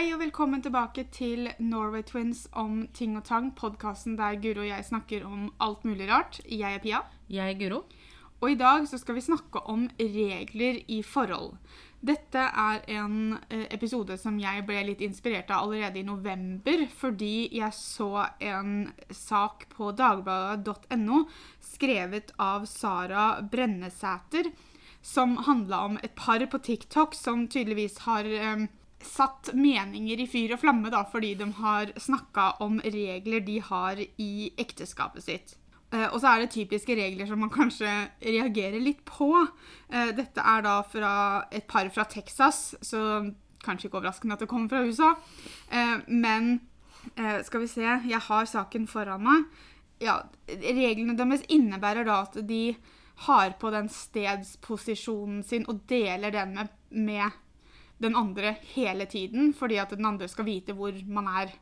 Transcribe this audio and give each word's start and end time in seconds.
Hei 0.00 0.14
og 0.14 0.22
velkommen 0.22 0.62
tilbake 0.64 1.02
til 1.12 1.50
Norway 1.60 2.00
Twins 2.08 2.46
om 2.56 2.86
ting 2.96 3.18
og 3.18 3.26
tang, 3.28 3.50
podkasten 3.52 4.14
der 4.16 4.38
Guro 4.40 4.62
og 4.62 4.70
jeg 4.70 4.86
snakker 4.86 5.26
om 5.28 5.50
alt 5.60 5.82
mulig 5.84 6.06
rart. 6.08 6.38
Jeg 6.48 6.78
er 6.78 6.80
Pia. 6.80 7.00
Jeg 7.28 7.52
er 7.52 7.58
Guro. 7.60 7.82
Og 8.40 8.54
i 8.54 8.56
dag 8.56 8.86
så 8.88 8.96
skal 8.96 9.18
vi 9.18 9.24
snakke 9.26 9.60
om 9.68 9.84
regler 10.00 10.80
i 10.88 11.02
forhold. 11.04 11.52
Dette 12.00 12.46
er 12.48 12.80
en 12.96 13.36
eh, 13.50 13.66
episode 13.76 14.16
som 14.16 14.40
jeg 14.40 14.64
ble 14.64 14.80
litt 14.88 15.04
inspirert 15.04 15.52
av 15.52 15.66
allerede 15.66 16.00
i 16.00 16.08
november, 16.08 16.86
fordi 16.88 17.50
jeg 17.60 17.76
så 17.76 18.24
en 18.40 18.94
sak 19.12 19.68
på 19.76 19.92
dagbladet.no 20.00 21.26
skrevet 21.74 22.32
av 22.40 22.64
Sara 22.64 23.28
Brennesæter, 23.44 24.48
som 25.04 25.42
handla 25.44 25.84
om 25.92 26.00
et 26.00 26.16
par 26.16 26.40
på 26.48 26.64
TikTok 26.72 27.12
som 27.12 27.50
tydeligvis 27.52 28.06
har 28.08 28.24
eh, 28.24 28.70
satt 29.04 29.52
meninger 29.56 30.20
i 30.20 30.28
fyr 30.28 30.54
og 30.54 30.60
flamme 30.62 30.90
da, 30.92 31.04
fordi 31.08 31.34
de 31.38 31.48
har 31.60 31.92
snakka 32.00 32.50
om 32.64 32.80
regler 32.84 33.42
de 33.46 33.58
har 33.64 34.00
i 34.00 34.50
ekteskapet 34.60 35.24
sitt. 35.24 35.56
Eh, 35.90 36.06
og 36.06 36.20
så 36.22 36.30
er 36.30 36.44
det 36.44 36.52
typiske 36.54 36.94
regler 36.94 37.26
som 37.26 37.40
man 37.42 37.52
kanskje 37.52 37.90
reagerer 38.22 38.80
litt 38.82 39.02
på. 39.08 39.32
Eh, 39.90 40.12
dette 40.16 40.44
er 40.44 40.64
da 40.66 40.80
fra 40.86 41.14
et 41.50 41.66
par 41.70 41.90
fra 41.94 42.06
Texas, 42.10 42.76
så 42.80 43.02
kanskje 43.64 43.88
ikke 43.88 43.98
overraskende 43.98 44.36
at 44.36 44.44
det 44.44 44.50
kommer 44.50 44.70
fra 44.70 44.84
USA. 44.86 45.14
Eh, 45.68 45.96
men 46.08 46.58
skal 47.46 47.62
vi 47.62 47.66
se, 47.70 47.84
jeg 48.10 48.20
har 48.26 48.44
saken 48.44 48.84
foran 48.84 49.22
meg. 49.24 49.44
Ja, 50.04 50.18
reglene 50.46 51.14
deres 51.16 51.46
innebærer 51.48 52.04
da 52.04 52.18
at 52.26 52.36
de 52.44 52.74
har 53.24 53.54
på 53.60 53.70
den 53.72 53.88
stedsposisjonen 53.88 55.40
sin 55.48 55.64
og 55.72 55.80
deler 55.88 56.34
den 56.34 56.52
med, 56.58 56.68
med 56.92 57.38
den 58.00 58.16
andre 58.16 58.54
hele 58.74 59.06
tiden, 59.06 59.52
fordi 59.54 59.76
at 59.82 59.90
den 59.96 60.06
andre 60.08 60.28
skal 60.28 60.44
vite 60.48 60.72
hvor 60.76 60.92
man 61.06 61.28
er 61.28 61.52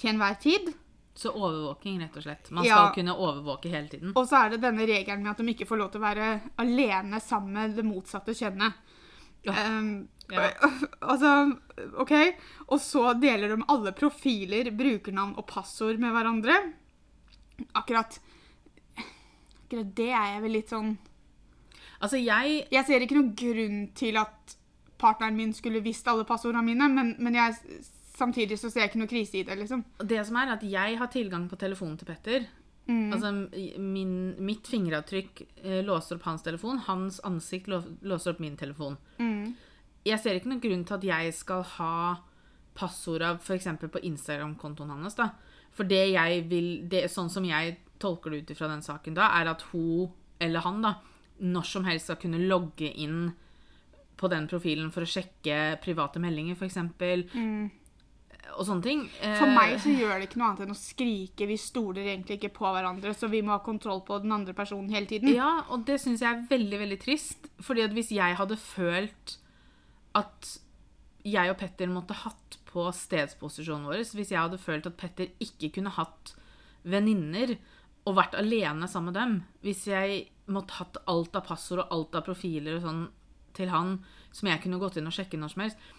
til 0.00 0.10
enhver 0.14 0.38
tid. 0.40 0.72
Så 1.14 1.30
overvåking, 1.30 2.00
rett 2.02 2.16
og 2.18 2.24
slett. 2.24 2.50
Man 2.50 2.64
Ja. 2.64 2.74
skal 2.88 2.94
kunne 3.04 3.14
overvåke 3.14 3.70
hele 3.70 3.88
tiden. 3.88 4.12
Og 4.16 4.26
så 4.26 4.40
er 4.46 4.50
det 4.50 4.62
denne 4.64 4.86
regelen 4.88 5.22
med 5.22 5.30
at 5.30 5.38
de 5.38 5.46
ikke 5.54 5.66
får 5.68 5.78
lov 5.78 5.90
til 5.92 6.00
å 6.00 6.08
være 6.08 6.30
alene 6.58 7.20
sammen 7.22 7.52
med 7.52 7.76
det 7.76 7.84
motsatte 7.86 8.34
kjønnet. 8.34 8.74
Ja. 9.44 9.52
Um, 9.68 10.08
Ja. 10.32 10.50
Altså, 11.02 11.30
OK. 12.00 12.12
Og 12.72 12.80
så 12.80 13.12
deler 13.20 13.52
de 13.54 13.62
alle 13.68 13.92
profiler, 13.92 14.70
brukernavn 14.72 15.36
og 15.36 15.46
passord 15.46 15.98
med 16.00 16.14
hverandre. 16.16 16.72
Akkurat 17.76 18.18
Akkurat 18.96 19.94
det 19.94 20.08
er 20.10 20.32
jeg 20.34 20.42
vel 20.42 20.52
litt 20.56 20.72
sånn 20.72 20.96
Altså, 22.02 22.18
jeg 22.24 22.66
Jeg 22.72 22.86
ser 22.88 23.04
ikke 23.04 23.14
noen 23.18 23.34
grunn 23.38 23.78
til 23.94 24.16
at 24.20 24.56
partneren 25.04 25.36
min 25.36 25.52
skulle 25.56 25.84
visst 25.84 26.08
alle 26.10 26.26
passordene 26.28 26.64
mine, 26.66 26.88
men, 26.90 27.14
men 27.22 27.38
jeg, 27.38 27.80
samtidig 28.16 28.58
så 28.60 28.70
ser 28.70 28.84
jeg 28.84 28.92
ikke 28.92 29.02
noe 29.04 29.10
krise 29.10 29.40
i 29.40 29.46
det, 29.46 29.56
liksom. 29.60 29.84
Det 30.00 30.20
som 30.26 30.38
er, 30.40 30.54
at 30.56 30.66
jeg 30.66 30.98
har 31.00 31.12
tilgang 31.12 31.48
på 31.50 31.60
telefonen 31.60 31.98
til 32.00 32.08
Petter. 32.08 32.46
Mm. 32.86 33.12
Altså, 33.12 33.30
min, 33.80 34.34
mitt 34.44 34.68
fingeravtrykk 34.68 35.40
eh, 35.62 35.80
låser 35.86 36.18
opp 36.18 36.28
hans 36.28 36.44
telefon. 36.44 36.82
Hans 36.88 37.20
ansikt 37.24 37.70
lå, 37.72 37.80
låser 38.04 38.34
opp 38.34 38.42
min 38.44 38.58
telefon. 38.60 38.98
Mm. 39.18 39.54
Jeg 40.04 40.20
ser 40.20 40.36
ikke 40.36 40.52
noen 40.52 40.64
grunn 40.64 40.84
til 40.84 40.98
at 40.98 41.08
jeg 41.08 41.36
skal 41.36 41.64
ha 41.78 41.94
passorda 42.76 43.36
f.eks. 43.38 43.70
på 43.80 44.02
Instagram-kontoen 44.10 44.92
hans. 44.92 45.16
da. 45.16 45.30
For 45.74 45.88
det 45.88 46.04
jeg 46.12 46.44
vil, 46.50 46.68
det, 46.90 47.06
sånn 47.10 47.32
som 47.32 47.46
jeg 47.46 47.78
tolker 48.02 48.34
det 48.34 48.44
ut 48.44 48.52
ifra 48.54 48.68
den 48.70 48.84
saken 48.84 49.16
da, 49.16 49.30
er 49.38 49.50
at 49.54 49.64
hun, 49.72 50.12
eller 50.42 50.64
han, 50.66 50.82
da, 50.84 50.96
når 51.40 51.66
som 51.66 51.86
helst 51.88 52.10
skal 52.10 52.20
kunne 52.20 52.42
logge 52.42 52.90
inn 52.90 53.32
på 54.16 54.30
den 54.32 54.46
profilen 54.50 54.90
for 54.94 55.04
å 55.04 55.10
sjekke 55.10 55.78
private 55.84 56.22
meldinger, 56.22 56.58
f.eks. 56.58 56.78
Mm. 57.34 57.70
Og 58.54 58.66
sånne 58.68 58.84
ting. 58.84 59.04
For 59.20 59.46
Eh, 59.48 59.54
meg 59.56 59.76
så 59.82 59.92
gjør 59.92 60.18
det 60.18 60.28
ikke 60.28 60.40
noe 60.40 60.50
annet 60.52 60.64
enn 60.66 60.74
å 60.74 60.78
skrike. 60.78 61.48
Vi 61.50 61.56
stoler 61.58 62.10
egentlig 62.12 62.38
ikke 62.38 62.52
på 62.60 62.68
hverandre, 62.68 63.14
så 63.16 63.30
vi 63.32 63.42
må 63.42 63.54
ha 63.56 63.62
kontroll 63.64 64.04
på 64.06 64.20
den 64.22 64.34
andre 64.36 64.54
personen 64.56 64.92
hele 64.94 65.10
tiden. 65.10 65.32
Ja, 65.34 65.64
og 65.68 65.86
det 65.88 65.98
syns 66.02 66.22
jeg 66.22 66.30
er 66.30 66.44
veldig, 66.50 66.82
veldig 66.84 67.00
trist. 67.02 67.48
Fordi 67.64 67.86
at 67.86 67.96
hvis 67.96 68.12
jeg 68.14 68.38
hadde 68.38 68.60
følt 68.60 69.38
at 70.14 70.52
jeg 71.24 71.50
og 71.50 71.58
Petter 71.58 71.90
måtte 71.90 72.16
hatt 72.20 72.58
på 72.68 72.84
stedsposisjonen 72.94 73.88
vår, 73.88 74.04
hvis 74.14 74.34
jeg 74.34 74.40
hadde 74.40 74.60
følt 74.60 74.86
at 74.90 74.98
Petter 75.00 75.32
ikke 75.42 75.72
kunne 75.78 75.94
hatt 75.96 76.34
venninner 76.84 77.56
og 78.04 78.18
vært 78.18 78.36
alene 78.36 78.86
sammen 78.90 79.12
med 79.12 79.18
dem, 79.18 79.36
hvis 79.64 79.86
jeg 79.88 80.24
måtte 80.52 80.76
hatt 80.76 80.98
alt 81.08 81.36
av 81.38 81.46
passord 81.48 81.86
og 81.86 81.94
alt 81.96 82.18
av 82.18 82.26
profiler 82.26 82.76
og 82.76 82.84
sånn 82.84 83.04
til 83.56 83.72
han 83.72 83.98
som 84.34 84.50
jeg 84.50 84.62
kunne 84.64 84.80
gått 84.82 84.98
inn 84.98 85.10
og 85.10 85.14
sjekke 85.14 85.38
når 85.40 85.54
som 85.54 85.66
helst 85.66 85.92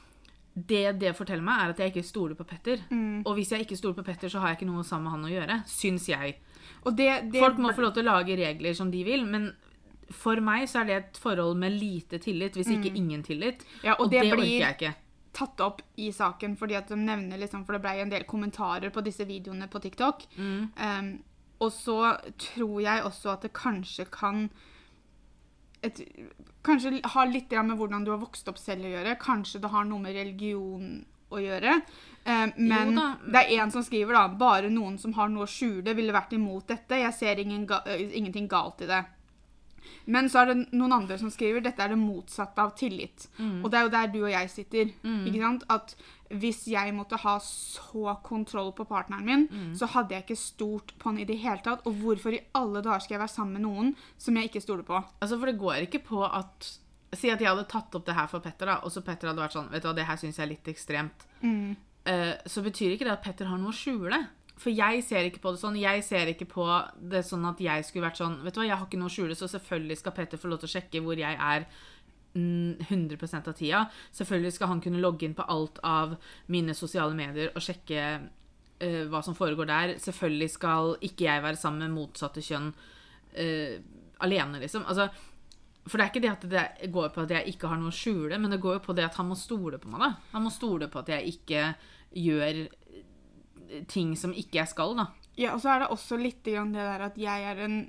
det 0.56 0.94
det 1.02 1.12
forteller 1.18 1.44
meg, 1.44 1.62
er 1.62 1.74
at 1.74 1.80
jeg 1.84 1.92
ikke 1.92 2.08
stoler 2.08 2.36
på 2.40 2.46
Petter. 2.48 2.80
Og 3.28 3.34
hvis 3.36 3.52
jeg 3.52 3.66
ikke 3.66 3.76
stoler 3.76 3.98
på 3.98 4.06
Petter, 4.08 4.32
så 4.32 4.40
har 4.40 4.54
jeg 4.54 4.62
ikke 4.62 4.70
noe 4.70 4.86
sammen 4.88 5.10
med 5.10 5.16
han 5.18 5.28
å 5.28 5.34
gjøre. 5.34 5.58
Syns 5.68 6.08
jeg. 6.08 6.38
Det, 6.86 7.10
det, 7.32 7.42
Folk 7.42 7.60
må 7.60 7.74
få 7.76 7.84
lov 7.84 7.96
til 7.98 8.06
å 8.06 8.14
lage 8.14 8.38
regler 8.40 8.78
som 8.78 8.92
de 8.92 9.02
vil, 9.04 9.26
men 9.28 9.50
for 10.16 10.40
meg 10.44 10.70
så 10.72 10.82
er 10.82 10.88
det 10.88 10.96
et 10.96 11.20
forhold 11.20 11.60
med 11.60 11.76
lite 11.76 12.22
tillit, 12.24 12.56
hvis 12.56 12.72
ikke 12.72 12.94
ingen 12.96 13.26
tillit. 13.26 13.66
Ja, 13.84 13.98
og 13.98 14.08
og 14.08 14.14
det 14.14 14.22
det, 14.24 14.32
orker 14.32 14.48
jeg 14.48 14.78
ikke. 14.78 14.94
tatt 15.36 15.64
opp 15.66 15.82
i 16.00 16.12
saken 16.16 16.56
fordi 16.56 16.78
at 16.80 16.88
de 16.88 16.96
nevner 17.02 17.42
liksom, 17.42 17.66
for 17.68 17.76
det 17.76 17.84
ble 17.84 17.98
en 18.06 18.14
del 18.14 18.24
kommentarer 18.30 18.94
på 18.96 19.04
disse 19.04 19.28
videoene 19.28 19.68
på 19.68 19.82
TikTok. 19.84 20.24
Mm. 20.38 20.70
Um, 20.78 21.12
og 21.66 21.72
så 21.74 22.00
tror 22.40 22.80
jeg 22.86 23.04
også 23.04 23.34
at 23.34 23.44
det 23.48 23.52
kanskje 23.58 24.08
kan 24.12 24.48
et, 25.86 26.02
Kanskje 26.66 26.98
har 27.14 27.28
litt 27.30 27.52
med 27.62 27.78
hvordan 27.78 28.06
du 28.06 28.10
har 28.10 28.22
vokst 28.22 28.48
opp 28.50 28.58
selv 28.58 28.88
å 28.88 28.94
gjøre. 28.96 29.20
Kanskje 29.22 29.62
det 29.62 29.70
har 29.70 29.86
noe 29.86 30.02
med 30.02 30.16
religion 30.18 30.96
å 31.30 31.42
gjøre. 31.42 31.76
Eh, 32.26 32.56
men 32.58 32.98
det 33.22 33.44
er 33.44 33.62
en 33.62 33.74
som 33.74 33.86
skriver 33.86 34.18
da 34.18 34.24
bare 34.34 34.72
noen 34.74 34.98
som 35.02 35.14
har 35.18 35.30
noe 35.30 35.46
å 35.46 35.52
skjule, 35.52 35.94
ville 35.94 36.16
vært 36.16 36.34
imot 36.38 36.66
dette. 36.74 36.98
Jeg 37.04 37.14
ser 37.14 37.42
ingen 37.42 37.68
ga 37.70 37.84
ingenting 37.94 38.50
galt 38.50 38.82
i 38.82 38.90
det. 38.90 39.04
Men 40.06 40.30
så 40.32 40.42
er 40.42 40.52
det 40.52 40.58
noen 40.76 40.94
andre 41.00 41.18
som 41.22 41.32
skriver 41.34 41.64
dette 41.66 41.82
er 41.84 41.94
det 41.94 42.00
motsatte 42.02 42.62
av 42.62 42.76
tillit. 42.78 43.28
Og 43.64 43.70
det 43.72 43.80
er 43.80 43.88
jo 43.88 43.94
der 43.96 44.12
du 44.14 44.20
og 44.24 44.32
jeg 44.34 44.52
sitter. 44.54 44.94
ikke 45.28 45.42
sant? 45.42 45.66
At 45.70 45.96
hvis 46.30 46.64
jeg 46.68 46.94
måtte 46.98 47.20
ha 47.22 47.36
så 47.44 48.16
kontroll 48.26 48.72
på 48.74 48.86
partneren 48.90 49.26
min, 49.26 49.44
så 49.78 49.90
hadde 49.94 50.16
jeg 50.16 50.26
ikke 50.26 50.40
stolt 50.40 50.96
på 51.00 51.12
han 51.12 51.20
i 51.22 51.28
det 51.30 51.38
hele 51.44 51.62
tatt. 51.66 51.86
Og 51.86 51.94
hvorfor 52.02 52.34
i 52.34 52.42
alle 52.58 52.82
dager 52.82 53.06
skal 53.06 53.18
jeg 53.18 53.24
være 53.26 53.36
sammen 53.36 53.60
med 53.60 53.66
noen 53.68 53.94
som 54.18 54.36
jeg 54.36 54.50
ikke 54.50 54.64
stoler 54.64 54.88
på? 54.88 55.02
Altså, 55.22 55.38
for 55.38 55.46
det 55.52 55.60
går 55.62 55.86
ikke 55.86 56.04
på 56.08 56.24
at 56.26 56.74
Si 57.16 57.30
at 57.32 57.40
jeg 57.40 57.48
hadde 57.48 57.68
tatt 57.72 57.94
opp 57.96 58.04
det 58.08 58.16
her 58.18 58.28
for 58.28 58.44
Petter, 58.44 58.68
da, 58.68 58.80
og 58.84 58.92
så 58.92 59.00
Petter 59.06 59.30
hadde 59.30 59.40
vært 59.40 59.54
sånn 59.56 59.70
Vet 59.72 59.86
du 59.86 59.88
hva, 59.88 59.94
det 59.96 60.08
her 60.08 60.18
syns 60.20 60.36
jeg 60.40 60.44
er 60.44 60.50
litt 60.52 60.68
ekstremt. 60.68 61.22
Uh, 62.06 62.34
så 62.50 62.64
betyr 62.66 62.96
ikke 62.96 63.08
det 63.08 63.14
at 63.14 63.24
Petter 63.24 63.48
har 63.50 63.62
noe 63.62 63.72
å 63.72 63.76
skjule. 63.78 64.20
For 64.56 64.72
jeg 64.72 65.04
ser 65.04 65.28
ikke 65.28 65.42
på 65.44 65.52
det 65.52 65.60
sånn. 65.60 65.76
Jeg 65.80 66.04
ser 66.08 66.32
ikke 66.32 66.48
på 66.48 66.66
det 67.12 67.26
sånn 67.28 67.44
at 67.50 67.60
jeg 67.60 67.84
skulle 67.88 68.08
vært 68.08 68.22
sånn 68.22 68.38
Vet 68.46 68.56
du 68.56 68.62
hva, 68.62 68.70
jeg 68.70 68.78
har 68.80 68.88
ikke 68.88 69.02
noe 69.02 69.12
å 69.12 69.16
skjule, 69.16 69.36
så 69.36 69.50
selvfølgelig 69.52 70.00
skal 70.00 70.16
Petter 70.16 70.40
få 70.40 70.52
lov 70.52 70.62
til 70.62 70.70
å 70.70 70.74
sjekke 70.78 71.02
hvor 71.04 71.20
jeg 71.20 71.36
er 71.36 71.68
mm, 72.38 72.88
100 72.88 73.42
av 73.42 73.52
tida. 73.52 73.84
Selvfølgelig 74.16 74.56
skal 74.56 74.72
han 74.72 74.82
kunne 74.86 75.04
logge 75.04 75.28
inn 75.28 75.36
på 75.36 75.48
alt 75.52 75.82
av 75.84 76.16
mine 76.52 76.76
sosiale 76.78 77.18
medier 77.18 77.52
og 77.52 77.66
sjekke 77.66 78.08
uh, 78.16 79.04
hva 79.12 79.22
som 79.26 79.36
foregår 79.36 79.70
der. 79.72 79.96
Selvfølgelig 80.02 80.50
skal 80.56 80.96
ikke 81.04 81.28
jeg 81.28 81.44
være 81.44 81.60
sammen 81.60 81.90
med 81.90 81.98
motsatte 81.98 82.44
kjønn 82.46 82.72
uh, 82.72 83.76
alene, 84.24 84.64
liksom. 84.64 84.88
Altså, 84.88 85.10
for 85.86 86.00
det 86.00 86.06
er 86.06 86.14
ikke 86.14 86.24
det 86.24 86.32
at 86.32 86.48
det 86.50 86.94
går 86.96 87.12
på 87.14 87.26
at 87.26 87.36
jeg 87.36 87.52
ikke 87.52 87.70
har 87.70 87.78
noe 87.78 87.92
å 87.92 88.00
skjule, 88.00 88.40
men 88.40 88.56
det 88.56 88.62
går 88.64 88.80
jo 88.80 88.86
på 88.88 88.96
det 88.98 89.06
at 89.06 89.20
han 89.20 89.28
må 89.30 89.36
stole 89.38 89.78
på 89.84 89.92
meg. 89.92 90.02
da. 90.02 90.32
Han 90.32 90.48
må 90.48 90.54
stole 90.54 90.88
på 90.90 91.04
at 91.04 91.12
jeg 91.14 91.36
ikke 91.36 91.68
gjør 92.16 92.64
ting 93.92 94.16
som 94.20 94.34
ikke 94.34 94.62
jeg 94.62 94.72
skal, 94.72 94.96
da. 94.98 95.10
Ja, 95.36 95.54
og 95.56 95.62
så 95.64 95.74
er 95.74 95.84
det 95.84 95.92
også 95.92 96.18
litt 96.20 96.44
det 96.48 96.58
der 96.74 97.08
at 97.10 97.18
jeg 97.20 97.44
er 97.44 97.60
en 97.66 97.80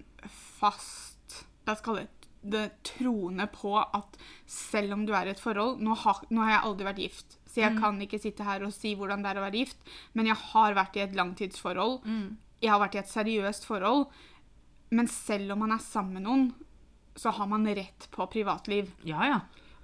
fast 0.58 1.44
Da 1.66 1.76
skal 1.78 2.00
det 2.00 2.08
det 2.46 2.68
troende 2.86 3.48
på 3.50 3.72
at 3.74 4.16
selv 4.46 4.94
om 4.94 5.00
du 5.06 5.12
er 5.16 5.26
i 5.26 5.32
et 5.32 5.40
forhold 5.42 5.80
nå 5.82 5.96
har, 5.98 6.20
nå 6.30 6.44
har 6.44 6.52
jeg 6.52 6.64
aldri 6.68 6.86
vært 6.86 7.00
gift, 7.02 7.36
så 7.50 7.64
jeg 7.64 7.78
kan 7.80 7.98
ikke 8.04 8.20
sitte 8.22 8.46
her 8.46 8.62
og 8.62 8.74
si 8.74 8.92
hvordan 8.94 9.24
det 9.24 9.32
er 9.32 9.40
å 9.40 9.44
være 9.46 9.62
gift, 9.64 9.80
men 10.14 10.28
jeg 10.30 10.38
har 10.52 10.76
vært 10.76 10.98
i 10.98 11.02
et 11.06 11.16
langtidsforhold. 11.16 11.96
Jeg 12.62 12.70
har 12.70 12.82
vært 12.82 12.94
i 12.94 13.00
et 13.02 13.10
seriøst 13.10 13.66
forhold. 13.66 14.06
Men 14.94 15.08
selv 15.10 15.54
om 15.54 15.64
man 15.64 15.74
er 15.74 15.82
sammen 15.82 16.20
med 16.20 16.26
noen, 16.26 16.46
så 17.16 17.32
har 17.34 17.48
man 17.50 17.66
rett 17.66 18.06
på 18.12 18.28
privatliv. 18.30 18.92
Ja, 19.08 19.26
ja. 19.26 19.40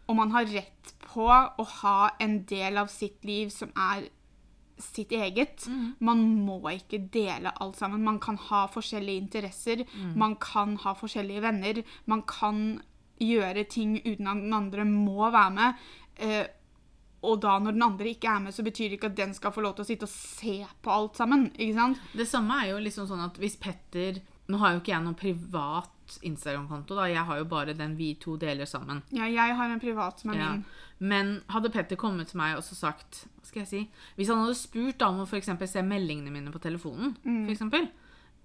Og 0.07 0.19
man 0.19 0.35
har 0.35 0.47
rett 0.53 0.93
på 1.07 1.27
å 1.33 1.67
ha 1.81 1.97
en 2.23 2.43
del 2.49 2.79
av 2.81 2.93
sitt 2.93 3.25
liv 3.25 3.51
som 3.55 3.73
er 3.73 4.11
sitt 4.83 5.13
eget. 5.17 5.67
Man 6.01 6.25
må 6.47 6.61
ikke 6.73 7.03
dele 7.13 7.53
alt 7.63 7.79
sammen. 7.81 8.05
Man 8.05 8.21
kan 8.23 8.39
ha 8.51 8.67
forskjellige 8.73 9.25
interesser. 9.25 9.85
Man 10.19 10.37
kan 10.43 10.77
ha 10.85 10.95
forskjellige 10.99 11.45
venner. 11.45 11.83
Man 12.11 12.25
kan 12.29 12.81
gjøre 13.23 13.65
ting 13.71 14.01
uten 14.03 14.27
at 14.27 14.43
den 14.43 14.57
andre 14.57 14.85
må 14.89 15.31
være 15.31 15.55
med. 15.55 15.87
Eh, 16.19 16.45
og 17.23 17.39
da 17.43 17.59
når 17.63 17.77
den 17.77 17.87
andre 17.87 18.11
ikke 18.11 18.31
er 18.31 18.43
med, 18.43 18.55
så 18.55 18.65
betyr 18.67 18.91
det 18.91 18.99
ikke 18.99 19.13
at 19.13 19.19
den 19.19 19.35
skal 19.35 19.55
få 19.55 19.63
lov 19.63 19.77
til 19.77 19.85
å 19.85 19.89
sitte 19.89 20.09
og 20.09 20.13
se 20.13 20.57
på 20.83 20.91
alt 20.91 21.21
sammen. 21.21 21.51
ikke 21.55 21.77
sant? 21.79 22.03
Det 22.19 22.27
samme 22.29 22.59
er 22.63 22.73
jo 22.73 22.83
liksom 22.83 23.07
sånn 23.11 23.23
at 23.29 23.39
hvis 23.41 23.59
Petter 23.63 24.23
Nå 24.51 24.59
har 24.59 24.73
jo 24.75 24.81
ikke 24.81 24.91
jeg 24.91 25.05
noe 25.05 25.17
privat 25.17 26.02
Instagram-konto. 26.23 26.95
da. 26.95 27.05
Jeg 27.09 27.25
har 27.25 27.39
jo 27.39 27.45
bare 27.45 27.75
den 27.75 27.97
vi 27.97 28.15
to 28.15 28.37
deler 28.37 28.65
sammen. 28.67 29.03
Ja, 29.11 29.25
jeg 29.27 29.57
har 29.57 29.71
en 29.71 29.81
privat 29.81 30.21
som 30.21 30.31
er 30.31 30.35
Ja. 30.39 30.51
min. 30.53 30.65
Men 31.01 31.43
hadde 31.49 31.71
Petter 31.73 31.97
kommet 31.97 32.29
til 32.29 32.39
meg 32.39 32.57
og 32.57 32.63
så 32.63 32.75
sagt 32.77 33.27
Hva 33.41 33.45
skal 33.47 33.61
jeg 33.63 33.69
si 33.69 33.91
Hvis 34.17 34.29
han 34.29 34.39
hadde 34.39 34.55
spurt 34.55 34.99
da 34.99 35.09
om 35.09 35.19
å 35.25 35.27
for 35.27 35.41
se 35.67 35.83
meldingene 35.83 36.31
mine 36.31 36.53
på 36.53 36.61
telefonen, 36.61 37.17
Mm. 37.25 37.49
eksempel, 37.51 37.89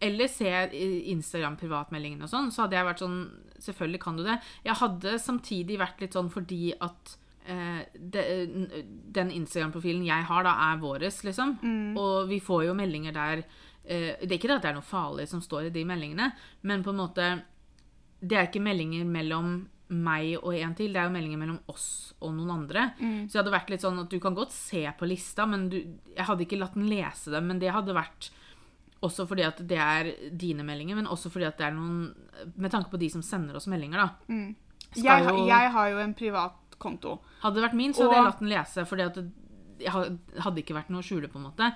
eller 0.02 0.28
se 0.28 0.70
Instagram-privatmeldingene 1.12 2.24
og 2.24 2.30
sånn, 2.30 2.52
så 2.52 2.64
hadde 2.66 2.78
jeg 2.78 2.86
vært 2.88 3.04
sånn 3.04 3.20
Selvfølgelig 3.60 4.00
kan 4.04 4.18
du 4.18 4.24
det. 4.24 4.40
Jeg 4.64 4.76
hadde 4.76 5.16
samtidig 5.20 5.80
vært 5.80 6.00
litt 6.04 6.14
sånn 6.14 6.30
fordi 6.30 6.72
at 6.80 7.16
eh, 7.48 7.86
de, 7.98 8.24
den 9.12 9.32
Instagram-profilen 9.32 10.06
jeg 10.06 10.24
har, 10.30 10.44
da, 10.44 10.52
er 10.74 10.78
våres, 10.78 11.24
liksom. 11.26 11.56
Mm. 11.64 11.98
Og 11.98 12.28
vi 12.30 12.38
får 12.40 12.66
jo 12.68 12.74
meldinger 12.78 13.14
der 13.14 13.38
eh, 13.88 14.14
Det 14.22 14.30
er 14.32 14.38
ikke 14.38 14.52
at 14.60 14.62
det 14.62 14.70
er 14.70 14.78
noe 14.78 14.86
farlig 14.86 15.28
som 15.32 15.42
står 15.42 15.66
i 15.68 15.74
de 15.74 15.84
meldingene, 15.86 16.32
men 16.64 16.84
på 16.84 16.90
en 16.94 17.02
måte 17.02 17.30
Det 18.22 18.38
er 18.38 18.48
ikke 18.48 18.64
meldinger 18.64 19.06
mellom 19.06 19.68
meg 19.90 20.34
og 20.44 20.52
en 20.58 20.74
til, 20.76 20.92
det 20.92 21.00
er 21.00 21.06
jo 21.08 21.14
meldinger 21.14 21.40
mellom 21.40 21.60
oss 21.72 22.14
og 22.20 22.34
noen 22.36 22.50
andre. 22.52 22.90
Mm. 23.00 23.28
Så 23.30 23.38
det 23.38 23.40
hadde 23.44 23.54
vært 23.54 23.70
litt 23.72 23.82
sånn 23.86 24.00
at 24.02 24.10
du 24.12 24.18
kan 24.20 24.36
godt 24.36 24.52
se 24.52 24.82
på 25.00 25.08
lista, 25.08 25.46
men 25.48 25.70
du, 25.72 25.78
jeg 26.16 26.26
hadde 26.28 26.44
ikke 26.44 26.60
latt 26.60 26.74
den 26.76 26.90
lese 26.92 27.32
dem. 27.32 27.48
Men 27.48 27.60
det 27.62 27.72
hadde 27.72 27.96
vært 27.96 28.30
også 29.06 29.28
fordi 29.30 29.46
at 29.46 29.62
det 29.70 29.78
er 29.80 30.10
dine 30.34 30.66
meldinger, 30.66 30.98
men 31.00 31.08
også 31.08 31.30
fordi 31.32 31.46
at 31.46 31.58
det 31.60 31.68
er 31.70 31.76
noen 31.78 32.16
Med 32.58 32.72
tanke 32.74 32.90
på 32.92 32.98
de 33.00 33.10
som 33.14 33.22
sender 33.22 33.56
oss 33.56 33.68
meldinger, 33.70 33.98
da. 34.02 34.10
Skal 34.92 35.04
Jeg, 35.04 35.24
har- 35.26 35.34
jo- 35.38 35.48
jeg 35.48 35.72
har 35.72 35.90
jo 35.90 35.98
en 36.04 36.14
privat 36.14 36.76
konto. 36.80 37.20
Hadde 37.42 37.56
det 37.56 37.64
vært 37.70 37.74
min, 37.80 37.94
så 37.94 38.04
hadde 38.08 38.16
jeg 38.18 38.28
latt 38.28 38.40
den 38.40 38.50
lese, 38.50 38.86
fordi 38.86 39.02
at 39.06 39.16
det 39.16 39.88
hadde 40.42 40.58
ikke 40.62 40.76
vært 40.76 40.90
noe 40.90 41.02
å 41.02 41.06
skjule, 41.06 41.28
på 41.30 41.38
en 41.40 41.48
måte. 41.52 41.72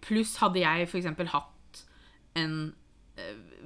Pluss 0.00 0.36
hadde 0.38 0.60
jeg 0.60 0.86
eksempel 0.88 1.26
hatt 1.32 1.82
en 2.36 2.74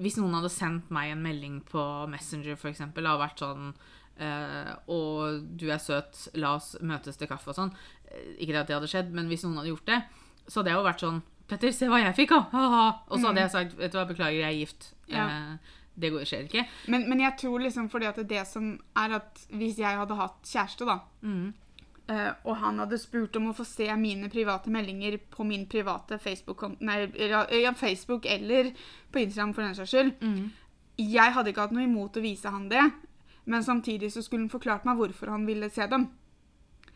Hvis 0.01 0.17
noen 0.21 0.35
hadde 0.39 0.51
sendt 0.53 0.91
meg 0.95 1.11
en 1.13 1.23
melding 1.23 1.61
på 1.67 1.83
Messenger, 2.13 2.57
for 2.57 2.71
eksempel, 2.71 3.07
og 3.07 3.23
vært 3.25 3.43
sånn 3.47 3.73
Uh, 4.21 4.75
Og 4.93 5.47
du 5.57 5.71
er 5.73 5.79
søt, 5.81 6.27
la 6.37 6.51
oss 6.59 6.75
møtes 6.85 7.17
til 7.17 7.29
kaffe 7.31 7.49
og 7.49 7.57
sånn. 7.57 7.71
Eh, 8.05 8.35
Ikke 8.45 8.59
at 8.61 8.69
det 8.69 8.75
hadde 8.77 8.91
skjedd, 8.91 9.15
men 9.17 9.31
hvis 9.33 9.47
noen 9.47 9.57
hadde 9.57 9.71
gjort 9.71 9.87
det, 9.89 9.97
så 10.45 10.61
hadde 10.61 10.75
jeg 10.75 10.77
jo 10.77 10.83
vært 10.85 11.05
sånn 11.07 11.23
Petter, 11.49 11.73
se 11.73 11.89
hva 11.89 12.03
jeg 12.03 12.15
fikk, 12.19 12.35
da! 12.37 12.43
Og 13.09 13.17
så 13.17 13.31
hadde 13.31 13.41
jeg 13.47 13.51
sagt 13.55 13.73
vet 13.79 13.95
du 13.95 13.97
hva, 13.97 14.05
beklager, 14.11 14.43
jeg 14.43 14.51
er 14.51 14.59
gift. 14.59 14.91
Mm. 15.09 15.15
Ja. 15.17 15.25
Uh, 15.25 15.79
det 16.05 16.13
skjer 16.29 16.45
ikke. 16.51 16.67
Men, 16.93 17.09
men 17.09 17.23
jeg 17.25 17.39
tror 17.41 17.65
liksom 17.65 17.89
fordi 17.91 18.11
at 18.11 18.21
det 18.29 18.45
som 18.47 18.69
er 18.97 19.17
at 19.23 19.41
hvis 19.57 19.81
jeg 19.81 19.99
hadde 20.03 20.21
hatt 20.21 20.39
kjæreste, 20.53 20.85
da, 20.87 21.01
Mm. 21.25 21.55
Eh, 22.09 22.31
og 22.45 22.57
han 22.63 22.79
hadde 22.79 22.99
spurt 22.99 23.37
om 23.37 23.51
å 23.51 23.57
få 23.57 23.65
se 23.69 23.89
mine 23.97 24.31
private 24.33 24.71
meldinger 24.71 25.19
på 25.31 25.45
min 25.45 25.67
private 25.71 26.19
Facebook-konto 26.19 26.85
Nei, 26.87 27.03
ja, 27.19 27.45
ja, 27.53 27.75
Facebook 27.75 28.27
eller 28.27 28.73
på 29.13 29.25
Instagram, 29.25 29.55
for 29.55 29.67
den 29.67 29.75
saks 29.75 29.91
skyld. 29.91 30.15
Mm. 30.23 30.51
Jeg 31.01 31.35
hadde 31.37 31.53
ikke 31.53 31.67
hatt 31.67 31.77
noe 31.77 31.87
imot 31.89 32.17
å 32.17 32.25
vise 32.25 32.53
han 32.53 32.69
det, 32.71 32.87
men 33.51 33.65
samtidig 33.65 34.13
så 34.13 34.23
skulle 34.23 34.45
han 34.45 34.53
forklart 34.53 34.85
meg 34.89 34.99
hvorfor 35.01 35.33
han 35.33 35.47
ville 35.49 35.71
se 35.73 35.87
dem. 35.91 36.11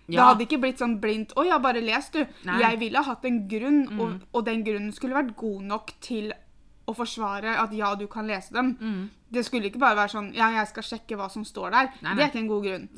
Det 0.06 0.20
hadde 0.20 0.44
ikke 0.44 0.60
blitt 0.60 0.80
sånn 0.82 0.98
blindt 1.00 1.32
'Å 1.32 1.46
ja, 1.48 1.58
bare 1.58 1.80
les, 1.80 2.10
du'. 2.12 2.26
Nei. 2.44 2.60
Jeg 2.60 2.78
ville 2.82 3.02
hatt 3.02 3.24
en 3.24 3.38
grunn, 3.48 3.98
og, 3.98 4.18
og 4.32 4.44
den 4.44 4.64
grunnen 4.64 4.92
skulle 4.92 5.16
vært 5.16 5.36
god 5.36 5.62
nok 5.64 5.94
til 6.04 6.32
å 6.84 6.92
forsvare 6.92 7.56
at 7.62 7.72
ja, 7.72 7.94
du 7.96 8.06
kan 8.12 8.28
lese 8.28 8.52
dem. 8.52 8.74
Mm. 8.80 9.10
Det 9.32 9.44
skulle 9.46 9.70
ikke 9.70 9.80
bare 9.80 9.96
være 9.96 10.12
sånn 10.12 10.32
'Ja, 10.34 10.50
jeg 10.60 10.68
skal 10.68 10.82
sjekke 10.82 11.16
hva 11.16 11.30
som 11.30 11.44
står 11.44 11.70
der'. 11.70 11.90
Nei, 12.02 12.14
Det 12.14 12.22
er 12.22 12.28
ikke 12.28 12.42
en 12.44 12.52
god 12.52 12.64
grunn. 12.64 12.88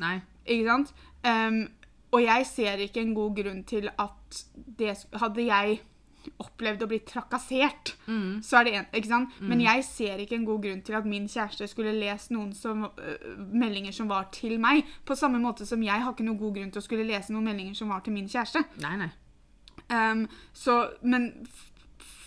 Ikke 0.47 0.67
sant? 0.67 0.93
Ehm, 1.23 1.69
og 2.13 2.23
jeg 2.23 2.47
ser 2.47 2.77
ikke 2.79 3.01
en 3.01 3.15
god 3.15 3.35
grunn 3.37 3.65
til 3.65 3.89
at 3.99 4.45
det 4.79 4.97
Hadde 5.13 5.45
jeg 5.47 5.81
opplevd 6.43 6.83
å 6.83 6.89
bli 6.91 6.99
trakassert, 7.07 7.93
Mm. 8.09 8.43
så 8.43 8.59
er 8.59 8.65
det 8.65 8.73
en, 8.75 8.87
ikke 8.95 9.09
sant? 9.09 9.31
Men 9.41 9.61
jeg 9.61 9.85
ser 9.85 10.19
ikke 10.19 10.35
en 10.35 10.45
god 10.45 10.63
grunn 10.63 10.83
til 10.83 10.95
at 10.97 11.05
min 11.07 11.29
kjæreste 11.29 11.69
skulle 11.71 11.93
lest 12.01 12.31
noen 12.31 12.53
som, 12.53 12.83
uh, 12.85 12.91
meldinger 13.53 13.93
som 13.95 14.09
var 14.09 14.25
til 14.33 14.59
meg. 14.59 14.85
På 15.05 15.15
samme 15.15 15.39
måte 15.39 15.65
som 15.67 15.81
jeg 15.83 16.01
har 16.03 16.13
ikke 16.13 16.25
noen 16.27 16.39
god 16.41 16.55
grunn 16.57 16.73
til 16.73 16.81
å 16.83 16.85
skulle 16.85 17.07
lese 17.07 17.31
noen 17.31 17.45
meldinger 17.45 17.75
som 17.77 17.89
var 17.89 18.01
til 18.01 18.13
min 18.13 18.27
kjæreste. 18.27 18.65
Nei, 18.83 18.97
nei. 18.97 19.11
Um, 19.89 20.27
så, 20.53 20.91
men 21.03 21.47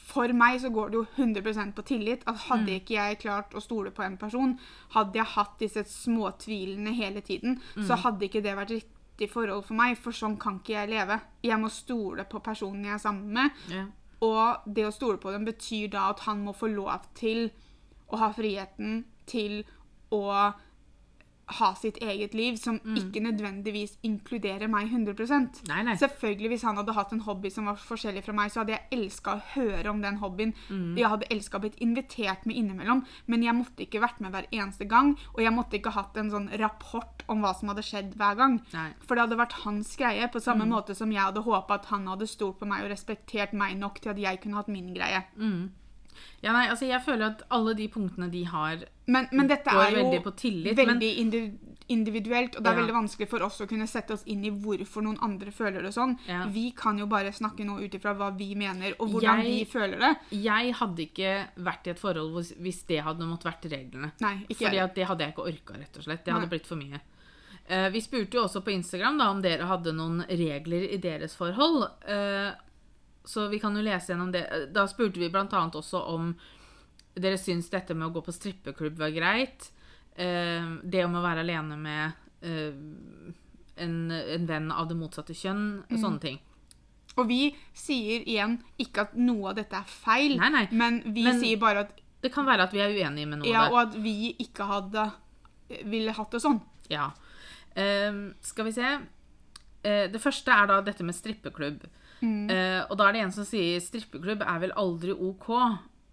for 0.10 0.32
meg 0.34 0.62
så 0.62 0.72
går 0.74 0.90
det 0.92 0.96
jo 1.02 1.06
100% 1.18 1.74
på 1.76 1.84
tillit. 1.86 2.24
At 2.26 2.38
hadde 2.48 2.66
Mm. 2.72 2.80
ikke 2.80 2.96
jeg 2.96 3.20
klart 3.20 3.52
å 3.54 3.62
stole 3.62 3.92
på 3.92 4.02
en 4.06 4.16
person, 4.18 4.58
hadde 4.96 5.14
jeg 5.16 5.26
hatt 5.26 5.60
disse 5.60 5.84
småtvilene 5.84 6.94
hele 6.96 7.22
tiden, 7.22 7.60
så 7.76 7.96
Mm. 7.98 8.02
hadde 8.04 8.22
ikke 8.30 8.42
det 8.44 8.56
vært 8.56 8.70
riktig 8.70 8.96
forhold 9.28 9.66
for 9.66 9.74
meg, 9.76 9.98
for 9.98 10.12
sånn 10.12 10.38
kan 10.40 10.60
ikke 10.60 10.74
jeg 10.74 10.90
leve. 10.90 11.20
Jeg 11.44 11.60
må 11.60 11.70
stole 11.70 12.24
på 12.26 12.40
personen 12.44 12.84
jeg 12.86 12.94
er 12.94 12.98
sammen 12.98 13.34
med, 13.34 13.52
Ja. 13.70 13.86
og 14.22 14.58
det 14.74 14.86
å 14.86 14.94
stole 14.94 15.18
på 15.18 15.32
dem 15.32 15.46
betyr 15.46 15.90
da 15.92 16.10
at 16.10 16.20
han 16.22 16.44
må 16.46 16.54
få 16.56 16.68
lov 16.74 17.02
til 17.16 17.52
å 18.12 18.18
ha 18.18 18.32
friheten 18.34 19.06
til 19.26 19.64
å 20.12 20.54
ha 21.58 21.70
sitt 21.76 21.98
eget 22.04 22.34
liv, 22.38 22.58
som 22.62 22.78
ikke 22.98 23.22
nødvendigvis 23.24 23.98
inkluderer 24.06 24.70
meg 24.70 24.92
100 24.92 25.66
Nei, 25.68 25.82
nei. 25.84 25.96
Selvfølgelig, 25.98 26.50
Hvis 26.50 26.66
han 26.68 26.78
hadde 26.78 26.94
hatt 26.94 27.14
en 27.14 27.24
hobby 27.26 27.50
som 27.50 27.66
var 27.66 27.76
forskjellig 27.76 28.24
fra 28.26 28.34
meg, 28.34 28.52
så 28.52 28.62
hadde 28.62 28.76
jeg 28.76 28.88
elska 28.92 29.36
å 29.36 29.42
høre 29.56 29.90
om 29.90 30.02
den 30.02 30.20
hobbyen. 30.22 30.54
Jeg 30.70 31.10
hadde 31.10 31.30
elska 31.32 31.58
å 31.58 31.64
blitt 31.66 31.80
invitert 31.82 32.46
med 32.46 32.56
innimellom, 32.56 33.04
men 33.28 33.44
jeg 33.44 33.56
måtte 33.58 33.86
ikke 33.86 34.02
vært 34.04 34.20
med 34.22 34.32
hver 34.32 34.48
eneste 34.52 34.86
gang. 34.90 35.16
Og 35.34 35.44
jeg 35.44 35.54
måtte 35.56 35.80
ikke 35.80 35.96
hatt 35.96 36.18
en 36.18 36.32
sånn 36.32 36.50
rapport 36.62 37.24
om 37.28 37.42
hva 37.42 37.54
som 37.58 37.70
hadde 37.72 37.86
skjedd 37.86 38.16
hver 38.20 38.38
gang. 38.40 38.60
Nei. 38.74 38.90
For 39.06 39.16
det 39.16 39.28
hadde 39.28 39.42
vært 39.42 39.60
hans 39.64 39.96
greie, 40.00 40.30
på 40.30 40.42
samme 40.44 40.66
måte 40.70 40.96
som 40.98 41.12
jeg 41.12 41.22
hadde 41.22 41.46
håpa 41.46 41.80
at 41.80 41.90
han 41.94 42.08
hadde 42.08 42.28
stolt 42.30 42.60
på 42.60 42.70
meg 42.70 42.86
og 42.86 42.94
respektert 42.94 43.54
meg 43.54 43.78
nok 43.80 44.02
til 44.02 44.14
at 44.14 44.22
jeg 44.22 44.42
kunne 44.44 44.60
hatt 44.62 44.72
min 44.72 44.94
greie. 44.94 45.24
Ja, 46.42 46.54
nei, 46.56 46.68
altså 46.70 46.88
jeg 46.88 47.02
føler 47.04 47.26
at 47.34 47.42
alle 47.52 47.74
de 47.76 47.88
punktene 47.92 48.30
de 48.32 48.44
har 48.48 48.86
Men, 49.08 49.28
men 49.34 49.48
dette 49.50 49.66
Går 49.70 49.82
er 49.82 49.92
jo 49.92 50.04
veldig 50.06 50.24
på 50.24 50.32
tillit, 50.40 50.78
veldig 50.78 51.10
men, 51.26 51.60
individuelt, 51.90 52.56
og 52.56 52.64
det 52.64 52.70
er 52.70 52.76
Ja. 52.78 52.82
veldig 52.84 52.94
vanskelig 52.94 53.28
for 53.28 53.42
oss 53.44 53.60
å 53.62 53.68
kunne 53.68 53.88
sette 53.90 54.14
oss 54.14 54.24
inn 54.30 54.44
i 54.46 54.52
hvorfor 54.52 55.02
noen 55.02 55.18
andre 55.26 55.50
føler 55.52 55.82
det 55.82 55.92
sånn. 55.96 56.18
Ja. 56.28 56.46
Vi 56.48 56.72
kan 56.78 56.98
jo 57.00 57.08
bare 57.08 57.32
snakke 57.34 57.66
nå 57.66 57.80
ut 57.84 57.92
ifra 57.98 58.14
hva 58.16 58.30
vi 58.38 58.54
mener, 58.56 58.94
og 59.00 59.10
hvordan 59.10 59.42
Jeg- 59.42 59.46
vi 59.46 59.66
føler 59.66 59.98
det. 60.00 60.18
Jeg 60.44 60.74
hadde 60.76 60.98
ikke 61.10 61.48
vært 61.58 61.88
i 61.88 61.90
et 61.90 62.00
forhold 62.00 62.32
hvor- 62.32 62.58
hvis 62.62 62.86
det 62.86 63.04
hadde 63.04 63.22
måttet 63.26 63.50
vært 63.52 63.72
reglene. 63.72 64.12
Nei, 64.22 64.46
Fordi 64.54 64.76
jeg. 64.76 64.84
at 64.84 64.96
det 64.96 65.08
hadde 65.08 65.20
jeg 65.26 65.34
ikke 65.34 65.48
orka, 65.48 65.74
rett 65.80 65.98
og 65.98 66.04
slett. 66.04 66.24
Det 66.24 66.34
hadde 66.34 66.48
Nei. 66.50 66.60
blitt 66.60 66.68
for 66.68 66.76
mye. 66.76 67.02
Uh, 67.72 67.90
vi 67.90 68.00
spurte 68.02 68.32
jo 68.34 68.44
også 68.46 68.64
på 68.64 68.72
Instagram 68.74 69.18
da 69.18 69.30
om 69.30 69.42
dere 69.42 69.66
hadde 69.68 69.92
noen 69.94 70.26
regler 70.28 70.92
i 70.94 70.98
deres 70.98 71.36
forhold. 71.36 71.90
Eh, 72.08 72.52
så 73.26 73.48
vi 73.52 73.60
kan 73.60 73.76
jo 73.76 73.84
lese 73.84 74.14
gjennom 74.14 74.32
det. 74.32 74.46
Da 74.74 74.88
spurte 74.88 75.20
vi 75.20 75.30
annet 75.34 75.76
også 75.76 76.02
om 76.14 76.34
dere 77.20 77.38
syns 77.38 77.70
dette 77.70 77.94
med 77.96 78.08
å 78.08 78.14
gå 78.16 78.22
på 78.26 78.34
strippeklubb 78.34 78.98
var 78.98 79.12
greit. 79.12 79.72
Eh, 80.16 80.66
det 80.84 81.06
om 81.06 81.16
å 81.16 81.24
være 81.24 81.44
alene 81.44 81.78
med 81.78 82.12
eh, 82.42 82.74
en, 83.84 83.96
en 84.12 84.46
venn 84.48 84.72
av 84.72 84.88
det 84.90 84.98
motsatte 85.00 85.34
kjønn. 85.36 85.84
Mm. 85.90 85.98
Sånne 86.00 86.20
ting. 86.24 86.40
Og 87.20 87.28
vi 87.28 87.50
sier 87.76 88.24
igjen 88.28 88.60
ikke 88.80 89.08
at 89.08 89.16
noe 89.20 89.52
av 89.52 89.58
dette 89.60 89.76
er 89.76 89.88
feil, 89.90 90.38
Nei, 90.40 90.50
nei. 90.54 90.68
men 90.72 91.02
vi 91.14 91.26
Men- 91.28 91.40
sier 91.42 91.58
bare 91.60 91.80
at 91.88 91.98
Det 92.22 92.34
kan 92.34 92.46
være 92.46 92.64
at 92.68 92.74
vi 92.76 92.80
er 92.84 92.92
uenige 92.92 93.28
med 93.28 93.40
noe 93.40 93.48
ja, 93.48 93.62
der. 93.64 93.72
og 93.72 93.80
at 93.80 93.94
vi 93.96 94.36
ikke 94.44 94.66
hadde 94.68 95.06
ville 95.88 96.12
hatt 96.12 96.32
det 96.32 96.42
sånn. 96.44 96.58
Ja. 96.90 97.12
Ehm, 97.78 98.34
skal 98.42 98.66
vi 98.66 98.72
se. 98.76 98.90
Eh, 99.84 100.08
det 100.12 100.20
første 100.20 100.52
er 100.52 100.68
da 100.68 100.82
dette 100.82 101.06
med 101.08 101.16
strippeklubb. 101.16 101.86
Eh, 102.22 102.82
og 102.90 102.98
da 103.00 103.08
er 103.08 103.16
det 103.16 103.26
en 103.26 103.36
som 103.36 103.48
sier 103.48 103.80
strippeklubb 103.84 104.42
er 104.44 104.64
vel 104.66 104.76
aldri 104.80 105.14
OK, 105.14 105.52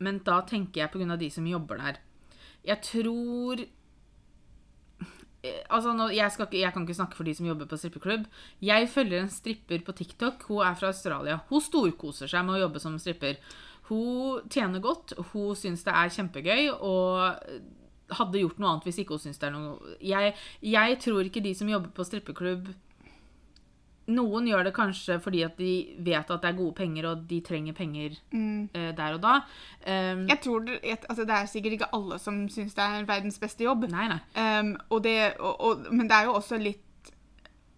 men 0.05 0.21
da 0.27 0.43
tenker 0.47 0.85
jeg 0.85 1.11
av 1.11 1.19
de 1.19 1.31
som 1.33 1.47
jobber 1.47 1.81
der. 1.83 2.03
Jeg 2.67 2.83
tror 2.83 3.65
Eh, 5.47 5.63
Altså, 5.71 5.93
nå, 5.97 6.09
jeg, 6.15 6.33
ikke, 6.33 6.61
jeg 6.61 6.73
kan 6.73 6.87
ikke 6.87 6.99
snakke 6.99 7.19
for 7.19 7.29
de 7.29 7.35
som 7.37 7.47
jobber 7.47 7.69
på 7.71 7.79
strippeklubb. 7.81 8.27
Jeg 8.65 8.91
følger 8.91 9.23
en 9.23 9.33
stripper 9.33 9.85
på 9.87 9.95
TikTok. 9.97 10.47
Hun 10.49 10.65
er 10.67 10.77
fra 10.79 10.93
Australia. 10.93 11.41
Hun 11.51 11.63
storkoser 11.63 12.31
seg 12.31 12.47
med 12.47 12.57
å 12.57 12.63
jobbe 12.67 12.83
som 12.83 12.99
stripper. 13.03 13.41
Hun 13.91 14.47
tjener 14.51 14.83
godt, 14.83 15.15
hun 15.33 15.55
syns 15.59 15.85
det 15.87 15.95
er 15.95 16.15
kjempegøy, 16.17 16.73
og 16.75 18.17
hadde 18.17 18.41
gjort 18.41 18.59
noe 18.63 18.73
annet 18.73 18.87
hvis 18.87 18.99
ikke 19.03 19.17
hun 19.17 19.23
syns 19.23 19.41
det 19.43 19.49
er 19.49 19.55
noe 19.55 19.95
jeg, 19.99 20.35
jeg 20.63 20.99
tror 21.03 21.27
ikke 21.27 21.43
de 21.43 21.51
som 21.59 21.71
jobber 21.71 21.91
på 21.91 22.05
strippeklubb 22.07 22.69
Noen 24.07 24.47
gjør 24.47 24.69
det 24.69 24.73
kanskje 24.77 25.17
fordi 25.19 25.41
at 25.43 25.57
de 25.59 25.71
vet 26.07 26.29
at 26.31 26.43
det 26.43 26.51
er 26.53 26.59
gode 26.59 26.75
penger, 26.79 27.09
og 27.11 27.25
de 27.27 27.41
trenger 27.43 27.75
penger 27.75 28.13
eh, 28.33 28.93
der 28.95 29.17
og 29.17 29.23
da. 29.25 29.33
Um, 29.83 30.27
Jeg 30.31 30.39
tror 30.45 30.61
det, 30.69 30.79
altså 31.09 31.25
det 31.27 31.35
er 31.35 31.47
sikkert 31.51 31.73
ikke 31.73 31.89
alle 31.97 32.19
som 32.23 32.45
syns 32.49 32.75
det 32.75 32.85
er 32.85 33.09
verdens 33.09 33.39
beste 33.43 33.65
jobb. 33.67 33.89
Nei, 33.91 34.07
nei. 34.13 34.21
Um, 34.39 34.77
og 34.91 35.03
det, 35.05 35.17
og, 35.41 35.61
og, 35.61 35.87
men 35.91 36.07
det 36.07 36.21
er 36.21 36.29
jo 36.31 36.37
også 36.39 36.57
litt 36.63 37.13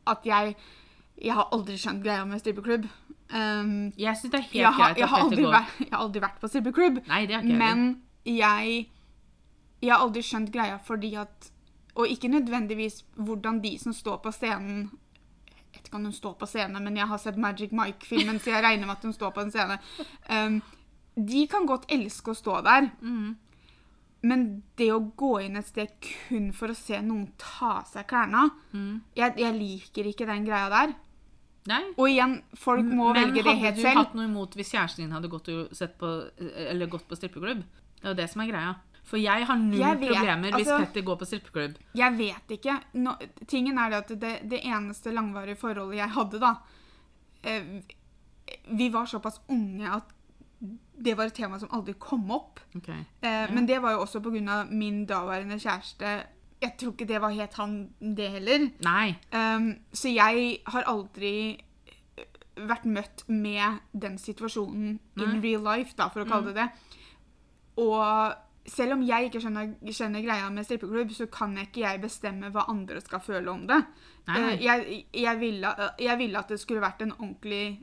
at 0.08 0.24
jeg 0.24 0.54
Jeg 1.18 1.34
har 1.34 1.48
aldri 1.52 1.74
skjønt 1.80 2.04
greia 2.04 2.24
med 2.24 2.38
strippeklubb. 2.38 2.84
Um, 3.32 3.92
Jeg 3.98 4.16
syns 4.16 4.30
det 4.32 4.38
er 4.38 4.46
helt 4.52 4.76
greit 4.76 4.98
jeg, 5.02 5.08
har 5.08 5.24
aldri 5.24 5.42
vært, 5.44 5.74
jeg 5.80 5.90
har 5.92 6.04
aldri 6.04 6.20
vært 6.22 6.38
på 6.40 6.48
strippeklubb. 6.48 7.00
Nei, 7.08 7.24
det 7.26 7.34
har 7.34 7.42
ikke. 7.42 7.58
Men 7.58 8.02
jeg 8.24 8.86
Jeg 9.82 9.92
har 9.92 10.04
aldri 10.04 10.22
skjønt 10.22 10.52
greia 10.52 10.78
fordi 10.84 11.14
at 11.14 11.50
Og 11.94 12.06
ikke 12.08 12.28
nødvendigvis 12.28 13.02
hvordan 13.16 13.60
de 13.64 13.78
som 13.78 13.92
står 13.92 14.20
på 14.22 14.30
scenen 14.30 14.90
vet 15.88 15.94
ikke 15.94 16.00
om 16.00 16.08
hun 16.08 16.16
står 16.16 16.36
på 16.38 16.46
scenen, 16.46 16.84
men 16.84 16.96
jeg 16.96 17.08
har 17.08 17.18
sett 17.18 17.40
Magic 17.40 17.72
Mike-filmen, 17.72 18.38
så 18.40 18.52
jeg 18.52 18.64
regner 18.64 18.86
med 18.86 18.96
at 18.98 19.04
hun 19.08 19.16
står 19.16 19.32
på 19.32 19.44
en 19.44 19.52
scene. 19.52 19.78
Um, 20.28 20.60
de 21.16 21.46
kan 21.50 21.66
godt 21.66 21.88
elske 21.90 22.32
å 22.32 22.36
stå 22.36 22.60
der. 22.66 22.90
Mm. 23.00 23.36
Men 24.28 24.46
det 24.76 24.90
å 24.92 25.00
gå 25.16 25.40
inn 25.46 25.56
et 25.56 25.66
sted 25.68 25.92
kun 26.02 26.50
for 26.52 26.72
å 26.72 26.76
se 26.76 26.98
noen 27.00 27.28
ta 27.38 27.78
av 27.78 27.86
seg 27.86 28.08
klærne 28.10 28.48
jeg, 29.14 29.36
jeg 29.38 29.54
liker 29.54 30.08
ikke 30.10 30.26
den 30.26 30.46
greia 30.46 30.66
der. 30.72 30.94
Nei. 31.68 31.82
Og 31.94 32.08
igjen, 32.08 32.38
folk 32.56 32.86
må 32.86 33.12
Men 33.12 33.28
velge 33.28 33.44
det 33.44 33.54
helt 33.60 33.78
selv. 33.78 33.84
Men 33.84 33.86
hadde 33.86 33.94
du 33.94 34.00
hatt 34.00 34.16
noe 34.18 34.28
imot 34.30 34.56
hvis 34.58 34.72
kjæresten 34.72 35.04
din 35.04 35.14
hadde 35.14 35.30
gått, 35.30 35.50
sett 35.76 35.98
på, 36.00 36.10
eller 36.38 36.90
gått 36.90 37.06
på 37.08 37.18
strippeklubb? 37.18 37.62
Det 37.98 38.06
er 38.06 38.14
jo 38.14 38.18
det 38.18 38.28
som 38.32 38.42
er 38.42 38.50
greia. 38.50 38.74
For 39.08 39.16
jeg 39.20 39.46
har 39.48 39.56
null 39.56 39.80
Jeg 39.80 40.00
vet, 40.02 40.10
problemer 40.12 40.52
hvis 40.52 40.66
altså- 40.68 40.78
Petter 40.84 41.06
går 41.06 41.16
på 41.16 41.28
strippeklubb. 41.30 41.78
Jeg 41.96 42.18
vet 42.18 42.52
ikke. 42.58 42.74
No, 42.94 43.14
tingen 43.46 43.78
er 43.78 43.90
det 43.90 44.02
at 44.02 44.20
det, 44.20 44.34
det 44.50 44.60
eneste 44.64 45.14
langvarige 45.14 45.56
forholdet 45.56 45.96
jeg 46.02 46.10
hadde, 46.10 46.40
da 46.40 46.54
eh, 47.44 47.62
Vi 48.76 48.88
var 48.92 49.06
såpass 49.06 49.40
unge 49.48 49.88
at 49.88 50.14
det 50.98 51.14
var 51.16 51.26
et 51.30 51.34
tema 51.34 51.58
som 51.58 51.70
aldri 51.70 51.94
kom 51.94 52.30
opp. 52.34 52.58
Okay. 52.76 53.04
Eh, 53.22 53.46
Men 53.54 53.66
det 53.66 53.78
var 53.82 53.92
jo 53.92 54.00
også 54.02 54.20
pga. 54.20 54.64
min 54.70 55.06
daværende 55.06 55.58
kjæreste. 55.60 56.24
Jeg 56.60 56.76
tror 56.76 56.92
ikke 56.92 57.06
det 57.06 57.20
var 57.20 57.30
helt 57.30 57.54
han, 57.54 57.90
det 58.00 58.30
heller. 58.30 58.70
Nei. 58.82 59.16
Um, 59.32 59.78
så 59.92 60.10
jeg 60.12 60.58
har 60.66 60.82
aldri 60.82 61.60
eh, 62.18 62.24
vært 62.56 62.84
møtt 62.84 63.22
med 63.28 63.78
den 63.92 64.18
situasjonen 64.18 64.98
in 65.16 65.40
real 65.42 65.62
life, 65.62 65.94
da, 65.96 66.08
for 66.08 66.24
å 66.24 66.28
kalle 66.28 66.52
det 66.52 66.56
det. 66.56 66.68
Og 67.78 68.34
selv 68.68 68.92
om 68.92 69.02
jeg 69.02 69.24
ikke 69.30 69.40
skjønner, 69.40 69.74
skjønner 69.92 70.22
greia 70.24 70.50
med 70.50 70.64
strippeklubb, 70.64 71.10
så 71.16 71.26
kan 71.32 71.56
jeg 71.56 71.66
ikke 71.70 71.80
jeg 71.86 72.00
bestemme 72.02 72.50
hva 72.52 72.64
andre 72.68 73.00
skal 73.00 73.20
føle 73.20 73.50
om 73.50 73.66
det. 73.66 73.82
Eh, 74.28 74.58
Jeg, 74.62 75.04
jeg, 75.14 75.40
ville, 75.40 75.74
jeg 75.98 76.18
ville 76.18 76.38
at 76.38 76.48
det 76.48 76.60
skulle 76.60 76.80
vært 76.84 77.02
en 77.02 77.12
ordentlig 77.18 77.80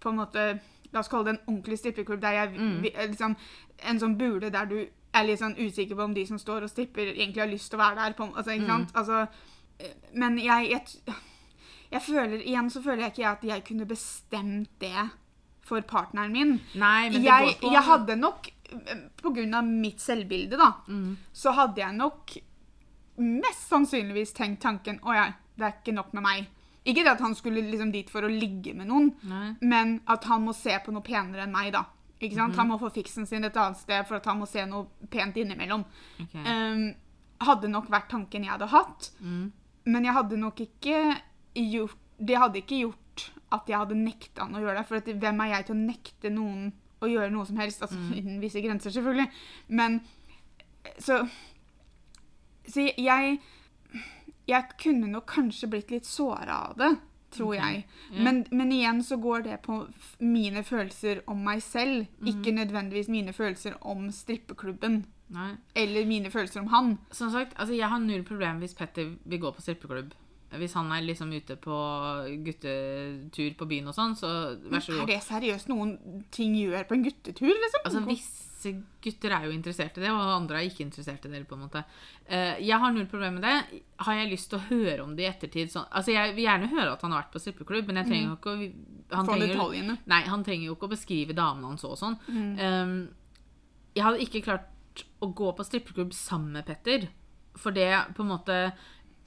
på 0.00 0.08
en 0.12 0.16
måte, 0.16 0.60
La 0.92 1.00
oss 1.02 1.08
kalle 1.12 1.24
det 1.26 1.32
en 1.34 1.42
ordentlig 1.48 1.76
strippeklubb. 1.78 2.20
der 2.20 2.32
jeg, 2.32 2.50
Mm. 2.58 2.82
liksom, 3.10 3.36
En 3.84 3.98
sånn 4.00 4.16
bule 4.18 4.50
der 4.50 4.64
du 4.64 4.86
er 5.14 5.22
litt 5.24 5.38
sånn 5.38 5.54
usikker 5.58 5.94
på 5.96 6.02
om 6.04 6.14
de 6.14 6.24
som 6.26 6.38
står 6.38 6.62
og 6.62 6.70
stripper, 6.70 7.12
egentlig 7.14 7.40
har 7.42 7.46
lyst 7.50 7.70
til 7.70 7.78
å 7.78 7.82
være 7.82 7.96
der. 7.96 8.12
På, 8.14 8.32
altså, 8.36 8.50
ikke 8.52 8.64
Mm. 8.64 8.86
sant? 8.86 8.92
Altså, 8.94 9.26
eh, 9.80 9.92
men 10.14 10.38
jeg, 10.38 10.70
jeg, 10.70 11.14
jeg 11.92 12.02
føler, 12.02 12.38
Igjen 12.42 12.70
så 12.70 12.82
føler 12.82 13.02
jeg 13.02 13.12
ikke 13.12 13.30
at 13.30 13.44
jeg 13.44 13.64
kunne 13.64 13.86
bestemt 13.86 14.68
det 14.80 15.10
for 15.62 15.80
partneren 15.82 16.32
min. 16.32 16.60
Nei, 16.74 17.10
men 17.10 17.12
det 17.12 17.24
Jeg, 17.24 17.44
går 17.60 17.68
på 17.68 17.72
jeg 17.72 17.82
hadde 17.82 18.16
nok, 18.16 18.48
av 19.54 19.64
mitt 19.64 19.98
selvbilde, 20.00 20.56
da, 20.58 20.72
Mm. 20.88 21.16
så 21.32 21.52
hadde 21.52 21.76
jeg 21.80 21.94
nok 21.96 22.36
mest 23.18 23.68
sannsynligvis 23.68 24.32
tenkt 24.32 24.60
tanken 24.62 25.00
Å 25.02 25.14
ja, 25.14 25.32
det 25.58 25.64
er 25.66 25.72
ikke 25.82 25.94
nok 25.94 26.12
med 26.14 26.22
meg. 26.22 26.46
Ikke 26.86 27.02
det 27.04 27.12
at 27.16 27.20
han 27.20 27.34
skulle 27.34 27.62
liksom 27.62 27.90
dit 27.92 28.08
for 28.10 28.22
å 28.22 28.28
ligge 28.30 28.74
med 28.74 28.86
noen, 28.88 29.10
Nei. 29.28 29.56
men 29.60 30.00
at 30.06 30.24
han 30.24 30.44
må 30.44 30.54
se 30.54 30.70
på 30.84 30.92
noe 30.92 31.02
penere 31.02 31.42
enn 31.42 31.52
meg, 31.52 31.72
da. 31.72 31.84
Ikke 32.20 32.34
sant? 32.34 32.52
Mhm. 32.54 32.56
Han 32.58 32.68
må 32.68 32.78
få 32.80 32.90
fiksen 32.92 33.26
sin 33.26 33.44
et 33.44 33.56
annet 33.56 33.76
sted 33.78 34.06
for 34.06 34.16
at 34.16 34.24
han 34.24 34.38
må 34.40 34.46
se 34.48 34.64
noe 34.66 34.86
pent 35.10 35.34
innimellom. 35.36 35.84
Okay. 36.20 36.44
Um, 36.44 36.94
hadde 37.40 37.68
nok 37.68 37.88
vært 37.88 38.08
tanken 38.08 38.42
jeg 38.44 38.50
hadde 38.50 38.68
hatt, 38.68 39.10
Mm. 39.22 39.52
men 39.86 40.04
jeg 40.04 40.12
hadde 40.14 40.36
nok 40.36 40.56
ikke 40.56 41.20
gjort 41.54 41.96
Det 42.20 42.36
hadde 42.36 42.56
ikke 42.56 42.80
gjort 42.82 43.30
at 43.52 43.66
jeg 43.68 43.78
hadde 43.78 43.94
nekta 43.94 44.40
han 44.42 44.52
å 44.54 44.58
gjøre 44.60 44.78
det. 44.78 44.86
For 44.88 44.96
at, 44.96 45.04
hvem 45.04 45.40
er 45.40 45.46
jeg 45.54 45.66
til 45.66 45.74
å 45.76 45.86
nekte 45.86 46.30
noen 46.34 46.72
å 47.00 47.10
gjøre 47.10 47.30
noe 47.32 47.46
som 47.46 47.56
helst? 47.60 47.82
Altså 47.82 47.98
Mm. 47.98 48.14
innen 48.18 48.40
visse 48.40 48.60
grenser, 48.60 48.90
selvfølgelig. 48.90 49.30
Men 49.68 50.00
så 50.98 51.28
Så 52.64 52.92
jeg 52.96 53.40
Jeg 54.48 54.64
kunne 54.78 55.06
nok 55.10 55.26
kanskje 55.26 55.68
blitt 55.68 55.90
litt 55.90 56.06
såra 56.06 56.70
av 56.70 56.76
det, 56.78 56.98
tror 57.30 57.54
Ok, 57.54 57.60
jeg. 57.60 57.84
Yeah. 58.12 58.22
Men, 58.24 58.46
men 58.50 58.72
igjen 58.72 59.02
så 59.04 59.16
går 59.20 59.42
det 59.44 59.62
på 59.62 59.86
mine 60.20 60.62
følelser 60.64 61.20
om 61.26 61.44
meg 61.44 61.60
selv, 61.62 62.06
mm. 62.20 62.26
ikke 62.26 62.54
nødvendigvis 62.56 63.08
mine 63.08 63.32
følelser 63.32 63.76
om 63.82 64.10
strippeklubben. 64.10 65.04
Nei. 65.28 65.56
Eller 65.74 66.06
mine 66.06 66.30
følelser 66.30 66.60
om 66.60 66.66
han. 66.72 66.98
Som 67.12 67.30
sagt, 67.30 67.52
altså 67.58 67.74
jeg 67.74 67.88
har 67.88 67.98
null 67.98 68.24
problem 68.24 68.58
hvis 68.60 68.74
Petter 68.74 69.18
vil 69.24 69.40
gå 69.40 69.52
på 69.52 69.60
strippeklubb. 69.60 70.14
Hvis 70.48 70.72
han 70.78 70.88
er 70.96 71.04
liksom 71.04 71.32
ute 71.36 71.58
på 71.60 71.78
guttetur 72.46 73.56
på 73.58 73.68
byen 73.68 73.90
og 73.90 73.96
sånn, 73.96 74.14
så 74.16 74.30
vær 74.72 74.80
så 74.84 75.02
Er 75.02 75.10
det 75.10 75.18
seriøst 75.26 75.68
noen 75.68 76.22
ting 76.32 76.54
gjør 76.56 76.86
på 76.88 76.96
en 76.96 77.04
guttetur, 77.04 77.52
liksom? 77.52 77.82
Altså, 77.84 78.04
Visse 78.08 78.72
gutter 79.04 79.34
er 79.36 79.44
jo 79.46 79.52
interessert 79.54 80.00
i 80.00 80.02
det, 80.02 80.08
og 80.10 80.32
andre 80.32 80.62
er 80.62 80.70
ikke 80.70 80.86
interessert 80.86 81.26
i 81.28 81.32
det. 81.34 81.44
på 81.46 81.54
en 81.54 81.66
måte. 81.66 81.84
Eh, 82.26 82.56
jeg 82.64 82.80
har 82.80 82.94
null 82.94 83.06
problem 83.06 83.38
med 83.38 83.44
det. 83.44 83.82
Har 84.00 84.16
jeg 84.16 84.32
lyst 84.32 84.48
til 84.50 84.58
å 84.58 84.66
høre 84.70 85.04
om 85.04 85.12
det 85.14 85.26
i 85.26 85.28
ettertid? 85.28 85.70
Sånn, 85.70 85.86
altså, 85.92 86.16
Jeg 86.16 86.34
vil 86.34 86.48
gjerne 86.48 86.72
høre 86.72 86.96
at 86.96 87.04
han 87.04 87.12
har 87.12 87.22
vært 87.22 87.36
på 87.36 87.44
strippeklubb, 87.44 87.86
men 87.86 88.00
jeg 88.02 88.10
trenger 88.10 88.32
jo 88.32 88.38
ikke 88.40 88.56
å 88.56 88.58
han 89.16 89.26
trenger. 89.28 89.96
Nei, 90.06 90.22
han 90.28 90.44
trenger 90.44 90.66
jo 90.66 90.74
ikke 90.76 90.88
å 90.88 90.96
beskrive 90.96 91.36
damene 91.36 91.70
hans 91.70 91.84
og 91.84 91.96
sånn. 92.00 92.18
Mm. 92.28 92.50
Um, 92.58 92.98
jeg 93.96 94.04
hadde 94.04 94.24
ikke 94.24 94.44
klart 94.44 95.04
å 95.22 95.30
gå 95.34 95.52
på 95.54 95.66
strippeklubb 95.66 96.12
sammen 96.16 96.58
med 96.58 96.66
Petter. 96.68 97.08
For 97.58 97.74
det 97.74 97.90
på 98.14 98.22
en 98.22 98.32
måte 98.32 98.58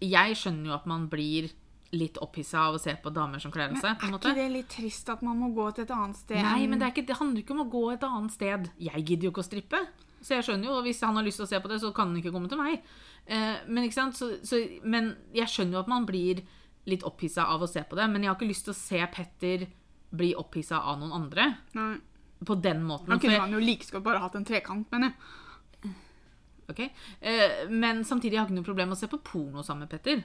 Jeg 0.02 0.38
skjønner 0.40 0.72
jo 0.72 0.78
at 0.78 0.88
man 0.90 1.08
blir 1.12 1.52
litt 1.92 2.18
opphissa 2.24 2.68
av 2.70 2.78
å 2.78 2.80
se 2.80 2.94
på 3.04 3.12
damer 3.12 3.42
som 3.44 3.52
kler 3.52 3.68
av 3.68 3.74
Men 3.76 3.82
seg. 3.84 3.98
på 4.00 4.08
en 4.08 4.14
er 4.16 4.20
ikke 4.22 4.36
det 4.38 4.52
litt 4.54 4.70
trist 4.72 5.10
at 5.12 5.24
man 5.28 5.40
må 5.42 5.50
gå 5.56 5.66
til 5.76 5.84
et 5.84 5.92
annet 5.92 6.18
sted? 6.18 6.40
Nei, 6.40 6.68
men 6.72 6.80
det, 6.80 6.94
ikke, 6.94 7.04
det 7.10 7.18
handler 7.20 7.44
ikke 7.44 7.56
om 7.58 7.66
å 7.66 7.70
gå 7.72 7.84
et 7.92 8.06
annet 8.08 8.36
sted. 8.36 8.70
Jeg 8.80 9.04
gidder 9.04 9.28
jo 9.28 9.34
ikke 9.34 9.44
å 9.44 9.50
strippe. 9.50 9.82
Så 10.22 10.38
jeg 10.38 10.46
skjønner 10.48 10.70
jo, 10.70 10.78
og 10.78 10.86
hvis 10.86 11.02
han 11.04 11.18
har 11.18 11.26
lyst 11.26 11.42
til 11.42 11.48
å 11.48 11.50
se 11.52 11.60
på 11.60 11.72
det, 11.72 11.82
så 11.82 11.92
kan 11.96 12.12
han 12.12 12.22
ikke 12.22 12.32
komme 12.34 12.50
til 12.50 12.62
meg. 12.62 12.86
Eh, 13.26 13.60
men? 13.68 13.90
Så, 13.92 14.30
så, 14.48 14.62
men 14.88 15.12
jeg 15.36 15.50
skjønner 15.52 15.80
jo 15.80 15.84
at 15.84 15.92
man 15.92 16.08
blir 16.08 16.44
litt 16.90 17.04
opphissa 17.06 17.50
av 17.52 17.66
å 17.66 17.70
se 17.70 17.84
på 17.84 17.98
det. 18.00 18.08
Men 18.14 18.24
jeg 18.24 18.32
har 18.32 18.40
ikke 18.40 18.52
lyst 18.54 18.70
til 18.70 18.76
å 18.76 18.80
se 18.80 19.04
Petter 19.12 19.68
bli 20.12 20.32
opphissa 20.38 20.82
av 20.86 21.02
noen 21.02 21.16
andre. 21.18 21.52
Nei. 21.78 21.94
På 22.46 22.56
den 22.58 22.82
måten. 22.86 23.12
Da 23.12 23.20
kunne 23.22 23.44
man 23.44 23.54
jo 23.54 23.62
like 23.62 23.92
godt 23.92 24.06
bare 24.06 24.22
hatt 24.24 24.38
en 24.40 24.48
trekant, 24.48 24.88
mener 24.94 25.12
jeg. 25.12 25.20
Ok. 26.74 26.86
Eh, 27.20 27.66
men 27.70 28.06
samtidig 28.08 28.38
har 28.38 28.46
jeg 28.46 28.52
ikke 28.52 28.60
noe 28.62 28.70
problem 28.70 28.92
med 28.92 28.98
å 28.98 29.02
se 29.02 29.12
på 29.12 29.22
porno 29.26 29.66
sammen 29.66 29.86
med 29.86 29.92
Petter. 29.94 30.24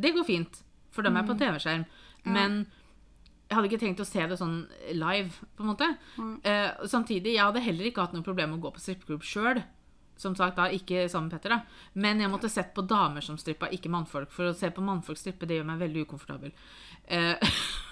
Det 0.00 0.12
går 0.16 0.26
fint, 0.28 0.62
for 0.94 1.06
dem 1.06 1.18
er 1.18 1.26
på 1.28 1.36
TV-skjerm. 1.40 1.84
Ja. 2.24 2.30
Men 2.36 2.62
jeg 3.50 3.56
hadde 3.58 3.66
ikke 3.66 3.82
tenkt 3.82 4.00
å 4.04 4.06
se 4.06 4.22
det 4.30 4.38
sånn 4.38 4.60
live, 4.94 5.32
på 5.58 5.64
en 5.64 5.70
måte. 5.72 5.88
Eh, 6.46 6.68
og 6.78 6.86
samtidig, 6.92 7.34
jeg 7.34 7.42
hadde 7.42 7.64
heller 7.64 7.88
ikke 7.88 8.04
hatt 8.06 8.14
noe 8.14 8.26
problem 8.26 8.52
med 8.52 8.60
å 8.60 8.68
gå 8.68 8.74
på 8.76 8.82
strippeklubb 8.84 9.26
sjøl. 9.26 9.62
Som 10.20 10.36
sagt, 10.38 10.58
da, 10.60 10.68
ikke 10.70 11.08
sammen 11.10 11.30
med 11.30 11.38
Petter, 11.38 11.56
da. 11.56 11.88
Men 11.98 12.20
jeg 12.22 12.30
måtte 12.30 12.50
sett 12.52 12.70
på 12.76 12.84
damer 12.86 13.24
som 13.24 13.38
strippa, 13.40 13.72
ikke 13.74 13.90
mannfolk. 13.90 14.30
For 14.30 14.50
å 14.50 14.54
se 14.54 14.70
på 14.70 14.84
mannfolk 14.84 15.18
strippe, 15.18 15.48
det 15.48 15.58
gjør 15.58 15.66
meg 15.72 15.82
veldig 15.82 16.04
ukomfortabel. 16.06 16.54
Eh, 17.10 17.54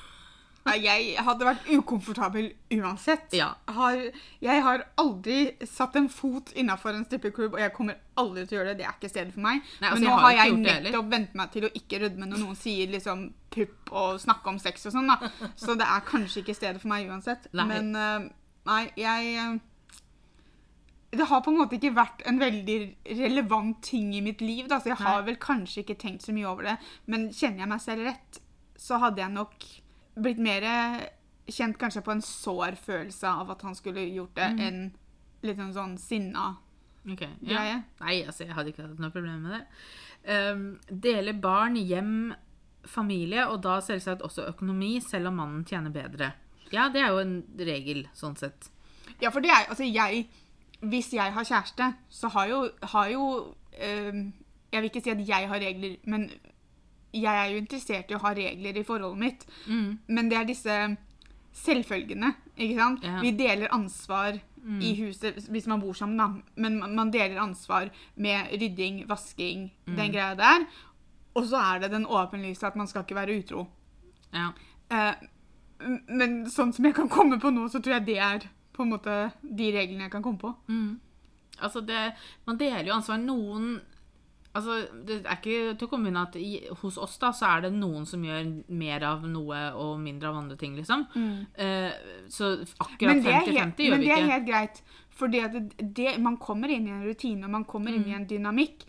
Jeg 0.77 1.25
hadde 1.25 1.47
vært 1.49 1.69
ukomfortabel 1.73 2.51
uansett. 2.77 3.33
Ja. 3.37 3.53
Har, 3.73 3.99
jeg 4.45 4.63
har 4.65 4.85
aldri 5.01 5.39
satt 5.67 5.97
en 5.97 6.09
fot 6.13 6.53
innafor 6.59 6.97
en 6.97 7.07
strippeklubb, 7.09 7.57
og 7.57 7.63
jeg 7.63 7.73
kommer 7.77 7.99
aldri 8.19 8.45
til 8.47 8.57
å 8.57 8.61
gjøre 8.61 8.73
det. 8.73 8.83
Det 8.83 8.89
er 8.89 8.97
ikke 8.99 9.11
stedet 9.13 9.35
for 9.35 9.45
meg. 9.45 9.63
Nei, 9.81 9.91
altså, 9.91 10.03
Men 10.03 10.09
jeg 10.09 10.11
nå 10.11 10.19
har 10.19 10.29
har 10.29 10.37
jeg 10.39 10.59
nettopp 10.85 11.13
vent 11.15 11.39
meg 11.41 11.55
til 11.55 11.69
å 11.69 11.73
ikke 11.81 12.03
rødme 12.05 12.29
når 12.29 12.43
noen 12.43 12.59
sier 12.59 12.93
liksom 12.93 13.25
pupp 13.55 13.95
og 13.97 14.21
snakke 14.23 14.53
om 14.53 14.61
sex 14.63 14.87
og 14.91 14.95
sånn, 14.97 15.09
da. 15.11 15.33
Så 15.63 15.79
det 15.79 15.89
er 15.89 16.05
kanskje 16.09 16.43
ikke 16.45 16.57
stedet 16.59 16.83
for 16.83 16.93
meg 16.93 17.09
uansett. 17.09 17.49
Nei. 17.57 17.67
Men 17.73 17.91
eh, 17.97 18.29
nei, 18.69 18.83
jeg 19.01 19.35
eh, 19.39 19.57
Det 21.19 21.29
har 21.31 21.41
på 21.41 21.55
en 21.55 21.61
måte 21.63 21.79
ikke 21.79 21.95
vært 21.97 22.25
en 22.29 22.41
veldig 22.41 22.79
relevant 23.23 23.79
ting 23.83 24.13
i 24.15 24.21
mitt 24.25 24.43
liv, 24.45 24.67
da, 24.69 24.81
så 24.83 24.93
jeg 24.93 25.01
har 25.01 25.23
Nei. 25.23 25.31
vel 25.31 25.39
kanskje 25.41 25.85
ikke 25.85 25.97
tenkt 26.03 26.27
så 26.27 26.35
mye 26.37 26.49
over 26.51 26.69
det. 26.73 26.77
Men 27.09 27.31
kjenner 27.33 27.65
jeg 27.65 27.73
meg 27.73 27.85
selv 27.85 28.09
rett, 28.11 28.41
så 28.79 29.01
hadde 29.03 29.25
jeg 29.25 29.33
nok 29.35 29.65
blitt 30.23 30.39
mer 30.43 30.63
kjent 31.49 31.79
kanskje 31.81 32.03
på 32.05 32.13
en 32.13 32.23
sår 32.25 32.77
følelse 32.77 33.29
av 33.29 33.51
at 33.55 33.63
han 33.63 33.75
skulle 33.75 34.05
gjort 34.13 34.35
det, 34.37 34.49
Mm. 34.53 34.61
enn 34.61 34.93
litt 35.43 35.57
sånn, 35.57 35.73
sånn 35.75 35.99
sinna 35.99 36.57
ok, 37.09 37.21
ja. 37.21 37.29
greie. 37.43 37.85
Nei, 38.01 38.25
altså, 38.27 38.45
jeg 38.45 38.55
hadde 38.55 38.73
ikke 38.73 38.83
hatt 38.89 38.99
noe 38.99 39.11
problem 39.15 39.43
med 39.43 39.53
det. 39.57 39.63
Um, 40.29 40.79
dele 40.91 41.33
barn, 41.33 41.77
hjem, 41.77 42.35
familie, 42.85 43.47
og 43.49 43.63
da 43.63 43.79
selvsagt 43.81 44.23
også 44.23 44.49
økonomi, 44.49 45.01
selv 45.01 45.29
om 45.29 45.37
mannen 45.41 45.65
tjener 45.65 45.91
bedre. 45.95 46.33
Ja, 46.73 46.89
det 46.93 47.01
er 47.01 47.09
jo 47.15 47.19
en 47.23 47.45
regel, 47.59 48.07
sånn 48.15 48.37
sett. 48.37 48.69
Ja, 49.23 49.31
for 49.31 49.41
det 49.41 49.51
er 49.51 49.65
altså 49.71 49.85
jeg 49.89 50.27
Hvis 50.81 51.09
jeg 51.13 51.33
har 51.33 51.43
kjæreste, 51.45 51.95
så 52.09 52.29
har 52.29 52.47
jo, 52.47 52.59
har 52.83 53.09
jo 53.11 53.55
øhm, 53.83 54.33
Jeg 54.71 54.83
vil 54.83 54.91
ikke 54.91 55.03
si 55.03 55.11
at 55.11 55.23
jeg 55.27 55.49
har 55.49 55.59
regler, 55.59 55.97
men 56.05 56.31
jeg 57.13 57.35
er 57.35 57.53
jo 57.53 57.61
interessert 57.63 58.11
i 58.11 58.17
å 58.17 58.23
ha 58.23 58.33
regler 58.37 58.77
i 58.77 58.85
forholdet 58.85 59.19
mitt. 59.19 59.47
Mm. 59.67 59.99
Men 60.09 60.29
det 60.29 60.37
er 60.39 60.45
disse 60.49 60.77
selvfølgene, 61.59 62.35
ikke 62.57 62.77
sant? 62.79 63.05
Ja. 63.07 63.21
Vi 63.25 63.33
deler 63.39 63.73
ansvar 63.75 64.39
i 64.83 64.91
huset 64.99 65.47
hvis 65.49 65.67
man 65.71 65.81
bor 65.81 65.95
sammen, 65.97 66.19
da. 66.19 66.27
Men 66.61 66.79
man- 66.95 67.11
deler 67.11 67.39
ansvar 67.41 67.91
med 68.17 68.51
rydding, 68.53 69.07
vasking, 69.09 69.71
den 69.87 70.13
greia 70.13 70.35
der. 70.37 70.67
Og 71.35 71.45
så 71.45 71.57
er 71.57 71.81
det 71.81 71.91
den 71.93 72.05
åpenlyse 72.05 72.67
at 72.67 72.77
man 72.77 72.87
skal 72.87 73.03
ikke 73.03 73.15
være 73.17 73.39
utro. 73.39 73.67
Ja. 74.33 74.53
Eh, 74.91 75.15
men 76.09 76.45
sånn 76.47 76.75
som 76.75 76.85
jeg 76.85 76.95
kan 76.95 77.09
komme 77.09 77.39
på 77.41 77.51
nå, 77.55 77.69
så 77.71 77.81
tror 77.81 77.95
jeg 77.99 78.07
det 78.07 78.19
er 78.19 78.49
på 78.73 78.83
en 78.83 78.91
måte 78.93 79.33
de 79.43 79.73
reglene 79.73 80.03
jeg 80.03 80.11
kan 80.11 80.23
komme 80.23 80.39
på. 80.39 80.55
Mm. 80.69 81.01
Altså, 81.61 81.81
det 81.81 82.15
Man 82.47 82.57
deler 82.59 82.85
jo 82.87 82.95
ansvar. 82.95 83.19
Noen 83.19 83.81
Altså, 84.59 84.77
det 85.07 85.21
er 85.25 85.37
ikke 85.39 85.75
til 85.79 85.87
å 85.87 85.91
komme 85.93 86.11
unna 86.11 86.25
at 86.29 86.37
i, 86.41 86.51
hos 86.83 86.97
oss 87.01 87.17
da, 87.23 87.31
så 87.37 87.47
er 87.55 87.67
det 87.67 87.73
noen 87.77 88.07
som 88.11 88.23
gjør 88.27 88.49
mer 88.75 89.05
av 89.07 89.27
noe 89.31 89.61
og 89.79 89.99
mindre 90.03 90.29
av 90.33 90.41
andre 90.43 90.57
ting, 90.61 90.75
liksom. 90.79 91.05
Eh, 91.55 91.93
så 92.33 92.53
akkurat 92.83 93.23
50-50 93.23 93.29
gjør 93.29 93.77
vi 93.77 93.85
ikke. 93.85 93.91
men 93.93 94.07
det 94.07 94.15
er 94.17 94.33
helt 94.33 94.49
greit. 94.49 94.83
Fordi 95.19 95.41
at 95.43 95.53
det, 95.55 95.63
det, 95.99 96.17
man 96.23 96.37
kommer 96.43 96.71
inn 96.75 96.87
i 96.89 96.95
en 96.95 97.05
rutine, 97.07 97.45
og 97.47 97.51
man 97.55 97.65
kommer 97.71 97.95
inn 97.95 98.05
i 98.07 98.13
Mm. 98.15 98.17
en 98.21 98.27
dynamikk. 98.31 98.85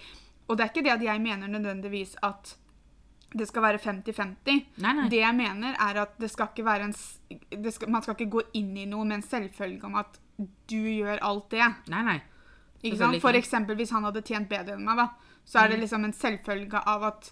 Og 0.49 0.57
det 0.57 0.65
er 0.65 0.69
ikke 0.73 0.83
det 0.87 0.91
at 0.97 1.01
jeg 1.05 1.21
mener 1.21 1.47
nødvendigvis 1.47 2.15
at 2.25 2.55
det 3.37 3.45
skal 3.47 3.61
være 3.61 3.77
50-50. 3.77 4.65
Nei, 4.81 4.93
nei. 4.97 5.07
Det 5.09 5.19
jeg 5.21 5.35
mener, 5.37 5.75
er 5.77 5.99
at 6.01 6.15
det 6.19 6.31
skal 6.33 6.47
ikke 6.49 6.65
være 6.65 6.87
en 6.89 6.93
skal, 6.97 7.89
Man 7.93 8.01
skal 8.01 8.15
ikke 8.17 8.31
gå 8.39 8.41
inn 8.57 8.71
i 8.77 8.85
noe 8.89 9.05
med 9.05 9.19
en 9.19 9.25
selvfølge 9.27 9.85
om 9.85 9.95
at 10.01 10.17
du 10.69 10.77
gjør 10.81 11.19
alt 11.21 11.49
det. 11.51 11.67
Nei, 11.93 12.01
nei. 12.07 12.17
Ikke 12.81 12.97
sant? 12.97 13.19
For 13.21 13.35
eksempel 13.37 13.75
hvis 13.75 13.91
han 13.91 14.05
hadde 14.07 14.21
tjent 14.25 14.49
bedre 14.49 14.77
enn 14.77 14.85
meg, 14.87 14.97
da, 14.97 15.09
så 15.45 15.59
er 15.59 15.67
Mm. 15.67 15.71
det 15.71 15.79
liksom 15.79 16.03
en 16.05 16.13
selvfølge 16.13 16.81
av 16.87 17.03
at, 17.03 17.31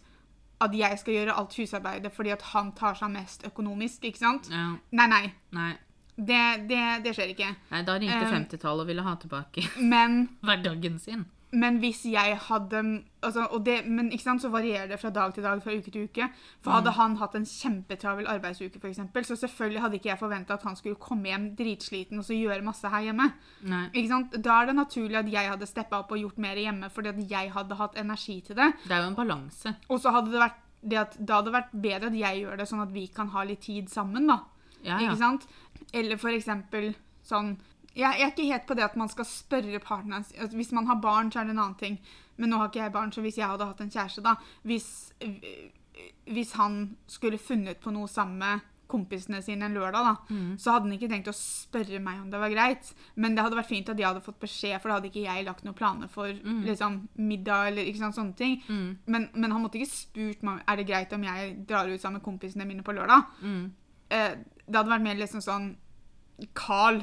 at 0.61 0.71
jeg 0.73 0.99
skal 0.99 1.13
gjøre 1.13 1.35
alt 1.37 1.53
husarbeidet 1.57 2.11
fordi 2.13 2.31
at 2.31 2.41
han 2.53 2.71
tar 2.71 2.93
seg 2.95 3.11
mest 3.11 3.43
økonomisk, 3.45 4.03
ikke 4.03 4.17
sant? 4.17 4.49
Ja, 4.51 4.75
Nei, 4.91 5.07
nei. 5.07 5.33
nei. 5.51 5.73
Det, 6.17 6.67
det, 6.67 7.03
det 7.03 7.13
skjer 7.15 7.29
ikke. 7.35 7.55
nei 7.71 7.81
da 7.83 7.93
ringte 7.99 8.25
Eh, 8.25 8.31
50-tallet 8.33 8.81
og 8.81 8.87
ville 8.87 9.03
ha 9.05 9.15
tilbake 9.15 9.67
Men, 9.81 10.29
hverdagen 10.45 10.97
sin. 10.99 11.25
men 11.51 11.77
hvis 11.79 12.03
jeg 12.05 12.37
hadde 12.37 13.03
altså, 13.27 13.45
og 13.53 13.63
det, 13.65 13.77
Men 13.85 14.11
ikke 14.11 14.23
sant, 14.23 14.41
så 14.41 14.49
varierer 14.53 14.87
det 14.89 14.99
fra 15.01 15.11
dag 15.13 15.33
til 15.35 15.45
dag, 15.45 15.61
fra 15.63 15.75
uke 15.75 15.91
til 15.93 16.07
uke. 16.09 16.29
For 16.63 16.75
hadde 16.75 16.93
han 16.97 17.17
hatt 17.21 17.35
en 17.37 17.47
kjempetravel 17.47 18.29
arbeidsuke, 18.31 18.81
eksempel, 18.89 19.25
så 19.27 19.37
selvfølgelig 19.39 19.81
hadde 19.83 19.99
ikke 19.99 20.09
jeg 20.09 20.21
forventa 20.21 20.57
at 20.57 20.65
han 20.67 20.75
skulle 20.79 20.99
komme 21.01 21.29
hjem 21.29 21.49
dritsliten 21.59 22.19
og 22.21 22.25
så 22.27 22.37
gjøre 22.37 22.65
masse 22.65 22.91
her 22.91 23.07
hjemme. 23.09 23.31
Nei. 23.67 23.83
Ikke 23.93 24.11
sant? 24.11 24.37
Da 24.43 24.61
er 24.61 24.71
det 24.71 24.77
naturlig 24.79 25.19
at 25.21 25.31
jeg 25.31 25.51
hadde 25.53 25.69
steppa 25.69 26.01
opp 26.03 26.13
og 26.15 26.21
gjort 26.23 26.41
mer 26.41 26.59
hjemme, 26.59 26.89
fordi 26.93 27.13
at 27.13 27.23
jeg 27.31 27.51
hadde 27.55 27.79
hatt 27.81 27.97
energi 27.99 28.39
til 28.47 28.59
det. 28.59 28.71
Det 28.85 28.95
er 28.95 29.03
jo 29.03 29.11
en 29.11 29.19
balanse. 29.19 29.75
Og 29.89 30.01
så 30.01 30.13
hadde 30.15 30.33
det 30.33 30.43
vært 30.43 30.63
det 30.87 30.99
at, 31.01 31.17
da 31.19 31.39
hadde 31.39 31.49
det 31.49 31.57
vært 31.57 31.73
bedre 31.83 32.11
at 32.11 32.19
jeg 32.19 32.43
gjør 32.43 32.59
det, 32.59 32.67
sånn 32.69 32.83
at 32.83 32.93
vi 32.93 33.07
kan 33.13 33.31
ha 33.33 33.43
litt 33.47 33.65
tid 33.65 33.89
sammen. 33.91 34.29
da. 34.29 34.41
Ja, 34.83 34.99
ja. 34.99 35.07
Ikke 35.07 35.19
sant? 35.19 35.47
Eller 35.95 36.19
for 36.21 36.33
eksempel 36.33 36.93
sånn 37.27 37.57
jeg, 37.97 38.13
jeg 38.19 38.27
er 38.27 38.31
ikke 38.33 38.45
helt 38.51 38.65
på 38.69 38.75
det 38.77 38.85
at 38.85 38.97
man 38.99 39.09
skal 39.09 39.25
spørre 39.25 39.79
partneren 39.81 40.21
altså, 40.21 40.55
Hvis 40.55 40.71
man 40.75 40.87
har 40.87 40.99
barn, 41.01 41.31
så 41.31 41.41
er 41.41 41.47
det 41.47 41.55
en 41.55 41.63
annen 41.63 41.79
ting. 41.79 41.97
Men 42.37 42.49
nå 42.49 42.57
har 42.61 42.69
ikke 42.69 42.83
jeg 42.83 42.93
barn, 42.93 43.11
så 43.11 43.21
hvis 43.21 43.37
jeg 43.37 43.47
hadde 43.49 43.65
hatt 43.65 43.81
en 43.81 43.89
kjæreste, 43.93 44.21
da 44.23 44.35
Hvis, 44.63 45.11
hvis 46.27 46.51
han 46.53 46.97
skulle 47.09 47.37
funnet 47.41 47.79
på 47.81 47.91
noe 47.93 48.07
sammen 48.11 48.37
med 48.41 48.59
kompisene 48.87 49.41
sine 49.43 49.65
en 49.67 49.73
lørdag, 49.75 50.03
da, 50.05 50.13
Mm. 50.33 50.57
så 50.57 50.71
hadde 50.71 50.85
han 50.87 50.93
ikke 50.95 51.09
tenkt 51.11 51.27
å 51.27 51.33
spørre 51.35 51.99
meg 51.99 52.21
om 52.21 52.29
det 52.31 52.39
var 52.39 52.49
greit. 52.53 52.93
Men 53.17 53.35
det 53.35 53.43
hadde 53.43 53.57
vært 53.57 53.67
fint 53.67 53.89
at 53.89 53.97
de 53.97 54.03
hadde 54.05 54.21
fått 54.23 54.39
beskjed, 54.39 54.79
for 54.81 54.87
da 54.89 54.95
hadde 54.95 55.09
ikke 55.11 55.25
jeg 55.25 55.43
lagt 55.45 55.65
noen 55.65 55.75
planer 55.75 56.07
for 56.07 56.27
liksom, 56.31 57.09
middag 57.17 57.67
eller 57.67 57.83
ikke 57.83 57.99
sant, 57.99 58.15
sånne 58.15 58.35
ting. 58.37 58.61
Mm. 58.69 58.97
Men, 59.07 59.29
men 59.35 59.51
han 59.51 59.61
måtte 59.61 59.75
ikke 59.81 59.91
spurt 59.91 60.41
meg 60.47 60.61
er 60.67 60.77
det 60.77 60.87
greit 60.87 61.11
om 61.13 61.23
jeg 61.27 61.65
drar 61.67 61.89
ut 61.89 61.99
sammen 61.99 62.21
med 62.21 62.23
kompisene 62.29 62.65
mine 62.65 62.81
på 62.83 62.95
lørdag. 62.95 63.25
Mm. 63.41 63.71
Eh, 64.09 64.35
det 64.67 64.75
hadde 64.75 64.89
vært 64.95 65.03
mer 65.03 65.15
liksom 65.19 65.41
sånn 65.43 65.75
Carl 66.53 67.01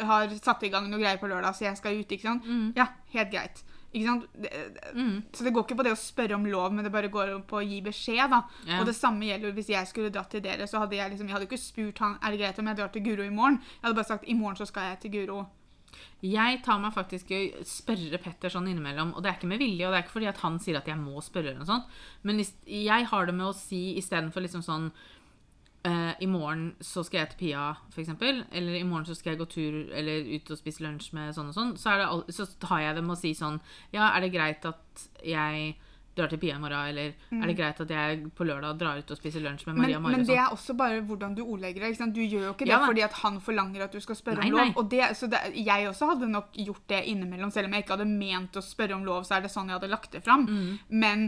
har 0.00 0.28
satt 0.42 0.62
i 0.64 0.70
gang 0.72 0.90
noe 0.90 0.98
greier 0.98 1.18
på 1.20 1.28
lørdag, 1.28 1.54
så 1.54 1.66
jeg 1.68 1.76
skal 1.76 2.00
ut. 2.00 2.08
ikke 2.08 2.22
sant? 2.22 2.42
Mm. 2.48 2.72
Ja, 2.74 2.88
helt 3.12 3.30
greit. 3.30 3.62
Ikke 3.92 4.06
sant? 4.06 4.26
Det, 4.40 4.50
Mm. 4.94 5.22
Så 5.32 5.44
det 5.44 5.52
går 5.52 5.64
ikke 5.66 5.76
på 5.76 5.84
det 5.84 5.92
å 5.92 6.00
spørre 6.00 6.34
om 6.34 6.44
lov, 6.46 6.72
men 6.72 6.84
det 6.84 6.92
bare 6.92 7.08
går 7.12 7.42
på 7.46 7.56
å 7.60 7.64
gi 7.68 7.80
beskjed. 7.82 8.30
da. 8.30 8.42
Ja. 8.66 8.80
Og 8.80 8.86
det 8.86 8.94
samme 8.96 9.20
gjelder 9.28 9.52
hvis 9.52 9.68
jeg 9.68 9.86
skulle 9.86 10.10
dratt 10.12 10.30
til 10.30 10.40
dere. 10.40 10.66
så 10.66 10.78
hadde 10.80 10.96
Jeg 10.96 11.10
liksom, 11.12 11.26
jeg 11.28 11.34
hadde 11.36 11.46
ikke 11.48 11.58
spurt 11.60 11.98
han 11.98 12.18
er 12.22 12.30
det 12.30 12.40
greit 12.40 12.58
om 12.58 12.66
jeg 12.66 12.76
drar 12.76 12.88
til 12.92 13.02
Guro 13.02 13.22
i 13.22 13.30
morgen. 13.30 13.58
Jeg 13.60 13.82
hadde 13.84 13.94
bare 13.94 14.04
sagt 14.12 14.24
i 14.28 14.34
morgen 14.34 14.56
så 14.56 14.66
skal 14.66 14.82
jeg 14.90 15.00
til 15.00 15.10
Guro. 15.10 15.46
Jeg 16.22 16.62
tar 16.62 16.78
meg 16.78 16.94
faktisk 16.94 17.30
i 17.34 17.50
å 17.52 17.64
spørre 17.66 18.18
Petter 18.22 18.48
sånn 18.48 18.68
innimellom, 18.70 19.14
og 19.16 19.22
det 19.22 19.30
er 19.32 19.36
ikke 19.38 19.48
med 19.50 19.58
vilje, 19.58 19.86
og 19.86 19.92
det 19.92 19.98
er 19.98 20.04
ikke 20.06 20.14
fordi 20.20 20.28
at 20.28 20.38
han 20.38 20.58
sier 20.58 20.76
at 20.78 20.86
jeg 20.86 20.96
må 20.96 21.20
spørre 21.20 21.50
eller 21.50 21.58
noe 21.58 21.66
sånt, 21.66 21.84
men 22.22 22.36
hvis- 22.38 22.54
jeg 22.66 23.04
har 23.06 23.26
det 23.26 23.34
med 23.34 23.46
å 23.46 23.54
si 23.54 23.96
istedenfor 23.98 24.40
liksom 24.42 24.62
sånn 24.62 24.92
eh, 25.88 26.12
I 26.22 26.26
morgen 26.30 26.72
så 26.80 27.04
skal 27.06 27.22
jeg 27.22 27.32
til 27.32 27.40
Pia, 27.44 27.68
eksempel, 27.96 28.44
eller 28.52 28.78
i 28.78 28.84
morgen 28.86 29.06
så 29.08 29.16
skal 29.18 29.34
jeg 29.34 29.42
gå 29.42 29.48
tur 29.52 29.78
eller 29.92 30.28
ut 30.34 30.50
og 30.50 30.60
spise 30.60 30.84
lunsj 30.84 31.12
med 31.16 31.32
sånn 31.36 31.52
og 31.52 31.56
sånn, 31.56 31.72
så, 31.80 31.96
så 32.30 32.48
tar 32.62 32.84
jeg 32.86 32.98
det 32.98 33.06
med 33.06 33.16
å 33.16 33.22
si 33.22 33.34
sånn 33.38 33.60
Ja, 33.94 34.12
er 34.12 34.24
det 34.24 34.34
greit 34.34 34.68
at 34.68 35.08
jeg 35.26 35.74
drar 36.12 36.28
til 36.28 36.40
Pia 36.42 36.56
i 36.58 36.60
morgen, 36.60 36.90
eller 36.90 37.14
er 37.32 37.48
det 37.48 37.54
greit 37.56 37.78
at 37.80 37.92
jeg 37.92 38.26
på 38.36 38.44
lørdag 38.44 38.76
drar 38.80 38.98
ut 39.00 39.12
og 39.14 39.16
spiser 39.16 39.40
lunsj 39.40 39.64
med 39.70 39.78
Maria 39.80 40.00
Mari 40.02 40.18
men 40.18 40.24
og 40.24 40.28
det 40.28 40.34
sånn? 40.34 40.42
er 40.44 40.56
også 40.58 40.76
bare 40.76 40.98
hvordan 41.08 41.36
du 41.38 41.40
ordlegger 41.44 41.86
det. 41.86 42.08
Du 42.12 42.20
gjør 42.20 42.50
jo 42.50 42.52
ikke 42.52 42.68
det 42.68 42.74
Ja, 42.74 42.82
fordi 42.84 43.04
at 43.06 43.16
han 43.22 43.38
forlanger 43.40 43.86
at 43.86 43.96
du 43.96 44.00
skal 44.04 44.18
spørre 44.18 44.42
Nei, 44.42 44.50
om 44.52 44.58
lov. 44.58 44.82
Og 44.82 44.90
det, 44.92 45.06
så 45.16 45.30
det, 45.32 45.40
jeg 45.56 45.88
også 45.88 46.10
hadde 46.12 46.28
nok 46.28 46.52
gjort 46.66 46.84
det 46.92 47.00
innimellom, 47.14 47.54
selv 47.54 47.70
om 47.70 47.78
jeg 47.78 47.86
ikke 47.86 47.96
hadde 47.96 48.10
ment 48.12 48.60
å 48.60 48.64
spørre 48.66 48.98
om 48.98 49.08
lov, 49.08 49.24
så 49.24 49.38
er 49.38 49.46
det 49.46 49.54
sånn 49.54 49.72
jeg 49.72 49.78
hadde 49.78 49.92
lagt 49.92 50.12
det 50.12 50.20
fram. 50.26 50.44
Mm. 50.44 50.68
Men 51.00 51.26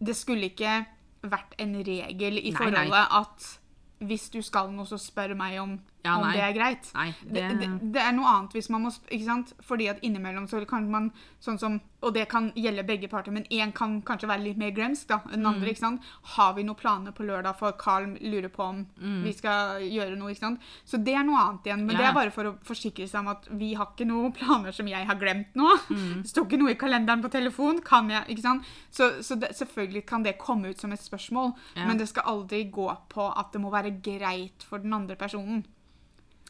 det 0.00 0.16
skulle 0.16 0.48
ikke 0.48 0.78
vært 1.26 1.56
en 1.60 1.76
regel 1.84 2.40
i 2.40 2.50
Nei, 2.50 2.56
forholdet 2.56 2.96
nei. 2.96 3.20
at 3.20 3.52
hvis 3.98 4.28
du 4.30 4.42
skal 4.44 4.72
noe, 4.74 4.86
så 4.88 4.98
spør 5.00 5.34
meg 5.38 5.60
om, 5.62 5.76
Ja, 6.06 6.16
om 6.22 6.30
det 6.32 6.40
er 6.46 6.54
greit. 6.56 6.88
Nei, 6.94 7.08
Det, 7.26 7.44
det, 7.60 7.68
det, 7.92 8.00
er 8.06 8.12
noe 8.16 8.30
annet 8.30 8.54
hvis 8.56 8.70
man 8.70 8.86
må 8.86 8.94
ikke 9.10 9.24
sant? 9.26 9.52
Fordi 9.66 9.88
at 9.90 10.00
innimellom 10.06 10.46
så 10.48 10.62
kan 10.70 10.88
man 10.90 11.10
sånn 11.42 11.58
som 11.60 11.80
Og 12.06 12.12
det 12.14 12.26
kan 12.28 12.52
gjelde 12.54 12.84
begge 12.86 13.08
parter, 13.10 13.32
men 13.32 13.46
én 13.50 13.72
kan 13.74 13.96
kanskje 14.06 14.28
være 14.28 14.42
litt 14.44 14.58
mer 14.60 14.70
glemsk 14.70 15.08
da, 15.08 15.16
enn 15.32 15.40
Mm. 15.42 15.46
andre. 15.48 15.70
ikke 15.72 15.80
sant? 15.80 16.02
Har 16.36 16.52
vi 16.54 16.62
noen 16.62 16.76
planer 16.78 17.10
på 17.16 17.24
lørdag, 17.26 17.56
for 17.58 17.72
Carl 17.72 18.04
lurer 18.20 18.48
på 18.52 18.62
om 18.62 18.82
vi 19.24 19.32
skal 19.32 19.80
gjøre 19.82 20.14
noe. 20.16 20.30
ikke 20.30 20.38
sant? 20.44 20.60
Så 20.86 21.02
det 21.02 21.14
er 21.16 21.24
noe 21.24 21.40
annet 21.40 21.64
igjen. 21.66 21.82
Men 21.86 21.96
Mm. 21.96 21.98
Ja, 21.98 21.98
det 21.98 22.06
er 22.10 22.14
bare 22.20 22.30
for 22.30 22.44
å 22.44 22.54
forsikre 22.62 23.08
seg 23.08 23.20
om 23.20 23.28
at 23.28 23.48
vi 23.50 23.72
har 23.74 23.86
ikke 23.86 24.06
noen 24.06 24.32
planer 24.36 24.72
som 24.72 24.86
jeg 24.86 25.04
har 25.06 25.16
glemt 25.16 25.56
nå. 25.56 25.66
Mm. 25.90 26.22
Det 26.22 26.30
står 26.30 26.46
ikke 26.46 26.58
noe 26.62 26.70
i 26.70 26.74
kalenderen 26.78 27.22
på 27.24 27.30
telefon. 27.32 27.80
kan 27.82 28.08
jeg, 28.10 28.22
ikke 28.28 28.42
sant? 28.42 28.62
Så, 28.90 29.10
så 29.22 29.34
det, 29.40 29.50
selvfølgelig 29.56 30.06
kan 30.06 30.22
det 30.22 30.38
komme 30.38 30.68
ut 30.70 30.78
som 30.78 30.92
et 30.92 31.00
spørsmål, 31.00 31.54
Ja. 31.74 31.86
men 31.86 31.96
det 31.98 32.08
skal 32.08 32.22
aldri 32.24 32.70
gå 32.70 32.86
på 33.08 33.32
at 33.36 33.50
det 33.52 33.60
må 33.60 33.70
være 33.72 33.90
greit 34.02 34.62
for 34.62 34.78
den 34.78 34.92
andre 34.92 35.16
personen. 35.16 35.64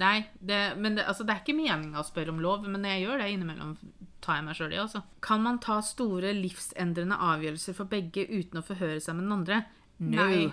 Nei, 0.01 0.27
det, 0.45 0.61
men 0.77 0.99
det, 0.99 1.07
altså, 1.09 1.25
det 1.25 1.33
er 1.33 1.41
ikke 1.41 1.57
meninga 1.57 2.03
å 2.03 2.07
spørre 2.07 2.35
om 2.35 2.41
lov, 2.45 2.67
men 2.69 2.85
jeg 2.85 3.07
gjør 3.07 3.23
det 3.23 3.31
innimellom, 3.33 3.73
tar 4.25 4.41
jeg 4.41 4.47
meg 4.49 4.59
selv 4.59 4.77
i. 4.77 4.81
også. 4.83 5.03
Kan 5.25 5.45
man 5.47 5.61
ta 5.65 5.79
store 5.85 6.35
livsendrende 6.37 7.17
avgjørelser 7.31 7.77
for 7.79 7.89
begge 7.89 8.27
uten 8.29 8.61
å 8.61 8.67
forhøre 8.67 9.01
seg 9.01 9.17
med 9.17 9.27
den 9.27 9.37
andre? 9.39 9.63
No. 10.05 10.27
Nei. 10.27 10.51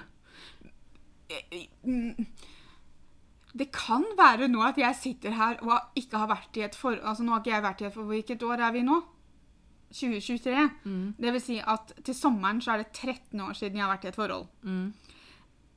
Det 3.53 3.67
kan 3.75 4.05
være 4.17 4.47
nå 4.49 4.61
at 4.65 4.79
jeg 4.79 4.97
sitter 4.97 5.35
her 5.37 5.59
og 5.65 5.99
ikke 5.99 6.21
har 6.21 6.29
vært 6.29 6.57
i 6.57 6.63
et 6.65 6.75
forhold 6.77 7.03
Altså, 7.03 7.25
nå 7.25 7.33
har 7.33 7.41
ikke 7.41 7.51
jeg 7.51 7.65
vært 7.65 7.81
i 7.81 7.85
et 7.87 7.93
forhold 7.95 8.13
Hvilket 8.13 8.45
år 8.47 8.63
er 8.67 8.73
vi 8.75 8.83
nå? 8.85 8.99
2023. 9.93 10.69
Mm. 10.89 11.09
Det 11.21 11.33
vil 11.35 11.41
si 11.43 11.59
at 11.59 11.93
til 12.05 12.15
sommeren 12.17 12.61
så 12.63 12.73
er 12.73 12.81
det 12.81 12.95
13 12.95 13.41
år 13.45 13.53
siden 13.57 13.77
jeg 13.77 13.85
har 13.85 13.91
vært 13.93 14.07
i 14.07 14.09
et 14.09 14.17
forhold. 14.17 14.47
Mm. 14.65 14.87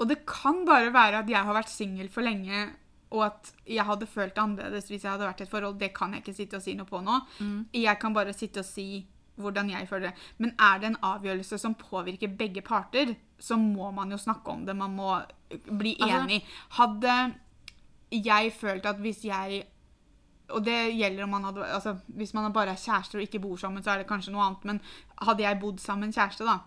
Og 0.01 0.09
det 0.09 0.23
kan 0.29 0.63
bare 0.69 0.93
være 0.93 1.21
at 1.21 1.29
jeg 1.29 1.45
har 1.45 1.57
vært 1.57 1.73
singel 1.73 2.09
for 2.13 2.25
lenge, 2.25 2.63
og 3.11 3.25
at 3.27 3.53
jeg 3.67 3.85
hadde 3.87 4.07
følt 4.07 4.35
det 4.35 4.43
annerledes 4.43 4.89
hvis 4.91 5.03
jeg 5.05 5.11
hadde 5.13 5.27
vært 5.29 5.41
i 5.41 5.45
et 5.45 5.51
forhold. 5.51 5.79
Det 5.79 5.93
kan 5.95 6.13
jeg 6.13 6.23
ikke 6.25 6.35
sitte 6.37 6.57
og 6.59 6.63
si 6.63 6.75
noe 6.75 6.87
på 6.89 7.01
nå. 7.05 7.21
Mm. 7.41 7.67
Jeg 7.73 7.99
kan 8.03 8.15
bare 8.17 8.33
sitte 8.35 8.59
og 8.65 8.65
si 8.69 9.07
hvordan 9.37 9.69
jeg 9.71 9.87
føler 9.89 10.09
det. 10.11 10.15
Men 10.39 10.55
er 10.59 10.79
det 10.81 10.87
en 10.91 10.97
avgjørelse 11.05 11.59
som 11.61 11.75
påvirker 11.77 12.33
begge 12.39 12.63
parter, 12.65 13.15
så 13.39 13.57
må 13.61 13.91
man 13.93 14.11
jo 14.11 14.17
snakke 14.19 14.49
om 14.49 14.65
det. 14.67 14.75
Man 14.77 14.95
må 14.97 15.21
bli 15.69 15.97
Altså- 16.01 16.23
enig. 16.25 16.43
Hadde 16.71 17.35
jeg 18.11 18.53
følt 18.53 18.87
at 18.87 18.97
hvis 19.03 19.25
jeg 19.25 19.65
og 20.49 20.63
det 20.65 20.95
gjelder 20.95 21.25
om 21.25 21.31
man 21.31 21.43
hadde 21.45 21.65
altså, 21.75 21.97
Hvis 22.09 22.33
man 22.35 22.53
bare 22.53 22.71
er 22.71 22.77
kjærester 22.79 23.19
og 23.19 23.23
ikke 23.27 23.41
bor 23.43 23.57
sammen, 23.57 23.83
så 23.83 23.91
er 23.91 23.99
det 23.99 24.07
kanskje 24.07 24.31
noe 24.33 24.45
annet. 24.47 24.65
Men 24.65 24.81
hadde 25.21 25.43
jeg 25.43 25.59
bodd 25.61 25.81
sammen 25.81 26.07
med 26.07 26.15
en 26.15 26.21
kjæreste, 26.21 26.45
da, 26.47 26.59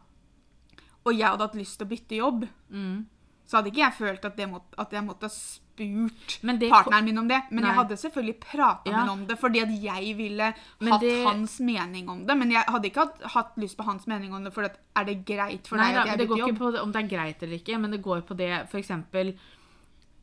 og 1.06 1.14
jeg 1.16 1.28
hadde 1.30 1.46
hatt 1.48 1.56
lyst 1.56 1.78
til 1.80 1.88
å 1.88 1.90
bytte 1.90 2.16
jobb, 2.20 2.48
Mm. 2.70 3.06
Så 3.50 3.58
hadde 3.58 3.72
ikke 3.72 3.82
jeg 3.82 3.96
følt 3.98 4.26
at, 4.30 4.36
det 4.38 4.46
måtte, 4.52 4.78
at 4.78 4.92
jeg 4.94 5.02
måtte 5.08 5.26
ha 5.26 5.34
spurt 5.34 6.36
partneren 6.70 7.06
min 7.08 7.18
om 7.18 7.28
det. 7.28 7.40
Men 7.50 7.64
Nei. 7.64 7.70
jeg 7.72 7.78
hadde 7.80 7.98
selvfølgelig 7.98 8.36
prata 8.44 8.90
Ja. 8.92 8.92
med 8.92 9.00
ham 9.00 9.10
om 9.10 9.26
det, 9.26 9.38
fordi 9.42 9.60
at 9.64 9.72
jeg 9.84 10.16
ville 10.18 10.54
Men 10.80 10.92
hatt 10.94 11.02
det- 11.02 11.26
hans 11.26 11.60
mening 11.60 12.10
om 12.10 12.26
det. 12.28 12.38
Men 12.38 12.52
jeg 12.52 12.64
hadde 12.68 12.86
ikke 12.92 13.00
hatt, 13.08 13.24
hatt 13.34 13.56
lyst 13.58 13.78
på 13.78 13.84
hans 13.86 14.06
mening 14.08 14.34
om 14.34 14.44
det, 14.44 14.54
for 14.54 14.64
at, 14.64 14.78
er 14.96 15.04
det 15.06 15.26
greit 15.26 15.68
for 15.68 15.78
Nei 15.78 15.92
deg 15.92 15.98
at 15.98 16.06
jeg 16.06 16.18
men 16.18 16.20
jobb? 16.20 16.20
det 16.20 16.28
går 16.30 16.48
ikke 16.50 16.60
på 16.60 16.72
det, 16.74 16.82
om 16.82 16.92
det 16.92 17.04
er 17.04 17.08
greit 17.18 17.44
eller 17.44 17.58
ikke, 17.58 17.80
men 17.80 17.92
det 17.92 18.02
går 18.04 18.22
på 18.22 18.38
det 18.38 18.50
eh, 18.52 19.34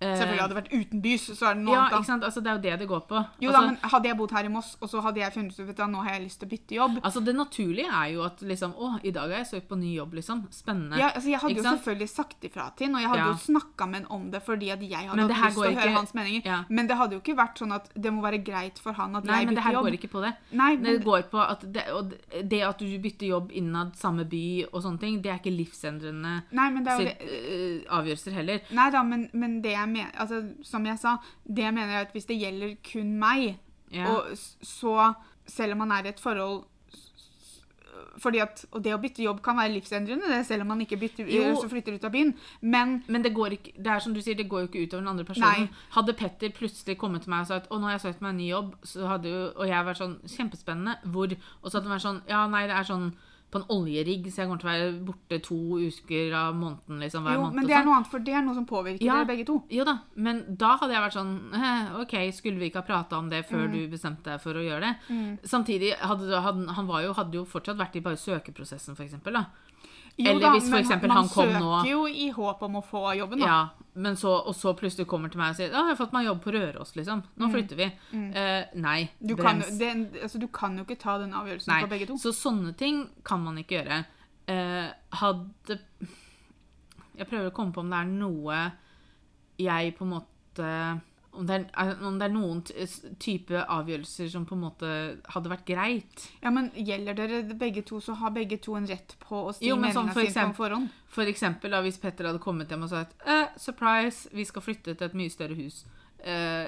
Selvfølgelig 0.00 0.40
hadde 0.42 0.54
det 0.54 0.58
vært 0.62 0.72
utenbys, 0.76 1.22
så 1.38 1.46
er 1.50 1.54
det 1.54 1.62
noe 1.64 1.72
Ja, 1.74 1.80
annet. 1.86 1.92
ikke 1.96 2.04
sant? 2.06 2.24
Altså, 2.24 2.40
det 2.44 2.50
er 2.50 2.56
jo 2.56 2.62
det 2.66 2.78
det 2.80 2.88
går 2.88 3.00
på. 3.08 3.20
Jo 3.40 3.48
altså, 3.50 3.60
da, 3.60 3.66
men 3.66 3.76
Hadde 3.92 4.08
jeg 4.10 4.16
bodd 4.18 4.30
her 4.36 4.44
i 4.44 4.48
Moss, 4.48 4.76
og 4.80 4.88
så 4.90 5.00
hadde 5.00 5.20
jeg 5.22 5.32
funnet 5.32 5.60
ut 5.60 5.80
at 5.80 5.90
nå 5.90 6.02
har 6.04 6.10
jeg 6.12 6.22
lyst 6.26 6.38
til 6.40 6.46
å 6.46 6.50
bytte 6.50 6.74
jobb 6.76 6.98
altså, 7.02 7.20
det 7.24 7.34
naturlige 7.34 7.88
er 7.88 8.08
jo 8.12 8.22
at 8.26 8.40
liksom 8.42 8.74
Å, 8.76 8.90
i 9.02 9.10
dag 9.10 9.30
har 9.30 9.38
jeg 9.40 9.46
søkt 9.46 9.68
på 9.70 9.78
ny 9.80 9.94
jobb, 9.96 10.12
liksom. 10.14 10.42
Spennende. 10.52 10.98
ja, 11.00 11.08
altså 11.14 11.28
Jeg 11.30 11.40
hadde 11.40 11.52
Ikke 11.54 11.62
jo 11.62 11.68
sant? 11.70 11.80
selvfølgelig 11.80 12.08
sagt 12.12 12.44
ifra 12.44 12.66
til 12.76 12.86
ham, 12.86 12.94
og 12.96 13.00
jeg 13.00 13.08
hadde 13.10 13.24
Ja. 13.24 13.30
jo 13.32 13.40
snakka 13.46 13.86
med 13.88 14.02
ham 14.02 14.10
om 14.20 14.30
det 14.30 14.42
fordi 14.42 14.70
at 14.70 14.80
jeg 14.82 15.08
hadde 15.08 15.32
hatt 15.32 15.44
lyst 15.46 15.56
til 15.56 15.62
å 15.64 15.72
høre 15.72 15.86
ikke- 15.88 15.96
hans 15.96 16.12
meninger. 16.14 16.42
Ja. 16.44 16.64
Men 16.68 16.86
det 16.86 16.96
hadde 16.96 17.12
jo 17.16 17.20
ikke 17.20 17.36
vært 17.36 17.56
sånn 17.58 17.72
at 17.74 17.88
det 17.96 18.12
må 18.12 18.20
være 18.22 18.44
greit 18.44 18.78
for 18.78 18.92
han 18.92 19.16
at 19.16 19.24
Nei, 19.24 19.38
jeg 19.40 19.46
men 19.46 19.54
det 19.54 19.64
her 19.64 19.72
jobb. 19.72 19.84
går 19.86 19.96
ikke 19.96 20.10
på 20.12 20.20
det. 20.22 20.34
Nei, 20.52 20.76
Det 20.76 20.82
men, 20.82 21.02
går 21.02 21.22
på 21.30 21.38
at 21.40 21.60
det, 21.72 21.84
det 22.48 22.62
at 22.62 22.78
du 22.78 22.98
bytter 22.98 23.26
jobb 23.28 23.50
innad 23.52 23.96
samme 23.96 24.24
by 24.28 24.66
og 24.72 24.82
sånne 24.82 25.00
ting, 25.00 25.22
det 25.22 25.30
er 25.32 25.38
ikke 25.40 25.56
livsendrende 25.56 26.42
nei, 26.52 26.70
men 26.70 26.84
det 26.84 26.92
er 26.92 26.96
sitt, 26.98 27.18
det, 27.18 27.86
eh, 27.86 27.96
avgjørelser 27.96 28.32
heller. 28.32 28.60
Nei 28.70 28.90
da, 28.90 29.02
men, 29.02 29.28
men 29.32 29.60
det 29.62 29.72
jeg 29.72 29.88
mener 29.96 30.14
altså, 30.14 30.42
Som 30.62 30.86
jeg 30.86 31.00
sa, 31.02 31.16
det 31.48 31.72
mener 31.74 31.96
jeg 31.96 32.06
at 32.06 32.14
hvis 32.14 32.28
det 32.28 32.38
gjelder 32.40 32.78
kun 32.92 33.16
meg, 33.18 33.58
yeah. 33.90 34.12
og 34.12 34.36
så 34.36 35.12
Selv 35.46 35.76
om 35.76 35.84
man 35.84 35.94
er 35.96 36.08
i 36.08 36.14
et 36.14 36.20
forhold 36.20 36.64
fordi 38.20 38.40
at, 38.40 38.64
Og 38.72 38.82
det 38.84 38.94
å 38.94 39.00
bytte 39.00 39.24
jobb 39.24 39.42
kan 39.44 39.58
være 39.58 39.74
livsendrende, 39.74 40.28
det, 40.30 40.40
selv 40.48 40.64
om 40.64 40.72
man 40.72 40.80
ikke 40.84 40.98
bytter, 41.00 41.28
Jo. 41.30 41.54
så 41.60 41.68
flytter 41.68 41.96
ut 41.96 42.04
av 42.04 42.12
byen. 42.14 42.34
Men 42.60 43.02
Men 43.08 43.24
det 43.24 43.34
går 43.34 43.56
ikke, 43.58 43.72
det 43.76 43.92
er 43.92 43.98
som 44.04 44.14
du 44.14 44.20
sier, 44.20 44.36
det 44.36 44.48
går 44.48 44.64
jo 44.64 44.68
ikke 44.70 44.86
utover 44.86 45.02
den 45.02 45.12
andre 45.12 45.24
personen. 45.24 45.68
Nei. 45.68 45.84
Hadde 45.90 46.16
Petter 46.16 46.50
plutselig 46.50 46.98
kommet 46.98 47.22
til 47.22 47.30
meg 47.30 47.40
og 47.40 47.46
sagt 47.52 47.70
at 47.70 47.78
nå 47.78 47.84
har 47.84 47.98
jeg 47.98 48.00
søkt 48.06 48.22
meg 48.22 48.30
en 48.30 48.36
ny 48.36 48.48
jobb, 48.48 48.74
så 48.82 49.06
hadde 49.06 49.32
jo, 49.32 49.42
og 49.56 49.68
jeg 49.68 49.86
vært 49.86 50.02
sånn 50.02 50.18
kjempespennende, 50.36 50.96
hvor 51.04 51.36
Og 51.62 51.70
så 51.70 51.78
hadde 51.78 51.88
han 51.88 51.96
vært 51.96 52.06
sånn 52.06 52.22
ja, 52.28 52.46
nei, 52.46 52.66
det 52.66 52.76
er 52.76 52.88
sånn 52.88 53.14
på 53.56 53.62
en 53.62 53.66
oljerigg, 53.72 54.28
så 54.30 54.42
jeg 54.44 54.48
kommer 54.52 54.60
til 54.60 54.68
å 54.68 54.74
være 54.74 55.04
borte 55.08 55.40
to 55.42 55.58
uker 55.80 56.34
av 56.36 56.54
måneden, 56.54 57.00
liksom, 57.00 57.24
hver 57.26 57.34
jo, 57.38 57.40
måned. 57.46 57.54
men 57.56 57.66
det 57.66 57.72
er 57.72 57.80
sånn. 57.82 57.86
noe 57.90 57.96
annet, 57.96 58.10
for 58.12 58.18
det 58.28 58.34
er 58.36 58.42
noe 58.46 58.54
som 58.60 58.66
påvirker 58.66 59.02
Ja. 59.08 59.14
dere 59.24 59.26
begge 59.32 59.46
to. 59.46 59.62
Jo 59.70 59.84
da, 59.84 59.98
men 60.14 60.44
da 60.56 60.76
hadde 60.76 60.92
jeg 60.92 61.02
vært 61.02 61.16
sånn 61.18 62.00
OK, 62.02 62.14
skulle 62.36 62.58
vi 62.60 62.70
ikke 62.70 62.82
ha 62.84 62.88
prata 62.92 63.16
om 63.18 63.28
det 63.30 63.42
Mm. 63.46 63.50
før 63.50 63.72
du 63.72 63.88
bestemte 63.88 64.24
deg 64.24 64.40
for 64.40 64.52
å 64.54 64.62
gjøre 64.62 64.80
det? 64.80 64.94
Samtidig 65.48 65.96
hadde, 65.98 66.28
hadde 66.42 66.68
han 66.74 66.86
var 66.86 67.02
jo, 67.02 67.12
hadde 67.14 67.32
jo 67.34 67.44
fortsatt 67.44 67.76
vært 67.78 67.96
i 67.96 68.00
bare 68.00 68.16
søkeprosessen, 68.16 68.94
for 68.96 69.04
eksempel, 69.04 69.32
da. 69.32 69.46
Jo 70.18 70.30
Eller 70.30 70.40
da, 70.40 70.50
hvis 70.54 70.64
for 70.70 70.76
kom 70.78 70.80
eksempel 70.80 71.08
man 71.08 71.16
han 71.18 71.28
søker 71.28 71.60
nå- 71.60 71.86
jo 71.90 72.06
i 72.08 72.30
håp 72.32 72.62
om 72.62 72.76
å 72.76 72.82
få 72.84 73.02
jobben, 73.18 73.38
da. 73.42 73.46
Ja, 73.46 73.68
men 74.00 74.14
så, 74.16 74.30
og 74.48 74.54
så 74.56 74.72
plutselig 74.76 75.06
kommer 75.06 75.28
til 75.30 75.38
meg 75.38 75.50
og 75.50 75.56
sier 75.56 75.68
'Å, 75.68 75.82
jeg 75.84 75.96
har 75.96 75.98
fått 76.06 76.12
meg 76.14 76.24
jobb 76.24 76.40
på 76.42 76.52
Røros', 76.54 76.94
liksom. 76.96 77.22
Nå 77.36 77.50
flytter 77.52 77.76
vi. 77.76 77.84
Eh, 78.14 78.64
nei. 78.74 79.10
Mm. 79.20 79.26
Du 79.28 79.36
kan, 79.36 79.58
brems. 79.60 79.78
det, 79.78 80.22
altså, 80.22 80.38
du 80.40 80.46
kan 80.48 80.76
jo 80.78 80.84
ikke 80.84 80.98
ta 80.98 81.18
den 81.18 81.32
avgjørelsen 81.34 81.68
Nei. 81.68 81.82
på 81.82 81.88
begge 81.90 82.06
to. 82.06 82.14
Så 82.16 82.32
sånne 82.32 82.74
ting 82.76 83.10
kan 83.24 83.42
man 83.44 83.56
ikke 83.58 83.82
gjøre. 83.84 84.04
Eh, 84.48 84.88
hadde 85.12 85.80
Jeg 87.18 87.26
prøver 87.28 87.50
å 87.50 87.54
komme 87.54 87.72
på 87.72 87.80
om 87.80 87.90
det 87.90 87.98
er 87.98 88.04
noe 88.04 88.72
jeg 89.58 89.96
på 89.98 90.04
en 90.04 90.10
måte 90.10 91.00
om 91.36 91.46
det, 91.48 91.58
er, 91.72 91.92
om 92.04 92.18
det 92.18 92.26
er 92.26 92.32
noen 92.34 92.62
type 93.22 93.62
avgjørelser 93.62 94.30
som 94.32 94.46
på 94.48 94.56
en 94.56 94.64
måte 94.64 94.92
hadde 95.34 95.52
vært 95.52 95.66
greit. 95.68 96.26
Ja, 96.42 96.52
men 96.54 96.70
Gjelder 96.76 97.16
dere 97.18 97.42
begge 97.58 97.84
to, 97.86 98.00
så 98.04 98.16
har 98.20 98.34
begge 98.34 98.58
to 98.62 98.76
en 98.78 98.88
rett 98.88 99.16
på 99.22 99.46
å 99.48 99.54
si 99.56 99.68
Jo, 99.68 99.76
men 99.80 99.94
sånn 99.94 100.10
meninga 100.10 100.16
for 100.16 100.32
si 100.32 100.46
på 100.50 100.58
forhånd. 100.60 100.96
For 101.16 101.30
eksempel 101.30 101.72
da, 101.76 101.82
hvis 101.84 102.00
Petter 102.02 102.30
hadde 102.30 102.42
kommet 102.42 102.72
hjem 102.72 102.86
og 102.86 102.92
sagt 102.92 103.14
eh, 103.26 103.46
'Surprise, 103.56 104.30
vi 104.32 104.44
skal 104.48 104.64
flytte 104.64 104.94
til 104.94 105.08
et 105.08 105.16
mye 105.18 105.32
større 105.32 105.56
hus'. 105.58 105.84
Eh? 106.26 106.66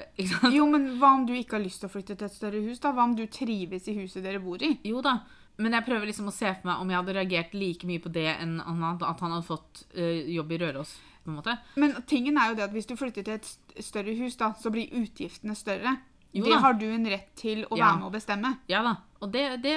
Jo, 0.55 0.67
men 0.71 0.87
hva 0.99 1.13
om 1.17 1.25
du 1.27 1.33
ikke 1.35 1.57
har 1.57 1.65
lyst 1.65 1.83
til 1.83 1.89
å 1.89 1.93
flytte 1.93 2.15
til 2.15 2.29
et 2.29 2.35
større 2.35 2.61
hus? 2.63 2.79
da? 2.79 2.93
Hva 2.95 3.09
om 3.09 3.15
du 3.17 3.25
trives 3.27 3.89
i 3.89 3.97
huset 3.97 4.23
dere 4.23 4.41
bor 4.43 4.61
i? 4.63 4.75
Jo 4.87 5.03
da, 5.05 5.19
men 5.59 5.75
jeg 5.75 5.85
prøver 5.85 6.07
liksom 6.09 6.27
å 6.31 6.33
se 6.33 6.49
for 6.55 6.69
meg 6.69 6.79
om 6.81 6.89
jeg 6.89 6.97
hadde 7.01 7.15
reagert 7.19 7.53
like 7.53 7.85
mye 7.89 7.99
på 8.03 8.11
det 8.15 8.25
enn 8.39 8.57
at 8.63 9.03
han 9.21 9.31
hadde 9.35 9.45
fått 9.47 9.83
eh, 9.93 10.23
jobb 10.33 10.51
i 10.55 10.59
Røros. 10.63 10.95
på 11.23 11.29
en 11.33 11.35
måte. 11.41 11.57
Men 11.75 11.97
tingen 12.07 12.37
er 12.39 12.49
jo 12.49 12.55
det 12.55 12.63
at 12.63 12.71
hvis 12.73 12.87
du 12.87 12.95
flytter 12.95 13.23
til 13.27 13.33
et 13.35 13.83
større 13.83 14.15
hus, 14.17 14.37
da, 14.39 14.53
så 14.57 14.71
blir 14.71 14.89
utgiftene 14.95 15.53
større. 15.55 15.97
Jo 16.33 16.45
det 16.45 16.59
har 16.63 16.73
du 16.79 16.85
en 16.87 17.05
rett 17.11 17.29
til 17.35 17.65
å 17.69 17.77
Ja. 17.77 17.89
være 17.91 17.99
med 17.99 18.07
å 18.07 18.13
bestemme. 18.15 18.57
Ja 18.69 18.81
da, 18.85 18.95
og 19.21 19.31
det, 19.33 19.61
det, 19.61 19.75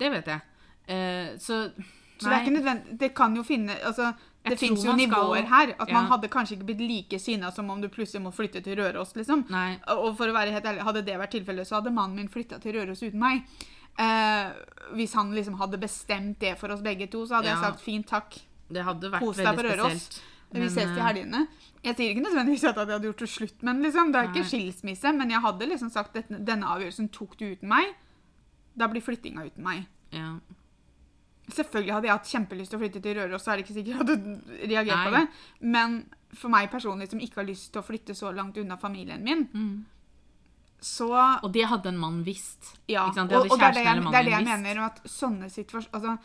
det 0.00 0.10
vet 0.10 0.26
jeg. 0.26 0.40
Uh, 0.90 1.36
så 1.38 1.70
Så 2.20 2.28
det 2.28 2.32
er 2.34 2.42
ikke 2.44 2.52
nødvendig 2.58 2.98
Det 2.98 3.08
kan 3.14 3.34
jo 3.36 3.42
finne 3.46 3.76
Altså, 3.86 4.10
det 4.44 4.58
fins 4.58 4.82
jo 4.84 4.92
nivåer 4.96 5.44
skal- 5.44 5.46
her. 5.46 5.74
At 5.78 5.92
man 5.92 6.06
hadde 6.10 6.28
kanskje 6.28 6.56
ikke 6.56 6.66
blitt 6.72 6.80
like 6.80 7.18
sinna 7.20 7.50
som 7.52 7.68
om 7.70 7.80
du 7.80 7.88
plutselig 7.88 8.22
må 8.24 8.32
flytte 8.32 8.62
til 8.64 8.76
Røros, 8.76 9.12
liksom. 9.14 9.44
Nei. 9.50 9.78
Og 9.88 10.16
for 10.16 10.26
å 10.28 10.32
være 10.34 10.50
helt 10.52 10.64
ærlig, 10.64 10.82
hadde 10.82 11.04
det 11.04 11.18
vært 11.20 11.30
tilfellet, 11.36 11.66
så 11.68 11.76
hadde 11.78 11.92
mannen 11.92 12.16
min 12.16 12.28
flytta 12.28 12.58
til 12.60 12.72
Røros 12.74 13.02
uten 13.02 13.18
meg. 13.20 13.42
Eh, 13.98 14.52
hvis 14.96 15.12
han 15.14 15.32
liksom 15.34 15.58
hadde 15.60 15.78
bestemt 15.78 16.38
det 16.40 16.54
for 16.58 16.72
oss 16.72 16.80
begge 16.82 17.06
to, 17.10 17.26
så 17.26 17.38
hadde 17.38 17.50
jeg 17.50 17.58
sagt 17.62 17.80
fint 17.84 18.06
takk. 18.08 18.38
Det 18.70 18.84
hadde 18.86 19.10
vært 19.10 19.24
Kos 19.24 19.36
deg 19.36 19.56
på 19.58 19.64
Røros. 19.66 20.20
Vi 20.50 20.66
ses 20.68 20.88
til 20.90 20.98
eh, 20.98 21.04
helgene. 21.06 21.46
Jeg 21.84 21.96
sier 21.96 22.10
ikke 22.10 22.24
nødvendigvis 22.24 22.64
at 22.64 22.76
jeg 22.76 22.86
hadde 22.90 23.06
gjort 23.06 23.22
det 23.22 23.28
slutt, 23.30 23.62
men 23.62 23.82
liksom, 23.82 24.10
det 24.12 24.20
er 24.20 24.30
ikke 24.30 24.46
skilsmisse. 24.50 25.12
Men 25.16 25.30
jeg 25.30 25.40
hadde 25.44 25.68
liksom 25.70 25.90
sagt 25.90 26.16
at 26.16 26.28
denne 26.30 26.66
avgjørelsen 26.66 27.08
tok 27.14 27.36
du 27.38 27.44
uten 27.52 27.68
meg. 27.70 27.92
Da 28.78 28.88
blir 28.90 29.02
flyttinga 29.04 29.44
uten 29.46 29.62
meg. 29.64 29.84
Ja. 30.14 30.32
Selvfølgelig 31.50 31.94
hadde 31.94 32.06
jeg 32.10 32.14
hatt 32.14 32.30
kjempelyst 32.30 32.70
til 32.70 32.78
å 32.78 32.82
flytte 32.82 33.00
til 33.02 33.16
Røros, 33.18 33.42
så 33.42 33.52
er 33.52 33.58
det 33.58 33.64
ikke 33.66 33.76
sikkert 33.78 33.94
jeg 33.94 34.00
hadde 34.02 34.66
reagert 34.70 35.06
på 35.06 35.14
det. 35.16 35.22
Men 35.76 35.96
for 36.38 36.52
meg 36.52 36.68
personlig, 36.70 37.08
som 37.10 37.22
ikke 37.22 37.40
har 37.42 37.48
lyst 37.48 37.72
til 37.74 37.82
å 37.82 37.86
flytte 37.86 38.14
så 38.14 38.30
langt 38.34 38.58
unna 38.60 38.76
familien 38.78 39.24
min, 39.26 39.48
Mm. 39.52 39.84
Så 40.80 41.10
Og 41.44 41.50
det 41.52 41.66
hadde 41.68 41.90
en 41.92 41.98
mann 42.00 42.20
visst. 42.24 42.74
Ja. 42.88 43.06
Og, 43.08 43.18
og 43.18 43.58
det 43.58 43.66
er 43.66 43.74
det 43.76 43.84
jeg, 43.84 44.02
det 44.04 44.20
er 44.20 44.28
det 44.28 44.36
jeg 44.36 44.46
mener. 44.48 44.82
At 44.86 45.00
sånne 45.04 45.50
situasjoner 45.52 45.96
altså, 45.96 46.16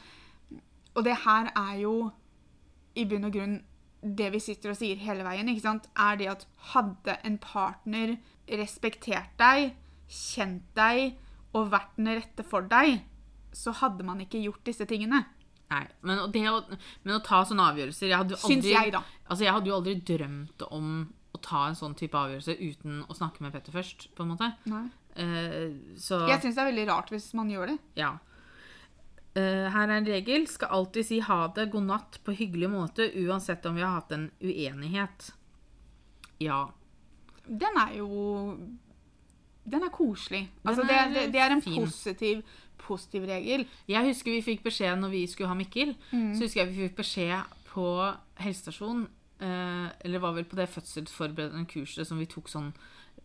Og 0.95 1.03
det 1.03 1.15
her 1.25 1.51
er 1.51 1.73
jo 1.81 1.95
i 2.95 3.03
bunn 3.09 3.27
og 3.27 3.35
grunn 3.35 3.57
det 4.05 4.29
vi 4.35 4.39
sitter 4.39 4.71
og 4.71 4.77
sier 4.77 4.99
hele 5.01 5.25
veien, 5.25 5.47
ikke 5.49 5.63
sant? 5.63 5.87
er 5.97 6.19
det 6.19 6.27
at 6.29 6.43
hadde 6.75 7.15
en 7.25 7.37
partner 7.41 8.15
respektert 8.61 9.33
deg, 9.41 9.73
kjent 10.05 10.67
deg 10.77 11.15
og 11.57 11.71
vært 11.73 11.95
den 11.97 12.11
rette 12.13 12.45
for 12.45 12.67
deg, 12.69 12.99
så 13.55 13.73
hadde 13.81 14.05
man 14.05 14.21
ikke 14.21 14.43
gjort 14.43 14.61
disse 14.67 14.85
tingene. 14.85 15.23
Nei, 15.73 15.81
men 16.05 16.21
å, 16.21 16.27
men 16.29 17.15
å 17.15 17.21
ta 17.25 17.41
sånne 17.47 17.65
avgjørelser 17.71 18.11
jeg 18.11 18.19
hadde, 18.21 18.37
aldri, 18.37 18.53
Syns 18.53 18.67
jeg, 18.69 18.91
da. 18.93 19.01
Altså, 19.25 19.47
jeg 19.47 19.55
hadde 19.55 19.71
jo 19.71 19.77
aldri 19.79 19.95
drømt 20.05 20.65
om 20.69 20.91
å 21.35 21.41
ta 21.43 21.65
en 21.69 21.77
sånn 21.77 21.95
type 21.97 22.17
avgjørelse 22.17 22.55
uten 22.59 23.01
å 23.09 23.15
snakke 23.17 23.43
med 23.45 23.53
Petter 23.55 23.75
først, 23.75 24.07
på 24.15 24.23
en 24.25 24.31
måte. 24.33 24.51
Uh, 25.15 25.75
så 25.99 26.25
Jeg 26.27 26.41
syns 26.43 26.55
det 26.57 26.63
er 26.63 26.71
veldig 26.71 26.87
rart 26.89 27.11
hvis 27.13 27.29
man 27.37 27.51
gjør 27.53 27.73
det. 27.75 27.77
ja. 27.99 28.15
Uh, 29.35 29.67
her 29.67 29.89
er 29.89 29.97
en 29.97 30.05
regel. 30.07 30.45
Skal 30.47 30.71
alltid 30.71 31.03
si 31.03 31.17
ha 31.19 31.41
det, 31.51 31.65
god 31.73 31.89
natt 31.89 32.19
på 32.23 32.31
hyggelig 32.31 32.69
måte, 32.71 33.09
uansett 33.19 33.65
om 33.67 33.75
vi 33.75 33.83
har 33.83 33.97
hatt 33.97 34.13
en 34.15 34.29
uenighet. 34.39 35.33
Ja. 36.39 36.61
Den 37.45 37.75
er 37.77 37.97
jo 37.97 38.57
Den 39.65 39.83
er 39.83 39.91
koselig. 39.91 40.45
Den 40.61 40.69
Altså, 40.69 40.85
det, 40.87 40.95
er 40.95 41.11
det, 41.11 41.25
det 41.33 41.41
er 41.41 41.51
en 41.51 41.61
fin. 41.61 41.83
positiv, 41.83 42.43
positiv 42.77 43.25
regel. 43.27 43.67
Jeg 43.89 44.07
husker 44.07 44.31
vi 44.31 44.41
fikk 44.45 44.63
beskjed 44.63 44.99
når 45.01 45.09
vi 45.09 45.25
skulle 45.27 45.49
ha 45.51 45.57
Mikkel. 45.57 45.95
Mm. 46.11 46.31
Så 46.35 46.45
husker 46.45 46.61
jeg 46.63 46.71
vi 46.71 46.87
fikk 46.87 46.95
beskjed 47.01 47.55
på 47.73 47.87
helsestasjonen, 48.39 49.07
eh, 49.39 49.87
eller 50.05 50.19
var 50.19 50.33
vel 50.33 50.45
på 50.45 50.55
det 50.55 50.69
fødselsforberedende 50.69 51.67
kurset 51.67 52.07
som 52.07 52.17
vi 52.19 52.25
tok 52.25 52.47
sånn 52.51 52.73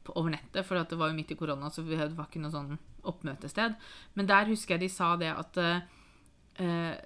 på, 0.05 0.12
over 0.16 0.31
nettet, 0.31 0.64
for 0.66 0.79
det 0.90 0.96
var 0.99 1.11
jo 1.11 1.16
midt 1.18 1.31
i 1.33 1.37
korona, 1.37 1.68
så 1.70 1.83
vi 1.85 1.96
hadde- 1.96 2.16
var 2.16 2.27
ikke 2.31 2.40
noe 2.40 2.51
sånn 2.55 2.79
oppmøtested. 3.05 3.77
Men 4.14 4.27
der 4.27 4.46
husker 4.46 4.75
jeg 4.79 4.81
de 4.81 4.88
sa 4.88 5.16
det 5.16 5.29
at 5.37 5.57
eh, 5.59 5.81
eh, 6.57 6.96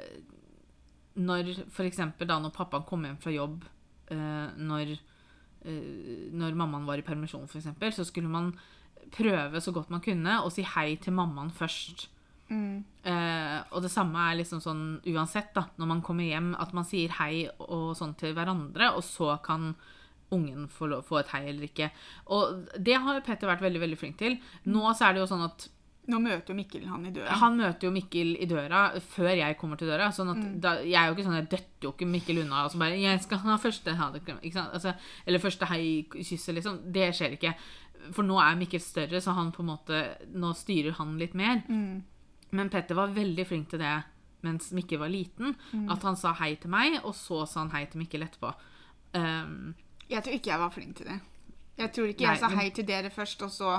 når 1.16 1.52
eksempel 1.86 2.26
da 2.26 2.38
når 2.42 2.54
pappaen 2.56 2.86
kom 2.86 3.04
hjem 3.06 3.18
fra 3.22 3.32
jobb, 3.34 3.64
eh, 4.10 4.48
når, 4.58 4.94
eh, 5.64 6.30
når 6.34 6.54
mammaen 6.58 6.86
var 6.86 6.98
i 6.98 7.06
permisjon 7.06 7.46
eksempel, 7.62 7.92
så 7.94 8.04
skulle 8.06 8.28
man 8.30 8.52
prøve 9.14 9.60
så 9.62 9.72
godt 9.72 9.90
man 9.90 10.00
kunne 10.02 10.40
å 10.42 10.50
si 10.50 10.62
hei 10.62 10.96
til 10.96 11.12
mammaen 11.14 11.50
først. 11.54 12.08
Eh, 12.50 13.10
og 13.70 13.82
det 13.84 13.90
samme 13.92 14.20
er 14.30 14.38
liksom 14.40 14.60
sånn 14.64 14.84
uansett, 15.10 15.52
da, 15.56 15.66
når 15.80 15.90
man 15.90 16.02
kommer 16.02 16.26
hjem, 16.28 16.54
at 16.60 16.72
man 16.76 16.86
sier 16.88 17.12
hei 17.20 17.44
og 17.58 17.92
sånn 17.98 18.16
til 18.20 18.34
hverandre, 18.36 18.92
og 18.96 19.04
så 19.06 19.36
kan 19.44 19.74
ungen 20.34 20.66
få, 20.72 20.88
få 21.06 21.20
et 21.20 21.30
hei 21.34 21.44
eller 21.50 21.68
ikke. 21.68 21.90
Og 22.34 22.66
det 22.80 22.98
har 23.00 23.22
Petter 23.26 23.50
vært 23.50 23.64
veldig 23.64 23.82
veldig 23.84 24.00
flink 24.00 24.18
til. 24.20 24.38
Nå 24.66 24.84
så 24.96 25.08
er 25.08 25.16
det 25.16 25.24
jo 25.24 25.30
sånn 25.30 25.46
at 25.46 25.68
Nå 26.04 26.18
møter 26.20 26.52
jo 26.52 26.56
Mikkel 26.58 26.82
han 26.84 27.06
i 27.08 27.10
døra. 27.16 27.36
han 27.40 27.54
møter 27.56 27.86
jo 27.86 27.92
Mikkel 27.94 28.34
i 28.36 28.48
døra 28.48 28.80
før 29.00 29.30
jeg 29.38 29.56
kommer 29.56 29.80
til 29.80 29.88
døra. 29.88 30.10
sånn 30.12 30.34
at 30.34 30.42
da, 30.60 30.74
Jeg 30.84 30.98
er 31.00 31.08
jo 31.08 31.14
ikke 31.14 31.24
sånn, 31.24 31.38
jeg 31.38 31.48
døtter 31.54 31.86
jo 31.86 31.92
ikke 31.94 32.08
Mikkel 32.10 32.42
unna 32.42 32.64
og 32.64 32.72
så 32.72 32.78
bare 32.82 32.98
'Jeg 33.00 33.22
skal 33.22 33.38
ha 33.38 33.56
første 33.56 33.94
ha 33.96 34.10
det? 34.12 34.20
Altså, 34.52 34.94
Eller 35.26 35.38
første 35.38 35.64
hei-kysset, 35.64 36.54
liksom. 36.54 36.92
Det 36.92 37.08
skjer 37.14 37.38
ikke. 37.38 37.54
For 38.12 38.22
nå 38.22 38.36
er 38.36 38.56
Mikkel 38.56 38.80
større, 38.80 39.20
så 39.20 39.32
han 39.32 39.52
på 39.52 39.62
en 39.62 39.72
måte 39.72 40.16
Nå 40.34 40.52
styrer 40.52 40.92
han 40.92 41.16
litt 41.18 41.34
mer. 41.34 41.62
Men 42.54 42.70
Petter 42.72 42.98
var 42.98 43.12
veldig 43.14 43.46
flink 43.50 43.70
til 43.72 43.82
det 43.82 43.94
mens 44.44 44.70
Mikkel 44.76 45.00
var 45.00 45.08
liten. 45.08 45.54
At 45.90 46.02
han 46.04 46.16
sa 46.20 46.34
hei 46.36 46.54
til 46.60 46.70
meg, 46.72 46.98
og 47.02 47.14
så 47.16 47.46
sa 47.48 47.62
han 47.62 47.70
hei 47.72 47.86
til 47.88 48.02
Mikkel 48.02 48.26
etterpå. 48.26 48.50
Um, 49.16 49.74
Jeg 50.10 50.20
tror 50.22 50.34
ikke 50.36 50.50
jeg 50.52 50.60
var 50.60 50.74
flink 50.74 50.98
til 50.98 51.08
det. 51.08 51.20
Jeg 51.74 51.90
tror 51.90 52.06
ikke 52.06 52.22
Nei, 52.22 52.34
jeg 52.34 52.38
sa 52.38 52.48
men- 52.48 52.58
hei 52.58 52.70
til 52.70 52.86
dere 52.86 53.10
først, 53.10 53.40
og 53.42 53.50
så 53.50 53.70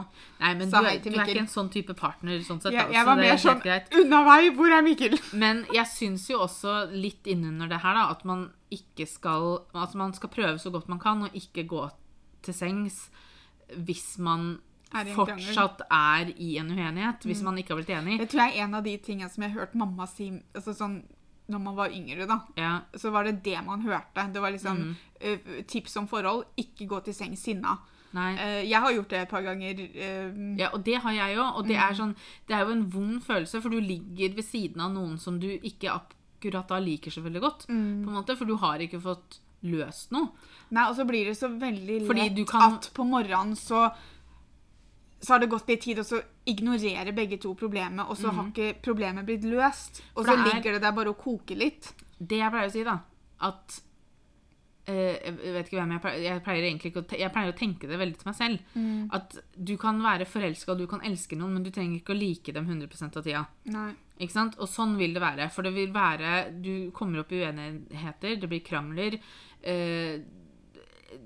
nei, 0.41 0.53
men 0.55 0.69
Sa 0.69 0.81
du, 0.81 0.87
hei 0.89 0.97
til 0.99 1.13
du 1.13 1.19
er 1.19 1.29
ikke 1.29 1.39
en 1.45 1.47
sånn 1.47 1.69
type 1.71 1.93
partner. 1.95 2.39
sånn 2.43 2.59
sett. 2.61 2.73
Jeg, 2.73 2.91
jeg 2.91 3.05
var 3.05 3.17
er 3.17 3.21
mer 3.21 3.37
sånn. 3.37 3.61
Unna 4.01 4.23
vei! 4.25 4.49
Hvor 4.57 4.73
er 4.73 4.81
Mikkel? 4.83 5.15
Men 5.33 5.65
jeg 5.71 5.85
syns 5.87 6.27
jo 6.29 6.39
også 6.43 6.91
litt 6.91 7.23
innunder 7.25 7.69
det 7.69 7.79
her 7.79 7.93
da, 7.93 8.09
at 8.11 8.25
man 8.25 8.51
ikke 8.71 9.07
skal 9.07 9.61
Altså 9.73 9.95
man 9.95 10.13
skal 10.13 10.29
prøve 10.29 10.59
så 10.59 10.71
godt 10.71 10.89
man 10.89 10.99
kan, 10.99 11.23
og 11.23 11.31
ikke 11.33 11.63
gå 11.67 11.89
til 12.41 12.53
sengs 12.53 13.09
hvis 13.77 14.17
man 14.19 14.59
Er 14.95 15.13
fortsatt 15.15 15.81
er 15.91 16.31
i 16.37 16.57
en 16.57 16.69
uenighet. 16.71 17.21
Hvis 17.27 17.41
man 17.43 17.57
ikke 17.57 17.75
har 17.75 17.81
blitt 17.83 17.89
enig. 17.97 18.17
Det 18.19 18.29
tror 18.29 18.47
jeg 18.47 18.57
er 18.57 18.63
en 18.63 18.73
av 18.75 18.83
de 18.83 18.97
tingene 18.97 19.29
som 19.29 19.43
jeg 19.43 19.51
har 19.53 19.59
hørt 19.65 19.75
mamma 19.75 20.07
si 20.07 20.29
altså 20.53 20.73
sånn, 20.75 21.03
når 21.49 21.59
man 21.61 21.75
var 21.75 21.89
yngre. 21.89 22.25
da. 22.27 22.39
Ja, 22.57 22.81
Så 22.95 23.11
var 23.11 23.23
det 23.23 23.43
det 23.43 23.63
man 23.65 23.81
hørte. 23.81 24.31
Det 24.33 24.41
var 24.41 24.51
liksom 24.51 24.77
Mm. 24.77 24.95
eh, 25.21 25.63
tips 25.67 25.95
om 25.97 26.07
forhold. 26.07 26.45
Ikke 26.57 26.87
gå 26.87 27.03
til 27.03 27.13
sengs 27.13 27.39
sinna. 27.43 27.77
Eh, 28.15 28.63
jeg 28.63 28.79
har 28.79 28.91
gjort 28.93 29.09
det 29.09 29.19
et 29.21 29.29
par 29.29 29.41
ganger. 29.43 29.79
eh, 29.93 30.55
Ja, 30.57 30.69
og 30.73 30.83
det 30.83 30.95
har 31.01 31.11
jeg 31.11 31.37
òg. 31.37 31.57
Og 31.57 31.67
det 31.67 31.75
er, 31.75 31.93
sånn, 31.93 32.15
det 32.47 32.55
er 32.55 32.65
jo 32.65 32.71
en 32.71 32.89
vond 32.89 33.21
følelse, 33.21 33.61
for 33.61 33.69
du 33.69 33.79
ligger 33.81 34.33
ved 34.35 34.43
siden 34.45 34.79
av 34.81 34.91
noen 34.93 35.19
som 35.19 35.37
du 35.39 35.47
ikke 35.59 35.89
akkurat 35.91 36.67
da 36.67 36.79
liker 36.79 37.11
så 37.11 37.21
veldig 37.21 37.41
godt. 37.41 37.67
Mm. 37.67 38.05
på 38.05 38.07
en 38.09 38.15
måte, 38.23 38.37
For 38.37 38.45
du 38.45 38.55
har 38.57 38.79
ikke 38.79 39.01
fått 39.01 39.39
løst 39.63 40.11
noe. 40.11 40.29
Nei, 40.71 40.87
og 40.89 40.95
så 40.95 41.05
blir 41.07 41.25
det 41.25 41.37
så 41.37 41.47
veldig 41.59 42.07
lett 42.07 42.47
kan- 42.47 42.73
at 42.75 42.91
på 42.93 43.03
morgenen 43.05 43.55
så 43.55 43.93
så 45.25 45.33
har 45.33 45.41
det 45.41 45.49
gått 45.49 45.67
litt 45.71 45.81
tid, 45.81 45.99
og 46.03 46.05
så 46.05 46.19
ignorerer 46.51 47.15
begge 47.17 47.39
to 47.41 47.55
problemet, 47.57 48.05
og 48.05 48.17
så 48.19 48.29
har 48.35 48.51
ikke 48.51 48.75
problemet 48.85 49.25
blitt 49.25 49.43
løst. 49.49 50.03
Og. 50.15 50.25
Så 50.25 50.35
er- 50.37 50.45
ligger 50.53 50.77
det 50.77 50.81
der 50.85 50.91
bare 50.93 51.09
og 51.15 51.17
koker 51.23 51.57
litt. 51.57 51.91
Det 52.19 52.37
jeg 52.39 52.51
pleier 52.53 52.69
å 52.69 52.75
si, 52.75 52.83
da, 52.87 52.99
at 53.41 53.81
eh, 54.87 55.17
Jeg 55.25 55.53
vet 55.55 55.65
ikke 55.67 55.79
hvem 55.81 55.91
jeg 55.95 56.01
pleier 56.03 56.21
Jeg 56.23 56.43
pleier 56.45 56.63
egentlig 56.69 56.91
ikke 56.93 57.01
å, 57.01 57.17
jeg 57.19 57.31
pleier 57.33 57.51
å 57.51 57.57
tenke 57.57 57.87
det 57.89 57.97
veldig 57.99 58.19
til 58.21 58.29
meg 58.29 58.35
selv. 58.37 58.59
At 59.17 59.35
du 59.57 59.75
kan 59.81 59.99
være 60.03 60.27
forelska 60.29 60.71
og 60.71 60.77
du 60.83 60.85
kan 60.87 61.01
elske 61.01 61.35
noen, 61.35 61.53
men 61.57 61.63
du 61.65 61.71
trenger 61.71 61.99
ikke 61.99 62.13
å 62.13 62.19
like 62.19 62.53
dem 62.53 62.69
100 62.69 63.17
av 63.17 63.23
tida. 63.25 63.45
Nei. 63.73 63.89
Ikke 64.21 64.31
sant? 64.31 64.55
Og 64.61 64.69
sånn 64.71 64.95
vil 64.97 65.13
det 65.17 65.21
være. 65.25 65.49
For 65.51 65.63
det 65.63 65.73
vil 65.75 65.91
være 65.91 66.61
Du 66.61 66.91
kommer 66.95 67.19
opp 67.25 67.31
i 67.33 67.41
uenigheter, 67.43 68.37
det 68.39 68.47
blir 68.47 68.63
krangler. 68.63 69.17
Eh, 69.65 70.19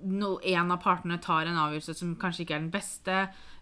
no, 0.04 0.40
en 0.44 0.72
av 0.72 0.82
partene 0.82 1.20
tar 1.22 1.46
en 1.50 1.60
avgjørelse 1.68 1.96
som 1.98 2.16
kanskje 2.16 2.46
ikke 2.46 2.56
er 2.58 2.64
den 2.66 2.72
beste. 2.74 3.20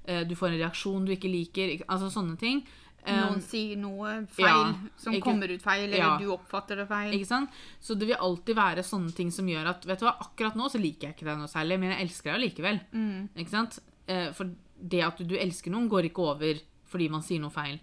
Eh, 0.08 0.24
du 0.24 0.36
får 0.40 0.54
en 0.54 0.60
reaksjon 0.62 1.06
du 1.06 1.12
ikke 1.16 1.30
liker. 1.32 1.78
Altså 1.88 2.08
sånne 2.14 2.38
ting. 2.40 2.62
Noen 3.08 3.40
sier 3.40 3.78
noe 3.80 4.26
feil 4.36 4.48
ja, 4.50 4.74
som 5.00 5.14
ikke- 5.16 5.24
kommer 5.24 5.48
ut 5.54 5.62
feil, 5.64 5.86
eller 5.86 5.98
Ja. 5.98 6.18
du 6.20 6.26
oppfatter 6.34 6.76
det 6.76 6.88
feil. 6.90 7.14
Ikke 7.16 7.26
sant? 7.30 7.50
Så 7.80 7.96
det 7.98 8.08
vil 8.10 8.18
alltid 8.20 8.56
være 8.56 8.84
sånne 8.84 9.14
ting 9.16 9.30
som 9.32 9.46
gjør 9.48 9.68
at 9.70 9.86
Vet 9.86 10.00
du 10.00 10.06
hva, 10.06 10.18
akkurat 10.20 10.56
nå 10.60 10.68
så 10.70 10.82
liker 10.82 11.08
jeg 11.08 11.16
ikke 11.16 11.26
deg 11.30 11.38
noe 11.38 11.48
særlig, 11.48 11.80
men 11.80 11.92
jeg 11.92 12.02
elsker 12.10 12.34
deg 12.34 12.42
likevel. 12.52 12.82
Mm. 12.94 13.30
Ikke 13.38 13.50
sant? 13.50 13.80
Eh, 14.10 14.32
For 14.34 14.50
det 14.82 15.02
at 15.04 15.18
du, 15.18 15.24
du 15.24 15.36
elsker 15.38 15.72
noen, 15.72 15.88
går 15.90 16.04
ikke 16.10 16.20
over 16.20 16.60
fordi 16.86 17.10
man 17.10 17.22
sier 17.22 17.40
noe 17.40 17.50
feil. 17.50 17.80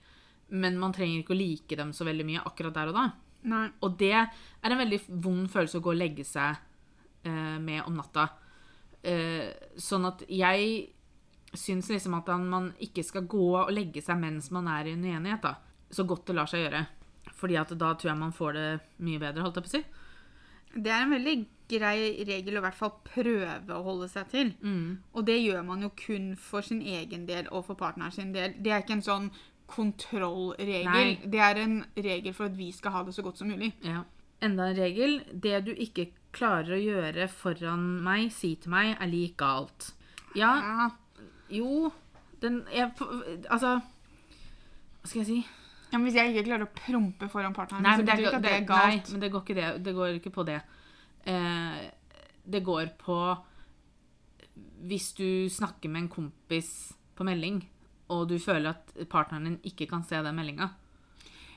Men 0.50 0.78
man 0.78 0.92
trenger 0.92 1.22
ikke 1.24 1.34
å 1.34 1.38
like 1.38 1.74
dem 1.76 1.92
så 1.92 2.04
veldig 2.04 2.24
mye 2.26 2.44
akkurat 2.44 2.74
der 2.74 2.88
og 2.88 2.94
da. 2.94 3.12
Nei. 3.44 3.70
Og 3.82 3.96
det 3.96 4.12
er 4.12 4.28
en 4.62 4.78
veldig 4.78 5.00
vond 5.22 5.48
følelse 5.48 5.76
å 5.80 5.82
gå 5.82 5.90
og 5.92 5.96
legge 5.98 6.24
seg 6.24 6.56
eh, 7.24 7.58
med 7.58 7.82
om 7.86 7.96
natta. 7.96 8.28
Sånn 9.04 10.06
at 10.06 10.22
jeg 10.28 10.90
syns 11.54 11.88
liksom 11.90 12.14
at 12.18 12.28
man 12.40 12.72
ikke 12.82 13.04
skal 13.06 13.26
gå 13.30 13.46
og 13.62 13.72
legge 13.72 14.02
seg 14.04 14.18
mens 14.20 14.50
man 14.54 14.68
er 14.68 14.90
i 14.90 14.94
en 14.96 15.04
uenighet. 15.04 15.42
da. 15.42 15.54
Så 15.90 16.06
godt 16.08 16.26
det 16.26 16.36
lar 16.36 16.50
seg 16.50 16.64
gjøre. 16.66 16.86
Fordi 17.34 17.56
at 17.60 17.72
da 17.78 17.94
tror 17.94 18.10
jeg 18.12 18.20
man 18.20 18.32
får 18.34 18.52
det 18.56 18.68
mye 19.04 19.20
bedre, 19.22 19.42
holdt 19.44 19.60
jeg 19.60 19.64
på 19.66 19.70
å 19.70 19.76
si. 19.78 19.84
Det 20.74 20.90
er 20.90 21.04
en 21.04 21.14
veldig 21.14 21.36
grei 21.70 22.24
regel 22.26 22.56
å 22.56 22.60
i 22.60 22.64
hvert 22.66 22.76
fall 22.78 22.92
prøve 23.06 23.76
å 23.76 23.82
holde 23.86 24.08
seg 24.10 24.28
til. 24.32 24.52
Mm. 24.60 24.98
Og 25.14 25.26
det 25.26 25.38
gjør 25.40 25.62
man 25.66 25.84
jo 25.86 25.90
kun 25.96 26.32
for 26.40 26.66
sin 26.66 26.82
egen 26.82 27.26
del 27.26 27.48
og 27.50 27.66
for 27.68 27.78
partneren 27.78 28.12
sin 28.14 28.32
del. 28.34 28.56
Det 28.58 28.72
er 28.74 28.82
ikke 28.82 28.98
en 28.98 29.06
sånn 29.06 29.30
kontrollregel. 29.70 30.90
Nei. 30.90 31.30
Det 31.30 31.40
er 31.40 31.62
en 31.62 31.78
regel 31.96 32.34
for 32.36 32.50
at 32.50 32.58
vi 32.58 32.70
skal 32.74 32.92
ha 32.96 33.04
det 33.06 33.14
så 33.16 33.24
godt 33.24 33.40
som 33.40 33.48
mulig. 33.48 33.72
Ja. 33.86 34.02
Enda 34.44 34.68
en 34.72 34.76
regel. 34.78 35.20
Det 35.32 35.62
du 35.68 35.72
ikke 35.72 36.10
klarer 36.34 36.76
å 36.76 36.82
gjøre 36.82 37.28
foran 37.30 37.86
meg, 38.04 38.28
si 38.34 38.54
til 38.60 38.74
meg, 38.74 38.96
er 38.98 39.10
lik 39.10 39.38
galt. 39.40 39.92
Ja, 40.34 40.56
Ja. 40.58 40.90
Jo 41.54 41.90
Den 42.42 42.62
jeg, 42.72 42.90
Altså 43.48 43.76
Hva 43.78 45.08
skal 45.08 45.20
jeg 45.22 45.28
si? 45.28 45.38
Ja, 45.90 45.98
men 45.98 46.08
Hvis 46.08 46.18
jeg 46.18 46.32
ikke 46.32 46.48
klarer 46.48 46.66
å 46.66 46.72
prompe 46.74 47.28
foran 47.30 47.54
partneren, 47.54 47.84
Nei, 47.86 47.96
så 47.96 48.02
det, 48.02 48.10
betyr 48.10 48.26
ikke 48.26 48.38
at 48.40 48.46
det 48.46 48.54
er 48.54 48.64
galt. 48.66 48.90
Nei, 48.90 49.12
men 49.12 49.22
det 49.22 49.30
går 49.30 49.44
ikke, 49.44 49.58
det, 49.58 49.66
det 49.86 49.92
går 49.94 50.16
ikke 50.18 50.32
på 50.34 50.44
det. 50.48 50.56
Eh, 51.30 51.82
det 52.54 52.60
går 52.66 52.88
på 52.98 53.18
Hvis 54.90 55.12
du 55.16 55.28
snakker 55.48 55.92
med 55.92 56.04
en 56.04 56.08
kompis 56.12 56.70
på 57.14 57.26
melding, 57.26 57.62
og 58.10 58.26
du 58.28 58.34
føler 58.42 58.74
at 58.74 58.90
partneren 59.10 59.46
din 59.46 59.60
ikke 59.70 59.86
kan 59.90 60.02
se 60.04 60.18
den 60.18 60.34
meldinga. 60.34 60.72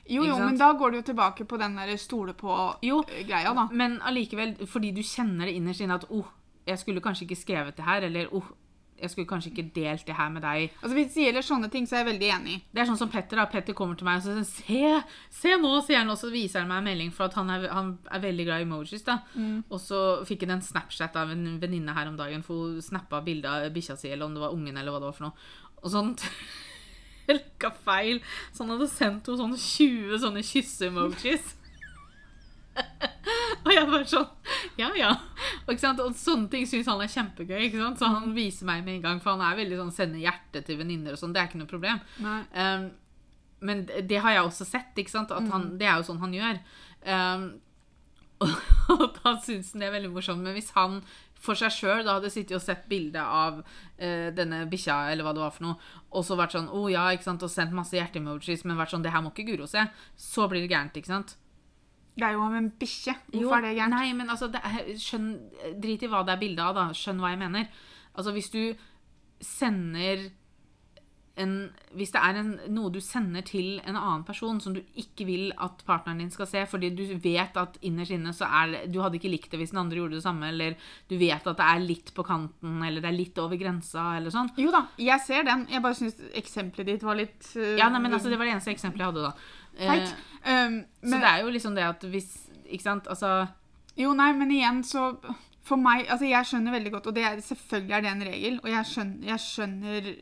Jo, 0.08 0.22
jo, 0.24 0.38
men 0.40 0.56
da 0.56 0.70
går 0.72 0.94
det 0.94 1.02
jo 1.02 1.06
tilbake 1.10 1.44
på 1.44 1.58
den 1.60 1.74
der 1.76 1.90
stole 2.00 2.32
på-greia, 2.38 3.52
da. 3.52 3.66
Men 3.76 3.98
allikevel, 4.00 4.54
fordi 4.70 4.94
du 4.96 5.02
kjenner 5.04 5.50
det 5.50 5.58
innerst 5.58 5.84
inne 5.84 5.98
at 5.98 6.06
oh, 6.08 6.30
jeg 6.68 6.80
skulle 6.80 7.02
kanskje 7.04 7.26
ikke 7.26 7.42
skrevet 7.42 7.76
det 7.76 7.84
her, 7.84 8.06
eller 8.08 8.30
oh, 8.32 8.46
jeg 9.00 9.10
skulle 9.12 9.28
kanskje 9.30 9.50
ikke 9.52 9.64
delt 9.76 10.04
det 10.06 10.14
her 10.18 10.28
med 10.34 10.42
deg. 10.42 10.70
Altså, 10.82 10.94
Hvis 10.96 11.14
det 11.14 11.24
gjelder 11.26 11.46
sånne 11.46 11.70
ting, 11.70 11.86
så 11.86 11.96
er 11.96 12.02
jeg 12.04 12.08
veldig 12.12 12.30
enig. 12.34 12.56
Det 12.74 12.82
er 12.82 12.88
sånn 12.90 12.98
som 12.98 13.10
Petter. 13.12 13.36
da. 13.38 13.46
Petter 13.46 13.76
kommer 13.78 13.94
til 13.98 14.08
meg 14.08 14.18
og 14.18 14.26
sier 14.26 14.44
se, 14.44 15.02
se 15.40 15.56
nå, 15.60 15.72
sier 15.86 15.98
han, 16.02 16.10
og 16.10 16.18
så 16.18 16.30
viser 16.32 16.60
han 16.64 16.68
meg 16.72 16.78
en 16.82 16.88
melding 16.90 17.12
for 17.14 17.28
at 17.30 17.34
han 17.38 17.50
er, 17.54 17.68
han 17.72 17.92
er 18.10 18.24
veldig 18.26 18.46
glad 18.48 18.64
i 18.64 18.66
emojis. 18.68 19.04
da. 19.06 19.18
Og 19.70 19.78
så 19.80 20.00
fikk 20.28 20.46
han 20.46 20.56
en 20.58 20.64
Snapchat 20.66 21.16
av 21.16 21.30
en 21.30 21.46
venninne 21.62 21.94
her 21.94 22.08
om 22.10 22.16
dagen, 22.18 22.42
for 22.42 22.68
hun 22.72 22.82
snappa 22.82 23.22
bilde 23.26 23.48
av 23.48 23.68
bikkja 23.74 23.96
si, 23.98 24.10
eller 24.10 24.26
om 24.26 24.34
det 24.34 24.42
var 24.42 24.56
ungen, 24.56 24.76
eller 24.76 24.90
hva 24.94 24.98
det 25.02 25.10
var 25.12 25.18
for 25.20 25.28
noe. 25.30 25.52
Og 25.82 25.90
sånt. 25.96 26.24
Røkka 27.28 27.70
feil. 27.84 28.22
Så 28.52 28.64
han 28.64 28.72
hadde 28.72 28.88
sendt 28.88 29.26
henne 29.28 29.38
sånn 29.42 29.56
20 29.60 30.22
sånne 30.22 30.42
kysse-emojis. 30.48 31.54
og 33.64 33.70
jeg 33.72 33.88
bare 33.90 34.06
sånn 34.08 34.26
Ja, 34.78 34.88
ja. 34.96 35.10
Og, 35.66 35.84
og 36.04 36.16
sånne 36.16 36.48
ting 36.52 36.66
syns 36.68 36.88
han 36.90 37.02
er 37.02 37.12
kjempegøy. 37.12 37.68
Så 37.98 38.08
han 38.08 38.32
viser 38.36 38.68
meg 38.68 38.84
med 38.86 38.98
en 38.98 39.04
gang, 39.04 39.22
for 39.22 39.34
han 39.34 39.44
er 39.44 39.58
veldig 39.58 39.80
sånn 39.82 39.94
sender 39.94 40.22
hjerte 40.22 40.62
til 40.66 40.80
venninner 40.80 41.16
og 41.16 41.20
sånn. 41.20 41.34
Det 41.34 41.42
er 41.42 41.50
ikke 41.50 41.62
noe 41.62 41.70
problem. 41.70 42.02
Um, 42.54 42.90
men 43.68 43.86
det 43.88 44.20
har 44.22 44.36
jeg 44.36 44.46
også 44.46 44.66
sett, 44.68 45.00
han, 45.50 45.72
det 45.80 45.88
er 45.88 45.98
jo 45.98 46.06
sånn 46.06 46.20
han 46.22 46.36
gjør. 46.36 46.60
Um, 47.02 47.48
og 48.94 49.18
da 49.18 49.34
syns 49.42 49.72
han 49.74 49.82
det 49.82 49.88
er 49.88 49.96
veldig 49.96 50.12
morsomt. 50.14 50.44
Men 50.44 50.54
hvis 50.56 50.70
han 50.76 51.00
for 51.38 51.58
seg 51.58 51.70
sjøl 51.74 52.08
hadde 52.08 52.30
sittet 52.34 52.56
og 52.58 52.62
sett 52.64 52.86
bilde 52.90 53.22
av 53.22 53.60
uh, 53.60 54.28
denne 54.34 54.64
bikkja, 54.70 55.04
eller 55.12 55.26
hva 55.26 55.34
det 55.34 55.42
var 55.42 55.54
for 55.54 55.68
noe, 55.68 55.90
og 56.14 56.24
så 56.26 56.38
vært 56.38 56.56
sånn 56.56 56.70
oh, 56.74 56.88
ja, 56.90 57.08
og 57.12 57.50
sendt 57.50 57.76
masse 57.76 57.98
hjerte-emojis, 57.98 58.64
men 58.66 58.78
vært 58.78 58.94
sånn 58.94 59.04
Det 59.06 59.12
her 59.14 59.24
må 59.24 59.34
ikke 59.34 59.50
Guro 59.52 59.68
se. 59.70 59.84
Så 60.18 60.48
blir 60.50 60.64
det 60.64 60.72
gærent, 60.72 60.98
ikke 60.98 61.12
sant? 61.12 61.36
Det 62.18 62.26
er 62.26 62.34
jo 62.34 62.42
om 62.42 62.56
en 62.58 62.72
bikkje. 62.80 63.14
Jo, 63.32 63.46
Hvorfor 63.46 63.60
er 63.60 63.68
det 63.68 63.76
gærent? 63.78 63.94
Nei, 63.94 64.10
men 64.18 64.32
altså, 64.32 64.48
det 64.50 64.62
er, 64.66 64.90
skjønn, 64.98 65.30
drit 65.78 66.02
i 66.02 66.10
hva 66.10 66.24
det 66.26 66.34
er 66.34 66.42
bilde 66.42 66.64
av, 66.64 66.74
da. 66.74 66.88
Skjønn 66.96 67.22
hva 67.22 67.30
jeg 67.30 67.42
mener. 67.44 67.70
Altså, 68.18 68.34
hvis 68.34 68.50
du 68.50 68.62
sender 69.44 70.28
en 71.38 71.52
Hvis 71.94 72.10
det 72.10 72.18
er 72.18 72.38
en, 72.40 72.48
noe 72.74 72.90
du 72.90 72.98
sender 72.98 73.44
til 73.46 73.76
en 73.86 73.94
annen 73.94 74.24
person 74.26 74.58
som 74.58 74.74
du 74.74 74.80
ikke 74.98 75.22
vil 75.28 75.52
at 75.54 75.84
partneren 75.86 76.18
din 76.24 76.32
skal 76.34 76.48
se, 76.50 76.64
fordi 76.66 76.90
du 76.98 77.04
vet 77.22 77.54
at 77.60 77.78
innerst 77.86 78.16
inne 78.16 78.32
så 78.34 78.48
er 78.60 78.88
Du 78.90 78.98
hadde 79.04 79.20
ikke 79.20 79.30
likt 79.30 79.52
det 79.52 79.60
hvis 79.60 79.70
den 79.70 79.78
andre 79.84 80.00
gjorde 80.00 80.18
det 80.18 80.24
samme, 80.24 80.50
eller 80.50 80.74
du 81.06 81.14
vet 81.20 81.46
at 81.46 81.60
det 81.60 81.68
er 81.68 81.84
litt 81.84 82.10
på 82.16 82.26
kanten, 82.26 82.82
eller 82.82 83.04
det 83.04 83.12
er 83.12 83.16
litt 83.20 83.38
over 83.38 83.60
grensa, 83.60 84.16
eller 84.18 84.34
sånn. 84.34 84.50
Jo 84.58 84.74
da, 84.74 84.82
jeg 84.98 85.22
ser 85.28 85.46
den. 85.46 85.68
Jeg 85.70 85.84
bare 85.86 86.00
syns 86.00 86.18
eksempelet 86.42 86.90
ditt 86.90 87.06
var 87.06 87.22
litt 87.22 87.52
uh, 87.54 87.76
Ja, 87.78 87.86
nei, 87.86 88.02
men 88.02 88.18
altså, 88.18 88.32
det 88.32 88.40
var 88.40 88.50
det 88.50 88.56
eneste 88.56 88.74
eksempelet 88.74 89.06
jeg 89.06 89.12
hadde, 89.12 89.30
da. 89.30 89.57
Teit. 89.78 90.14
Um, 90.42 90.80
så 91.02 91.12
men, 91.12 91.20
det 91.20 91.28
er 91.30 91.44
jo 91.44 91.52
liksom 91.54 91.74
det 91.74 91.84
at 91.86 92.04
hvis 92.10 92.28
Ikke 92.66 92.84
sant, 92.84 93.08
altså 93.10 93.46
Jo, 93.98 94.12
nei, 94.16 94.30
men 94.38 94.52
igjen 94.54 94.84
så 94.86 95.08
For 95.66 95.80
meg 95.80 96.06
Altså, 96.06 96.28
jeg 96.30 96.46
skjønner 96.46 96.76
veldig 96.76 96.92
godt, 96.94 97.08
og 97.10 97.16
det 97.16 97.24
er, 97.26 97.40
selvfølgelig 97.42 97.96
er 97.96 98.04
det 98.04 98.12
en 98.12 98.26
regel, 98.28 98.60
og 98.62 98.68
jeg 98.70 98.90
skjønner, 98.92 99.26
jeg 99.32 99.44
skjønner 99.44 100.12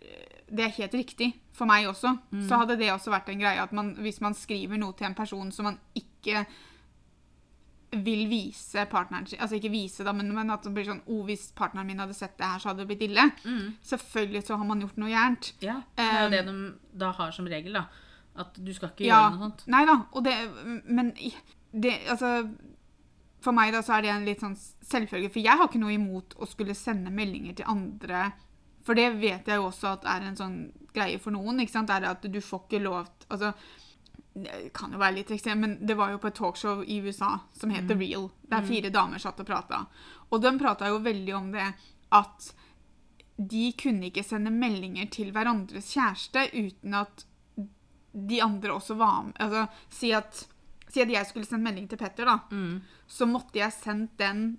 Det 0.49 0.65
er 0.65 0.79
helt 0.79 0.97
riktig 0.97 1.29
for 1.57 1.69
meg 1.69 1.87
også. 1.89 2.11
Så 2.45 2.57
hadde 2.61 2.77
det 2.77 2.91
også 2.93 3.09
vært 3.11 3.31
en 3.33 3.41
greie 3.41 3.63
at 3.63 3.71
man, 3.73 3.95
hvis 4.05 4.21
man 4.21 4.35
skriver 4.37 4.77
noe 4.77 4.93
til 4.93 5.09
en 5.09 5.15
person 5.17 5.49
som 5.55 5.71
man 5.71 5.79
ikke 5.97 6.43
vil 8.05 8.27
vise 8.29 8.85
partneren 8.91 9.27
sin 9.27 9.41
Altså 9.41 9.57
ikke 9.57 9.71
vise, 9.73 10.05
da, 10.05 10.13
men, 10.13 10.33
men 10.35 10.51
at 10.53 10.65
det 10.67 10.73
blir 10.75 10.89
sånn 10.89 11.03
oh, 11.07 11.23
hvis 11.27 11.49
partneren 11.57 11.89
min 11.89 12.03
hadde 12.03 12.17
sett 12.17 12.37
det 12.39 12.49
her, 12.49 12.63
så 12.63 12.71
hadde 12.71 12.85
det 12.85 12.91
blitt 12.91 13.07
ille. 13.09 13.29
Selvfølgelig 13.87 14.43
så 14.47 14.59
har 14.59 14.69
man 14.69 14.83
gjort 14.85 14.99
noe 15.01 15.13
gærent. 15.13 15.53
Ja, 15.65 15.81
det 15.97 16.09
er 16.09 16.19
jo 16.19 16.27
Um, 16.27 16.35
det 16.35 16.43
de 16.47 16.57
da 17.01 17.13
har 17.17 17.33
som 17.33 17.49
regel, 17.51 17.79
da. 17.79 17.87
At 18.39 18.55
du 18.65 18.73
skal 18.75 18.91
ikke 18.91 19.07
Ja. 19.07 19.21
gjøre 19.31 19.39
noe 19.39 19.49
sånt. 19.51 19.67
Nei 19.73 19.85
da. 19.89 19.97
Og 20.13 20.25
det 20.25 20.35
Men 20.85 21.13
det 21.73 21.95
Altså 22.09 22.49
For 23.41 23.53
meg 23.53 23.73
da 23.73 23.81
så 23.83 23.95
er 23.99 24.03
det 24.03 24.11
en 24.11 24.25
litt 24.25 24.41
sånn 24.41 24.57
selvfølge. 24.83 25.31
For 25.31 25.39
jeg 25.41 25.57
har 25.57 25.69
ikke 25.69 25.79
noe 25.79 25.93
imot 25.95 26.35
å 26.41 26.47
skulle 26.51 26.75
sende 26.75 27.11
meldinger 27.15 27.55
til 27.55 27.67
andre. 27.69 28.33
For 28.83 28.95
det 28.95 29.21
vet 29.21 29.47
jeg 29.47 29.57
jo 29.61 29.69
også 29.69 29.93
at 29.93 30.05
er 30.05 30.27
en 30.27 30.37
sånn 30.37 30.73
greie 30.95 31.19
for 31.21 31.31
noen. 31.31 31.61
ikke 31.61 31.71
sant? 31.71 31.91
Er 31.91 32.01
det 32.01 32.09
at 32.09 32.23
du 32.33 32.41
får 32.41 32.65
ikke 32.67 32.83
lov 32.83 33.09
Altså 33.31 33.53
det 34.37 34.73
kan 34.75 34.93
jo 34.93 34.99
være 34.99 35.15
litt 35.15 35.31
ekstremt, 35.31 35.61
men 35.61 35.87
det 35.87 35.97
var 35.97 36.11
jo 36.11 36.19
på 36.19 36.29
et 36.29 36.35
talkshow 36.35 36.83
i 36.85 36.99
USA 37.01 37.39
som 37.57 37.71
het 37.71 37.87
The 37.89 37.95
Real, 37.97 38.31
der 38.51 38.61
fire 38.63 38.91
damer 38.93 39.19
satt 39.19 39.41
og 39.41 39.47
prata. 39.49 39.87
Og 40.31 40.43
de 40.43 40.59
prata 40.59 40.89
jo 40.89 40.99
veldig 41.01 41.35
om 41.35 41.53
det 41.53 41.71
at 42.13 42.53
de 43.39 43.73
kunne 43.81 44.11
ikke 44.11 44.25
sende 44.25 44.51
meldinger 44.53 45.09
til 45.11 45.33
hverandres 45.33 45.89
kjæreste 45.95 46.51
uten 46.53 46.95
at 46.95 47.25
de 48.29 48.41
andre 48.43 48.73
også 48.73 48.95
var 48.97 49.23
med. 49.27 49.33
Altså, 49.41 49.67
si 49.91 50.11
at, 50.17 50.47
si 50.89 51.01
at 51.03 51.11
jeg 51.11 51.27
skulle 51.27 51.47
sendt 51.47 51.63
melding 51.67 51.89
til 51.91 51.99
Petter, 52.01 52.25
da. 52.25 52.39
Mm. 52.51 52.81
Så 53.07 53.27
måtte 53.29 53.59
jeg 53.61 53.73
sendt 53.73 54.17
den 54.19 54.59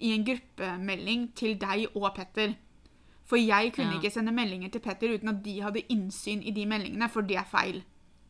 i 0.00 0.12
en 0.14 0.24
gruppemelding 0.24 1.28
til 1.34 1.56
deg 1.58 1.88
og 1.96 2.12
Petter. 2.14 2.54
For 3.28 3.36
jeg 3.36 3.72
kunne 3.74 3.92
Ja. 3.92 3.98
ikke 4.00 4.10
sende 4.12 4.32
meldinger 4.32 4.70
til 4.70 4.80
Petter 4.80 5.14
uten 5.14 5.28
at 5.28 5.42
de 5.44 5.60
hadde 5.60 5.82
innsyn 5.92 6.40
i 6.42 6.50
de 6.50 6.64
meldingene, 6.66 7.08
for 7.10 7.20
det 7.20 7.36
er 7.36 7.44
feil. 7.44 7.82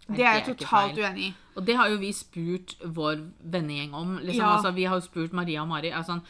Nei, 0.08 0.16
det 0.16 0.24
er 0.26 0.32
jeg 0.38 0.56
totalt 0.56 0.96
uenig 0.98 1.24
i. 1.28 1.34
Og 1.56 1.66
det 1.66 1.76
har 1.76 1.88
jo 1.90 1.98
vi 2.00 2.12
spurt 2.12 2.74
vår 2.84 3.20
vennegjeng 3.44 3.92
om. 3.94 4.16
Liksom, 4.18 4.40
Ja. 4.40 4.54
altså, 4.56 4.70
vi 4.74 4.84
har 4.84 4.94
jo 4.96 5.00
spurt 5.00 5.32
Maria 5.32 5.60
og 5.60 5.68
Mari. 5.68 5.90
Altså, 5.90 6.20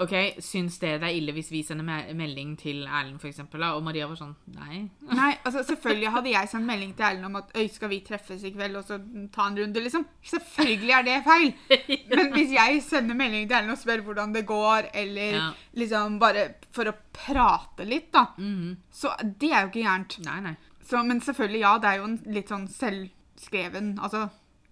OK, 0.00 0.12
syns 0.40 0.78
dere 0.80 0.98
det 1.02 1.08
er 1.10 1.16
ille 1.18 1.32
hvis 1.36 1.50
vi 1.52 1.60
sender 1.66 1.84
me 1.84 1.98
melding 2.16 2.54
til 2.58 2.86
Erlend, 2.88 3.20
da? 3.52 3.72
Og 3.76 3.82
Maria 3.84 4.06
var 4.08 4.16
sånn 4.16 4.34
Nei. 4.54 4.78
Nei, 5.20 5.34
altså 5.44 5.60
Selvfølgelig 5.68 6.12
hadde 6.14 6.32
jeg 6.32 6.48
sendt 6.48 6.66
melding 6.70 6.94
til 6.96 7.04
Erlend 7.04 7.28
om 7.28 7.36
at 7.36 7.52
Øy, 7.54 7.66
skal 7.68 7.90
vi 7.92 7.98
treffes 8.06 8.44
i 8.48 8.52
kveld 8.54 8.76
og 8.80 8.84
så 8.88 8.96
ta 9.34 9.48
en 9.50 9.58
runde, 9.60 9.82
liksom. 9.84 10.06
Selvfølgelig 10.24 10.94
er 10.96 11.04
det 11.10 11.18
feil. 11.26 11.52
Men 12.16 12.32
hvis 12.32 12.54
jeg 12.56 12.80
sender 12.86 13.14
melding 13.20 13.44
til 13.50 13.58
Erlend 13.58 13.76
og 13.76 13.82
spør 13.82 14.04
hvordan 14.08 14.32
det 14.34 14.46
går, 14.48 14.88
eller 14.94 15.36
Ja. 15.36 15.46
liksom 15.76 16.18
bare 16.18 16.46
for 16.72 16.88
å 16.88 16.96
prate 17.12 17.84
litt, 17.84 18.10
da, 18.12 18.26
Mhm. 18.38 18.76
så 18.90 19.12
det 19.22 19.52
er 19.52 19.60
jo 19.66 19.68
ikke 19.68 19.84
gærent. 19.84 20.18
Nei, 20.24 20.40
nei. 20.40 20.56
Så, 20.82 21.04
men 21.06 21.20
selvfølgelig, 21.20 21.60
ja, 21.60 21.76
det 21.78 21.88
er 21.92 21.96
jo 22.00 22.04
en 22.08 22.16
litt 22.34 22.48
sånn 22.50 22.64
selvskreven 22.66 23.98
Altså, 24.02 24.24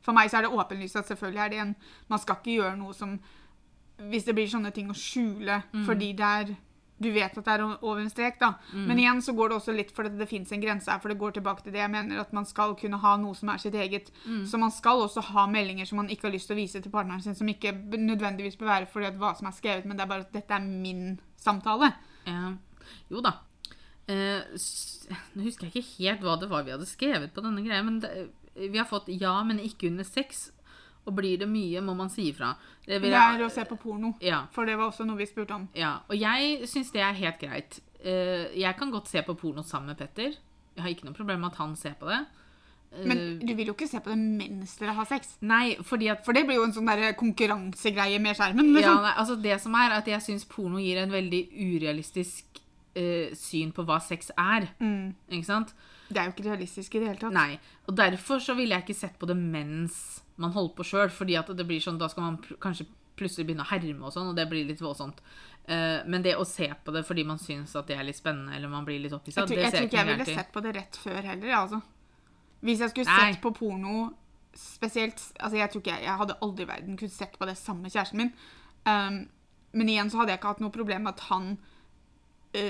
for 0.03 0.17
meg 0.17 0.31
så 0.31 0.39
er 0.41 0.47
det 0.49 0.51
åpenlyst 0.57 0.97
at 0.99 1.07
selvfølgelig 1.11 1.43
er 1.45 1.49
det 1.53 1.59
en 1.63 1.75
Man 2.11 2.19
skal 2.23 2.37
ikke 2.41 2.57
gjøre 2.63 2.79
noe 2.81 2.95
som 2.97 3.19
Hvis 3.99 4.25
det 4.29 4.35
blir 4.39 4.49
sånne 4.51 4.71
ting 4.75 4.91
å 4.91 4.97
skjule 4.97 5.63
fordi 5.87 6.13
det 6.19 6.33
er 6.41 6.57
du 6.99 7.13
vet 7.15 7.37
at 7.39 7.47
det 7.47 7.53
er 7.53 7.63
over 7.63 8.01
en 8.03 8.11
strek, 8.11 8.41
da. 8.41 8.57
Men 8.75 8.99
igjen 8.99 9.21
så 9.23 9.31
går 9.39 9.53
det 9.53 9.57
også 9.61 9.75
litt 9.75 9.93
for 9.95 10.09
at 10.09 10.17
det 10.19 10.27
finnes 10.27 10.51
en 10.51 10.63
grense 10.63 10.91
her, 10.91 10.99
for 10.99 11.13
det 11.13 11.19
går 11.21 11.37
tilbake 11.37 11.63
til 11.63 11.75
det 11.77 11.79
jeg 11.79 11.93
mener, 11.93 12.19
at 12.19 12.33
man 12.35 12.47
skal 12.49 12.75
kunne 12.79 12.99
ha 12.99 13.13
noe 13.23 13.39
som 13.39 13.53
er 13.53 13.61
sitt 13.63 13.77
eget. 13.79 14.11
Så 14.51 14.59
man 14.59 14.75
skal 14.75 15.05
også 15.05 15.23
ha 15.31 15.47
meldinger 15.47 15.87
som 15.87 16.01
man 16.03 16.11
ikke 16.11 16.27
har 16.27 16.35
lyst 16.35 16.51
til 16.51 16.57
å 16.57 16.59
vise 16.59 16.83
til 16.83 16.91
partneren 16.91 17.23
sin, 17.23 17.39
som 17.39 17.51
ikke 17.51 17.71
nødvendigvis 17.95 18.59
bør 18.59 18.73
være 18.73 18.91
fordi 18.91 19.13
at 19.13 19.21
hva 19.21 19.31
som 19.39 19.47
er 19.47 19.55
skrevet, 19.55 19.87
men 19.87 19.95
det 19.99 20.07
er 20.09 20.11
bare 20.11 20.27
at 20.27 20.35
dette 20.35 20.59
er 20.59 20.67
min 20.67 21.21
samtale. 21.39 21.93
Ja. 22.27 22.57
Jo 23.13 23.23
da. 23.23 23.37
Eh, 24.11 24.43
nå 25.37 25.47
husker 25.47 25.69
jeg 25.69 25.77
ikke 25.77 25.89
helt 26.01 26.27
hva 26.27 26.35
det 26.41 26.51
var 26.51 26.67
vi 26.67 26.75
hadde 26.75 26.89
skrevet 26.89 27.35
på 27.37 27.45
denne 27.45 27.63
greia, 27.63 27.85
men 27.87 28.03
det, 28.03 28.11
vi 28.59 28.79
har 28.81 28.89
fått 28.91 29.11
ja, 29.13 29.37
men 29.47 29.63
ikke 29.63 29.93
under 29.93 30.07
sex. 30.09 30.49
Og 31.09 31.15
blir 31.17 31.39
det 31.41 31.49
mye, 31.49 31.81
må 31.85 31.95
man 31.97 32.11
si 32.13 32.29
ifra. 32.31 32.53
Er 32.87 33.41
å 33.41 33.51
se 33.53 33.65
på 33.65 33.79
porno. 33.81 34.15
Ja. 34.21 34.43
For 34.53 34.69
det 34.69 34.77
var 34.77 34.91
også 34.93 35.07
noe 35.09 35.17
vi 35.17 35.27
spurte 35.29 35.57
om. 35.57 35.69
Ja, 35.79 35.95
og 36.09 36.17
jeg 36.21 36.67
syns 36.69 36.93
det 36.93 37.01
er 37.01 37.17
helt 37.17 37.41
greit. 37.41 37.79
Eh, 38.05 38.53
jeg 38.61 38.77
kan 38.79 38.93
godt 38.93 39.09
se 39.09 39.23
på 39.25 39.35
porno 39.41 39.65
sammen 39.65 39.95
med 39.95 39.99
Petter. 40.03 40.37
Jeg 40.77 40.85
har 40.85 40.93
ikke 40.93 41.09
noe 41.09 41.17
problem 41.17 41.41
med 41.43 41.51
at 41.55 41.63
han 41.63 41.73
ser 41.81 41.97
på 41.99 42.07
det. 42.11 42.21
Eh, 42.93 43.05
Men 43.09 43.39
du 43.41 43.55
vil 43.55 43.67
jo 43.73 43.75
ikke 43.75 43.89
se 43.89 44.01
på 44.05 44.13
det 44.13 44.19
mens 44.19 44.77
dere 44.79 44.95
har 44.97 45.09
sex. 45.09 45.37
nei, 45.41 45.77
fordi 45.83 46.09
at 46.13 46.25
For 46.25 46.33
det 46.37 46.45
blir 46.47 46.57
jo 46.61 46.65
en 46.69 46.73
sånn 46.73 46.87
der 46.89 47.13
konkurransegreie 47.19 48.21
med 48.21 48.37
skjermen. 48.37 48.69
ja, 48.71 48.79
Liksom. 48.79 49.03
nei, 49.03 49.15
altså 49.17 49.37
Det 49.43 49.61
som 49.61 49.75
er, 49.75 49.91
at 49.99 50.07
jeg 50.07 50.21
syns 50.23 50.45
porno 50.45 50.79
gir 50.79 50.99
en 51.03 51.11
veldig 51.11 51.43
urealistisk 51.53 52.45
uh, 52.97 53.35
syn 53.35 53.73
på 53.73 53.85
hva 53.85 54.01
sex 54.01 54.31
er. 54.37 54.69
Mm. 54.81 55.15
Ikke 55.31 55.45
sant? 55.47 55.75
Det 56.09 56.21
er 56.21 56.29
jo 56.29 56.35
ikke 56.35 56.47
realistisk 56.49 56.95
i 56.97 57.03
det 57.03 57.11
hele 57.11 57.21
tatt. 57.21 57.35
Nei. 57.35 57.59
Og 57.89 57.97
derfor 57.99 58.41
så 58.43 58.57
ville 58.59 58.77
jeg 58.77 58.87
ikke 58.87 58.97
sett 58.97 59.19
på 59.21 59.29
det 59.29 59.37
mens 59.39 59.99
man 60.41 60.55
holdt 60.55 60.77
på 60.79 60.87
sjøl, 60.87 61.11
fordi 61.13 61.37
at 61.39 61.51
det 61.57 61.67
blir 61.67 61.83
sånn, 61.83 61.99
da 62.01 62.09
skal 62.11 62.25
man 62.29 62.39
kanskje 62.63 62.87
plutselig 63.19 63.49
begynne 63.49 63.67
å 63.67 63.71
herme 63.73 64.07
og 64.07 64.15
sånn, 64.15 64.31
og 64.31 64.39
det 64.39 64.47
blir 64.51 64.67
litt 64.69 64.83
voldsomt. 64.83 65.21
Uh, 65.69 66.01
men 66.09 66.23
det 66.25 66.37
å 66.39 66.47
se 66.49 66.71
på 66.85 66.95
det 66.95 67.03
fordi 67.05 67.27
man 67.29 67.41
syns 67.43 67.75
at 67.77 67.91
det 67.91 67.99
er 67.99 68.07
litt 68.07 68.17
spennende, 68.17 68.55
eller 68.57 68.71
man 68.73 68.87
blir 68.87 69.03
litt 69.03 69.13
opphissa, 69.13 69.45
tror, 69.45 69.59
det 69.59 69.67
jeg 69.67 69.75
tror 69.75 69.83
jeg 69.83 69.91
ikke 69.91 70.01
jeg 70.01 70.11
ville 70.13 70.37
sett 70.39 70.53
på 70.55 70.63
det 70.65 70.75
rett 70.79 71.01
før 71.03 71.19
heller, 71.27 71.55
altså. 71.59 71.81
Hvis 72.65 72.81
jeg 72.83 72.95
skulle 72.95 73.11
Nei. 73.11 73.33
sett 73.35 73.43
på 73.43 73.53
porno 73.55 74.09
spesielt 74.59 75.21
Altså, 75.39 75.59
jeg 75.61 75.71
tror 75.71 75.83
ikke 75.85 75.93
jeg, 75.93 76.05
jeg 76.09 76.19
hadde 76.19 76.35
aldri 76.43 76.65
i 76.65 76.69
verden 76.71 76.97
kunnet 76.99 77.15
sett 77.15 77.37
på 77.39 77.47
det 77.47 77.55
sammen 77.59 77.85
med 77.87 77.95
kjæresten 77.95 78.23
min. 78.23 78.33
Um, 78.89 79.19
men 79.79 79.91
igjen 79.93 80.11
så 80.11 80.23
hadde 80.23 80.33
jeg 80.33 80.41
ikke 80.41 80.55
hatt 80.55 80.63
noe 80.65 80.75
problem 80.75 81.05
med 81.07 81.15
at 81.15 81.27
han 81.29 81.53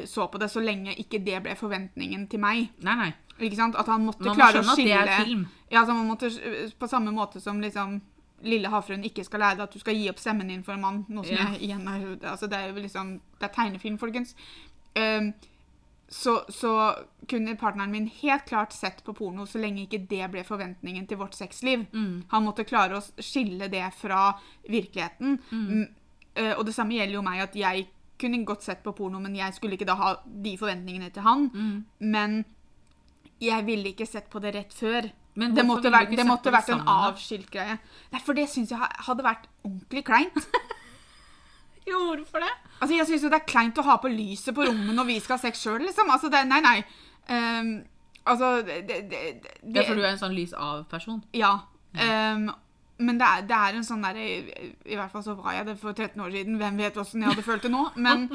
så 0.07 0.27
på 0.31 0.39
det, 0.41 0.49
så 0.53 0.61
lenge 0.65 0.95
ikke 1.01 1.21
det 1.25 1.41
ble 1.45 1.55
forventningen 1.59 2.27
til 2.31 2.41
meg. 2.43 2.69
Nei, 2.85 2.95
nei. 3.03 3.11
Ikke 3.39 3.57
sant? 3.59 3.77
At 3.79 3.87
han 3.87 4.03
måtte 4.07 4.25
Man 4.27 4.35
må 4.35 4.39
klare 4.41 4.63
å 4.65 4.75
skille 4.75 4.97
at 4.99 5.07
det 5.07 5.17
er 5.17 5.29
film. 5.29 5.45
Ja, 5.71 5.85
så 5.87 5.95
man 5.95 6.09
måtte, 6.11 6.31
På 6.79 6.89
samme 6.91 7.13
måte 7.15 7.41
som 7.41 7.61
liksom 7.63 8.01
Lille 8.47 8.71
havfruen 8.71 9.03
ikke 9.07 9.25
skal 9.27 9.41
lære 9.43 9.59
deg 9.59 9.65
at 9.67 9.73
du 9.75 9.81
skal 9.83 9.97
gi 9.99 10.09
opp 10.11 10.19
stemmen 10.23 10.47
din 10.51 10.63
for 10.67 10.77
en 10.77 10.83
mann. 10.83 10.99
Noe 11.11 11.25
som 11.27 11.35
Ja. 11.35 11.47
jeg 11.53 11.69
igjen 11.69 11.87
er, 11.91 12.05
altså 12.31 12.47
Det 12.51 12.59
er 12.59 12.69
jo 12.69 12.83
liksom 12.83 13.21
Det 13.39 13.47
er 13.49 13.55
tegnefilm, 13.55 13.99
folkens. 13.99 14.35
Um, 14.99 15.33
så, 16.09 16.41
så 16.49 16.73
kunne 17.29 17.57
partneren 17.61 17.91
min 17.93 18.07
helt 18.23 18.47
klart 18.49 18.73
sett 18.73 19.03
på 19.05 19.13
porno 19.13 19.45
så 19.47 19.59
lenge 19.61 19.85
ikke 19.85 20.07
det 20.09 20.31
ble 20.33 20.45
forventningen 20.47 21.07
til 21.07 21.19
vårt 21.21 21.35
sexliv. 21.37 21.85
Mm. 21.93 22.25
Han 22.31 22.47
måtte 22.47 22.65
klare 22.65 22.97
å 22.97 23.03
skille 23.23 23.69
det 23.69 23.85
fra 23.99 24.33
virkeligheten. 24.69 25.39
Mm, 25.53 25.87
Uh, 26.39 26.53
og 26.55 26.67
det 26.69 26.75
samme 26.77 26.95
gjelder 26.95 27.17
jo 27.17 27.23
meg, 27.27 27.41
at 27.43 27.55
jeg 27.59 27.89
kunne 28.21 28.45
godt 28.47 28.67
sett 28.67 28.83
på 28.85 28.93
porno, 28.97 29.21
men 29.23 29.37
jeg 29.39 29.55
skulle 29.57 29.79
ikke 29.79 29.89
da 29.89 29.95
ha 29.99 30.13
de 30.27 30.55
forventningene 30.59 31.11
til 31.15 31.27
han. 31.27 31.49
Mm. 31.55 31.85
Men 32.15 32.39
jeg 33.43 33.67
ville 33.67 33.93
ikke 33.93 34.07
sett 34.09 34.29
på 34.31 34.43
det 34.43 34.55
rett 34.57 34.75
før. 34.75 35.11
Men 35.39 35.55
det 35.55 35.63
måtte, 35.67 35.93
være, 35.95 36.17
det 36.19 36.27
måtte 36.27 36.51
vært 36.51 36.73
en 36.75 36.83
avskilt 36.91 37.51
greie. 37.55 37.77
Nei, 38.11 38.21
for 38.27 38.35
det 38.35 38.49
syns 38.51 38.73
jeg 38.75 38.81
hadde 39.07 39.27
vært 39.27 39.47
ordentlig 39.63 40.05
kleint. 40.09 40.43
Jo, 41.89 41.99
hvorfor 42.13 42.43
det? 42.45 42.51
Altså, 42.81 42.95
Jeg 42.97 43.07
syns 43.09 43.23
jo 43.25 43.31
det 43.33 43.39
er 43.41 43.49
kleint 43.49 43.79
å 43.81 43.85
ha 43.87 43.95
på 44.03 44.11
lyset 44.13 44.55
på 44.57 44.67
rommet 44.69 44.93
når 44.97 45.07
vi 45.09 45.15
skal 45.25 45.39
ha 45.39 45.41
sex 45.41 45.63
sjøl, 45.65 45.81
liksom. 45.87 46.11
Altså, 46.13 46.29
det, 46.33 46.43
nei, 46.51 46.61
nei. 46.61 46.79
Um, 47.29 47.71
altså 48.29 48.51
det, 48.67 48.83
det, 48.89 48.99
det, 49.09 49.29
Det 49.63 49.85
for 49.87 49.97
du 49.97 50.05
er 50.05 50.11
en 50.13 50.21
sånn 50.21 50.37
lys 50.37 50.53
av-person. 50.53 51.23
Ja. 51.37 51.55
ehm, 51.97 52.51
men 52.99 53.19
det 53.21 53.27
er, 53.27 53.47
det 53.47 53.57
er 53.57 53.79
en 53.79 53.87
sånn 53.87 54.03
derre 54.03 54.23
I 54.27 54.69
i 54.91 54.99
hvert 54.99 55.13
fall 55.13 55.23
så 55.23 55.37
var 55.39 55.55
jeg 55.55 55.69
det 55.69 55.77
for 55.79 55.95
13 55.95 56.19
år 56.25 56.35
siden. 56.35 56.59
Hvem 56.61 56.81
vet 56.83 56.99
åssen 56.99 57.23
jeg 57.23 57.31
hadde 57.31 57.47
følt 57.47 57.67
det 57.67 57.73
nå? 57.73 57.85
Men, 57.95 58.29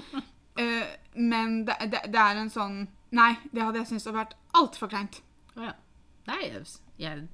uh, 0.60 0.92
men 1.32 1.64
det, 1.68 1.78
det, 1.92 2.04
det 2.14 2.26
er 2.26 2.44
en 2.44 2.52
sånn 2.54 2.84
Nei, 3.14 3.36
det 3.54 3.62
hadde 3.62 3.82
jeg 3.84 3.92
syntes 3.92 4.08
hadde 4.08 4.18
vært 4.24 4.32
altfor 4.58 4.90
kleint. 4.90 5.20
Ja. 5.54 5.76
Nei, 6.26 6.40
jeg, 6.48 6.64
jeg 6.98 7.28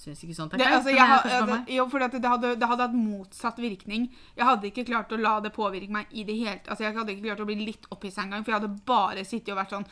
syns 0.00 0.22
ikke 0.24 0.34
sånt 0.34 0.56
er 0.56 0.58
kleint. 0.58 0.80
altså, 0.80 0.90
jeg, 0.90 1.76
jo, 1.76 1.84
for 1.92 2.02
det, 2.02 2.22
hadde, 2.24 2.56
det 2.58 2.70
hadde 2.72 2.88
hatt 2.88 2.96
motsatt 2.96 3.60
virkning. 3.62 4.08
Jeg 4.34 4.48
hadde 4.48 4.66
ikke 4.66 4.88
klart 4.88 5.14
å 5.14 5.20
la 5.20 5.36
det 5.44 5.52
påvirke 5.54 5.94
meg 5.94 6.10
i 6.10 6.24
det 6.26 6.40
hele 6.40 6.56
altså, 6.64 6.82
Jeg 6.88 6.96
hadde 6.96 7.14
ikke 7.14 7.28
klart 7.28 7.44
å 7.44 7.46
bli 7.52 7.60
litt 7.60 7.86
opphissa 7.94 8.24
engang, 8.24 8.42
for 8.42 8.54
jeg 8.54 8.62
hadde 8.62 8.82
bare 8.88 9.22
sittet 9.28 9.52
og 9.54 9.60
vært 9.60 9.76
sånn 9.76 9.86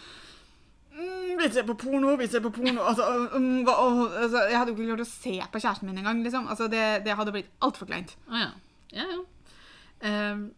mm, 0.98 1.32
Vi 1.40 1.50
ser 1.54 1.66
på 1.68 1.76
porno, 1.78 2.14
vi 2.20 2.28
ser 2.28 2.42
på 2.44 2.52
porno 2.54 2.82
altså, 2.82 3.06
mm, 3.34 3.64
hva, 3.66 3.74
å, 3.80 4.06
altså, 4.08 4.44
Jeg 4.50 4.58
hadde 4.58 4.74
jo 4.74 4.76
ikke 4.76 4.90
klart 4.90 5.06
å 5.06 5.10
se 5.10 5.34
på 5.52 5.62
kjæresten 5.64 5.90
min 5.90 6.00
engang. 6.02 6.22
Liksom. 6.26 6.48
Altså, 6.50 6.68
det, 6.72 6.84
det 7.06 7.16
hadde 7.18 7.34
blitt 7.34 7.50
altfor 7.64 7.90
kleint. 7.90 8.16
Ah, 8.28 8.46
ja. 8.46 8.50
Ja, 8.98 9.04
ja. 9.12 9.20
Ehm, 10.08 10.48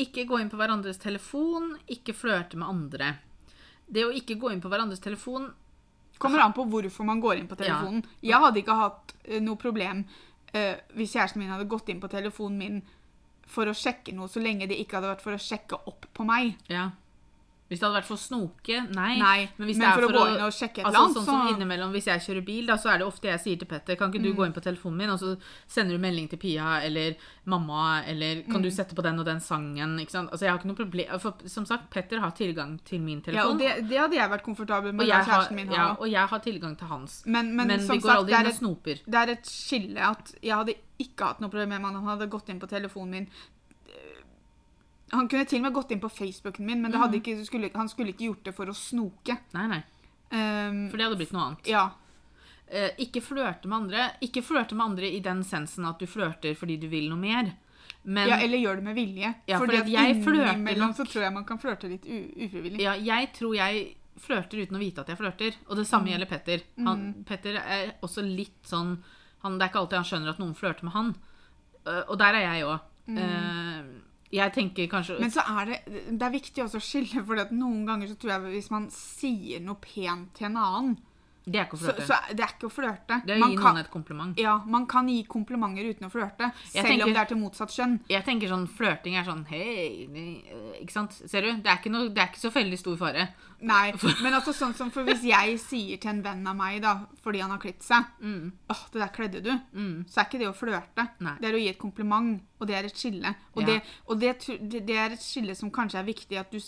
ikke 0.00 0.24
gå 0.28 0.38
inn 0.40 0.50
på 0.52 0.58
hverandres 0.60 1.00
telefon, 1.02 1.74
ikke 1.90 2.14
flørte 2.16 2.58
med 2.60 2.68
andre. 2.68 3.16
Det 3.92 4.06
å 4.06 4.14
ikke 4.14 4.38
gå 4.40 4.52
inn 4.52 4.62
på 4.62 4.70
hverandres 4.72 5.02
telefon 5.04 5.50
Kommer 6.22 6.38
an 6.38 6.52
på 6.54 6.62
hvorfor 6.70 7.06
man 7.08 7.18
går 7.18 7.40
inn 7.40 7.48
på 7.50 7.56
telefonen. 7.58 8.04
Jeg 8.22 8.38
hadde 8.38 8.60
ikke 8.60 8.76
hatt 8.78 9.14
uh, 9.26 9.38
noe 9.42 9.58
problem 9.58 10.04
uh, 10.06 10.76
hvis 10.94 11.16
kjæresten 11.16 11.42
min 11.42 11.50
hadde 11.50 11.66
gått 11.66 11.90
inn 11.90 12.02
på 12.02 12.10
telefonen 12.12 12.60
min 12.60 12.76
for 13.50 13.66
å 13.66 13.74
sjekke 13.74 14.14
noe, 14.14 14.30
så 14.30 14.38
lenge 14.38 14.68
det 14.70 14.78
ikke 14.78 15.00
hadde 15.00 15.10
vært 15.10 15.24
for 15.24 15.34
å 15.34 15.40
sjekke 15.42 15.80
opp 15.90 16.06
på 16.14 16.26
meg. 16.28 16.54
Ja. 16.70 16.92
Hvis 17.72 17.80
det 17.80 17.86
hadde 17.88 17.96
vært 18.02 18.08
for 18.10 18.18
å 18.18 18.20
snoke, 18.20 18.76
nei. 18.92 19.14
Nei, 19.18 19.48
men, 19.56 19.70
men 19.72 19.92
for 19.96 20.04
å 20.04 20.10
gå 20.12 20.24
inn 20.34 20.42
og 20.44 20.52
sjekke 20.52 20.82
et 20.82 20.84
altså, 20.84 20.92
eller 20.92 21.00
annet, 21.06 21.16
Sånn 21.16 21.24
så- 21.24 21.32
Mm. 21.32 21.48
som 21.48 21.54
innimellom 21.56 21.92
Hvis 21.96 22.04
jeg 22.10 22.20
kjører 22.26 22.44
bil, 22.44 22.66
da, 22.66 22.76
så 22.76 22.90
er 22.92 22.98
det 22.98 23.06
ofte 23.06 23.24
jeg 23.32 23.40
sier 23.40 23.58
til 23.58 23.68
Petter 23.70 23.96
Kan 23.96 24.12
ikke 24.12 24.22
du 24.22 24.32
gå 24.36 24.44
inn 24.46 24.52
på 24.52 24.60
telefonen 24.62 24.96
min, 24.98 25.10
og 25.10 25.18
så 25.18 25.38
sender 25.66 25.96
du 25.96 26.02
melding 26.04 26.28
til 26.28 26.38
Pia 26.38 26.82
eller 26.84 27.16
mamma, 27.46 28.02
eller 28.06 28.42
kan 28.44 28.60
du 28.62 28.68
Mm. 28.68 28.76
sette 28.76 28.94
på 28.94 29.02
den 29.02 29.18
og 29.18 29.24
den 29.24 29.40
sangen? 29.40 29.98
Ikke 29.98 30.10
sant? 30.10 30.30
Altså, 30.30 30.42
jeg 30.44 30.50
har 30.52 30.58
ikke 30.58 30.66
noe 30.70 30.76
problem 30.76 31.18
For 31.20 31.34
som 31.48 31.64
sagt, 31.66 31.88
Petter 31.90 32.20
har 32.20 32.30
tilgang 32.32 32.78
til 32.84 33.00
min 33.00 33.20
telefon. 33.22 33.34
Ja, 33.34 33.48
og 33.48 33.58
det, 33.58 33.88
det 33.88 33.98
hadde 33.98 34.14
jeg 34.14 34.30
vært 34.30 34.42
komfortabel 34.44 34.92
med 34.92 35.06
og, 35.06 35.08
jeg 35.08 35.24
har, 35.24 35.48
min 35.52 35.70
ja, 35.72 35.96
og 35.98 36.08
jeg 36.10 36.28
har 36.28 36.38
tilgang 36.40 36.76
til 36.76 36.86
hans. 36.88 37.22
Men, 37.26 37.54
men, 37.56 37.66
Men, 37.66 37.80
som 37.80 37.96
vi 37.96 38.02
går 38.02 38.08
sagt, 38.08 38.18
aldri 38.20 38.40
inn 38.40 38.46
og 38.46 38.54
snoper. 38.54 39.00
det 39.08 39.14
er 39.14 39.32
et 39.32 39.44
skille 39.46 39.98
at 39.98 40.34
jeg 40.42 40.52
hadde 40.54 40.74
ikke 41.00 41.24
hatt 41.24 41.40
noe 41.40 41.48
problem 41.50 41.68
med 41.82 41.96
om 41.96 42.04
han 42.06 42.18
hadde 42.18 42.28
gått 42.30 42.48
inn 42.50 42.60
på 42.60 42.68
telefonen 42.68 43.10
min. 43.10 43.28
Han 45.12 45.28
kunne 45.28 45.44
til 45.48 45.58
og 45.60 45.62
med 45.66 45.74
gått 45.76 45.90
inn 45.92 46.00
på 46.00 46.08
Facebooken 46.10 46.64
min, 46.66 46.80
men 46.82 46.90
det 46.92 46.98
Mm. 47.00 47.14
ikke, 47.20 47.44
skulle, 47.44 47.70
han 47.74 47.88
skulle 47.88 48.12
ikke 48.14 48.24
gjort 48.30 48.44
det 48.44 48.54
for 48.56 48.66
å 48.66 48.74
snoke. 48.74 49.38
Nei, 49.52 49.66
nei. 49.68 49.82
Um, 50.32 50.88
For 50.88 50.96
det 50.96 51.04
hadde 51.04 51.16
blitt 51.20 51.32
noe 51.32 51.46
annet. 51.50 51.66
ja. 51.68 51.90
Uh, 52.72 52.88
ikke 53.04 53.20
flørte 53.20 53.68
med 53.68 53.76
andre. 53.82 54.06
Ikke 54.24 54.40
flørte 54.42 54.72
med 54.74 54.86
andre 54.86 55.10
i 55.12 55.20
den 55.20 55.42
sensen 55.44 55.84
at 55.84 55.98
du 56.00 56.06
flørter 56.08 56.54
fordi 56.56 56.78
du 56.80 56.86
vil 56.88 57.10
noe 57.10 57.18
mer. 57.20 57.50
Men 58.04 58.28
ja, 58.30 58.38
eller 58.40 58.58
gjør 58.58 58.76
det 58.80 58.84
med 58.86 58.94
vilje. 58.96 59.34
Ja, 59.46 59.58
fordi 59.60 59.76
fordi 59.76 59.80
at 59.82 59.90
jeg 59.92 60.14
innimellom 60.16 60.94
så 60.96 61.04
tror 61.04 61.22
jeg 61.26 61.32
man 61.34 61.44
kan 61.44 61.58
flørte 61.60 61.90
litt 61.90 62.06
ufrivillig. 62.08 62.80
Ja, 62.80 62.94
jeg 62.96 63.28
tror 63.36 63.54
jeg 63.54 63.96
flørter 64.18 64.62
uten 64.64 64.76
å 64.76 64.80
vite 64.80 65.00
at 65.04 65.08
jeg 65.12 65.18
flørter. 65.20 65.52
Og 65.68 65.76
det 65.76 65.86
samme 65.86 66.08
gjelder 66.10 66.26
Petter. 66.30 66.62
Han, 66.78 67.04
Petter 67.28 67.60
er 67.60 67.92
også 68.02 68.24
litt 68.24 68.64
sånn 68.64 68.96
han, 69.42 69.58
Det 69.58 69.66
er 69.66 69.68
ikke 69.70 69.78
alltid 69.82 69.96
han 70.00 70.08
skjønner 70.08 70.30
at 70.30 70.38
noen 70.40 70.54
flørter 70.56 70.84
med 70.88 70.92
han. 70.96 71.12
Uh, 71.86 72.02
og 72.08 72.18
der 72.18 72.34
er 72.40 72.48
jeg 72.54 72.64
òg. 72.64 72.80
Jeg 74.32 74.52
tenker 74.54 74.88
kanskje 74.90 75.18
Men 75.20 75.32
så 75.32 75.44
er 75.44 75.68
det, 75.68 75.78
det 76.08 76.24
er 76.26 76.32
viktig 76.32 76.64
også 76.64 76.80
å 76.80 76.84
skille, 76.84 77.24
for 77.26 77.52
noen 77.52 77.86
ganger 77.88 78.10
så 78.10 78.18
tror 78.20 78.34
jeg 78.34 78.54
hvis 78.56 78.70
man 78.72 78.88
sier 78.94 79.60
noe 79.64 79.80
pent 79.82 80.32
til 80.38 80.48
en 80.48 80.60
annen, 80.62 80.94
Det 81.44 81.58
er 81.58 81.64
ikke 81.66 81.74
å 81.74 81.80
flørte. 81.82 82.02
så 82.06 82.14
så 82.14 82.34
det 82.36 82.40
er 82.44 82.52
ikke 82.54 82.68
å 82.68 82.72
flørte. 82.72 83.16
det 83.26 83.30
er 83.34 83.36
å 83.36 83.40
Man 83.40 83.50
gi 83.50 83.56
kan- 83.56 83.74
noen 83.74 83.80
et 83.84 83.90
kompliment. 83.90 84.38
Ja, 84.38 84.58
man 84.64 84.86
kan 84.86 85.08
gi 85.08 85.24
komplimenter 85.24 85.84
uten 85.90 86.06
å 86.06 86.10
flørte, 86.12 86.52
Jeg 86.72 86.84
selv 86.84 86.86
tenker- 86.86 87.04
om 87.06 87.12
det 87.12 87.20
er 87.20 87.24
til 87.26 87.36
motsatt 87.36 87.70
skjønn. 87.74 88.00
Jeg 88.08 88.24
tenker 88.24 88.48
sånn 88.48 88.68
flørting 88.68 89.16
er 89.18 89.24
sånn 89.24 89.44
Hei 89.48 90.06
eh, 90.14 90.82
Ikke 90.82 90.92
sant? 90.92 91.12
Ser 91.12 91.42
du? 91.42 91.52
Det 91.62 91.66
er 91.66 91.78
ikke, 91.78 91.90
noe, 91.90 92.08
det 92.08 92.18
er 92.22 92.28
ikke 92.28 92.38
så 92.46 92.52
veldig 92.52 92.78
stor 92.78 92.96
fare. 92.96 93.28
Nei, 93.60 93.92
men 94.22 94.32
altså 94.34 94.52
sånn 94.54 94.74
som 94.74 94.90
for 94.90 95.04
hvis 95.04 95.22
jeg 95.22 95.58
sier 95.58 95.98
til 96.00 96.10
en 96.10 96.22
venn 96.22 96.46
av 96.46 96.56
meg, 96.56 96.80
da, 96.82 97.06
fordi 97.22 97.40
han 97.40 97.50
har 97.50 97.58
klippet 97.58 97.82
seg 97.82 98.04
Mm. 98.22 98.52
Åh, 98.70 98.90
det 98.92 99.00
der 99.00 99.08
kledde 99.08 99.42
du. 99.42 99.50
Mm. 99.74 100.06
Så 100.08 100.18
er 100.20 100.24
ikke 100.30 100.38
det 100.38 100.48
å 100.48 100.54
flørte. 100.54 101.08
Nei. 101.20 101.36
Det 101.40 101.48
er 101.50 101.54
å 101.58 101.60
gi 101.62 101.68
et 101.70 101.78
kompliment, 101.78 102.40
og 102.60 102.66
det 102.68 102.74
er 102.76 102.84
et 102.84 102.94
skille. 102.94 103.34
Og, 103.56 103.62
Ja. 103.62 103.66
det, 103.66 103.82
og 104.08 104.18
det, 104.20 104.38
det, 104.68 104.86
det 104.86 104.96
er 104.96 105.10
et 105.12 105.20
skille 105.22 105.54
som 105.56 105.70
kanskje 105.70 105.98
er 105.98 106.04
viktig 106.04 106.38
at 106.38 106.50
du 106.50 106.58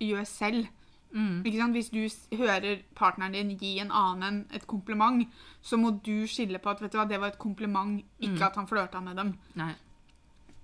gjør 0.00 0.26
selv. 0.26 0.68
Mm. 1.14 1.42
Hvis 1.44 1.90
du 1.92 2.36
hører 2.36 2.82
partneren 2.96 3.32
din 3.32 3.56
gi 3.58 3.78
en 3.80 3.90
annen 3.92 4.46
et 4.52 4.66
kompliment, 4.66 5.26
så 5.62 5.76
må 5.78 5.90
du 6.02 6.26
skille 6.26 6.58
på 6.58 6.70
at 6.70 6.80
vet 6.80 6.92
du 6.92 6.98
hva, 6.98 7.08
det 7.08 7.20
var 7.20 7.28
et 7.28 7.38
kompliment, 7.38 8.02
ikke 8.20 8.38
Mm. 8.38 8.46
at 8.46 8.56
han 8.56 8.66
flørta 8.66 9.00
med 9.02 9.16
dem. 9.16 9.34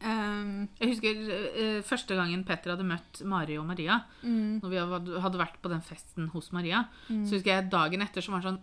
Um, 0.00 0.68
Jeg 0.78 0.92
husker 0.92 1.16
uh, 1.18 1.82
første 1.82 2.14
gangen 2.14 2.44
Petter 2.46 2.70
hadde 2.70 2.86
møtt 2.86 3.18
Mari 3.26 3.56
og 3.58 3.66
Maria. 3.66 3.96
mm, 4.22 4.60
Når 4.62 4.68
vi 4.70 4.76
hadde- 5.20 5.38
vært 5.38 5.56
på 5.60 5.68
den 5.68 5.80
festen 5.82 6.28
hos 6.30 6.52
Maria. 6.52 6.84
Så 7.08 7.34
husker 7.34 7.50
jeg 7.56 7.70
dagen 7.70 8.00
etter 8.02 8.20
så 8.22 8.30
var 8.30 8.42
sånn 8.42 8.60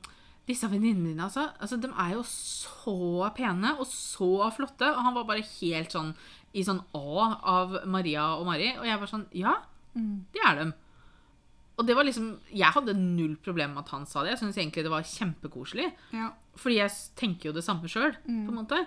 Disse 0.48 0.68
venninnene 0.70 1.08
dine, 1.10 1.24
altså, 1.24 1.50
altså. 1.60 1.76
De 1.82 1.88
er 1.88 2.12
jo 2.14 2.22
så 2.22 3.34
pene 3.36 3.80
og 3.80 3.88
så 3.88 4.52
flotte. 4.54 4.86
Og 4.96 5.04
han 5.04 5.14
var 5.16 5.24
bare 5.26 5.42
helt 5.42 5.90
sånn 5.92 6.14
i 6.54 6.62
sånn 6.62 6.84
A 6.94 7.40
av 7.44 7.88
Maria 7.88 8.36
og 8.38 8.46
Mari. 8.46 8.76
Og 8.78 8.86
jeg 8.86 9.00
var 9.00 9.08
sånn 9.08 9.26
Ja, 9.34 9.56
det 9.96 10.42
er 10.46 10.56
dem. 10.56 10.74
Og 11.78 11.88
det 11.88 11.96
var 11.98 12.06
liksom 12.08 12.28
Jeg 12.56 12.72
hadde 12.72 12.94
null 12.96 13.34
problem 13.44 13.74
med 13.76 13.84
at 13.84 13.90
han 13.92 14.06
sa 14.08 14.24
det. 14.24 14.32
Jeg 14.36 14.40
syns 14.46 14.58
egentlig 14.58 14.86
det 14.86 14.92
var 14.94 15.04
kjempekoselig. 15.04 15.90
ja. 16.14 16.30
Fordi 16.56 16.78
jeg 16.78 16.92
tenker 17.20 17.50
jo 17.50 17.56
det 17.58 17.66
samme 17.66 17.90
sjøl, 17.92 18.14
på 18.24 18.32
en 18.32 18.56
måte. 18.56 18.78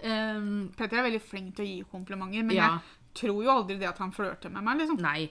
Um, 0.00 0.70
Petter 0.72 0.96
er 1.02 1.04
veldig 1.10 1.20
flink 1.20 1.50
til 1.58 1.66
å 1.66 1.68
gi 1.68 1.82
komplimenter, 1.92 2.46
men 2.48 2.56
ja. 2.56 2.70
jeg 2.78 3.20
tror 3.20 3.42
jo 3.44 3.50
aldri 3.52 3.76
det 3.76 3.90
at 3.90 3.98
han 4.00 4.14
flørter 4.16 4.48
med 4.54 4.64
meg. 4.64 4.78
liksom. 4.80 5.02
Nei. 5.04 5.26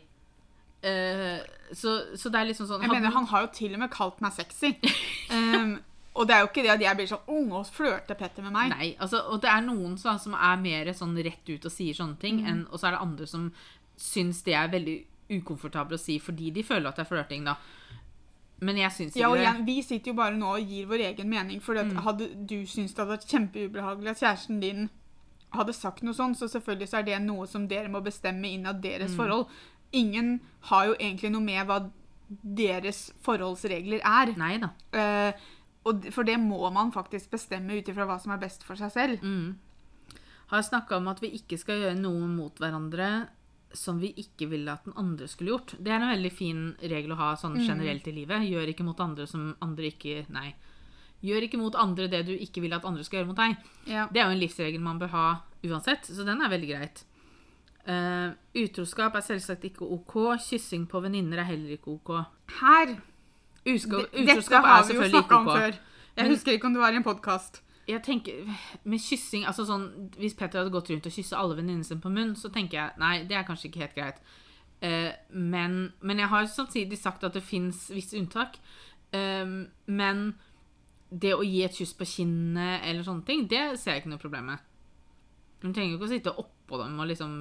Uh, 0.86 1.42
så, 1.76 1.96
så 2.16 2.30
det 2.32 2.40
er 2.40 2.48
liksom 2.48 2.70
sånn 2.70 2.86
Jeg 2.86 2.94
mener, 2.94 3.12
Han 3.12 3.26
har 3.28 3.42
jo 3.44 3.50
til 3.58 3.74
og 3.76 3.82
med 3.82 3.90
kalt 3.92 4.22
meg 4.24 4.32
sexy. 4.38 4.70
Um, 5.34 5.74
og 6.20 6.30
det 6.30 6.36
er 6.38 6.46
jo 6.46 6.52
ikke 6.54 6.64
det 6.64 6.72
at 6.78 6.86
jeg 6.86 7.00
blir 7.02 7.10
sånn 7.10 7.34
ung 7.36 7.50
og 7.58 7.68
flørter 7.74 8.16
Petter 8.20 8.46
med 8.46 8.54
meg. 8.56 8.70
Nei, 8.78 8.92
altså, 9.02 9.26
og 9.34 9.42
det 9.44 9.50
er 9.52 9.66
noen 9.66 9.98
sånn, 10.00 10.22
som 10.22 10.38
er 10.38 10.62
mer 10.62 10.94
sånn 10.96 11.18
rett 11.26 11.50
ut 11.52 11.66
og 11.66 11.74
sier 11.74 11.98
sånne 11.98 12.16
Mm. 12.16 12.22
ting, 12.22 12.40
enn, 12.46 12.62
og 12.70 12.78
så 12.80 12.88
er 12.90 12.96
det 12.96 13.02
andre 13.04 13.28
som 13.28 13.50
syns 14.00 14.44
det 14.46 14.54
er 14.56 14.70
veldig 14.72 15.00
ukomfortabelt 15.30 15.94
å 15.94 16.00
si 16.00 16.20
fordi 16.20 16.52
de 16.54 16.64
føler 16.64 16.88
at 16.90 16.96
det 16.96 17.06
er 17.06 17.10
flørting, 17.16 17.46
da. 17.46 17.56
Men 18.62 18.76
jeg 18.76 18.92
syns 18.92 19.14
ikke 19.16 19.20
Ja, 19.22 19.30
og 19.30 19.38
igjen, 19.38 19.66
Vi 19.66 19.82
sitter 19.82 20.12
jo 20.12 20.14
bare 20.18 20.36
nå 20.36 20.50
og 20.58 20.68
gir 20.68 20.86
vår 20.90 21.00
egen 21.14 21.30
mening. 21.30 21.62
For 21.62 21.76
Mm. 21.76 21.96
hadde 22.04 22.46
du 22.46 22.66
syntes 22.66 22.94
det 22.94 23.06
hadde 23.06 23.18
vært 23.18 23.30
kjempeubehagelig 23.30 24.10
at 24.10 24.20
kjæresten 24.20 24.60
din 24.60 24.90
hadde 25.54 25.74
sagt 25.74 26.04
noe 26.04 26.14
sånt, 26.14 26.36
så 26.38 26.46
selvfølgelig 26.50 26.90
så 26.90 27.00
er 27.00 27.04
det 27.04 27.22
noe 27.22 27.48
som 27.48 27.68
dere 27.68 27.88
må 27.90 28.02
bestemme 28.04 28.44
innad 28.46 28.82
deres 28.82 29.12
Mm. 29.12 29.18
forhold. 29.18 29.48
Ingen 29.94 30.42
har 30.62 30.86
jo 30.88 30.94
egentlig 30.96 31.32
noe 31.32 31.42
med 31.42 31.66
hva 31.68 31.90
deres 32.44 33.12
forholdsregler 33.24 34.02
er. 34.04 34.36
Nei 34.38 34.58
da. 34.58 34.70
Eh, 34.94 35.34
og 35.86 36.06
for 36.14 36.24
det 36.24 36.38
må 36.38 36.72
man 36.72 36.92
faktisk 36.92 37.30
bestemme 37.32 37.72
ut 37.80 37.86
ifra 37.88 38.06
hva 38.06 38.20
som 38.22 38.32
er 38.34 38.38
best 38.38 38.64
for 38.64 38.76
seg 38.76 38.92
selv. 38.92 39.20
Mm. 39.24 39.56
Har 40.50 40.62
snakka 40.62 40.98
om 40.98 41.08
at 41.08 41.20
vi 41.22 41.32
ikke 41.40 41.58
skal 41.58 41.80
gjøre 41.80 41.98
noe 42.00 42.28
mot 42.28 42.56
hverandre 42.60 43.30
som 43.74 44.00
vi 44.00 44.14
ikke 44.18 44.48
ville 44.50 44.72
at 44.72 44.84
den 44.86 44.94
andre 44.98 45.28
skulle 45.28 45.52
gjort. 45.52 45.76
Det 45.84 45.92
er 45.92 46.00
en 46.02 46.10
veldig 46.18 46.32
fin 46.32 46.76
regel 46.82 47.12
å 47.12 47.18
ha 47.18 47.36
sånn 47.36 47.56
Mm. 47.58 47.68
generelt 47.68 48.08
i 48.08 48.12
livet. 48.12 48.42
Gjør 48.50 48.68
ikke 48.74 48.84
mot 48.86 49.00
andre 49.00 49.28
som 49.28 49.56
andre 49.62 49.92
ikke 49.92 50.26
Nei. 50.30 50.56
Gjør 51.24 51.44
ikke 51.44 51.58
mot 51.60 51.76
andre 51.76 52.08
det 52.08 52.26
du 52.26 52.32
ikke 52.38 52.62
vil 52.62 52.74
at 52.74 52.86
andre 52.86 53.04
skal 53.04 53.20
gjøre 53.20 53.28
mot 53.28 53.36
deg. 53.36 53.58
Ja. 53.88 54.08
Det 54.08 54.22
er 54.22 54.26
jo 54.26 54.32
en 54.32 54.40
livsregel 54.40 54.80
man 54.80 54.98
bør 55.00 55.10
ha 55.10 55.42
uansett, 55.66 56.04
så 56.08 56.24
den 56.26 56.42
er 56.42 56.50
veldig 56.50 56.70
greit. 56.70 57.04
Uh, 57.88 58.34
utroskap 58.56 59.16
er 59.16 59.22
selvsagt 59.22 59.64
ikke 59.66 59.82
OK. 59.90 60.38
Kyssing 60.40 60.88
på 60.88 61.02
venninner 61.02 61.40
er 61.40 61.44
heller 61.50 61.76
ikke 61.78 61.88
OK. 61.96 62.26
Her 62.60 62.98
Usko, 63.66 64.02
D- 64.06 64.26
Dette 64.26 64.56
har 64.56 64.82
er 64.82 64.84
vi 64.88 64.94
jo 64.94 65.02
selvfølgelig 65.02 65.12
snakka 65.12 65.26
ikke 65.26 65.36
om 65.40 65.48
OK. 65.48 65.58
før. 65.58 65.72
Jeg 66.18 66.26
Men- 66.26 66.32
husker 66.32 66.52
ikke 66.54 66.66
om 66.66 66.74
det 66.74 66.82
var 66.82 66.92
i 66.92 66.96
en 66.96 67.04
podkast. 67.04 67.62
Jeg 67.90 68.04
tenker, 68.06 68.44
med 68.84 69.02
kyssing, 69.02 69.48
altså 69.50 69.66
sånn, 69.66 69.88
Hvis 70.20 70.36
Petter 70.38 70.62
hadde 70.62 70.74
gått 70.74 70.92
rundt 70.92 71.08
og 71.10 71.16
kyssa 71.16 71.40
alle 71.40 71.56
venninnene 71.58 71.88
sine 71.88 72.04
på 72.04 72.12
munnen, 72.14 72.36
så 72.38 72.52
tenker 72.54 72.78
jeg 72.78 73.02
nei, 73.02 73.24
det 73.26 73.38
er 73.40 73.48
kanskje 73.48 73.72
ikke 73.72 73.82
helt 73.86 73.98
greit. 73.98 74.22
Uh, 74.80 75.10
men, 75.34 75.80
men 76.06 76.22
jeg 76.22 76.30
har 76.32 76.46
samtidig 76.48 77.00
sagt 77.02 77.26
at 77.26 77.34
det 77.34 77.42
fins 77.44 77.88
visse 77.92 78.16
unntak. 78.20 78.60
Eh, 79.12 79.46
men 79.90 80.24
det 81.10 81.34
å 81.34 81.42
gi 81.46 81.64
et 81.66 81.74
kyss 81.76 81.96
på 81.98 82.06
kinnet 82.06 82.86
eller 82.86 83.06
sånne 83.06 83.26
ting, 83.26 83.48
det 83.50 83.64
ser 83.82 83.96
jeg 83.96 84.04
ikke 84.04 84.12
noe 84.14 84.22
problem 84.22 84.52
med. 84.52 84.66
Du 85.60 85.68
trenger 85.72 85.92
jo 85.92 85.98
ikke 85.98 86.08
å 86.10 86.14
sitte 86.14 86.36
oppå 86.40 86.80
dem 86.80 87.00
og 87.02 87.10
liksom 87.10 87.32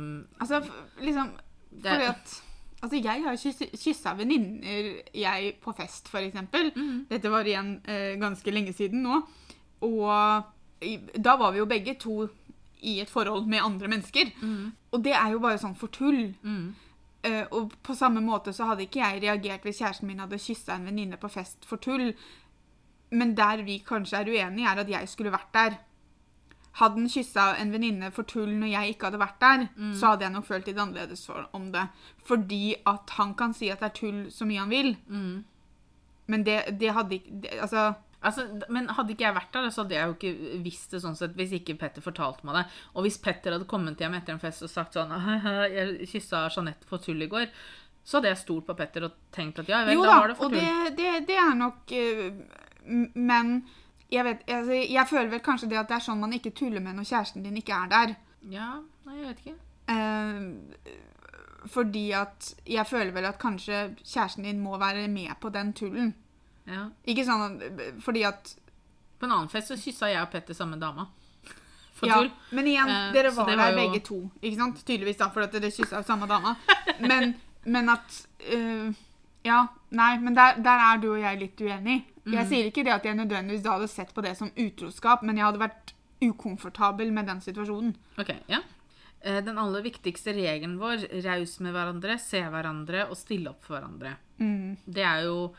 Altså, 0.41 0.63
liksom 1.05 1.35
Fordi 1.77 2.09
at 2.09 2.39
Altså, 2.79 2.97
jeg 3.03 3.23
har 3.25 3.35
kyss- 3.35 3.75
kyssa 3.75 4.13
venninner 4.15 5.03
jeg 5.13 5.57
på 5.61 5.73
fest, 5.75 6.09
eksempel. 6.15 6.71
Mhm. 6.77 7.07
Dette 7.11 7.31
var 7.31 7.45
igjen 7.45 7.73
eh, 7.85 8.15
ganske 8.21 8.51
lenge 8.55 8.73
siden 8.73 9.03
nå. 9.03 9.17
Og 9.81 10.45
da 11.25 11.37
var 11.37 11.53
vi 11.53 11.59
jo 11.59 11.71
begge 11.71 11.95
to 11.99 12.29
i 12.81 13.01
et 13.01 13.11
forhold 13.11 13.47
med 13.47 13.63
andre 13.63 13.89
mennesker. 13.89 14.31
Mm. 14.43 14.73
Og 14.93 15.05
det 15.05 15.13
er 15.13 15.33
jo 15.33 15.41
bare 15.43 15.59
sånn 15.59 15.79
for 15.79 15.93
tull. 15.95 16.35
mm, 16.43 16.69
Uh, 17.27 17.43
og 17.51 17.73
på 17.83 17.97
samme 17.99 18.21
måte 18.23 18.53
så 18.55 18.69
hadde 18.69 18.85
ikke 18.87 19.01
jeg 19.01 19.23
reagert 19.25 19.65
hvis 19.67 19.81
kjæresten 19.81 20.07
min 20.07 20.21
hadde 20.23 20.39
kyssa 20.39 20.77
en 20.79 20.85
venninne 20.87 21.17
på 21.19 21.29
fest 21.29 21.67
for 21.67 21.83
tull. 21.83 22.13
Men 23.11 23.33
der 23.35 23.65
vi 23.67 23.81
kanskje 23.83 24.21
er 24.21 24.31
uenige, 24.31 24.69
er 24.71 24.83
at 24.85 24.93
jeg 24.93 25.09
skulle 25.09 25.33
vært 25.35 25.51
der. 25.53 25.81
Hadde 26.79 27.01
han 27.01 27.11
kyssa 27.11 27.49
en 27.59 27.73
venninne 27.75 28.13
for 28.15 28.23
tull 28.23 28.53
når 28.55 28.71
jeg 28.71 28.95
ikke 28.95 29.09
hadde 29.09 29.19
vært 29.19 29.41
der, 29.43 29.67
så 29.99 30.13
hadde 30.13 30.29
jeg 30.29 30.33
nok 30.37 30.47
følt 30.47 30.71
litt 30.71 30.79
annerledes 30.79 31.27
for, 31.27 31.49
om 31.53 31.73
det. 31.75 31.89
Fordi 32.25 32.77
at 32.87 33.11
han 33.19 33.35
kan 33.35 33.55
si 33.55 33.73
at 33.75 33.83
det 33.83 33.91
er 33.91 33.99
tull 33.99 34.21
så 34.31 34.47
mye 34.47 34.63
han 34.63 34.71
vil, 34.71 34.95
mm. 35.09 35.45
men 36.31 36.47
det, 36.47 36.61
det 36.79 36.95
hadde 36.95 37.19
ikke 37.19 37.59
Altså 37.61 37.93
Altså, 38.19 38.49
men 38.75 38.89
hadde 38.91 39.15
ikke 39.15 39.29
jeg 39.29 39.37
vært 39.37 39.53
der, 39.55 39.69
så 39.71 39.85
hadde 39.85 39.95
jeg 39.95 40.09
jo 40.11 40.15
ikke 40.17 40.61
visst 40.65 40.95
det 40.95 41.01
sånn 41.05 41.15
sett 41.19 41.37
hvis 41.39 41.53
ikke 41.61 41.77
Petter 41.79 42.03
fortalte 42.03 42.47
meg 42.49 42.57
det. 42.59 42.65
Og 42.97 43.07
hvis 43.07 43.19
Petter 43.23 43.55
hadde 43.55 43.69
kommet 43.71 44.01
hjem 44.03 44.17
etter 44.19 44.35
en 44.35 44.43
fest 44.43 44.65
og 44.67 44.73
sagt 44.73 44.99
sånn 44.99 45.13
Jeg 45.15 46.09
kyssa 46.11 46.49
Jeanette 46.51 46.89
for 46.89 47.03
tull 47.03 47.23
i 47.23 47.31
går. 47.31 47.47
Så 48.03 48.19
hadde 48.19 48.33
jeg 48.33 48.41
stolt 48.41 48.67
på 48.67 48.75
Petter 48.79 49.07
og 49.07 49.19
tenkt 49.35 49.61
at 49.63 49.71
ja 49.71 49.85
vel, 49.85 49.99
Jo 49.99 50.07
da 50.07 50.11
da, 50.11 50.19
var 50.23 50.33
det 50.33 50.39
for 50.39 50.49
og 50.49 50.57
jo 50.57 50.63
det, 50.65 50.97
det, 50.99 51.13
det 51.29 51.37
er 51.39 51.55
nok 51.59 51.93
eh, 51.93 52.31
Men 53.21 53.51
jeg 54.09 54.25
vet 54.25 54.47
altså, 54.49 54.79
Jeg 54.81 55.11
føler 55.11 55.33
vel 55.35 55.43
kanskje 55.45 55.69
det 55.71 55.81
at 55.83 55.91
det 55.91 55.99
er 55.99 56.07
sånn 56.07 56.23
man 56.23 56.33
ikke 56.35 56.55
tuller 56.57 56.83
med 56.83 56.97
når 56.97 57.11
kjæresten 57.11 57.45
din 57.45 57.59
ikke 57.61 57.83
er 57.85 57.93
der. 57.93 58.15
Ja, 58.49 58.71
nei, 59.07 59.19
jeg 59.19 59.27
vet 59.29 59.45
ikke. 59.45 59.59
Eh, 59.93 61.69
fordi 61.69 62.07
at 62.17 62.55
Jeg 62.65 62.87
føler 62.89 63.13
vel 63.13 63.29
at 63.29 63.39
kanskje 63.43 63.91
kjæresten 64.01 64.49
din 64.49 64.65
må 64.65 64.79
være 64.81 65.07
med 65.13 65.37
på 65.43 65.53
den 65.55 65.75
tullen. 65.77 66.15
Ja. 66.69 66.83
Ikke 67.09 67.25
sånn 67.25 67.59
fordi 68.05 68.25
at 68.29 68.55
På 69.19 69.27
en 69.27 69.33
annen 69.33 69.49
fest 69.51 69.73
så 69.73 69.77
kyssa 69.81 70.11
jeg 70.13 70.21
og 70.23 70.29
Petter 70.31 70.55
samme 70.55 70.77
dama. 70.79 71.09
For 71.99 72.07
ja, 72.07 72.21
tull. 72.21 72.29
Men 72.55 72.67
igjen, 72.71 72.89
Eh, 72.93 73.13
dere 73.17 73.33
var, 73.35 73.49
var 73.49 73.57
der 73.57 73.73
jo- 73.73 73.79
begge 73.81 74.01
to. 74.07 74.19
Ikke 74.43 74.57
sant? 74.61 74.85
Tydeligvis, 74.87 75.17
da, 75.19 75.29
for 75.35 75.43
at 75.43 75.53
dere 75.57 75.71
kyssa 75.75 76.05
samme 76.07 76.29
dama. 76.31 76.53
Men, 77.01 77.35
men 77.67 77.89
at 77.91 78.21
uh, 78.55 78.93
Ja, 79.45 79.65
nei, 79.91 80.13
men 80.23 80.35
der, 80.37 80.61
der 80.63 80.79
er 80.93 81.01
du 81.03 81.09
og 81.15 81.19
jeg 81.21 81.41
litt 81.41 81.61
uenig. 81.61 82.05
Jeg 82.29 82.45
Mm. 82.45 82.49
sier 82.51 82.67
ikke 82.69 82.85
det 82.85 82.93
at 82.93 83.05
jeg 83.09 83.17
nødvendigvis 83.17 83.63
da 83.65 83.73
hadde 83.79 83.89
sett 83.89 84.11
på 84.15 84.21
det 84.23 84.37
som 84.37 84.51
utroskap, 84.55 85.23
men 85.25 85.37
jeg 85.39 85.47
hadde 85.47 85.59
vært 85.63 85.93
ukomfortabel 86.23 87.11
med 87.13 87.27
den 87.27 87.41
situasjonen. 87.41 87.95
Ok, 88.21 88.35
ja. 88.51 88.61
Eh, 89.23 89.41
Den 89.43 89.59
aller 89.59 89.83
viktigste 89.83 90.35
regelen 90.37 90.77
vår, 90.79 91.07
raus 91.25 91.59
med 91.65 91.73
hverandre, 91.75 92.19
se 92.21 92.43
hverandre 92.43 93.09
og 93.09 93.17
stille 93.17 93.51
opp 93.51 93.65
for 93.65 93.79
hverandre. 93.79 94.13
Mm. 94.39 94.77
Det 94.87 95.03
er 95.05 95.25
jo 95.25 95.55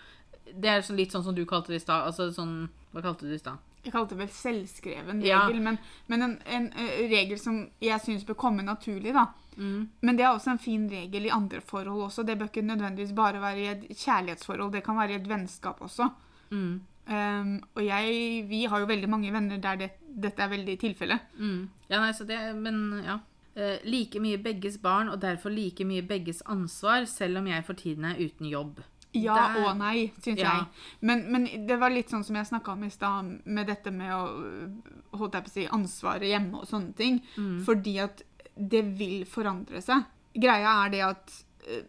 det 0.56 0.70
er 0.70 0.94
litt 0.96 1.12
sånn 1.12 1.24
som 1.24 1.36
du 1.36 1.46
kalte 1.46 1.74
det 1.74 1.82
i 1.82 1.86
stad. 1.86 2.08
Altså 2.10 2.30
sånn 2.34 2.70
Hva 2.94 3.04
kalte 3.06 3.26
du 3.26 3.32
det 3.34 3.40
i 3.40 3.44
stad? 3.44 3.58
Jeg 3.84 3.94
kalte 3.94 4.16
det 4.16 4.26
vel 4.26 4.34
selvskreven 4.36 5.22
Ja. 5.24 5.46
regel, 5.48 5.62
men, 5.64 5.78
men 6.08 6.22
en, 6.26 6.34
en 6.46 6.66
eh, 6.76 7.06
regel 7.08 7.40
som 7.40 7.62
jeg 7.80 8.02
syns 8.04 8.26
bør 8.28 8.36
komme 8.36 8.66
naturlig, 8.66 9.14
da. 9.16 9.30
Mm. 9.56 9.88
Men 10.02 10.18
det 10.18 10.26
er 10.26 10.34
også 10.34 10.52
en 10.52 10.60
fin 10.60 10.88
regel 10.92 11.28
i 11.30 11.32
andre 11.32 11.62
forhold 11.62 12.10
også. 12.10 12.26
Det 12.28 12.36
bør 12.40 12.52
ikke 12.52 12.66
nødvendigvis 12.66 13.16
bare 13.16 13.40
være 13.42 13.64
i 13.64 13.70
et 13.72 13.88
kjærlighetsforhold, 14.02 14.74
det 14.74 14.84
kan 14.84 15.00
være 15.00 15.16
i 15.16 15.20
et 15.22 15.30
vennskap 15.30 15.80
også. 15.86 16.10
Mm. 16.52 16.82
Um, 17.10 17.56
og 17.74 17.82
jeg, 17.86 18.44
vi 18.50 18.66
har 18.70 18.84
jo 18.84 18.86
veldig 18.92 19.10
mange 19.10 19.32
venner 19.34 19.58
der 19.58 19.80
det, 19.80 19.90
dette 20.26 20.44
er 20.44 20.52
veldig 20.52 20.76
tilfelle. 20.80 21.20
Mm. 21.40 21.70
Ja, 21.90 22.02
nei, 22.04 22.12
så 22.14 22.28
det 22.28 22.38
Men 22.60 23.02
ja. 23.06 23.20
Eh, 23.60 23.80
like 23.84 24.20
mye 24.22 24.38
begges 24.38 24.78
barn, 24.80 25.10
og 25.10 25.20
derfor 25.22 25.50
like 25.50 25.84
mye 25.84 26.04
begges 26.06 26.44
ansvar, 26.46 27.06
selv 27.10 27.40
om 27.42 27.48
jeg 27.50 27.66
for 27.66 27.74
tiden 27.74 28.06
er 28.06 28.20
uten 28.22 28.46
jobb. 28.48 28.78
Ja 29.14 29.36
Der- 29.36 29.66
og 29.66 29.78
nei, 29.78 30.12
syns 30.22 30.38
Ja. 30.40 30.52
jeg. 30.54 30.66
Men, 31.02 31.32
men 31.32 31.46
det 31.68 31.80
var 31.80 31.90
litt 31.90 32.10
sånn 32.10 32.24
som 32.24 32.36
jeg 32.36 32.46
snakka 32.46 32.72
om 32.74 32.84
i 32.84 32.90
stad, 32.90 33.40
med 33.46 33.68
dette 33.68 33.92
med 33.92 34.12
å 34.14 35.18
holdt 35.18 35.34
jeg 35.34 35.44
på 35.44 35.50
å 35.50 35.54
si, 35.54 35.68
ansvaret 35.68 36.30
hjemme 36.30 36.60
og 36.62 36.68
sånne 36.70 36.96
ting. 36.96 37.22
Mm. 37.38 37.64
Fordi 37.66 37.98
at 38.04 38.22
det 38.56 38.84
vil 39.00 39.26
forandre 39.26 39.82
seg. 39.82 40.06
Greia 40.36 40.86
er 40.86 40.90
det 40.90 41.02
at 41.02 41.44
eh, 41.68 41.82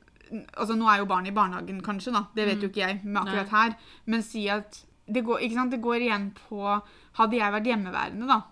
Altså, 0.57 0.77
nå 0.79 0.87
er 0.89 0.99
jo 1.01 1.07
barn 1.11 1.27
i 1.27 1.33
barnehagen, 1.35 1.81
kanskje, 1.83 2.13
da. 2.13 2.21
Det 2.37 2.47
vet 2.47 2.57
Mm. 2.59 2.63
jo 2.63 2.69
ikke 2.69 2.87
jeg 2.87 3.01
med 3.05 3.23
akkurat 3.25 3.49
her. 3.51 3.75
Men 4.07 4.23
si 4.23 4.49
at 4.49 4.85
det 5.13 5.25
går, 5.27 5.41
ikke 5.43 5.55
sant? 5.55 5.71
det 5.73 5.81
går 5.83 6.01
igjen 6.07 6.33
på 6.49 6.83
Hadde 7.15 7.33
jeg 7.37 7.53
vært 7.53 7.67
hjemmeværende, 7.67 8.29
da, 8.29 8.43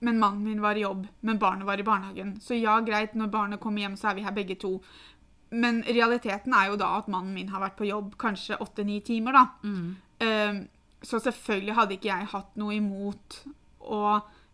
men 0.00 0.20
mannen 0.20 0.44
min 0.44 0.60
var 0.62 0.76
i 0.76 0.82
jobb, 0.82 1.08
men 1.22 1.36
barnet 1.38 1.66
var 1.66 1.76
i 1.76 1.82
barnehagen. 1.82 2.36
Så 2.40 2.54
ja, 2.60 2.78
greit, 2.80 3.14
når 3.16 3.30
barnet 3.32 3.58
kommer 3.60 3.80
hjem, 3.80 3.96
så 3.96 4.10
er 4.10 4.14
vi 4.14 4.22
her 4.22 4.30
begge 4.30 4.54
to. 4.60 4.80
Men 5.54 5.82
realiteten 5.86 6.54
er 6.56 6.70
jo 6.72 6.78
da 6.80 6.90
at 6.98 7.10
mannen 7.12 7.34
min 7.36 7.50
har 7.52 7.62
vært 7.62 7.76
på 7.78 7.88
jobb 7.88 8.14
kanskje 8.20 8.58
åtte-ni 8.62 9.00
timer, 9.06 9.36
da. 9.36 9.44
Mm. 9.62 9.90
Um, 10.24 10.62
så 11.04 11.20
selvfølgelig 11.20 11.76
hadde 11.76 11.98
ikke 11.98 12.10
jeg 12.10 12.30
hatt 12.32 12.56
noe 12.58 12.74
imot 12.74 13.42
å 13.84 14.00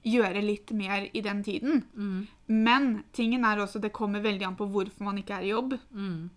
gjøre 0.07 0.43
litt 0.43 0.73
mer 0.77 1.07
i 1.13 1.23
den 1.25 1.43
tiden. 1.47 1.85
Mm. 1.95 2.27
Men 2.67 2.91
tingen 3.17 3.45
er 3.47 3.61
også, 3.63 3.81
det 3.83 3.93
kommer 3.97 4.25
veldig 4.25 4.49
an 4.49 4.59
på 4.59 4.69
hvorfor 4.73 5.07
man 5.07 5.21
ikke 5.21 5.39
er 5.39 5.47
i 5.47 5.53
jobb. 5.53 5.77
Mm. 5.93 6.31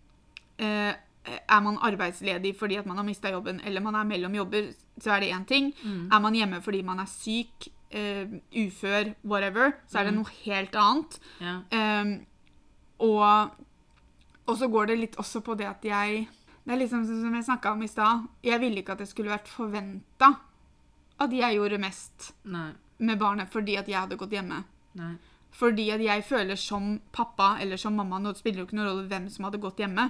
Uh, 0.61 0.93
er 1.23 1.61
man 1.63 1.79
arbeidsledig 1.81 2.51
fordi 2.59 2.77
at 2.81 2.87
man 2.87 2.99
har 2.99 3.07
mista 3.07 3.31
jobben, 3.31 3.61
eller 3.63 3.83
man 3.83 3.95
er 3.95 4.07
mellom 4.07 4.35
jobber, 4.35 4.73
så 4.99 5.15
er 5.15 5.23
det 5.23 5.31
én 5.31 5.47
ting. 5.47 5.71
Mm. 5.83 6.09
Er 6.11 6.23
man 6.23 6.35
hjemme 6.35 6.61
fordi 6.61 6.83
man 6.85 6.99
er 6.99 7.09
syk 7.09 7.69
uh, 7.95 8.37
ufør, 8.65 9.13
whatever, 9.23 9.77
så 9.87 10.01
er 10.01 10.09
det 10.09 10.15
noe 10.17 10.37
helt 10.43 10.75
annet. 10.75 11.19
Ja. 11.41 11.57
Um, 12.01 12.13
og, 13.03 13.55
og 14.47 14.57
så 14.59 14.67
går 14.67 14.89
det 14.91 14.97
litt 14.99 15.19
også 15.21 15.41
på 15.45 15.55
det 15.59 15.67
at 15.69 15.85
jeg 15.87 16.27
Det 16.63 16.71
er 16.71 16.79
liksom 16.79 17.03
sånn 17.03 17.21
som 17.25 17.33
jeg 17.35 17.43
snakka 17.43 17.71
om 17.75 17.81
i 17.83 17.87
stad. 17.91 18.21
Jeg 18.43 18.59
ville 18.61 18.79
ikke 18.79 18.93
at 18.95 19.01
det 19.03 19.09
skulle 19.09 19.33
vært 19.33 19.49
forventa 19.51 20.29
at 21.19 21.33
jeg 21.35 21.57
gjorde 21.57 21.79
mest 21.79 22.29
Nei. 22.47 22.69
med 23.03 23.19
barnet 23.19 23.51
fordi 23.51 23.75
at 23.77 23.87
jeg 23.91 23.99
hadde 23.99 24.15
gått 24.15 24.31
hjemme. 24.31 24.61
Nei. 24.95 25.15
Fordi 25.51 25.89
at 25.91 26.01
jeg 26.01 26.23
føler 26.23 26.55
som 26.55 27.01
pappa 27.11 27.57
eller 27.61 27.77
som 27.77 27.93
mamma 27.99 28.17
Nå 28.19 28.31
spiller 28.33 28.63
jo 28.63 28.65
ikke 28.65 28.77
noen 28.79 28.87
rolle 28.87 29.07
hvem 29.11 29.27
som 29.29 29.43
hadde 29.45 29.59
gått 29.59 29.83
hjemme. 29.83 30.07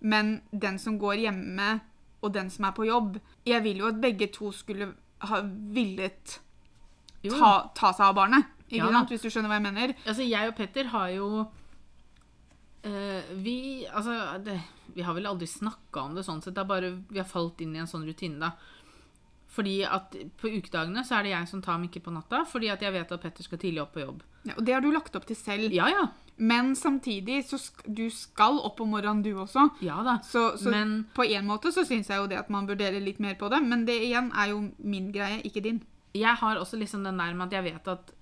Men 0.00 0.40
den 0.50 0.78
som 0.78 0.98
går 0.98 1.22
hjemme, 1.22 1.80
og 2.20 2.34
den 2.34 2.50
som 2.50 2.66
er 2.66 2.72
på 2.76 2.84
jobb 2.84 3.20
Jeg 3.46 3.62
vil 3.62 3.78
jo 3.78 3.86
at 3.88 4.00
begge 4.00 4.26
to 4.32 4.50
skulle 4.52 4.90
ha 5.20 5.40
villet 5.72 6.40
ta, 7.22 7.70
ta 7.74 7.92
seg 7.92 8.08
av 8.10 8.16
barnet. 8.18 8.50
Ikke 8.66 8.82
Ja 8.82 8.90
sant? 8.92 9.10
Hvis 9.14 9.22
du 9.22 9.30
skjønner 9.30 9.48
hva 9.52 9.60
jeg 9.60 9.66
mener? 9.68 9.94
Altså, 10.04 10.26
jeg 10.26 10.50
og 10.50 10.56
Petter 10.58 10.90
har 10.92 11.08
jo 11.14 11.28
Vi 12.82 13.86
Altså, 13.86 14.14
det, 14.44 14.60
vi 14.94 15.02
har 15.02 15.14
vel 15.16 15.26
aldri 15.26 15.46
snakka 15.50 16.02
om 16.06 16.14
det 16.14 16.24
sånn 16.26 16.42
sett. 16.42 16.54
Det 16.54 16.62
er 16.62 16.68
bare 16.70 16.92
vi 17.08 17.18
har 17.18 17.28
falt 17.28 17.60
inn 17.60 17.74
i 17.76 17.82
en 17.82 17.90
sånn 17.90 18.06
rutine, 18.06 18.38
da. 18.38 18.52
Fordi 19.56 19.78
at 19.88 20.12
på 20.36 20.50
ukedagene 20.52 21.02
så 21.06 21.16
er 21.16 21.26
det 21.26 21.32
jeg 21.32 21.48
som 21.48 21.62
tar 21.64 21.78
Mikkel 21.80 22.02
på 22.04 22.12
natta, 22.12 22.42
fordi 22.48 22.68
at 22.72 22.82
jeg 22.84 22.92
vet 22.92 23.12
at 23.14 23.22
Petter 23.22 23.46
skal 23.46 23.60
tidlig 23.62 23.82
opp 23.86 23.94
på 23.94 24.02
jobb. 24.02 24.22
Ja, 24.44 24.54
og 24.58 24.66
det 24.66 24.74
har 24.76 24.84
du 24.84 24.90
lagt 24.92 25.16
opp 25.16 25.26
til 25.28 25.38
selv. 25.38 25.72
Ja, 25.74 25.88
ja. 25.90 26.06
Men 26.36 26.74
samtidig 26.76 27.38
så 27.48 27.56
sk 27.60 27.86
du 27.88 28.04
skal 28.12 28.58
opp 28.60 28.82
om 28.84 28.92
morgenen, 28.92 29.22
du 29.24 29.32
også. 29.40 29.70
Ja 29.80 30.02
da. 30.04 30.18
Så, 30.26 30.58
så 30.60 30.72
Men 30.74 31.06
på 31.16 31.24
en 31.24 31.48
måte 31.48 31.72
så 31.72 31.86
syns 31.88 32.10
jeg 32.12 32.20
jo 32.20 32.28
det 32.28 32.36
at 32.42 32.52
man 32.52 32.68
vurderer 32.68 33.00
litt 33.00 33.22
mer 33.22 33.38
på 33.40 33.48
det. 33.52 33.62
Men 33.64 33.86
det 33.88 33.96
igjen 34.04 34.28
er 34.36 34.52
jo 34.52 34.60
min 34.76 35.08
greie, 35.14 35.40
ikke 35.48 35.64
din. 35.64 35.80
jeg 36.16 36.36
har 36.40 36.56
også 36.56 36.76
liksom 36.76 37.04
den 37.04 37.18
der 37.18 37.34
med 37.34 37.46
at 37.46 37.52
jeg 37.52 37.64
vet 37.72 37.88
at 37.88 38.12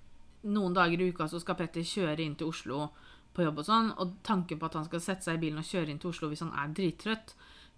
noen 0.45 0.75
dager 0.75 1.01
i 1.01 1.11
uka 1.11 1.27
så 1.29 1.41
skal 1.41 1.57
Petter 1.59 1.83
kjøre 1.83 2.23
inn 2.23 2.35
til 2.37 2.51
Oslo 2.53 2.91
på 3.35 3.45
jobb 3.47 3.59
og 3.63 3.67
sånn, 3.69 3.93
og 3.99 4.17
tanken 4.27 4.59
på 4.61 4.67
at 4.71 4.79
han 4.79 4.87
skal 4.89 5.03
sette 5.03 5.27
seg 5.27 5.39
i 5.39 5.43
bilen 5.47 5.59
og 5.63 5.69
kjøre 5.69 5.91
inn 5.93 5.99
til 6.03 6.13
Oslo 6.15 6.31
hvis 6.31 6.45
han 6.47 6.55
er 6.55 6.73
drittrøtt, 6.77 7.35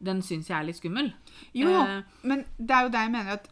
den 0.06 0.20
syns 0.22 0.50
jeg 0.50 0.58
er 0.58 0.66
litt 0.68 0.76
skummel. 0.76 1.12
Jo. 1.56 1.70
Eh, 1.72 2.02
Men 2.22 2.44
det 2.58 2.74
er 2.76 2.82
jo 2.84 2.92
det 2.92 3.04
jeg 3.06 3.14
mener 3.14 3.38
at 3.38 3.46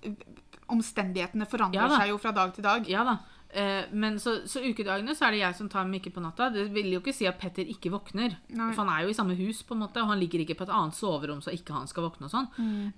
omstendighetene 0.72 1.46
forandrer 1.48 1.86
Ja 1.88 2.00
seg 2.00 2.10
jo 2.12 2.18
fra 2.20 2.32
dag 2.36 2.52
til 2.56 2.64
dag. 2.64 2.86
Ja 2.88 3.04
da. 3.08 3.14
Eh, 3.54 3.84
men 3.94 4.16
så, 4.18 4.40
så 4.50 4.58
ukedagene 4.64 5.14
så 5.14 5.28
er 5.28 5.34
det 5.36 5.40
jeg 5.44 5.56
som 5.60 5.68
tar 5.70 5.86
Mikkel 5.86 6.12
på 6.14 6.22
natta. 6.24 6.48
Det 6.50 6.64
vil 6.74 6.88
jo 6.90 6.98
ikke 7.02 7.14
si 7.14 7.28
at 7.30 7.38
Petter 7.38 7.68
ikke 7.70 7.92
våkner. 7.94 8.34
Nei. 8.50 8.70
For 8.74 8.82
han 8.82 8.90
er 8.90 9.04
jo 9.04 9.12
i 9.12 9.16
samme 9.16 9.36
hus, 9.38 9.60
på 9.62 9.76
en 9.76 9.84
måte, 9.84 10.02
og 10.02 10.10
han 10.10 10.18
ligger 10.18 10.42
ikke 10.42 10.56
på 10.58 10.66
et 10.66 10.72
annet 10.74 10.96
soverom 10.98 11.42
så 11.44 11.54
ikke 11.54 11.76
han 11.76 11.86
skal 11.90 12.08
våkne 12.08 12.26
og 12.26 12.32
sånn. 12.34 12.48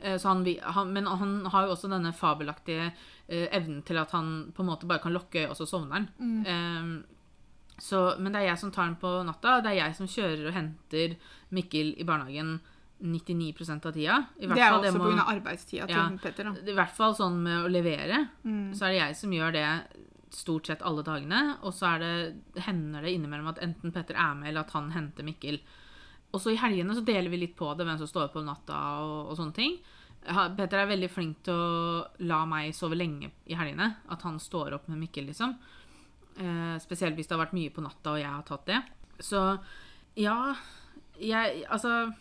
Eh, 0.00 0.16
så 0.22 0.32
han, 0.32 0.46
han, 0.78 0.94
men 0.96 1.10
han 1.10 1.34
har 1.52 1.66
jo 1.66 1.74
også 1.76 1.90
denne 1.92 2.14
fabelaktige 2.16 2.88
eh, 2.88 3.46
evnen 3.50 3.82
til 3.86 4.00
at 4.00 4.14
han 4.16 4.32
på 4.56 4.64
en 4.64 4.70
måte 4.70 4.88
bare 4.88 5.04
kan 5.04 5.12
lukke 5.14 5.44
øyet, 5.44 5.52
og 5.52 5.58
så 5.60 5.68
sovner 5.68 5.98
han. 6.00 6.08
Eh, 6.46 7.12
så, 7.78 8.18
men 8.18 8.32
det 8.32 8.40
er 8.42 8.46
jeg 8.54 8.58
som 8.58 8.70
tar 8.72 8.86
den 8.88 8.96
på 8.96 9.10
natta. 9.26 9.60
Det 9.62 9.72
er 9.74 9.80
jeg 9.86 9.96
som 9.98 10.06
kjører 10.08 10.46
og 10.48 10.54
henter 10.56 11.16
Mikkel 11.52 11.94
i 12.00 12.04
barnehagen 12.08 12.58
99% 13.04 13.84
av 13.86 13.92
tida. 13.92 14.14
Det 14.40 14.48
er 14.48 14.54
fall 14.56 14.84
også 14.84 14.98
må- 14.98 15.10
pga. 15.12 15.26
arbeidstida 15.36 15.86
til 15.86 15.96
Ja. 15.96 16.08
Petter. 16.22 16.44
da. 16.44 16.50
i 16.72 16.74
hvert 16.74 16.94
fall 16.96 17.14
sånn 17.14 17.36
med 17.42 17.64
å 17.66 17.68
levere, 17.70 18.28
Mm. 18.44 18.72
så 18.74 18.86
er 18.86 18.92
det 18.92 19.00
jeg 19.02 19.16
som 19.16 19.30
gjør 19.30 19.52
det 19.52 19.98
stort 20.30 20.66
sett 20.66 20.80
alle 20.82 21.02
dagene. 21.02 21.58
Og 21.62 21.72
så 21.74 21.94
er 21.94 21.98
det, 21.98 22.62
hender 22.62 23.02
det 23.02 23.12
innimellom 23.14 23.48
at 23.48 23.58
enten 23.58 23.92
Petter 23.92 24.14
er 24.16 24.34
med, 24.34 24.48
eller 24.48 24.60
at 24.60 24.70
han 24.72 24.90
henter 24.92 25.22
Mikkel. 25.22 25.60
Og 26.32 26.40
så 26.40 26.52
i 26.52 26.56
helgene 26.56 26.94
så 26.94 27.04
deler 27.04 27.28
vi 27.30 27.36
litt 27.36 27.56
på 27.56 27.76
det, 27.76 27.86
hvem 27.86 27.98
som 27.98 28.06
står 28.06 28.24
opp 28.30 28.36
om 28.36 28.46
natta 28.46 28.74
og, 29.02 29.30
og 29.30 29.36
sånne 29.36 29.54
ting. 29.54 29.78
Petter 30.26 30.78
er 30.78 30.86
veldig 30.88 31.10
flink 31.10 31.42
til 31.44 31.54
å 31.54 32.06
la 32.20 32.44
meg 32.46 32.72
sove 32.74 32.96
lenge 32.96 33.30
i 33.46 33.54
helgene. 33.54 33.96
At 34.10 34.22
han 34.22 34.38
står 34.38 34.72
opp 34.74 34.88
med 34.88 34.98
Mikkel, 34.98 35.26
liksom. 35.26 35.56
Eh, 36.38 36.76
spesielt 36.84 37.16
hvis 37.16 37.26
det 37.28 37.36
har 37.36 37.46
vært 37.46 37.54
mye 37.56 37.70
på 37.72 37.80
natta 37.84 38.12
og 38.12 38.18
jeg 38.20 38.28
har 38.28 38.42
tatt 38.44 38.66
det. 38.66 38.82
Så 39.24 39.58
ja 40.16 40.54
Jeg 41.20 41.64
Altså 41.70 42.12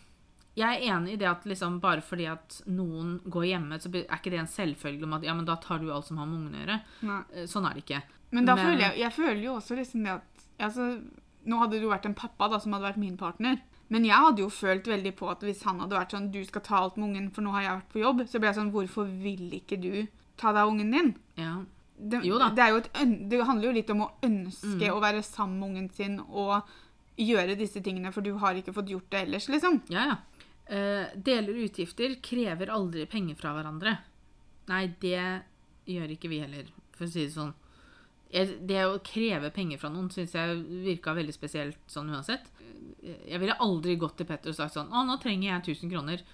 jeg 0.56 0.78
er 0.78 0.94
enig 0.96 1.12
i 1.12 1.16
det 1.20 1.26
at 1.28 1.42
liksom 1.44 1.80
bare 1.82 2.00
fordi 2.00 2.24
at 2.32 2.62
noen 2.66 3.18
går 3.28 3.44
hjemme, 3.44 3.76
så 3.76 3.90
er 3.92 4.06
ikke 4.16 4.30
det 4.32 4.38
en 4.40 4.46
selvfølge 4.48 5.04
om 5.04 5.12
at 5.12 5.22
ja, 5.26 5.34
men 5.36 5.44
da 5.44 5.56
tar 5.60 5.82
du 5.82 5.90
alt 5.92 6.06
som 6.08 6.16
har 6.16 6.24
med 6.24 6.38
ungene 6.38 6.56
å 6.56 6.62
gjøre. 6.64 6.76
Nei. 7.02 7.18
Eh, 7.34 7.44
Sånn 7.44 7.66
er 7.68 7.74
det 7.76 7.82
ikke. 7.84 7.98
Men 8.30 8.46
da 8.48 8.54
Men- 8.56 8.64
føler 8.64 8.80
jeg, 8.86 8.98
jeg 9.02 9.12
føler 9.12 9.42
jo 9.44 9.56
også 9.58 9.76
liksom 9.76 10.02
det 10.04 10.12
at 10.16 10.46
altså, 10.58 11.02
Nå 11.46 11.58
hadde 11.60 11.76
det 11.76 11.82
jo 11.82 11.90
vært 11.92 12.06
en 12.06 12.14
pappa 12.14 12.48
da, 12.48 12.58
som 12.58 12.72
hadde 12.72 12.88
vært 12.88 12.96
min 12.96 13.16
partner. 13.16 13.60
Men 13.88 14.02
jeg 14.04 14.16
hadde 14.16 14.38
jo 14.42 14.48
følt 14.48 14.88
veldig 14.88 15.12
på 15.14 15.28
at 15.30 15.40
hvis 15.46 15.62
han 15.62 15.78
hadde 15.78 15.94
vært 15.94 16.10
sånn 16.16 16.32
Du 16.32 16.40
skal 16.44 16.62
ta 16.62 16.76
alt 16.80 16.96
med 16.96 17.10
ungen, 17.10 17.30
for 17.30 17.42
nå 17.42 17.52
har 17.52 17.62
jeg 17.62 17.76
vært 17.76 17.92
på 17.92 18.00
jobb. 18.02 18.24
Så 18.26 18.40
ble 18.40 18.48
jeg 18.48 18.56
sånn 18.56 18.72
Hvorfor 18.72 19.04
vil 19.22 19.50
ikke 19.60 19.78
du 19.80 20.08
ta 20.38 20.52
deg 20.52 20.62
av 20.64 20.70
ungen 20.72 20.90
din? 20.90 21.14
Ja. 21.36 21.60
Det. 21.98 22.20
Det, 22.20 22.62
er 22.62 22.70
jo 22.74 22.76
et, 22.82 22.90
det 23.30 23.38
handler 23.48 23.70
jo 23.70 23.76
litt 23.78 23.90
om 23.90 24.02
å 24.04 24.10
ønske 24.22 24.66
Mm. 24.84 24.96
å 24.96 25.00
være 25.00 25.22
sammen 25.24 25.58
med 25.60 25.68
ungen 25.68 25.90
sin 25.96 26.18
og 26.20 26.66
gjøre 27.16 27.56
disse 27.56 27.80
tingene, 27.80 28.12
for 28.12 28.20
du 28.20 28.34
har 28.36 28.54
ikke 28.54 28.74
fått 28.76 28.90
gjort 28.92 29.08
det 29.10 29.22
ellers, 29.22 29.48
liksom. 29.48 29.80
Ja, 29.88 30.02
ja. 30.10 30.16
Eh, 30.68 31.06
deler 31.16 31.56
utgifter 31.64 32.16
krever 32.20 32.68
aldri 32.74 33.06
penger 33.06 33.36
fra 33.38 33.54
hverandre. 33.56 33.96
Nei, 34.68 34.86
det 35.00 35.42
gjør 35.86 36.10
ikke 36.12 36.28
vi 36.28 36.40
heller, 36.42 36.66
for 36.98 37.06
å 37.06 37.08
si 37.10 37.24
det 37.24 37.32
sånn. 37.32 37.54
Det 38.66 38.80
å 38.84 38.98
kreve 39.06 39.52
penger 39.54 39.78
fra 39.78 39.88
noen 39.88 40.10
syns 40.12 40.34
jeg 40.34 40.56
virka 40.84 41.14
veldig 41.14 41.32
spesielt 41.32 41.78
sånn 41.88 42.10
uansett. 42.10 42.50
Jeg 43.00 43.38
ville 43.40 43.54
aldri 43.62 43.94
gått 43.96 44.16
til 44.18 44.26
Petter 44.26 44.50
og 44.50 44.56
sagt 44.58 44.74
sånn 44.74 44.90
Å, 44.90 45.04
nå 45.06 45.14
trenger 45.22 45.52
jeg 45.62 45.76
1000 45.78 45.92
kroner. 45.94 46.24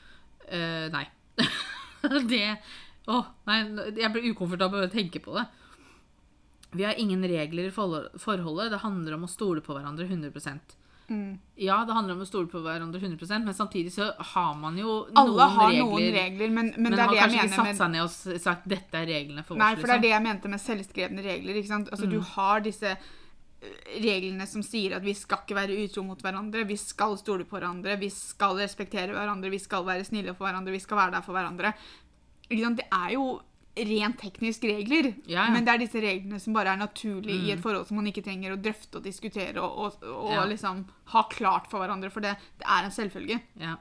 Eh, 0.49 0.89
nei. 0.91 1.05
det 2.33 2.57
Å, 3.11 3.25
nei. 3.47 3.59
Jeg 3.99 4.13
blir 4.15 4.31
ukomfortabel 4.31 4.85
av 4.85 4.91
å 4.91 4.93
tenke 4.93 5.19
på 5.25 5.35
det. 5.35 5.47
Vi 6.73 6.85
har 6.85 6.95
ingen 6.97 7.23
regler 7.29 7.69
i 7.69 7.71
forholdet. 7.75 8.71
Det 8.71 8.79
handler 8.85 9.15
om 9.19 9.25
å 9.27 9.31
stole 9.31 9.61
på 9.61 9.75
hverandre 9.77 10.07
100 10.09 10.33
Mm. 11.11 11.39
ja, 11.57 11.85
det 11.85 11.93
handler 11.93 12.15
om 12.15 12.21
å 12.23 12.27
stole 12.27 12.47
på 12.49 12.61
hverandre 12.63 13.01
100% 13.03 13.45
men 13.45 13.55
samtidig 13.55 13.91
så 13.93 14.07
har 14.33 14.55
man 14.57 14.77
jo 14.79 15.07
Alle 15.19 15.35
noen 15.35 15.57
har 15.57 15.69
regler. 15.69 15.83
noen 15.83 16.13
regler, 16.15 16.49
men, 16.55 16.71
men, 16.77 16.83
Men, 16.83 16.93
det 16.93 16.99
er 16.99 17.03
har 17.03 17.11
det 17.11 17.17
jeg 17.19 17.25
kanskje 17.25 17.43
ikke 17.43 17.57
satt 17.57 17.81
seg 17.81 17.91
ned 17.91 18.03
og 18.05 18.41
sagt 18.47 18.69
'dette 18.69 18.95
er 19.03 19.07
reglene 19.11 19.45
for 19.45 19.55
oss'. 19.57 19.59
Nei, 19.59 19.75
for 19.75 19.83
det 19.83 19.91
er 19.91 19.99
liksom. 19.99 20.03
det 20.07 20.13
jeg 20.15 20.23
mente 20.23 20.49
med 20.49 20.61
selvskrevne 20.63 21.25
regler. 21.27 21.55
ikke 21.59 21.69
sant? 21.69 21.91
Altså, 21.91 22.07
Du 22.09 22.17
Mm. 22.21 22.25
har 22.37 22.61
disse 22.61 22.87
eh, 23.63 24.01
reglene 24.01 24.47
som 24.47 24.63
sier 24.63 24.97
at 24.97 25.03
vi 25.03 25.13
skal 25.15 25.39
ikke 25.39 25.55
være 25.59 25.85
utro 25.85 26.03
mot 26.03 26.23
hverandre, 26.23 26.65
vi 26.67 26.77
skal 26.77 27.19
stole 27.19 27.45
på 27.45 27.59
hverandre, 27.61 27.99
vi 27.99 28.09
skal 28.09 28.57
respektere 28.57 29.13
hverandre, 29.13 29.51
vi 29.51 29.59
skal 29.59 29.85
være 29.85 30.05
snille 30.07 30.35
for 30.35 30.47
hverandre, 30.47 30.71
vi 30.73 30.79
skal 30.81 30.97
være 30.97 31.13
der 31.13 31.21
for 31.23 31.33
hverandre. 31.35 31.75
Det 32.53 32.87
er 32.93 33.13
jo 33.15 33.41
rent 33.75 34.19
teknisk 34.21 34.65
regler, 34.69 35.15
Ja, 35.27 35.47
ja. 35.47 35.51
men 35.51 35.65
det 35.65 35.73
er 35.73 35.79
disse 35.79 36.01
reglene 36.03 36.39
som 36.39 36.53
bare 36.53 36.75
er 36.75 36.77
naturlige 36.77 37.39
i 37.47 37.51
et 37.53 37.59
Mm. 37.59 37.63
forhold 37.63 37.87
som 37.89 37.97
man 37.97 38.07
ikke 38.07 38.23
trenger 38.23 38.53
å 38.53 38.61
drøfte 38.61 38.97
og 38.97 39.03
diskutere 39.05 39.57
og, 39.63 39.79
og, 39.79 40.03
og 40.05 40.31
Ja. 40.33 40.45
liksom 40.45 40.85
ha 41.07 41.23
klart 41.31 41.71
for 41.71 41.79
hverandre, 41.81 42.11
for 42.13 42.21
det, 42.21 42.37
det 42.59 42.67
er 42.69 42.85
en 42.85 42.91
selvfølge. 42.91 43.41
Ja. 43.59 43.77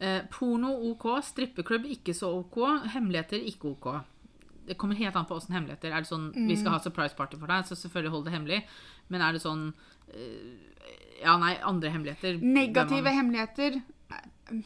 Eh, 0.00 0.22
porno 0.30 0.72
OK, 0.90 1.22
strippeklubb 1.22 1.84
ikke 1.86 2.12
så 2.12 2.26
OK, 2.40 2.58
hemmeligheter 2.90 3.38
ikke 3.38 3.70
OK. 3.70 4.02
Det 4.66 4.76
kommer 4.76 4.96
helt 4.96 5.14
an 5.14 5.26
på 5.26 5.36
åssen 5.36 5.54
hemmeligheter. 5.54 5.92
Er 5.92 6.00
det 6.02 6.08
sånn 6.10 6.32
vi 6.48 6.56
skal 6.56 6.72
ha 6.72 6.78
surprise 6.80 7.14
party 7.14 7.36
for 7.38 7.46
deg, 7.46 7.64
så 7.64 7.76
selvfølgelig 7.76 8.10
hold 8.10 8.24
det 8.24 8.32
hemmelig. 8.34 8.64
Men 9.10 9.20
er 9.22 9.32
det 9.32 9.42
sånn 9.42 9.72
eh, 10.12 10.72
Ja, 11.22 11.36
nei, 11.38 11.54
andre 11.62 11.88
hemmeligheter 11.90 12.40
Negative 12.42 13.02
man- 13.04 13.14
hemmeligheter 13.14 13.82
eh, 14.10 14.62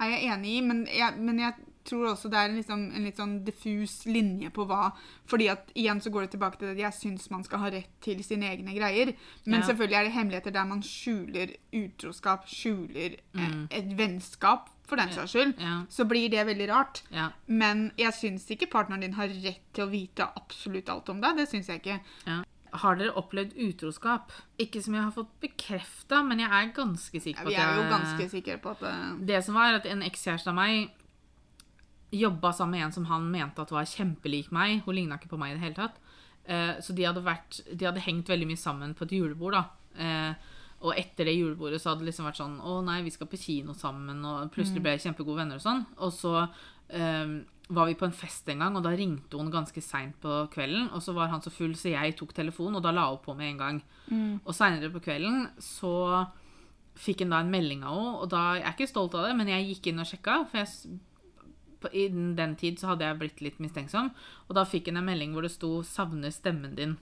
er 0.00 0.10
jeg 0.10 0.30
enig 0.32 0.46
i, 0.56 0.60
men 0.60 0.86
jeg, 0.86 1.16
men 1.18 1.38
jeg 1.38 1.54
tror 1.88 2.10
også 2.12 2.28
det 2.30 2.38
er 2.38 2.48
en, 2.50 2.56
liksom, 2.60 2.82
en 2.94 3.04
litt 3.08 3.16
sånn 3.18 3.34
diffus 3.46 3.94
linje 4.06 4.50
på 4.54 4.66
hva 4.68 4.90
Fordi 5.28 5.48
at 5.52 5.70
igjen 5.74 6.00
så 6.04 6.10
går 6.12 6.26
det 6.26 6.30
tilbake 6.36 6.58
til 6.60 6.70
at 6.74 6.78
jeg 6.82 6.92
syns 6.96 7.30
man 7.32 7.44
skal 7.46 7.58
ha 7.64 7.70
rett 7.74 7.90
til 8.04 8.20
sine 8.24 8.48
egne 8.52 8.74
greier. 8.76 9.14
Men 9.46 9.60
Ja. 9.62 9.66
selvfølgelig 9.66 9.96
er 9.98 10.04
det 10.04 10.12
hemmeligheter 10.12 10.52
der 10.52 10.64
man 10.68 10.82
skjuler 10.82 11.54
utroskap, 11.72 12.46
skjuler 12.48 13.16
eh, 13.34 13.48
Mm. 13.48 13.68
et 13.70 13.96
vennskap, 13.98 14.68
for 14.88 14.96
den 14.96 15.10
saks 15.12 15.32
skyld. 15.34 15.54
Ja, 15.60 15.82
Så 15.90 16.04
blir 16.08 16.30
det 16.30 16.46
veldig 16.46 16.68
rart. 16.70 17.02
ja, 17.12 17.28
Men 17.46 17.92
jeg 17.98 18.12
syns 18.14 18.46
ikke 18.50 18.70
partneren 18.70 19.00
din 19.02 19.12
har 19.14 19.28
rett 19.28 19.60
til 19.74 19.84
å 19.86 19.90
vite 19.90 20.28
absolutt 20.36 20.88
alt 20.88 21.08
om 21.10 21.20
deg. 21.20 21.36
Det 21.36 21.48
syns 21.48 21.66
jeg 21.68 21.82
ikke. 21.82 22.00
ja. 22.26 22.42
Har 22.70 22.96
dere 22.96 23.14
opplevd 23.16 23.54
utroskap? 23.56 24.30
Ikke 24.60 24.82
som 24.82 24.92
jeg 24.94 25.02
har 25.02 25.10
fått 25.12 25.30
bekrefta, 25.40 26.22
men 26.22 26.38
jeg 26.40 26.50
er 26.50 26.72
ganske 26.76 27.20
sikker 27.20 27.42
på 27.44 27.48
Vi 27.48 27.54
at 27.56 27.62
er 27.64 27.76
jo 27.82 27.88
ganske 27.90 28.28
sikre 28.30 28.58
på 28.60 28.70
at 28.70 28.82
eh, 28.82 29.14
Det 29.24 29.42
som 29.44 29.54
var, 29.54 29.72
at 29.74 29.86
en 29.86 30.02
ekskjæreste 30.02 30.48
av 30.48 30.54
meg 30.54 30.90
jobba 32.10 32.52
sammen 32.52 32.78
med 32.78 32.86
en 32.86 32.94
som 32.94 33.08
han 33.10 33.26
mente 33.30 33.62
at 33.62 33.72
var 33.72 33.88
kjempelik 33.88 34.52
meg. 34.54 34.82
Hun 34.86 34.96
ligna 34.96 35.18
ikke 35.18 35.32
på 35.34 35.40
meg 35.40 35.52
i 35.52 35.58
det 35.58 35.64
hele 35.66 35.78
tatt. 35.78 35.98
Eh, 36.48 36.78
så 36.80 36.94
de 36.96 37.04
hadde, 37.04 37.24
vært, 37.24 37.60
de 37.68 37.88
hadde 37.88 38.04
hengt 38.06 38.30
veldig 38.30 38.48
mye 38.48 38.60
sammen 38.60 38.94
på 38.96 39.04
et 39.04 39.18
julebord. 39.18 39.58
da. 39.58 39.64
Eh, 40.00 40.56
og 40.78 40.94
etter 40.94 41.26
det 41.26 41.34
julebordet 41.34 41.82
så 41.82 41.90
hadde 41.90 42.04
det 42.04 42.12
liksom 42.12 42.28
vært 42.28 42.38
sånn 42.38 42.60
Å 42.62 42.76
nei, 42.86 43.00
vi 43.02 43.10
skal 43.10 43.26
på 43.28 43.40
kino 43.40 43.74
sammen. 43.76 44.24
Og 44.24 44.50
plutselig 44.54 44.82
ble 44.84 44.96
jeg 44.96 45.08
kjempegode 45.08 45.42
venner 45.42 45.60
og 45.60 45.64
sånn. 45.64 45.84
Og 45.98 46.12
så 46.14 46.34
eh, 46.40 47.38
var 47.68 47.90
vi 47.90 47.98
på 48.00 48.06
en 48.08 48.16
fest 48.16 48.48
en 48.48 48.64
gang, 48.64 48.76
og 48.78 48.86
da 48.86 48.94
ringte 48.96 49.36
hun 49.36 49.52
ganske 49.52 49.82
seint 49.84 50.16
på 50.22 50.40
kvelden. 50.54 50.88
Og 50.96 51.04
så 51.04 51.12
var 51.16 51.28
han 51.34 51.44
så 51.44 51.52
full, 51.52 51.76
så 51.76 51.92
jeg 51.92 52.16
tok 52.16 52.32
telefonen, 52.36 52.80
og 52.80 52.86
da 52.86 52.94
la 52.96 53.10
hun 53.10 53.20
på 53.24 53.36
med 53.36 53.52
en 53.52 53.60
gang. 53.64 53.82
Og 54.46 54.54
seinere 54.56 54.88
på 54.94 55.04
kvelden 55.04 55.50
så 55.60 56.24
fikk 56.98 57.22
han 57.22 57.34
da 57.34 57.42
en 57.44 57.52
melding 57.52 57.84
av 57.86 57.94
henne, 57.94 58.14
og 58.22 58.30
da 58.32 58.40
Jeg 58.56 58.64
er 58.64 58.72
ikke 58.74 58.88
stolt 58.90 59.14
av 59.14 59.28
det, 59.28 59.36
men 59.36 59.50
jeg 59.52 59.68
gikk 59.68 59.90
inn 59.90 60.02
og 60.02 60.08
sjekka, 60.08 60.40
for 60.48 60.62
jeg 60.62 60.98
s- 61.78 61.80
på, 61.80 61.88
I 61.94 62.08
den 62.36 62.56
tid 62.56 62.78
så 62.78 62.88
hadde 62.88 63.04
jeg 63.04 63.18
blitt 63.18 63.40
litt 63.40 63.58
mistenksom. 63.58 64.10
Og 64.48 64.54
da 64.54 64.64
fikk 64.64 64.86
hun 64.88 64.96
en 64.96 65.04
melding 65.06 65.32
hvor 65.32 65.42
det 65.42 65.50
sto 65.52 65.82
'savner 65.82 66.30
stemmen 66.32 66.74
din'. 66.76 66.96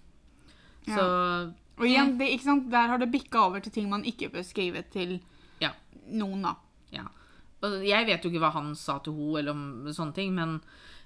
Ja. 0.87 0.97
Så 0.97 1.55
Og 1.79 1.85
igjen, 1.87 2.19
det, 2.19 2.29
ikke 2.31 2.45
sant? 2.45 2.71
der 2.71 2.87
har 2.89 2.99
det 2.99 3.11
bikka 3.13 3.39
over 3.47 3.61
til 3.61 3.73
ting 3.73 3.89
man 3.91 4.03
ikke 4.05 4.31
bør 4.33 4.43
skrive 4.45 4.83
til 4.91 5.21
Ja. 5.61 5.71
noen, 6.09 6.43
da. 6.43 6.55
Ja. 6.93 7.05
Og 7.63 7.85
jeg 7.85 8.07
vet 8.07 8.23
jo 8.23 8.31
ikke 8.31 8.41
hva 8.41 8.53
han 8.53 8.75
sa 8.75 8.99
til 8.99 9.13
henne, 9.13 9.39
eller 9.39 9.51
om 9.53 9.85
sånne 9.89 10.15
ting, 10.15 10.35
men 10.35 10.61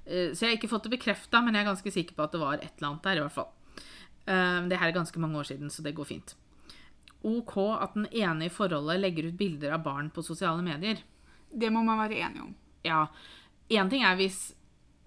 eh, 0.07 0.33
Så 0.35 0.41
jeg 0.47 0.51
har 0.51 0.57
ikke 0.59 0.69
fått 0.71 0.83
det 0.91 0.99
bekrefta, 0.99 1.41
men 1.45 1.55
jeg 1.55 1.67
er 1.67 1.73
ganske 1.75 1.93
sikker 1.93 2.15
på 2.15 2.23
at 2.25 2.33
det 2.33 2.41
var 2.41 2.55
et 2.55 2.73
eller 2.79 2.89
annet 2.91 3.03
der, 3.03 3.17
i 3.17 3.21
hvert 3.21 3.33
fall. 3.33 3.49
Eh, 4.27 4.69
Det 4.69 4.79
her 4.79 4.89
er 4.89 4.93
ganske 4.93 5.19
mange 5.21 5.37
år 5.39 5.45
siden, 5.47 5.69
så 5.71 5.83
det 5.83 5.95
går 5.95 6.05
fint. 6.07 6.35
OK 7.23 7.57
at 7.83 7.95
den 7.95 8.07
ene 8.13 8.45
i 8.47 8.49
forholdet 8.49 9.01
legger 9.01 9.29
ut 9.29 9.37
bilder 9.37 9.73
av 9.75 9.83
barn 9.85 10.11
på 10.11 10.23
sosiale 10.25 10.63
medier. 10.63 10.99
Det 11.53 11.71
må 11.73 11.83
man 11.85 11.99
være 11.99 12.19
enig 12.21 12.41
om. 12.41 12.55
Ja, 12.85 13.07
én 13.71 13.91
ting 13.91 14.03
er 14.05 14.17
hvis 14.17 14.53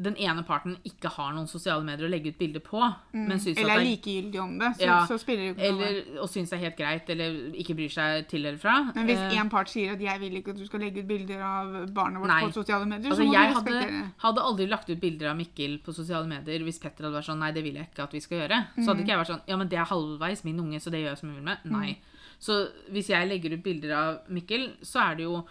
den 0.04 0.16
ene 0.18 0.42
parten 0.44 0.74
ikke 0.90 1.08
har 1.14 1.36
noen 1.36 1.46
sosiale 1.48 1.84
medier 1.86 2.08
å 2.08 2.10
legge 2.10 2.32
ut 2.34 2.38
bilder 2.40 2.60
på, 2.66 2.80
Mm. 3.14 3.30
Eller 3.30 3.74
er 3.78 3.84
likegyldig 3.86 4.40
om 4.42 4.58
det, 4.58 4.72
så, 4.76 4.82
Ja, 4.82 5.06
så 5.06 5.20
spiller 5.22 5.54
det 5.54 5.56
ikke 5.56 5.72
noe. 5.72 5.86
eller, 5.86 6.22
og 6.24 6.30
syns 6.30 6.50
det 6.50 6.58
er 6.58 6.64
helt 6.64 6.78
greit, 6.78 7.10
eller 7.14 7.30
ikke 7.54 7.76
bryr 7.78 7.92
seg 7.94 8.28
til 8.28 8.46
eller 8.46 8.58
fra. 8.58 8.92
Men 8.96 9.06
hvis 9.06 9.20
Eh, 9.20 9.38
en 9.40 9.50
part 9.52 9.70
sier 9.70 9.94
at 9.94 10.00
'jeg 10.02 10.20
vil 10.20 10.32
ikke 10.42 10.50
at 10.50 10.58
du 10.58 10.66
skal 10.66 10.80
legge 10.80 10.98
ut 11.02 11.08
bilder 11.08 11.42
av 11.44 11.94
barnet 11.94 12.20
vårt 12.20 12.28
Nei. 12.28 12.42
på 12.42 12.54
sosiale 12.54 12.86
medier', 12.86 13.12
Altså, 13.12 13.22
så 13.22 13.28
må 13.28 13.32
du 13.32 13.54
respektere 13.54 13.92
det. 13.92 13.92
Jeg 13.92 14.12
hadde 14.18 14.42
aldri 14.42 14.68
lagt 14.68 14.90
ut 14.90 15.00
bilder 15.00 15.30
av 15.30 15.38
Mikkel 15.38 15.78
på 15.84 15.94
sosiale 15.94 16.28
medier 16.28 16.60
hvis 16.64 16.80
Petter 16.82 17.04
hadde 17.06 17.14
vært 17.16 17.30
sånn 17.30 17.40
Nei, 17.40 17.52
det 17.52 17.64
vil 17.64 17.76
jeg 17.76 17.88
ikke 17.94 18.04
at 18.04 18.12
vi 18.12 18.20
skal 18.20 18.38
gjøre. 18.40 18.68
Så 18.80 18.86
hadde 18.88 19.02
ikke 19.06 19.14
jeg 19.14 19.20
vært 19.20 19.28
sånn 19.28 19.42
Ja, 19.48 19.58
men 19.58 19.68
det 19.70 19.78
er 19.78 19.86
halvveis 19.86 20.44
min 20.44 20.60
unge, 20.60 20.80
så 20.82 20.90
det 20.90 21.04
gjør 21.06 21.10
jeg 21.14 21.18
som 21.20 21.30
jeg 21.30 21.36
vil 21.38 21.46
med. 21.46 21.58
Nei. 21.66 21.98
Så 22.40 22.68
hvis 22.92 23.08
jeg 23.10 23.30
legger 23.30 23.54
ut 23.54 23.64
bilder 23.64 23.92
av 23.96 24.20
Mikkel, 24.28 24.72
så 24.82 25.12
er 25.12 25.16
det 25.18 25.24
jo 25.26 25.46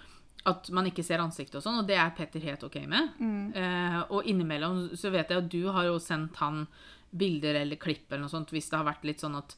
at 0.49 0.71
man 0.75 0.89
ikke 0.89 1.05
ser 1.07 1.23
ansiktet 1.23 1.61
og 1.61 1.65
sånn, 1.65 1.81
og 1.83 1.87
det 1.87 1.97
er 2.03 2.15
Petter 2.17 2.43
helt 2.43 2.65
ok 2.67 2.81
med. 2.91 3.13
Eh, 3.55 3.99
og 4.11 4.27
innimellom 4.27 4.89
så 4.99 5.13
vet 5.15 5.31
jeg 5.31 5.45
at 5.45 5.51
du 5.53 5.69
har 5.71 5.87
jo 5.87 5.99
sendt 6.03 6.41
han 6.43 6.65
bilder 7.13 7.61
eller 7.61 7.77
klipp 7.77 8.09
eller 8.11 8.25
noe 8.25 8.33
sånt 8.33 8.51
hvis 8.55 8.71
det 8.73 8.79
har 8.81 8.89
vært 8.89 9.05
litt 9.05 9.21
sånn 9.23 9.37
at 9.39 9.55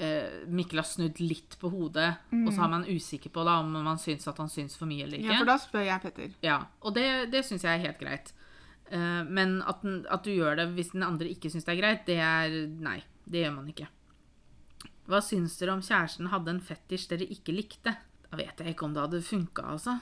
eh, 0.00 0.40
Mikkel 0.48 0.80
har 0.80 0.88
snudd 0.88 1.20
litt 1.20 1.58
på 1.60 1.70
hodet, 1.70 2.08
og 2.32 2.50
så 2.50 2.64
er 2.64 2.72
man 2.72 2.88
usikker 2.88 3.30
på 3.34 3.44
da 3.46 3.58
om 3.62 3.76
man 3.76 4.00
syns 4.00 4.26
at 4.30 4.40
han 4.42 4.50
syns 4.50 4.74
for 4.78 4.90
mye 4.90 5.04
eller 5.06 5.20
ikke. 5.20 5.34
Ja, 5.36 5.38
for 5.42 5.52
da 5.52 5.58
spør 5.62 5.86
jeg 5.86 6.04
Petter. 6.06 6.34
Ja, 6.46 6.58
og 6.82 6.96
det, 6.98 7.06
det 7.34 7.44
syns 7.46 7.66
jeg 7.66 7.76
er 7.76 7.86
helt 7.86 8.02
greit. 8.02 8.32
Eh, 8.90 9.22
men 9.28 9.60
at, 9.68 9.84
den, 9.84 10.02
at 10.10 10.24
du 10.24 10.32
gjør 10.32 10.58
det 10.58 10.70
hvis 10.74 10.94
den 10.96 11.06
andre 11.06 11.30
ikke 11.30 11.52
syns 11.52 11.68
det 11.68 11.76
er 11.76 11.80
greit, 11.82 12.04
det 12.08 12.18
er 12.24 12.58
Nei, 12.82 12.98
det 13.28 13.44
gjør 13.44 13.56
man 13.60 13.70
ikke. 13.70 13.90
Hva 15.08 15.22
syns 15.24 15.56
dere 15.60 15.76
om 15.76 15.84
kjæresten 15.84 16.28
hadde 16.32 16.52
en 16.56 16.64
fetisj 16.64 17.08
dere 17.12 17.28
ikke 17.32 17.54
likte? 17.56 17.94
Da 18.30 18.36
vet 18.36 18.58
jeg 18.60 18.74
ikke 18.74 18.84
om 18.84 18.94
det 18.94 19.00
hadde 19.06 19.22
funka, 19.24 19.62
altså. 19.72 19.98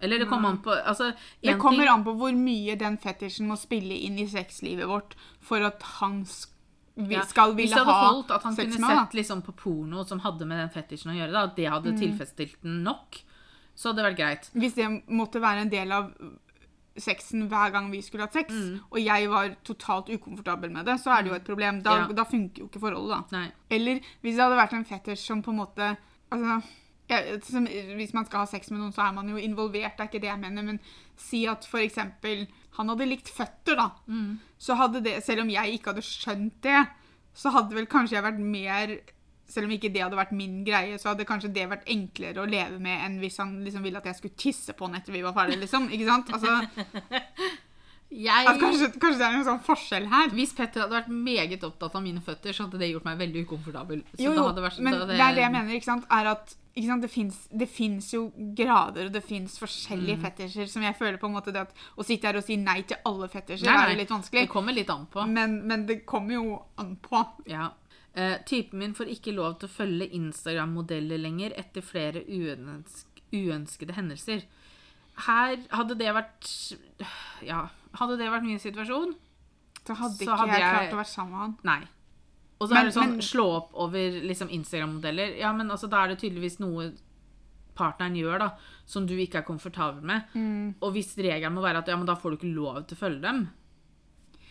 Eller 0.00 0.18
det 0.18 0.28
kommer 0.30 0.48
an 0.48 0.58
på 0.64 0.72
altså, 0.72 1.10
Det 1.42 1.58
kommer 1.60 1.84
ting, 1.84 1.88
an 1.92 2.04
på 2.04 2.14
hvor 2.16 2.32
mye 2.32 2.74
den 2.80 2.96
fetisjen 2.98 3.46
må 3.50 3.56
spille 3.60 3.92
inn 4.06 4.16
i 4.18 4.24
sexlivet 4.26 4.88
vårt 4.88 5.14
for 5.44 5.60
at 5.60 5.82
han 6.00 6.22
skal 6.24 6.56
vi 6.96 7.14
ja, 7.14 7.22
skal 7.24 7.52
Hvis 7.54 7.70
det 7.70 7.78
hadde 7.78 7.92
ha 7.92 8.06
holdt 8.10 8.30
at 8.34 8.42
han 8.42 8.56
kunne 8.56 8.80
med 8.80 8.90
sett 8.96 9.14
liksom, 9.14 9.42
på 9.42 9.52
porno 9.56 10.02
som 10.04 10.18
hadde 10.20 10.44
med 10.48 10.58
den 10.58 10.70
fetisjen 10.74 11.12
å 11.12 11.16
gjøre, 11.18 11.32
da, 11.32 11.42
at 11.44 11.56
det 11.56 11.66
Mm. 11.68 11.72
hadde 11.72 11.98
tilfredsstilt 12.00 12.56
den 12.62 12.82
nok, 12.84 13.20
så 13.76 13.88
hadde 13.88 14.02
det 14.02 14.08
vært 14.10 14.18
greit. 14.18 14.50
Hvis 14.54 14.74
det 14.74 14.88
måtte 15.08 15.40
være 15.40 15.60
en 15.62 15.70
del 15.70 15.92
av 15.92 16.10
sexen 17.00 17.46
hver 17.48 17.70
gang 17.72 17.90
vi 17.92 18.02
skulle 18.02 18.24
hatt 18.26 18.32
sex, 18.36 18.52
Mm. 18.52 18.80
og 18.90 18.98
jeg 19.00 19.28
var 19.30 19.54
totalt 19.64 20.08
ukomfortabel 20.10 20.70
med 20.72 20.84
det, 20.86 20.98
så 21.00 21.12
er 21.16 21.22
det 21.22 21.30
jo 21.30 21.36
et 21.36 21.44
problem. 21.44 21.82
Da, 21.82 21.96
Ja. 22.00 22.06
da 22.08 22.24
funker 22.24 22.58
jo 22.58 22.68
ikke 22.68 22.80
forholdet, 22.80 23.30
da. 23.30 23.38
Nei. 23.38 23.52
Eller 23.70 24.00
hvis 24.22 24.36
det 24.36 24.40
hadde 24.44 24.58
vært 24.60 24.72
en 24.74 24.84
fetisj 24.84 25.26
som 25.26 25.42
på 25.42 25.50
en 25.50 25.56
måte 25.58 25.96
altså, 26.32 26.62
ja, 27.10 27.38
som, 27.44 27.66
Hvis 27.98 28.14
man 28.16 28.26
skal 28.28 28.44
ha 28.44 28.48
sex 28.50 28.70
med 28.70 28.80
noen, 28.80 28.94
så 28.94 29.04
er 29.06 29.14
man 29.16 29.28
jo 29.30 29.40
involvert, 29.40 29.96
det 29.98 30.06
er 30.06 30.10
ikke 30.10 30.22
det 30.22 30.30
jeg 30.30 30.42
mener, 30.42 30.66
men 30.66 30.80
si 31.20 31.44
at 31.50 31.66
eksempel 31.80 32.46
han 32.78 32.92
hadde 32.92 33.08
likt 33.10 33.28
føtter, 33.34 33.76
da. 33.76 33.90
Mm. 34.06 34.38
Så 34.60 34.76
hadde 34.78 35.02
det, 35.04 35.18
selv 35.26 35.44
om 35.44 35.50
jeg 35.52 35.76
ikke 35.76 35.92
hadde 35.92 36.06
skjønt 36.06 36.60
det, 36.64 36.84
så 37.36 37.52
hadde 37.54 37.76
vel 37.76 37.88
kanskje 37.90 38.16
jeg 38.16 38.26
vært 38.26 38.40
mer 38.42 38.94
selv 39.50 39.66
om 39.66 39.72
ikke 39.74 39.90
det 39.90 40.04
hadde 40.04 40.18
vært 40.18 40.34
min 40.36 40.60
greie, 40.66 40.98
så 41.00 41.10
hadde 41.10 41.26
kanskje 41.26 41.50
det 41.54 41.66
vært 41.70 41.88
enklere 41.90 42.42
å 42.42 42.48
leve 42.48 42.78
med 42.82 43.02
enn 43.02 43.16
hvis 43.22 43.40
han 43.42 43.56
liksom 43.64 43.82
ville 43.82 43.98
at 43.98 44.06
jeg 44.06 44.20
skulle 44.20 44.38
tisse 44.38 44.76
på 44.78 44.86
han 44.86 44.94
etter 45.00 45.14
vi 45.14 45.24
var 45.24 45.34
ferdige, 45.34 45.64
liksom. 45.64 45.88
Ikke 45.90 46.06
sant? 46.06 46.30
Altså, 46.36 46.54
Jeg, 48.10 48.46
at 48.50 48.58
kanskje, 48.58 48.88
kanskje 48.98 49.18
det 49.20 49.26
er 49.26 49.36
en 49.38 49.44
sånn 49.46 49.60
forskjell 49.62 50.06
her. 50.10 50.32
Hvis 50.34 50.50
Petter 50.58 50.82
hadde 50.82 50.96
vært 50.96 51.10
meget 51.14 51.62
opptatt 51.66 51.94
av 51.94 52.02
mine 52.02 52.22
føtter, 52.24 52.54
så 52.56 52.64
hadde 52.66 52.80
det 52.82 52.88
gjort 52.90 53.06
meg 53.06 53.20
veldig 53.20 53.44
ukomfortabel. 53.46 54.00
Så 54.16 54.24
Jo, 54.24 54.32
jo, 54.34 54.46
vært, 54.56 54.80
men 54.82 54.96
det... 54.98 55.06
det 55.12 55.20
er 55.22 55.36
det 55.36 55.44
jeg 55.44 55.54
mener, 55.54 55.76
ikke 55.78 55.90
sant? 55.92 56.08
Er 56.10 56.32
at? 56.32 56.56
Det, 56.80 57.10
finnes, 57.68 58.06
jo 58.14 58.20
grader, 58.56 59.08
og 59.08 59.12
det 59.12 59.20
finnes 59.26 59.56
forskjellige 59.58 60.16
Mm. 60.16 60.22
fetisjer, 60.22 60.68
som 60.70 60.82
jeg 60.86 60.94
føler 60.96 61.18
på 61.18 61.26
en 61.26 61.34
måte 61.34 61.52
det 61.52 61.64
at 61.66 61.74
å 61.98 62.06
sitte 62.06 62.26
her 62.30 62.38
og 62.38 62.44
si 62.46 62.56
nei 62.56 62.80
til 62.82 62.96
alle 63.04 63.28
fetisjer 63.28 63.66
Nei, 63.66 63.74
er 63.84 63.90
jo 63.90 63.98
litt 63.98 64.12
vanskelig. 64.14 64.44
Det 64.46 64.52
kommer 64.54 64.72
litt 64.72 64.90
an 64.90 65.06
på. 65.10 65.26
Men, 65.26 65.58
men 65.66 65.84
det 65.86 66.06
kommer 66.06 66.34
jo 66.34 66.62
an 66.80 66.94
på. 67.02 67.20
Ja. 67.50 67.72
Uh, 68.16 68.38
typen 68.46 68.78
min 68.78 68.94
får 68.94 69.10
ikke 69.12 69.34
lov 69.34 69.58
til 69.60 69.68
å 69.68 69.74
følge 69.74 70.08
Instagram-modeller 70.18 71.20
lenger 71.20 71.52
etter 71.58 71.84
flere 71.84 72.22
uønsk 72.26 73.06
uønskede 73.34 73.94
hendelser. 73.98 74.46
Her 75.26 75.58
hadde 75.74 75.98
det 75.98 76.14
vært 76.16 76.48
Ja, 77.44 77.68
hadde 77.94 78.18
det 78.18 78.30
vært 78.30 78.42
min 78.44 78.58
situasjon? 78.58 79.14
Så 79.86 79.94
hadde 79.96 80.14
Så 80.14 80.22
ikke 80.24 80.36
hadde 80.38 80.52
jeg 80.52 80.60
jeg- 80.60 80.74
klart 80.76 80.92
å 80.92 80.96
være 81.00 81.08
sammen 81.14 81.30
med 81.30 81.40
han. 81.40 81.56
Nei. 81.64 81.88
Og 82.60 82.68
så 82.68 82.74
Men- 82.74 82.80
er 82.80 82.84
det 82.90 82.94
sånn 82.94 83.10
men- 83.10 83.20
slå 83.20 83.44
opp 83.56 83.70
over 83.74 83.98
liksom 84.20 84.48
Instagram-modeller. 84.50 85.38
Ja, 85.38 85.52
men 85.52 85.68
altså, 85.70 85.88
da 85.88 86.04
er 86.04 86.08
det 86.08 86.18
tydeligvis 86.20 86.60
noe 86.60 86.92
partneren 87.74 88.14
gjør, 88.16 88.38
da, 88.38 88.50
som 88.84 89.06
du 89.06 89.14
ikke 89.16 89.36
er 89.38 89.42
komfortabel 89.42 90.02
med. 90.02 90.22
Mm. 90.34 90.74
Og 90.82 90.92
hvis 90.92 91.16
regelen 91.16 91.54
må 91.54 91.62
være 91.62 91.78
at 91.78 91.86
ja, 91.88 91.96
men 91.96 92.04
da 92.06 92.14
får 92.14 92.30
du 92.30 92.36
ikke 92.36 92.54
lov 92.54 92.86
til 92.86 92.96
å 92.96 93.00
følge 93.00 93.20
dem. 93.22 93.48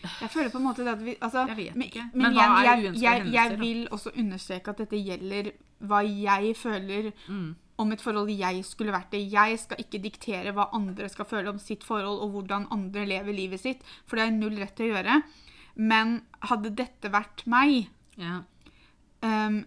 Jeg 0.02 0.30
føler 0.30 0.50
på 0.50 0.56
en 0.56 0.64
måte 0.64 0.76
det 0.78 0.88
at 0.88 0.98
vi 1.04 1.14
altså, 1.20 1.46
Jeg 1.46 1.56
vet 1.56 1.76
ikke. 1.92 2.10
Men, 2.14 2.32
Men 2.32 2.32
igjen, 2.32 2.64
jeg, 2.64 2.82
jeg, 2.82 2.94
jeg 3.02 3.22
hendelser, 3.22 3.50
da? 3.50 3.56
vil 3.56 3.88
også 3.92 4.10
understreke 4.16 4.68
at 4.68 4.78
dette 4.78 4.96
gjelder 5.04 5.52
hva 5.84 6.00
jeg 6.02 6.56
føler 6.56 7.12
Mm. 7.28 7.54
Om 7.80 7.92
et 7.94 8.02
forhold 8.04 8.30
jeg 8.32 8.62
skulle 8.68 8.92
vært 8.94 9.14
i. 9.16 9.22
Jeg 9.32 9.58
skal 9.62 9.80
ikke 9.82 10.00
diktere 10.04 10.52
hva 10.56 10.68
andre 10.76 11.08
skal 11.12 11.28
føle 11.28 11.52
om 11.52 11.58
sitt 11.62 11.84
forhold, 11.86 12.20
og 12.24 12.34
hvordan 12.34 12.68
andre 12.74 13.06
lever 13.08 13.36
livet 13.36 13.62
sitt, 13.62 13.84
for 14.06 14.16
det 14.16 14.26
har 14.26 14.30
jeg 14.32 14.38
null 14.40 14.58
rett 14.60 14.74
til 14.78 14.90
å 14.90 14.94
gjøre. 14.94 15.20
Men 15.80 16.18
hadde 16.50 16.74
dette 16.76 17.12
vært 17.14 17.46
meg 17.48 17.88
Ja. 18.20 18.42
um, 19.24 19.62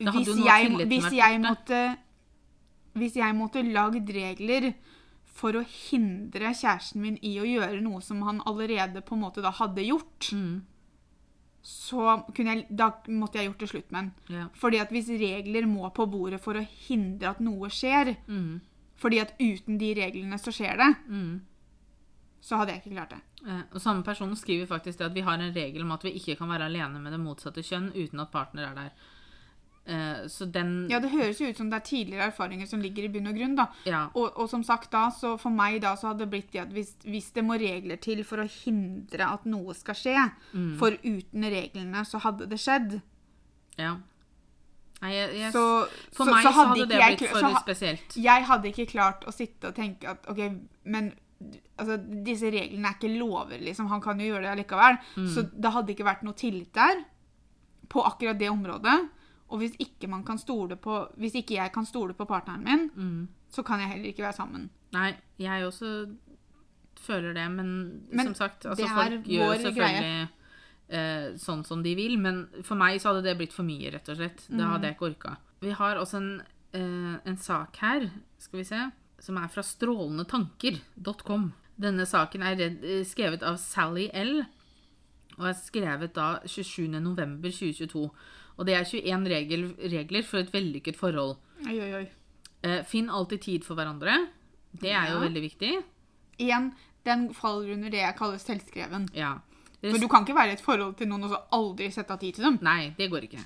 hvis, 0.00 0.32
jeg, 0.42 0.72
hvis, 0.90 1.06
jeg 1.14 1.40
måtte, 1.40 1.80
hvis 2.98 3.14
jeg 3.20 3.36
måtte 3.38 3.62
lagd 3.62 4.10
regler 4.10 4.72
for 5.34 5.54
å 5.58 5.62
hindre 5.66 6.50
kjæresten 6.54 7.00
min 7.02 7.16
i 7.22 7.36
å 7.42 7.46
gjøre 7.46 7.80
noe 7.82 8.02
som 8.02 8.20
han 8.26 8.42
allerede 8.46 9.02
på 9.06 9.14
en 9.16 9.22
måte 9.26 9.42
da 9.44 9.54
hadde 9.54 9.86
gjort, 9.86 10.32
Mm. 10.34 10.62
Så 11.64 12.18
kunne 12.36 12.52
jeg, 12.58 12.66
da 12.76 12.90
måtte 13.08 13.38
jeg 13.40 13.48
gjort 13.48 13.58
det 13.64 13.68
slutt 13.70 13.90
med 13.94 14.00
den. 14.02 14.36
Ja. 14.36 14.44
Fordi 14.60 14.78
at 14.82 14.90
hvis 14.92 15.08
regler 15.08 15.64
må 15.66 15.88
på 15.96 16.04
bordet 16.12 16.40
for 16.44 16.54
å 16.60 16.66
hindre 16.88 17.30
at 17.30 17.40
noe 17.40 17.70
skjer, 17.72 18.16
Mm. 18.28 18.60
fordi 19.00 19.20
at 19.22 19.32
uten 19.40 19.78
de 19.80 19.94
reglene 19.94 20.36
så 20.38 20.52
skjer 20.52 20.76
det, 20.76 20.90
Mm. 21.08 21.40
så 22.42 22.56
hadde 22.58 22.72
jeg 22.74 22.82
ikke 22.84 22.96
klart 22.96 23.10
det. 23.10 23.20
Eh, 23.48 23.62
Og 23.74 23.80
Samme 23.80 24.04
person 24.04 24.36
skriver 24.36 24.66
faktisk 24.66 24.98
det 24.98 25.06
at 25.06 25.14
vi 25.14 25.20
har 25.22 25.38
en 25.38 25.54
regel 25.54 25.82
om 25.82 25.92
at 25.92 26.02
vi 26.04 26.10
ikke 26.12 26.36
kan 26.38 26.48
være 26.48 26.66
alene 26.66 27.00
med 27.00 27.12
det 27.12 27.20
motsatte 27.20 27.62
kjønn 27.64 27.92
uten 27.94 28.20
at 28.20 28.30
partner 28.30 28.66
er 28.70 28.74
der. 28.74 28.90
Eh, 29.86 30.26
Så 30.32 30.46
den 30.50 30.88
Ja, 30.88 30.98
det 30.98 31.10
høres 31.12 31.38
jo 31.40 31.46
ut 31.50 31.56
som 31.58 31.68
det 31.68 31.76
er 31.76 31.84
tidligere 31.84 32.30
erfaringer 32.30 32.66
som 32.66 32.80
ligger 32.80 33.04
i 33.04 33.08
bunn 33.12 33.26
og 33.28 33.34
grunn, 33.36 33.54
da. 33.58 33.66
Ja. 33.84 34.06
Og, 34.14 34.32
og 34.38 34.48
som 34.48 34.62
sagt 34.64 34.90
da, 34.90 35.10
så 35.12 35.34
for 35.38 35.50
meg 35.52 35.80
da, 35.82 35.94
så 35.96 36.08
hadde 36.08 36.24
det 36.24 36.30
blitt 36.32 36.52
det 36.52 36.62
at 36.62 36.72
hvis, 36.72 36.94
hvis 37.04 37.30
det 37.36 37.44
må 37.44 37.58
regler 37.60 37.96
til 38.00 38.22
for 38.24 38.38
å 38.40 38.48
hindre 38.48 39.28
at 39.28 39.44
noe 39.44 39.74
skal 39.74 39.94
skje, 39.94 40.16
Mm. 40.54 40.76
for 40.78 40.90
uten 41.04 41.44
reglene 41.52 42.04
så 42.08 42.18
hadde 42.24 42.46
det 42.48 42.58
skjedd. 42.58 43.00
ja. 43.78 43.96
Nei, 45.02 45.10
jeg, 45.12 45.34
jeg, 45.36 45.52
Så, 45.52 45.62
for 46.16 46.24
så, 46.24 46.30
meg 46.32 46.44
så 46.46 46.48
så 46.48 46.64
hadde 46.64 46.86
det 46.88 46.96
blitt 46.96 47.20
kla- 47.28 47.40
for 47.50 47.60
spesielt. 47.60 48.14
Jeg 48.16 48.44
hadde 48.48 48.70
ikke 48.70 48.86
klart 48.88 49.24
å 49.28 49.32
sitte 49.34 49.68
og 49.68 49.74
tenke 49.76 50.08
at 50.08 50.24
OK, 50.30 50.38
men 50.86 51.10
altså, 51.76 51.98
disse 52.24 52.48
reglene 52.48 52.88
er 52.88 52.94
ikke 52.96 53.10
lover, 53.18 53.58
liksom. 53.60 53.88
Han 53.90 54.00
kan 54.00 54.18
jo 54.22 54.30
gjøre 54.32 54.46
det 54.46 54.52
allikevel. 54.54 54.96
Mm. 55.18 55.28
Så 55.34 55.44
det 55.52 55.72
hadde 55.74 55.92
ikke 55.92 56.06
vært 56.08 56.22
noe 56.24 56.32
tillit 56.32 56.72
der 56.72 57.04
på 57.92 58.00
akkurat 58.06 58.38
det 58.38 58.48
området. 58.48 58.96
Og 59.50 59.58
hvis 59.58 59.74
ikke, 59.78 60.08
man 60.08 60.24
kan 60.24 60.38
stole 60.38 60.76
på, 60.76 61.08
hvis 61.16 61.34
ikke 61.34 61.54
jeg 61.58 61.72
kan 61.72 61.84
stole 61.86 62.14
på 62.14 62.24
partneren 62.26 62.64
min, 62.64 62.90
Mm. 62.96 63.28
så 63.50 63.62
kan 63.64 63.80
jeg 63.80 63.88
heller 63.88 64.08
ikke 64.08 64.22
være 64.24 64.32
sammen. 64.32 64.70
Nei, 64.92 65.14
jeg 65.38 65.64
også 65.66 66.08
føler 67.00 67.34
det, 67.34 67.50
men, 67.50 68.02
Men 68.12 68.26
som 68.26 68.34
sagt, 68.34 68.64
altså, 68.66 68.86
folk 68.88 69.24
gjør 69.26 69.58
selvfølgelig 69.60 70.28
eh, 70.88 71.32
sånn 71.40 71.64
som 71.64 71.82
de 71.82 71.94
vil, 71.94 72.18
men 72.18 72.46
for 72.62 72.74
meg 72.76 73.00
så 73.00 73.08
hadde 73.12 73.22
det 73.24 73.36
blitt 73.38 73.52
for 73.52 73.64
mye, 73.64 73.90
rett 73.92 74.08
og 74.08 74.16
slett. 74.16 74.46
Det 74.48 74.56
Mm. 74.60 74.70
hadde 74.70 74.82
jeg 74.86 74.96
ikke 74.96 75.10
orka. 75.10 75.36
Vi 75.60 75.70
har 75.70 75.96
også 75.96 76.16
en, 76.16 76.42
eh, 76.72 77.18
en 77.26 77.36
sak 77.36 77.76
her, 77.76 78.10
skal 78.38 78.58
vi 78.58 78.64
se, 78.64 78.90
som 79.18 79.36
er 79.38 79.48
fra 79.48 79.62
strålendetanker.com. 79.62 81.52
Denne 81.80 82.06
saken 82.06 82.42
er 82.42 82.60
eh, 82.60 83.04
skrevet 83.04 83.42
av 83.42 83.56
Sally 83.58 84.08
L. 84.12 84.44
Og 85.38 85.46
er 85.46 85.54
skrevet 85.54 86.12
da 86.14 86.38
27.11.2022. 86.46 88.10
Og 88.58 88.66
det 88.68 88.74
er 88.78 88.84
21 88.86 89.28
regel, 89.32 89.64
regler 89.90 90.22
for 90.26 90.38
et 90.44 90.52
vellykket 90.54 90.96
forhold. 90.98 91.36
Oi, 91.66 91.74
oi, 91.80 91.90
oi. 92.02 92.04
Eh, 92.64 92.82
finn 92.86 93.10
alltid 93.10 93.42
tid 93.42 93.64
for 93.66 93.74
hverandre. 93.78 94.14
Det 94.72 94.92
er 94.94 95.10
jo 95.12 95.20
veldig 95.22 95.42
viktig. 95.44 95.72
Igjen, 96.42 96.72
Den 97.04 97.26
faller 97.36 97.74
under 97.74 97.90
det 97.92 97.98
jeg 98.00 98.16
kaller 98.16 98.38
selvskreven. 98.40 99.10
Ja. 99.12 99.34
For 99.84 99.98
du 100.00 100.06
kan 100.08 100.24
ikke 100.24 100.34
være 100.38 100.54
i 100.54 100.56
et 100.56 100.62
forhold 100.64 100.94
til 100.96 101.10
noen 101.10 101.26
og 101.26 101.34
så 101.34 101.40
aldri 101.52 101.90
sette 101.92 102.14
av 102.14 102.22
tid 102.22 102.38
til 102.38 102.46
dem. 102.46 102.54
Nei, 102.64 102.94
det 102.96 103.10
går 103.12 103.26
ikke. 103.26 103.42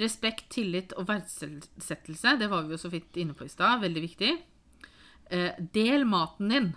Respekt, 0.00 0.46
tillit 0.54 0.94
og 0.96 1.04
verdsettelse, 1.10 2.38
det 2.40 2.48
var 2.48 2.62
vi 2.64 2.72
jo 2.72 2.80
så 2.80 2.88
vidt 2.88 3.18
inne 3.20 3.34
på 3.36 3.44
i 3.44 3.52
stad. 3.52 3.82
Veldig 3.82 4.02
viktig. 4.06 4.30
Eh, 5.28 5.50
del 5.74 6.06
maten 6.08 6.48
din. 6.54 6.70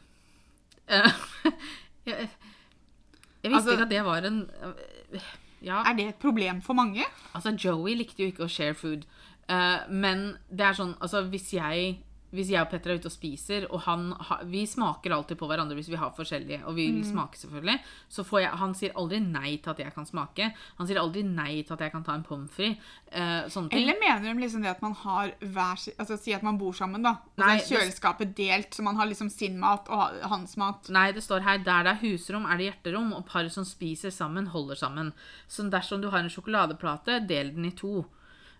Eh, 0.91 1.07
jeg, 2.09 2.27
jeg 2.27 3.53
visste 3.53 3.55
Altså- 3.61 3.77
ikke 3.77 3.87
at 3.87 3.95
det 3.95 4.03
var 4.03 4.27
en 4.27 4.41
eh, 4.59 5.31
Ja, 5.65 5.81
Er 5.83 5.95
det 5.97 6.07
et 6.07 6.15
problem 6.21 6.61
for 6.61 6.73
mange? 6.77 7.03
altså 7.33 7.55
Joey 7.57 7.95
likte 7.97 8.23
jo 8.23 8.29
ikke 8.31 8.45
å 8.45 8.51
share 8.51 8.73
food. 8.77 9.05
Uh, 9.49 9.81
men 9.89 10.37
det 10.49 10.65
er 10.65 10.73
sånn 10.73 10.95
Altså, 11.01 11.21
hvis 11.29 11.51
jeg 11.53 11.99
hvis 12.35 12.51
jeg 12.53 12.61
og 12.61 12.69
Petter 12.71 12.93
er 12.93 12.99
ute 12.99 13.09
og 13.09 13.13
spiser, 13.13 13.65
og 13.71 13.81
han 13.87 14.09
ha, 14.29 14.39
Vi 14.45 14.65
smaker 14.67 15.13
alltid 15.15 15.39
på 15.39 15.47
hverandre 15.49 15.77
hvis 15.77 15.89
vi 15.89 15.99
har 15.99 16.11
forskjellige, 16.15 16.61
og 16.65 16.75
vi 16.75 16.89
vil 16.91 17.05
smake, 17.07 17.39
selvfølgelig. 17.39 17.79
Så 18.09 18.25
får 18.27 18.41
jeg 18.43 18.59
Han 18.61 18.75
sier 18.77 18.95
aldri 18.95 19.19
nei 19.23 19.55
til 19.57 19.73
at 19.73 19.79
jeg 19.79 19.93
kan 19.95 20.05
smake. 20.05 20.51
Han 20.77 20.87
sier 20.89 20.99
aldri 21.01 21.23
nei 21.23 21.63
til 21.63 21.73
at 21.73 21.85
jeg 21.85 21.93
kan 21.95 22.03
ta 22.03 22.15
en 22.17 22.25
pommes 22.27 22.51
frites. 22.51 22.77
eh, 23.11 23.47
sånne 23.49 23.69
ting. 23.71 23.83
Eller 23.83 23.99
mener 23.99 24.33
de 24.33 24.41
liksom 24.41 24.61
det 24.61 24.73
at 24.75 24.81
man 24.83 24.93
har 24.93 25.31
hver 25.39 25.77
Altså 25.97 26.17
si 26.19 26.33
at 26.33 26.43
man 26.43 26.57
bor 26.57 26.73
sammen, 26.73 27.03
da. 27.03 27.17
Og 27.37 27.43
så 27.43 27.49
er 27.51 27.63
kjøleskapet 27.69 28.35
delt, 28.35 28.73
så 28.73 28.83
man 28.83 28.95
har 28.99 29.07
liksom 29.09 29.29
sin 29.29 29.57
mat 29.59 29.87
og 29.89 30.19
hans 30.29 30.57
mat. 30.57 30.89
Nei, 30.89 31.11
det 31.15 31.23
står 31.23 31.45
her 31.45 31.57
der 31.63 31.83
det 31.87 31.93
er 31.95 32.01
husrom, 32.03 32.45
er 32.45 32.57
det 32.57 32.69
hjerterom, 32.69 33.13
og 33.13 33.25
par 33.29 33.47
som 33.49 33.65
spiser 33.67 34.11
sammen, 34.11 34.47
holder 34.47 34.75
sammen. 34.75 35.13
Så 35.47 35.67
dersom 35.69 36.01
du 36.01 36.09
har 36.09 36.19
en 36.23 36.29
sjokoladeplate, 36.31 37.21
del 37.27 37.53
den 37.55 37.65
i 37.69 37.71
to. 37.71 38.05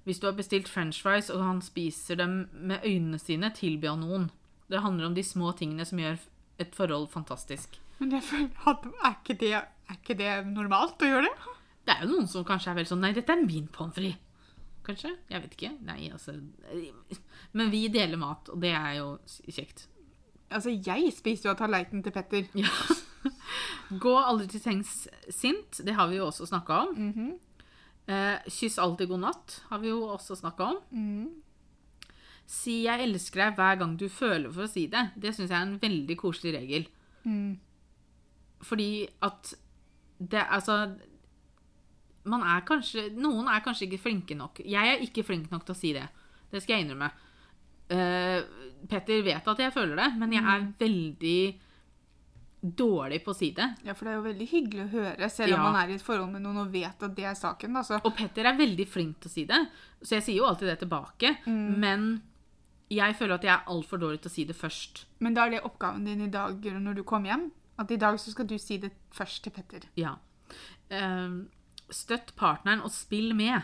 Hvis 0.06 0.22
du 0.22 0.28
har 0.30 0.36
bestilt 0.38 0.70
french 0.70 1.02
fries, 1.02 1.32
og 1.34 1.42
han 1.42 1.62
spiser 1.66 2.20
dem 2.20 2.46
med 2.54 2.86
øynene 2.86 3.20
sine, 3.20 3.50
tilby 3.54 3.90
han 3.90 4.04
noen. 4.06 4.28
Det 4.70 4.82
handler 4.82 5.10
om 5.10 5.16
de 5.18 5.24
små 5.26 5.52
tingene 5.58 5.86
som 5.86 6.02
gjør 6.02 6.20
et 6.62 6.76
forhold 6.78 7.10
fantastisk. 7.14 7.80
Men 7.98 8.14
er 8.14 9.16
ikke, 9.16 9.38
det, 9.40 9.54
er 9.56 9.98
ikke 9.98 10.18
det 10.20 10.32
normalt 10.50 11.02
å 11.02 11.10
gjøre 11.10 11.30
det? 11.30 11.56
Det 11.86 11.96
er 11.96 12.06
jo 12.06 12.12
noen 12.12 12.30
som 12.30 12.46
kanskje 12.46 12.72
er 12.72 12.80
veldig 12.80 12.92
sånn 12.92 13.04
Nei, 13.06 13.14
dette 13.16 13.34
er 13.34 13.44
min 13.46 13.68
pommes 13.72 13.96
frites. 13.96 14.22
Kanskje? 14.86 15.16
Jeg 15.32 15.42
vet 15.42 15.54
ikke. 15.58 15.72
Nei, 15.82 16.12
altså 16.14 16.36
Men 17.58 17.72
vi 17.74 17.88
deler 17.90 18.20
mat, 18.22 18.52
og 18.54 18.62
det 18.62 18.70
er 18.78 19.00
jo 19.00 19.08
kjekt. 19.50 19.88
Altså, 20.54 20.70
jeg 20.70 21.10
spiser 21.16 21.50
jo 21.50 21.54
av 21.56 21.60
tallerkenen 21.64 22.04
til 22.06 22.14
Petter. 22.14 22.46
Ja. 22.54 22.70
Gå 24.04 24.14
aldri 24.20 24.46
til 24.52 24.62
sengs 24.62 24.92
sint. 25.34 25.82
Det 25.82 25.96
har 25.98 26.12
vi 26.12 26.20
jo 26.20 26.28
også 26.28 26.46
snakka 26.52 26.84
om. 26.84 26.94
Eh, 28.08 28.46
kyss 28.52 28.78
alltid 28.82 29.10
god 29.10 29.24
natt 29.24 29.58
har 29.70 29.82
vi 29.82 29.92
jo 29.92 30.04
også 30.14 30.38
snakka 30.40 30.70
om. 30.72 30.80
Si 32.46 32.84
'jeg 32.84 33.02
elsker 33.02 33.42
deg' 33.42 33.56
hver 33.58 33.80
gang 33.80 33.98
du 33.98 34.08
føler 34.10 34.52
for 34.54 34.66
å 34.66 34.70
si 34.70 34.88
det. 34.88 35.12
Det 35.18 35.34
syns 35.34 35.50
jeg 35.50 35.58
er 35.58 35.66
en 35.66 35.80
veldig 35.82 36.18
koselig 36.18 36.54
regel. 36.54 36.88
Fordi 38.62 39.08
at 39.22 39.56
det 40.20 40.46
Altså 40.50 40.96
man 42.26 42.42
er 42.42 42.64
kanskje, 42.66 43.10
Noen 43.22 43.48
er 43.52 43.64
kanskje 43.66 43.88
ikke 43.88 44.02
flinke 44.08 44.38
nok. 44.38 44.62
Jeg 44.66 44.96
er 44.96 45.04
ikke 45.06 45.26
flink 45.26 45.52
nok 45.52 45.66
til 45.66 45.76
å 45.76 45.78
si 45.78 45.94
det. 45.94 46.08
Det 46.52 46.62
skal 46.64 46.78
jeg 46.78 46.86
innrømme. 46.86 47.12
Uh, 47.86 48.42
Petter 48.90 49.22
vet 49.26 49.46
at 49.46 49.62
jeg 49.62 49.74
føler 49.74 50.00
det, 50.00 50.08
men 50.18 50.34
jeg 50.34 50.42
er 50.42 50.66
veldig 50.80 51.40
dårlig 52.74 53.24
på 53.26 53.32
å 53.32 53.36
si 53.38 53.52
det. 53.52 53.68
Ja, 53.86 53.94
for 53.94 54.06
det 54.06 54.14
er 54.14 54.18
jo 54.18 54.26
veldig 54.26 54.48
hyggelig 54.50 54.84
å 54.86 54.92
høre, 54.92 55.30
selv 55.30 55.54
om 55.54 55.60
Ja. 55.60 55.72
man 55.72 55.76
er 55.84 55.92
i 55.92 55.96
et 55.96 56.02
forhold 56.02 56.32
med 56.32 56.42
noen 56.42 56.58
og 56.66 56.72
vet 56.72 57.04
at 57.04 57.16
det 57.16 57.26
er 57.26 57.34
saken. 57.36 57.76
Altså. 57.78 58.00
Og 58.04 58.16
Petter 58.16 58.46
er 58.46 58.58
veldig 58.58 58.88
flink 58.88 59.20
til 59.20 59.30
å 59.30 59.34
si 59.34 59.46
det, 59.46 59.68
så 60.02 60.16
jeg 60.18 60.24
sier 60.24 60.38
jo 60.38 60.46
alltid 60.46 60.68
det 60.68 60.80
tilbake. 60.88 61.36
Men 61.48 62.22
jeg 62.90 63.16
føler 63.16 63.34
at 63.36 63.42
jeg 63.44 63.54
er 63.54 63.66
altfor 63.68 63.98
dårlig 64.00 64.22
til 64.22 64.30
å 64.30 64.34
si 64.34 64.44
det 64.46 64.56
først. 64.56 65.06
Men 65.20 65.34
da 65.34 65.46
er 65.46 65.50
det 65.52 65.64
oppgaven 65.64 66.06
din 66.06 66.22
i 66.22 66.30
dag 66.30 66.62
når 66.62 66.96
du 66.96 67.04
kommer 67.04 67.30
hjem. 67.34 67.52
At 67.78 67.92
i 67.92 67.98
dag 67.98 68.16
så 68.20 68.32
skal 68.32 68.46
du 68.48 68.58
si 68.58 68.78
det 68.78 68.92
først 69.12 69.44
til 69.44 69.52
Petter. 69.52 69.82
Ja. 69.98 70.16
Eh, 70.90 71.30
støtt 71.92 72.36
partneren 72.36 72.82
og 72.84 72.92
spill 72.92 73.34
med. 73.36 73.64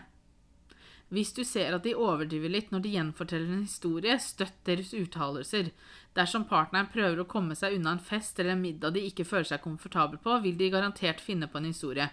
Hvis 1.11 1.33
du 1.35 1.43
ser 1.43 1.73
at 1.75 1.83
de 1.83 1.93
overdriver 1.93 2.49
litt 2.49 2.71
når 2.71 2.81
de 2.85 2.91
gjenforteller 2.93 3.51
en 3.51 3.65
historie, 3.67 4.13
støtt 4.19 4.63
deres 4.63 4.93
uttalelser. 4.95 5.71
Dersom 6.17 6.43
partneren 6.49 6.89
prøver 6.91 7.21
å 7.21 7.27
komme 7.29 7.55
seg 7.55 7.77
unna 7.77 7.93
en 7.95 8.03
fest 8.03 8.39
eller 8.39 8.57
en 8.57 8.63
middag 8.63 8.97
de 8.97 9.05
ikke 9.07 9.25
føler 9.27 9.47
seg 9.47 9.63
komfortabel 9.63 10.19
på, 10.19 10.35
vil 10.43 10.57
de 10.59 10.71
garantert 10.73 11.23
finne 11.23 11.47
på 11.47 11.61
en 11.61 11.69
historie. 11.69 12.09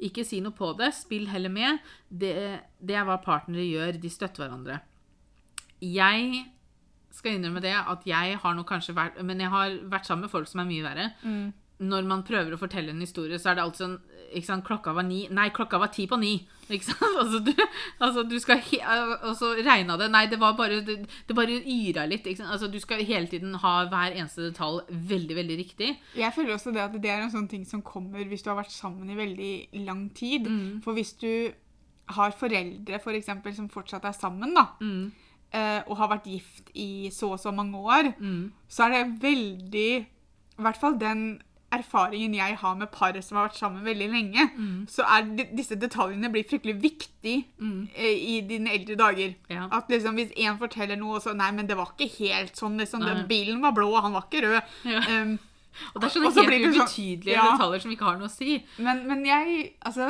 Ikke 0.00 0.24
si 0.24 0.38
noe 0.40 0.54
på 0.56 0.70
det, 0.78 0.92
spill 0.96 1.26
heller 1.32 1.52
med. 1.52 1.80
Det, 2.08 2.32
det 2.78 2.96
er 2.96 3.08
hva 3.08 3.18
partnere 3.24 3.66
gjør, 3.66 3.98
de 4.00 4.12
støtter 4.12 4.44
hverandre. 4.44 4.78
Jeg 5.82 6.44
skal 7.10 7.34
innrømme 7.36 7.62
det 7.64 7.74
at 7.74 8.06
jeg 8.06 8.38
har 8.38 8.54
nok 8.54 8.68
kanskje 8.70 8.94
vært 8.94 9.16
Men 9.26 9.40
jeg 9.42 9.50
har 9.50 9.72
vært 9.90 10.06
sammen 10.06 10.28
med 10.28 10.32
folk 10.32 10.46
som 10.46 10.62
er 10.62 10.68
mye 10.70 10.86
verre. 10.86 11.08
Når 11.80 12.04
man 12.04 12.22
prøver 12.28 12.52
å 12.52 12.58
fortelle 12.60 12.92
en 12.92 13.00
historie, 13.00 13.38
så 13.40 13.50
er 13.50 13.54
det 13.56 13.62
alltid 13.64 13.80
sånn 13.86 13.98
sant, 14.44 14.64
Klokka 14.66 14.92
var 14.94 15.02
ni 15.02 15.22
Nei, 15.32 15.48
klokka 15.50 15.78
var 15.80 15.88
ti 15.94 16.04
på 16.06 16.18
ni. 16.20 16.34
Ikke 16.68 16.84
sant? 16.90 17.16
Altså, 17.22 17.40
du, 17.46 17.52
altså, 17.98 18.22
du 18.28 18.36
skal 18.38 18.60
Og 19.26 19.32
så 19.38 19.48
regna 19.64 19.96
det 19.98 20.10
Nei, 20.12 20.26
det 20.30 20.38
var 20.38 20.52
bare 20.58 20.82
Det, 20.86 20.98
det 21.26 21.36
bare 21.38 21.56
yra 21.56 22.04
litt. 22.06 22.26
Ikke 22.28 22.42
sant? 22.42 22.52
Altså, 22.52 22.68
du 22.70 22.78
skal 22.82 23.00
hele 23.08 23.26
tiden 23.32 23.54
ha 23.62 23.72
hver 23.90 24.12
eneste 24.12 24.44
detalj 24.50 24.84
veldig, 24.92 25.38
veldig 25.40 25.56
riktig. 25.62 25.90
Jeg 26.20 26.36
føler 26.36 26.54
også 26.58 26.74
det 26.76 26.84
at 26.84 27.00
det 27.00 27.10
er 27.10 27.24
en 27.24 27.32
sånn 27.32 27.48
ting 27.50 27.64
som 27.66 27.82
kommer 27.82 28.22
hvis 28.28 28.44
du 28.44 28.52
har 28.52 28.60
vært 28.60 28.76
sammen 28.76 29.08
i 29.10 29.16
veldig 29.18 29.82
lang 29.88 30.04
tid. 30.14 30.46
For 30.84 30.92
hvis 30.94 31.14
du 31.20 31.32
har 32.10 32.32
foreldre 32.34 32.98
for 33.02 33.14
eksempel, 33.14 33.54
som 33.54 33.68
fortsatt 33.70 34.04
er 34.08 34.16
sammen, 34.16 34.52
da, 34.56 34.64
Mm. 34.80 35.10
og 35.88 35.96
har 35.98 36.08
vært 36.10 36.26
gift 36.30 36.70
i 36.78 37.08
så 37.14 37.32
og 37.34 37.40
så 37.42 37.50
mange 37.54 37.78
år, 37.78 38.12
så 38.70 38.86
er 38.86 38.90
det 38.96 39.22
veldig 39.22 39.90
I 40.00 40.62
hvert 40.62 40.78
fall 40.80 40.98
den 41.00 41.40
erfaringen 41.72 42.34
jeg 42.34 42.56
har 42.58 42.74
med 42.74 42.90
par 42.90 43.14
som 43.22 43.36
har 43.38 43.48
vært 43.48 43.58
sammen 43.60 43.84
veldig 43.86 44.08
lenge, 44.10 44.46
så 44.90 45.04
er 45.06 45.28
disse 45.54 45.76
detaljene 45.78 46.30
blir 46.32 46.42
fryktelig 46.50 46.74
viktig 46.82 47.34
eh, 47.94 48.16
i 48.34 48.40
dine 48.48 48.72
eldre 48.74 48.96
dager. 48.98 49.34
Ja. 49.48 49.68
At 49.70 49.88
liksom 49.92 50.18
hvis 50.18 50.32
én 50.36 50.58
forteller 50.58 50.98
noe, 50.98 51.20
og 51.20 51.22
så 51.22 51.34
Nei, 51.36 51.50
men 51.54 51.66
det 51.70 51.76
var 51.78 51.92
ikke 51.94 52.10
helt 52.18 52.56
sånn. 52.58 52.76
Liksom, 52.80 53.04
den 53.06 53.22
bilen 53.30 53.62
var 53.62 53.72
blå, 53.76 53.86
og 53.94 54.02
han 54.02 54.12
var 54.18 54.26
ikke 54.26 54.42
rød. 54.48 54.74
Ja. 54.90 55.04
Um, 55.22 55.38
Og 55.94 56.00
det 56.02 56.08
er 56.08 56.12
sånne 56.16 56.30
helt 56.34 56.48
blir 56.50 56.58
det 56.58 56.70
sånn- 56.74 56.82
ubetydelige 56.82 57.36
ja. 57.36 57.44
detaljer 57.54 57.80
som 57.84 57.90
ikke 57.94 58.04
har 58.08 58.16
noe 58.18 58.26
å 58.26 58.32
si. 58.34 58.56
men, 58.82 59.04
men 59.06 59.20
jeg 59.24 59.72
Altså 59.86 60.08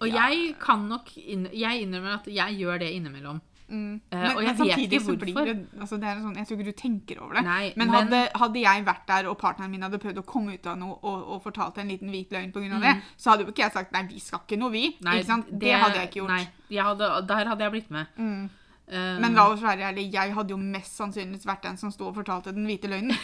Og 0.00 0.06
jeg 0.08 0.54
kan 0.62 0.84
nok 0.88 1.10
inn, 1.18 1.48
Jeg 1.52 1.82
innrømmer 1.82 2.20
at 2.20 2.28
jeg 2.30 2.60
gjør 2.60 2.78
det 2.78 2.92
innimellom. 2.94 3.40
Mm, 3.68 4.00
Eh, 4.10 4.18
men, 4.18 4.36
og 4.36 4.42
jeg 4.42 4.58
vet 4.58 4.78
ikke 4.84 5.00
hvorfor. 5.04 5.44
det, 5.44 5.56
altså 5.80 5.96
det 6.00 6.12
sånn, 6.22 6.36
Jeg 6.36 6.46
tror 6.48 6.58
ikke 6.58 6.64
du 6.72 6.78
tenker 6.80 7.20
over 7.22 7.34
det. 7.38 7.42
Nei, 7.44 7.72
men 7.76 7.90
men- 7.90 7.96
hadde, 7.96 8.20
hadde 8.34 8.60
jeg 8.62 8.84
vært 8.86 9.06
der, 9.06 9.28
og 9.28 9.38
partneren 9.38 9.70
min 9.70 9.82
hadde 9.82 9.98
prøvd 10.02 10.18
å 10.22 10.24
komme 10.26 10.54
ut 10.54 10.66
av 10.66 10.78
noe 10.78 10.98
og, 11.02 11.28
og 11.34 11.42
fortalt 11.42 11.78
en 11.78 11.88
liten 11.88 12.10
hvit 12.10 12.30
løgn 12.32 12.52
pga. 12.52 12.80
det, 12.80 12.94
så 13.16 13.30
hadde 13.30 13.44
jo 13.44 13.50
ikke 13.52 13.66
jeg 13.66 13.72
sagt 13.72 13.92
nei, 13.92 14.02
vi 14.08 14.18
skal 14.20 14.40
ikke 14.46 14.58
noe, 14.58 14.70
vi. 14.72 14.86
Mm. 14.98 15.04
Nei, 15.10 15.22
sant? 15.22 15.46
Det, 15.52 15.72
hadde 15.74 15.96
jeg 16.00 16.08
ikke 16.08 16.20
gjort. 16.22 16.30
Nei, 16.36 16.80
hadde, 16.88 17.10
der 17.28 17.46
hadde 17.52 17.62
jeg 17.64 17.70
blitt 17.76 17.90
med. 17.90 18.06
Mm. 18.16 18.48
Um, 18.88 19.20
Men 19.20 19.34
la 19.34 19.48
oss 19.52 19.60
være 19.60 19.84
ærlige, 19.90 20.12
jeg 20.12 20.32
hadde 20.32 20.50
jo 20.54 20.56
mest 20.56 20.96
sannsynligvis 20.96 21.44
vært 21.44 21.62
den 21.68 21.76
som 21.76 21.90
sto 21.92 22.06
og 22.08 22.14
fortalte 22.16 22.54
den 22.56 22.64
hvite 22.64 22.88
løgnen. 22.88 23.16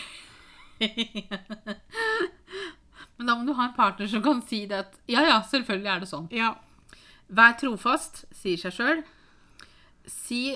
Men 3.16 3.26
da 3.30 3.36
må 3.38 3.46
du 3.46 3.54
ha 3.56 3.68
en 3.68 3.76
partner 3.76 4.08
som 4.10 4.22
kan 4.24 4.42
si 4.44 4.64
det 4.66 4.80
at 4.84 4.96
ja, 5.08 5.22
ja, 5.24 5.38
selvfølgelig 5.48 5.90
er 5.92 6.00
det 6.02 6.08
sånn. 6.10 6.26
Ja. 6.34 6.54
Vær 7.34 7.54
trofast, 7.60 8.24
sier 8.34 8.60
seg 8.60 8.74
sjøl. 8.76 9.04
Si 10.10 10.54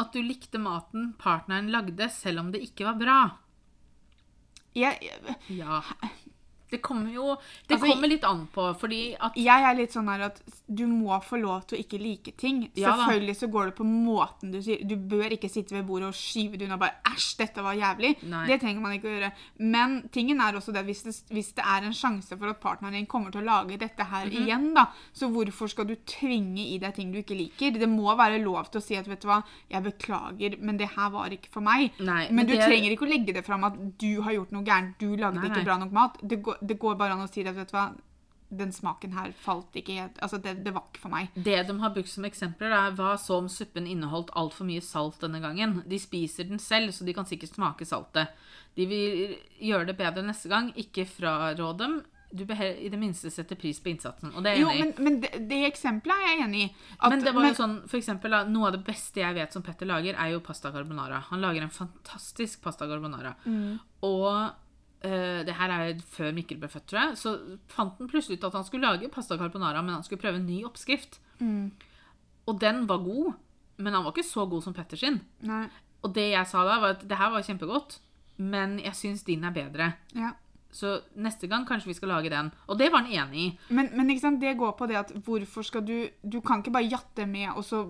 at 0.00 0.12
du 0.14 0.22
likte 0.24 0.60
maten 0.62 1.12
partneren 1.20 1.70
lagde, 1.72 2.08
selv 2.12 2.40
om 2.44 2.50
det 2.54 2.62
ikke 2.64 2.86
var 2.88 2.98
bra. 3.00 3.20
Jeg, 4.76 5.00
jeg, 5.02 5.36
Ja. 5.58 5.80
Det 6.70 6.80
kommer 6.82 7.10
jo 7.12 7.36
Det 7.68 7.76
Altså, 7.76 7.86
kommer 7.92 8.08
litt 8.08 8.24
an 8.24 8.46
på, 8.52 8.66
fordi 8.78 9.16
at 9.20 9.34
jeg 9.34 9.62
er 9.70 9.74
litt 9.74 9.90
sånn 9.92 10.08
her 10.08 10.20
at 10.26 10.40
du 10.68 10.86
må 10.86 11.20
få 11.22 11.40
lov 11.40 11.66
til 11.66 11.78
å 11.78 11.82
ikke 11.84 11.98
like 12.00 12.32
ting. 12.36 12.70
Ja. 12.76 12.92
Selvfølgelig 12.96 13.36
så 13.36 13.50
går 13.50 13.64
det 13.66 13.74
på 13.76 13.84
måten 13.84 14.52
du 14.52 14.60
sier 14.62 14.84
Du 14.86 14.96
bør 14.96 15.30
ikke 15.36 15.50
sitte 15.50 15.72
ved 15.74 15.86
bordet 15.86 16.08
og 16.08 16.14
skyve 16.14 16.56
det 16.58 16.66
unna 16.68 16.76
bare 16.78 16.94
'æsj, 17.04 17.36
dette 17.38 17.62
var 17.62 17.74
jævlig'. 17.74 18.22
Nei. 18.28 18.46
Det 18.46 18.60
trenger 18.60 18.80
man 18.80 18.92
ikke 18.92 19.08
å 19.08 19.14
gjøre. 19.18 19.32
Men 19.58 20.08
tingen 20.12 20.40
er 20.40 20.52
også 20.54 20.72
det 20.72 20.84
hvis, 20.86 21.02
det 21.02 21.14
hvis 21.30 21.52
det 21.54 21.64
er 21.64 21.82
en 21.86 21.92
sjanse 21.92 22.38
for 22.38 22.48
at 22.48 22.60
partneren 22.60 22.92
din 22.94 23.06
kommer 23.06 23.30
til 23.32 23.42
å 23.42 23.44
lage 23.44 23.78
dette 23.78 24.04
her 24.04 24.26
Mhm. 24.26 24.46
igjen, 24.46 24.74
da, 24.74 24.86
så 25.12 25.28
hvorfor 25.30 25.68
skal 25.68 25.84
du 25.86 25.96
tvinge 26.06 26.60
i 26.74 26.78
deg 26.78 26.94
ting 26.94 27.12
du 27.12 27.18
ikke 27.22 27.36
liker? 27.36 27.72
Det 27.78 27.88
må 27.88 28.14
være 28.16 28.42
lov 28.42 28.70
til 28.70 28.80
å 28.80 28.84
si 28.84 28.96
at 28.96 29.06
'vet 29.06 29.20
du 29.20 29.28
hva, 29.28 29.42
jeg 29.70 29.82
beklager, 29.82 30.58
men 30.60 30.76
det 30.76 30.88
her 30.96 31.10
var 31.10 31.28
ikke 31.30 31.48
for 31.50 31.60
meg'. 31.60 31.90
Nei, 32.00 32.26
men, 32.26 32.36
men 32.36 32.46
du 32.46 32.52
det- 32.54 32.66
trenger 32.68 32.90
ikke 32.96 33.06
å 33.06 33.10
legge 33.10 33.34
det 33.34 33.44
fram 33.44 33.64
at 33.64 33.98
du 33.98 34.20
har 34.22 34.32
gjort 34.32 34.52
noe 34.52 34.62
gærent, 34.64 34.98
du 34.98 35.16
lagde 35.16 35.34
Nei, 35.40 35.48
ikke 35.50 35.64
bra 35.64 35.78
nok 35.78 35.92
mat. 35.92 36.16
Det 36.26 36.42
går, 36.42 36.56
det 36.60 36.78
går 36.78 36.96
bare 37.00 37.12
an 37.16 37.26
å 37.26 37.30
si 37.32 37.42
det, 37.42 37.54
vet 37.56 37.68
du 37.72 37.76
hva 37.76 37.88
den 38.50 38.72
smaken 38.74 39.12
her 39.14 39.30
falt 39.38 39.76
ikke 39.78 39.94
helt 39.94 40.16
Altså, 40.26 40.40
det, 40.42 40.56
det 40.64 40.72
var 40.74 40.82
ikke 40.90 41.04
for 41.04 41.12
meg. 41.12 41.28
Det 41.36 41.60
de 41.68 41.74
har 41.78 41.92
brukt 41.94 42.10
som 42.10 42.24
eksempler, 42.26 42.72
er 42.74 42.96
hva 42.98 43.12
så 43.16 43.36
om 43.38 43.46
suppen 43.48 43.86
inneholdt 43.86 44.32
altfor 44.34 44.66
mye 44.66 44.82
salt 44.82 45.20
denne 45.22 45.38
gangen. 45.40 45.82
De 45.86 45.98
spiser 46.02 46.48
den 46.50 46.58
selv, 46.58 46.90
så 46.90 47.04
de 47.06 47.14
kan 47.14 47.28
sikkert 47.30 47.54
smake 47.54 47.86
saltet. 47.86 48.32
De 48.74 48.86
vil 48.90 49.36
gjøre 49.62 49.86
det 49.92 49.96
bedre 50.00 50.22
neste 50.26 50.50
gang. 50.50 50.72
Ikke 50.74 51.06
fraråd 51.06 51.78
dem. 51.78 52.00
Du 52.34 52.44
bør 52.46 52.60
i 52.62 52.88
det 52.90 52.98
minste 52.98 53.30
sette 53.30 53.54
pris 53.58 53.78
på 53.82 53.90
innsatsen. 53.90 54.30
Og 54.34 54.42
det 54.42 54.50
er 54.52 54.58
jeg 54.58 54.62
Jo, 54.62 54.68
enig 54.70 54.80
i. 54.80 54.82
men, 54.82 55.04
men 55.06 55.20
det, 55.22 55.30
det 55.50 55.60
eksempelet 55.66 56.14
er 56.18 56.28
jeg 56.32 56.42
enig 56.48 56.60
i. 56.64 56.68
At- 56.98 57.10
Men 57.10 57.22
det 57.24 57.32
var 57.34 57.42
men- 57.42 57.52
jo 57.54 57.58
sånn, 57.62 57.76
for 57.90 57.98
eksempel, 57.98 58.34
Noe 58.50 58.66
av 58.68 58.72
det 58.76 58.82
beste 58.86 59.22
jeg 59.22 59.34
vet 59.38 59.52
som 59.52 59.62
Petter 59.62 59.86
lager, 59.86 60.14
er 60.18 60.30
jo 60.34 60.40
pasta 60.40 60.70
carbonara. 60.74 61.22
Han 61.30 61.40
lager 61.42 61.62
en 61.62 61.70
fantastisk 61.74 62.62
pasta 62.62 62.86
carbonara. 62.90 63.34
Mm. 63.46 63.78
Og 64.10 64.50
eh, 65.02 65.40
Det 65.46 65.54
her 65.56 65.74
er 65.74 66.00
før 66.14 66.32
Mikkel 66.36 66.58
ble 66.60 66.68
født, 66.68 66.86
tror 66.90 67.00
jeg. 67.02 67.18
Så 67.20 67.34
fant 67.72 67.98
han 67.98 68.10
plutselig 68.10 68.38
ut 68.38 68.48
at 68.50 68.58
han 68.58 68.66
skulle 68.66 68.86
lage 68.86 69.10
pasta 69.12 69.38
carbonara, 69.40 69.82
men 69.82 69.94
han 69.98 70.04
skulle 70.06 70.22
prøve 70.22 70.40
en 70.40 70.46
ny 70.48 70.62
oppskrift. 70.68 71.20
Og 72.46 72.60
den 72.60 72.86
var 72.88 73.02
god, 73.04 73.32
men 73.78 73.94
han 73.94 74.04
var 74.04 74.12
ikke 74.14 74.26
så 74.26 74.46
god 74.50 74.62
som 74.66 74.74
Petter 74.76 75.00
sin. 75.00 75.20
Nei. 75.46 75.66
Og 76.04 76.14
det 76.16 76.30
jeg 76.32 76.48
sa 76.48 76.64
da, 76.64 76.78
var 76.80 76.96
at 76.96 77.02
det 77.08 77.18
her 77.20 77.32
var 77.32 77.44
kjempegodt, 77.44 77.98
men 78.40 78.78
jeg 78.80 78.96
syns 78.96 79.24
din 79.26 79.44
er 79.44 79.52
bedre. 79.52 79.92
Ja. 80.16 80.32
Så 80.72 81.00
neste 81.18 81.48
gang 81.50 81.66
kanskje 81.66 81.90
vi 81.90 81.96
skal 81.98 82.12
lage 82.14 82.30
den. 82.30 82.52
Og 82.70 82.78
det 82.78 82.90
var 82.92 83.02
han 83.02 83.10
enig 83.10 83.40
i. 83.42 83.48
Men, 83.74 83.90
men 83.98 84.12
sant, 84.22 84.40
det 84.40 84.56
går 84.58 84.76
på 84.78 84.86
det 84.88 85.00
at 85.00 85.10
hvorfor 85.26 85.66
skal 85.66 85.82
du 85.82 86.08
Du 86.22 86.40
kan 86.40 86.62
ikke 86.62 86.72
bare 86.72 86.88
jatte 86.88 87.26
med, 87.26 87.50
og 87.56 87.64
så 87.66 87.88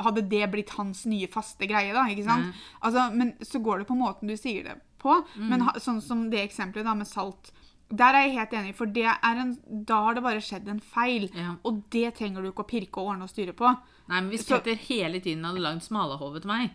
hadde 0.00 0.24
det 0.26 0.48
blitt 0.50 0.72
hans 0.74 1.04
nye 1.06 1.28
faste 1.30 1.68
greie, 1.70 1.92
da. 1.94 2.06
ikke 2.10 2.24
sant? 2.26 2.54
Altså, 2.82 3.10
men 3.14 3.34
så 3.44 3.60
går 3.62 3.82
det 3.82 3.86
på 3.86 3.94
måten 3.98 4.28
du 4.28 4.34
sier 4.36 4.64
det 4.66 4.78
på. 5.04 5.20
Men 5.36 5.68
ha, 5.68 5.76
sånn 5.82 6.00
som 6.04 6.26
det 6.32 6.42
eksempelet 6.46 6.88
da 6.88 6.96
med 6.98 7.10
salt. 7.10 7.52
Der 7.94 8.16
er 8.16 8.26
jeg 8.26 8.38
helt 8.38 8.54
enig, 8.58 8.74
for 8.74 8.90
det 8.90 9.06
er 9.06 9.40
en, 9.42 9.54
da 9.86 10.00
har 10.06 10.16
det 10.16 10.24
bare 10.24 10.42
skjedd 10.42 10.68
en 10.72 10.80
feil. 10.80 11.28
Ja. 11.36 11.54
Og 11.68 11.84
det 11.94 12.16
trenger 12.18 12.42
du 12.42 12.50
ikke 12.50 12.64
å 12.64 12.70
pirke 12.70 13.02
og 13.02 13.12
ordne 13.12 13.28
og 13.28 13.32
styre 13.32 13.54
på. 13.56 13.70
Nei, 14.08 14.20
men 14.20 14.30
Hvis 14.32 14.48
Petter 14.48 14.78
hele 14.88 15.20
tiden 15.24 15.44
hadde 15.46 15.62
lagd 15.64 15.84
smalahove 15.84 16.42
til 16.44 16.50
meg 16.50 16.74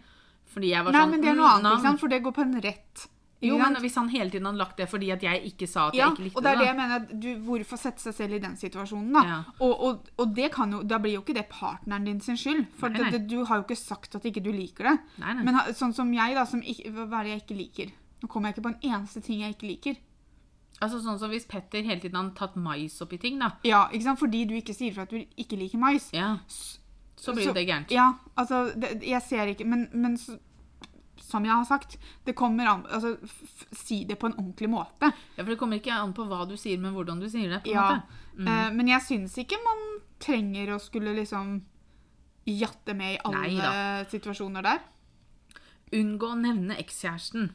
Fordi 0.49 0.71
jeg 0.71 0.81
var 0.81 0.95
Nei, 0.95 1.01
sånn 1.03 1.11
men 1.13 1.21
det 1.21 1.29
er 1.29 1.35
mm, 1.35 1.41
noe 1.43 1.49
annet, 1.59 1.75
ikke 1.75 1.85
sant? 1.85 2.01
for 2.01 2.13
det 2.13 2.21
går 2.25 2.33
på 2.33 2.45
en 2.45 2.61
rett. 2.63 3.03
Jo, 3.39 3.55
men? 3.55 3.77
Hvis 3.79 3.95
han 3.95 4.09
hele 4.11 4.31
tiden 4.33 4.49
hadde 4.49 4.59
lagt 4.59 4.79
det 4.81 4.89
fordi 4.91 5.11
at 5.15 5.21
jeg 5.23 5.53
ikke 5.53 5.67
sa 5.69 5.85
at 5.87 5.95
ja, 5.95 6.09
jeg 6.09 6.15
ikke 6.17 6.25
likte 6.25 6.39
og 6.39 6.43
det 6.43 6.51
er 6.51 6.57
det 6.59 6.65
jeg 6.67 6.75
mener 6.75 6.95
at 6.97 7.11
du, 7.23 7.27
Hvorfor 7.45 7.79
sette 7.79 8.03
seg 8.03 8.15
selv 8.17 8.35
i 8.35 8.41
den 8.43 8.57
situasjonen, 8.59 9.13
da? 9.15 9.21
Ja. 9.29 9.37
Og, 9.63 9.85
og, 9.87 10.09
og 10.19 10.33
det 10.35 10.49
kan 10.55 10.73
jo, 10.75 10.81
da 10.83 10.99
blir 10.99 11.15
jo 11.15 11.21
ikke 11.23 11.37
det 11.37 11.45
partneren 11.51 12.09
din 12.09 12.19
sin 12.23 12.39
skyld. 12.39 12.65
For 12.81 12.91
Nei, 12.91 13.05
nei. 13.05 13.13
Det, 13.15 13.23
du 13.31 13.45
har 13.47 13.61
jo 13.61 13.67
ikke 13.67 13.79
sagt 13.79 14.19
at 14.19 14.27
ikke 14.27 14.43
du 14.43 14.51
liker 14.51 14.91
det. 14.91 14.95
Nei, 15.23 15.37
nei. 15.37 15.47
Men 15.47 15.61
sånn 15.77 15.95
som 15.95 16.11
jeg, 16.17 16.35
da, 16.35 16.43
som 16.49 16.63
ikke, 16.65 16.91
hva 16.99 17.21
er 17.21 17.29
det 17.29 17.35
jeg 17.35 17.43
ikke 17.45 17.59
liker? 17.61 17.95
Nå 18.21 18.27
kommer 18.27 18.49
jeg 18.49 18.57
ikke 18.57 18.65
på 18.67 18.73
en 18.75 18.93
eneste 18.93 19.21
ting 19.23 19.41
jeg 19.41 19.55
ikke 19.55 19.67
liker. 19.69 19.97
Altså 20.81 20.99
sånn 21.03 21.19
som 21.19 21.29
Hvis 21.31 21.45
Petter 21.47 21.83
hele 21.83 21.99
tiden 21.99 22.15
hadde 22.15 22.35
tatt 22.35 22.55
mais 22.55 23.01
oppi 23.01 23.17
ting, 23.19 23.39
da, 23.39 23.51
Ja, 23.67 23.87
ikke 23.91 24.03
sant? 24.03 24.19
Fordi 24.19 24.45
du 24.47 24.53
ikke 24.55 24.73
sier 24.75 24.93
fra 24.95 25.03
at 25.03 25.09
du 25.09 25.17
ikke 25.37 25.57
liker 25.59 25.77
mais. 25.81 26.09
ja, 26.13 26.37
så 27.19 27.33
blir 27.35 27.45
jo 27.49 27.53
det 27.53 27.65
gærent. 27.67 27.91
Ja, 27.91 28.13
altså, 28.37 28.71
det, 28.79 29.01
jeg 29.03 29.21
ser 29.21 29.47
ikke 29.51 29.65
Men, 29.67 29.89
men 29.93 30.15
så, 30.17 30.37
som 31.19 31.43
jeg 31.43 31.51
har 31.53 31.65
sagt, 31.67 31.97
det 32.25 32.33
kommer 32.35 32.65
an 32.71 32.85
Altså, 32.89 33.17
si 33.75 34.03
det 34.05 34.17
på 34.19 34.27
en 34.27 34.37
ordentlig 34.39 34.69
måte. 34.71 35.11
Ja, 35.37 35.43
For 35.43 35.51
det 35.51 35.57
kommer 35.59 35.75
ikke 35.81 35.91
an 35.91 36.13
på 36.15 36.23
hva 36.29 36.45
du 36.47 36.55
sier, 36.57 36.79
men 36.79 36.93
hvordan 36.95 37.19
du 37.19 37.27
sier 37.29 37.49
det. 37.49 37.63
på 37.63 37.69
en 37.69 37.75
Ja. 37.75 37.89
måte. 37.89 38.03
Mm. 38.39 38.47
Eh, 38.47 38.69
men 38.73 38.87
jeg 38.87 39.01
syns 39.01 39.35
ikke 39.37 39.57
man 39.65 39.83
trenger 40.19 40.71
å 40.75 40.79
skulle 40.79 41.11
liksom 41.15 41.61
jatte 42.47 42.93
med 42.95 43.15
i 43.17 43.19
alle 43.25 43.41
Neida. 43.47 44.05
situasjoner 44.09 44.63
der. 44.63 44.79
Unngå 45.91 46.31
å 46.31 46.39
nevne 46.39 46.77
ekskjæresten. 46.79 47.51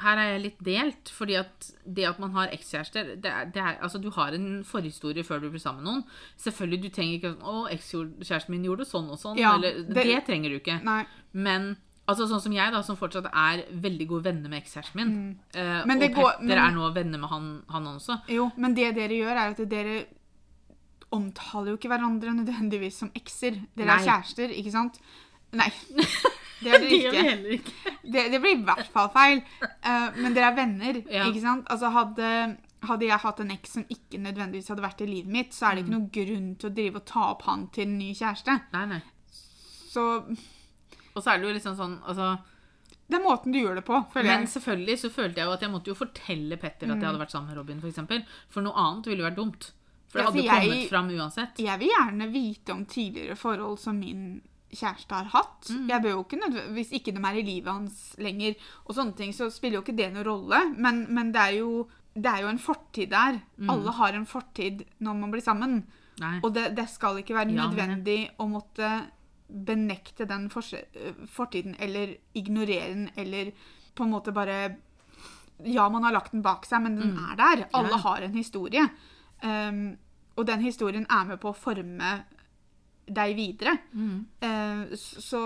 Her 0.00 0.16
er 0.16 0.28
jeg 0.32 0.42
litt 0.42 0.60
delt, 0.64 1.10
fordi 1.12 1.34
at 1.36 1.66
det 1.84 2.06
at 2.08 2.18
man 2.22 2.30
har 2.32 2.48
ekskjærester 2.54 3.10
det 3.20 3.30
er, 3.30 3.44
det 3.52 3.60
er, 3.60 3.76
altså 3.82 4.00
Du 4.00 4.08
har 4.10 4.32
en 4.32 4.62
forhistorie 4.64 5.22
før 5.26 5.40
du 5.42 5.50
blir 5.50 5.60
sammen 5.60 5.84
med 5.84 5.90
noen. 5.92 6.04
Selvfølgelig, 6.40 6.82
Du 6.82 6.88
trenger 6.88 7.18
ikke 7.18 7.34
sånn 7.34 7.44
'Å, 7.44 7.68
ekskjæresten 7.76 8.50
min 8.50 8.64
gjorde 8.64 8.86
sånn 8.88 9.10
og 9.10 9.18
sånn.' 9.20 9.38
Ja, 9.38 9.54
eller, 9.56 9.82
det, 9.84 9.94
det- 9.94 10.24
trenger 10.26 10.48
du 10.50 10.58
ikke. 10.60 10.82
Nei. 10.84 11.04
Men 11.32 11.76
altså 12.08 12.26
sånn 12.26 12.40
som 12.40 12.52
jeg, 12.52 12.72
da, 12.72 12.80
som 12.82 12.96
fortsatt 12.96 13.26
er 13.32 13.64
veldig 13.70 14.06
gode 14.08 14.24
venner 14.24 14.48
med 14.48 14.62
ekskjæresten 14.64 14.94
min. 14.96 15.10
Mm. 15.10 15.38
Eh, 15.54 15.84
det 16.00 16.10
og 16.10 16.16
går- 16.16 16.38
Petter 16.40 16.46
men- 16.46 16.58
er 16.58 16.70
nå 16.74 16.94
venner 16.94 17.18
med 17.18 17.28
han, 17.30 17.62
han 17.68 17.84
også. 17.84 18.22
Jo, 18.28 18.50
men 18.56 18.74
det 18.74 18.94
dere 18.94 19.10
gjør, 19.14 19.36
er 19.36 19.50
at 19.50 19.68
dere 19.68 20.06
omtaler 21.12 21.72
jo 21.72 21.76
ikke 21.76 21.90
hverandre 21.90 22.32
nødvendigvis 22.34 22.92
som 23.02 23.10
ekser. 23.14 23.60
Dere 23.76 23.86
Nei. 23.86 23.96
er 23.98 24.06
kjærester, 24.06 24.48
ikke 24.54 24.70
sant? 24.72 24.98
Nei. 25.52 25.70
Det 26.64 26.70
gjør 27.00 27.12
dere 27.14 27.22
heller 27.30 27.54
ikke. 27.56 27.92
Det, 28.04 28.24
det 28.32 28.40
blir 28.42 28.56
i 28.58 28.64
hvert 28.68 28.88
fall 28.92 29.08
feil. 29.14 29.40
Uh, 29.84 30.10
men 30.20 30.34
dere 30.36 30.50
er 30.52 30.56
venner, 30.58 30.98
Ja. 31.10 31.24
ikke 31.30 31.40
sant? 31.44 31.66
Altså 31.72 31.90
hadde, 31.94 32.28
hadde 32.88 33.06
jeg 33.08 33.18
hatt 33.24 33.40
en 33.40 33.50
eks 33.54 33.72
som 33.78 33.84
ikke 33.88 34.20
nødvendigvis 34.20 34.68
hadde 34.72 34.84
vært 34.84 35.00
i 35.04 35.08
livet 35.08 35.32
mitt, 35.32 35.52
så 35.56 35.70
er 35.70 35.74
det 35.78 35.84
ikke 35.86 35.94
noen 35.96 36.10
grunn 36.14 36.50
til 36.60 36.70
å 36.70 36.74
drive 36.76 37.00
og 37.02 37.06
ta 37.08 37.26
opp 37.32 37.42
han 37.48 37.66
til 37.72 37.86
en 37.88 37.98
ny 37.98 38.10
kjæreste. 38.18 38.58
Nei, 38.76 38.84
nei. 38.94 39.00
Så 39.90 40.04
Og 41.14 41.22
så 41.24 41.32
er 41.32 41.40
det 41.40 41.48
jo 41.48 41.54
liksom 41.56 41.74
sånn 41.78 41.96
altså, 42.06 42.38
det 43.10 43.18
er 43.18 43.24
måten 43.24 43.50
du 43.50 43.58
gjør 43.58 43.80
det 43.80 43.82
på, 43.88 43.96
føler 44.12 44.28
Men 44.38 44.46
selvfølgelig 44.46 44.98
så 45.00 45.08
følte 45.10 45.40
jeg 45.40 45.48
jo 45.48 45.54
at 45.56 45.62
jeg 45.66 45.70
måtte 45.72 45.90
jo 45.90 45.96
fortelle 45.98 46.56
Petter 46.62 46.86
at 46.92 47.00
jeg 47.00 47.08
hadde 47.08 47.18
vært 47.24 47.32
sammen 47.34 47.50
med 47.50 47.58
Robin, 47.58 47.80
for 47.82 47.90
eksempel. 47.90 48.20
For 48.54 48.62
noe 48.62 48.76
annet 48.78 49.08
ville 49.10 49.24
vært 49.26 49.38
dumt. 49.40 49.72
For 50.12 50.18
det 50.20 50.22
Ja, 50.22 50.28
hadde 50.30 50.44
jeg- 50.44 50.68
kommet 50.68 50.88
fram 50.92 51.10
uansett. 51.16 51.58
Jeg 51.58 51.78
vil 51.80 51.90
gjerne 51.90 52.28
vite 52.30 52.72
om 52.72 52.84
tidligere 52.86 53.34
forhold 53.36 53.78
som 53.82 53.98
min 53.98 54.40
kjæreste 54.72 55.14
har 55.14 55.30
hatt. 55.32 55.70
Mm. 55.70 55.88
Ikke 56.20 56.50
Hvis 56.74 56.92
ikke 56.92 57.12
de 57.16 57.22
er 57.26 57.38
i 57.40 57.42
livet 57.46 57.72
hans 57.72 58.14
lenger, 58.18 58.54
og 58.86 58.94
sånne 58.94 59.16
ting, 59.18 59.32
så 59.34 59.50
spiller 59.50 59.78
jo 59.80 59.82
ikke 59.82 59.96
det 59.98 60.12
noen 60.14 60.26
rolle. 60.26 60.60
Men, 60.76 61.06
men 61.12 61.32
det, 61.32 61.40
er 61.40 61.56
jo, 61.60 61.88
det 62.14 62.26
er 62.30 62.42
jo 62.44 62.48
en 62.52 62.58
fortid 62.62 63.10
der. 63.10 63.40
Mm. 63.58 63.70
Alle 63.70 63.90
har 63.98 64.12
en 64.14 64.26
fortid 64.26 64.84
når 65.00 65.14
man 65.20 65.30
blir 65.34 65.42
sammen. 65.44 65.80
Nei. 66.20 66.36
Og 66.44 66.52
det, 66.54 66.68
det 66.76 66.88
skal 66.92 67.18
ikke 67.22 67.34
være 67.34 67.50
Ja, 67.54 67.64
nødvendig 67.66 68.18
å 68.38 68.46
måtte 68.50 68.90
benekte 69.50 70.26
den 70.30 70.44
fortiden, 70.52 71.74
eller 71.82 72.12
ignorere 72.38 72.92
den, 72.92 73.08
eller 73.18 73.50
på 73.94 74.04
en 74.06 74.12
måte 74.14 74.32
bare 74.32 74.76
Ja, 75.66 75.88
man 75.92 76.04
har 76.06 76.12
lagt 76.14 76.32
den 76.32 76.40
bak 76.44 76.64
seg, 76.64 76.80
men 76.86 76.94
den 76.96 77.16
er 77.18 77.34
der. 77.36 77.66
Alle 77.74 77.90
Mm. 77.90 77.96
Ja. 77.96 78.02
har 78.04 78.22
en 78.22 78.34
historie. 78.34 78.84
Um, 79.42 79.96
og 80.36 80.46
den 80.46 80.60
historien 80.64 81.04
er 81.10 81.24
med 81.26 81.40
på 81.40 81.50
å 81.50 81.56
forme 81.56 82.24
deg 83.14 83.36
videre. 83.38 83.76
Mm. 83.92 84.18
Uh, 84.44 84.96
så 84.96 85.42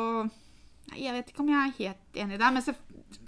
Jeg 0.94 1.14
vet 1.16 1.30
ikke 1.30 1.40
om 1.44 1.48
jeg 1.48 1.60
er 1.60 1.76
helt 1.78 2.18
enig 2.24 2.38
der. 2.38 2.52
Men 2.52 2.62
så, 2.62 2.74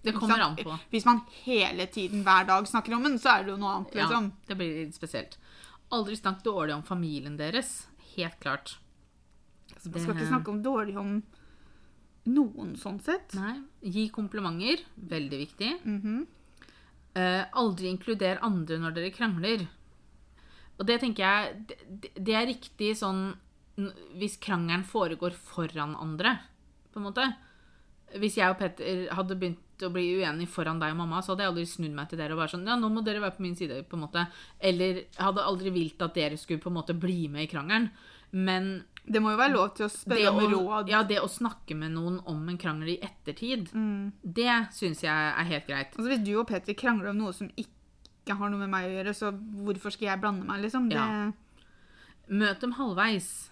Det 0.04 0.14
kommer 0.14 0.42
an 0.44 0.56
på. 0.58 0.78
Hvis 0.92 1.06
man 1.08 1.22
hele 1.44 1.86
tiden, 1.86 2.22
hver 2.26 2.46
dag, 2.46 2.68
snakker 2.68 2.94
om 2.94 3.06
den, 3.08 3.18
så 3.18 3.36
er 3.36 3.46
det 3.46 3.54
jo 3.54 3.60
noe 3.60 3.74
annet. 3.78 3.94
Ja, 3.94 4.04
liksom. 4.04 4.32
det 4.48 4.58
blir 4.58 4.74
litt 4.84 4.98
spesielt. 4.98 5.38
Aldri 5.94 6.16
snakk 6.18 6.42
dårlig 6.44 6.74
om 6.74 6.84
familien 6.84 7.38
deres. 7.38 7.86
Helt 8.16 8.38
klart. 8.42 8.76
Så 9.78 9.90
Man 9.90 10.02
skal 10.02 10.16
ikke 10.16 10.28
snakke 10.28 10.50
om 10.50 10.62
dårlig 10.64 10.96
om 10.98 11.18
noen, 12.26 12.74
sånn 12.80 12.98
sett. 13.04 13.34
Nei. 13.38 13.60
Gi 13.86 14.08
komplimenter. 14.14 14.82
Veldig 14.96 15.38
viktig. 15.46 15.72
Mhm. 15.84 16.26
Eh, 17.16 17.44
aldri 17.56 17.88
inkluder 17.88 18.42
andre 18.44 18.76
når 18.82 18.96
dere 18.98 19.10
krangler. 19.14 19.66
Og 20.76 20.84
det 20.84 20.98
tenker 21.00 21.24
jeg 21.24 21.54
Det, 21.88 22.10
det 22.20 22.34
er 22.36 22.50
riktig 22.50 22.90
sånn 22.98 23.30
hvis 24.16 24.38
krangelen 24.40 24.84
foregår 24.88 25.34
foran 25.36 25.96
andre, 26.00 26.38
på 26.92 27.00
en 27.00 27.06
måte. 27.10 27.26
Hvis 28.16 28.36
jeg 28.38 28.48
og 28.48 28.58
Petter 28.58 29.08
hadde 29.12 29.34
begynt 29.36 29.82
å 29.84 29.90
bli 29.92 30.04
uenige 30.22 30.48
foran 30.48 30.78
deg 30.80 30.92
og 30.94 31.00
mamma, 31.02 31.18
så 31.20 31.34
hadde 31.34 31.42
jeg 31.44 31.50
aldri 31.52 31.64
snudd 31.68 31.92
meg 31.98 32.08
til 32.08 32.18
dere 32.18 32.32
og 32.32 32.38
vært 32.40 32.54
sånn 32.54 32.66
Ja, 32.66 32.76
nå 32.80 32.88
må 32.88 33.02
dere 33.04 33.20
være 33.20 33.36
på 33.36 33.42
min 33.44 33.56
side, 33.58 33.82
på 33.90 33.96
en 33.98 34.04
måte. 34.06 34.22
Eller 34.60 35.02
hadde 35.18 35.42
aldri 35.44 35.70
vilt 35.74 36.00
at 36.06 36.14
dere 36.14 36.38
skulle 36.40 36.62
på 36.62 36.70
en 36.70 36.78
måte 36.78 36.94
bli 36.98 37.26
med 37.28 37.42
i 37.44 37.50
krangelen. 37.50 37.90
Men 38.32 38.84
Det 39.08 39.20
må 39.22 39.30
jo 39.30 39.38
være 39.38 39.52
lov 39.54 39.74
til 39.76 39.86
å 39.86 39.88
spørre 39.92 40.30
om 40.32 40.40
råd. 40.50 40.88
ja, 40.90 41.02
det 41.04 41.20
å 41.22 41.28
snakke 41.30 41.76
med 41.76 41.92
noen 41.92 42.16
om 42.26 42.48
en 42.48 42.58
krangel 42.58 42.88
i 42.96 42.98
ettertid, 43.00 43.68
Mm. 43.72 44.12
det 44.24 44.68
syns 44.72 45.02
jeg 45.02 45.12
er 45.12 45.44
helt 45.44 45.66
greit. 45.68 45.92
Altså 45.96 46.08
Hvis 46.10 46.24
du 46.24 46.34
og 46.40 46.46
Petter 46.48 46.74
krangler 46.74 47.10
om 47.10 47.18
noe 47.18 47.32
som 47.32 47.48
ikke 47.56 48.34
har 48.36 48.50
noe 48.50 48.58
med 48.58 48.68
meg 48.70 48.84
å 48.86 48.94
gjøre, 49.04 49.14
så 49.14 49.30
hvorfor 49.30 49.92
skal 49.92 50.08
jeg 50.08 50.20
blande 50.20 50.44
meg, 50.44 50.60
liksom? 50.62 50.88
Det, 50.88 50.96
Ja. 50.96 51.30
Møt 52.28 52.58
dem 52.60 52.72
halvveis. 52.72 53.50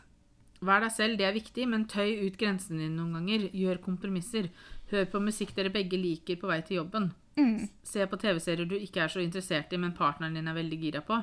Vær 0.64 0.84
deg 0.84 0.92
selv, 0.94 1.18
det 1.18 1.26
er 1.28 1.36
viktig, 1.36 1.66
men 1.70 1.84
tøy 1.90 2.24
ut 2.24 2.38
grensene 2.40 2.84
dine 2.84 2.96
noen 2.96 3.18
ganger. 3.18 3.48
Gjør 3.52 3.82
kompromisser. 3.84 4.48
Hør 4.92 5.06
på 5.10 5.20
musikk 5.24 5.54
dere 5.56 5.72
begge 5.74 5.98
liker 6.00 6.38
på 6.40 6.48
vei 6.50 6.60
til 6.64 6.80
jobben. 6.82 7.10
Mm. 7.38 7.66
Se 7.86 8.06
på 8.06 8.18
TV-serier 8.20 8.68
du 8.68 8.76
ikke 8.78 9.02
er 9.04 9.12
så 9.12 9.22
interessert 9.22 9.72
i, 9.74 9.80
men 9.80 9.94
partneren 9.96 10.36
din 10.38 10.48
er 10.48 10.56
veldig 10.56 10.80
gira 10.80 11.02
på. 11.04 11.18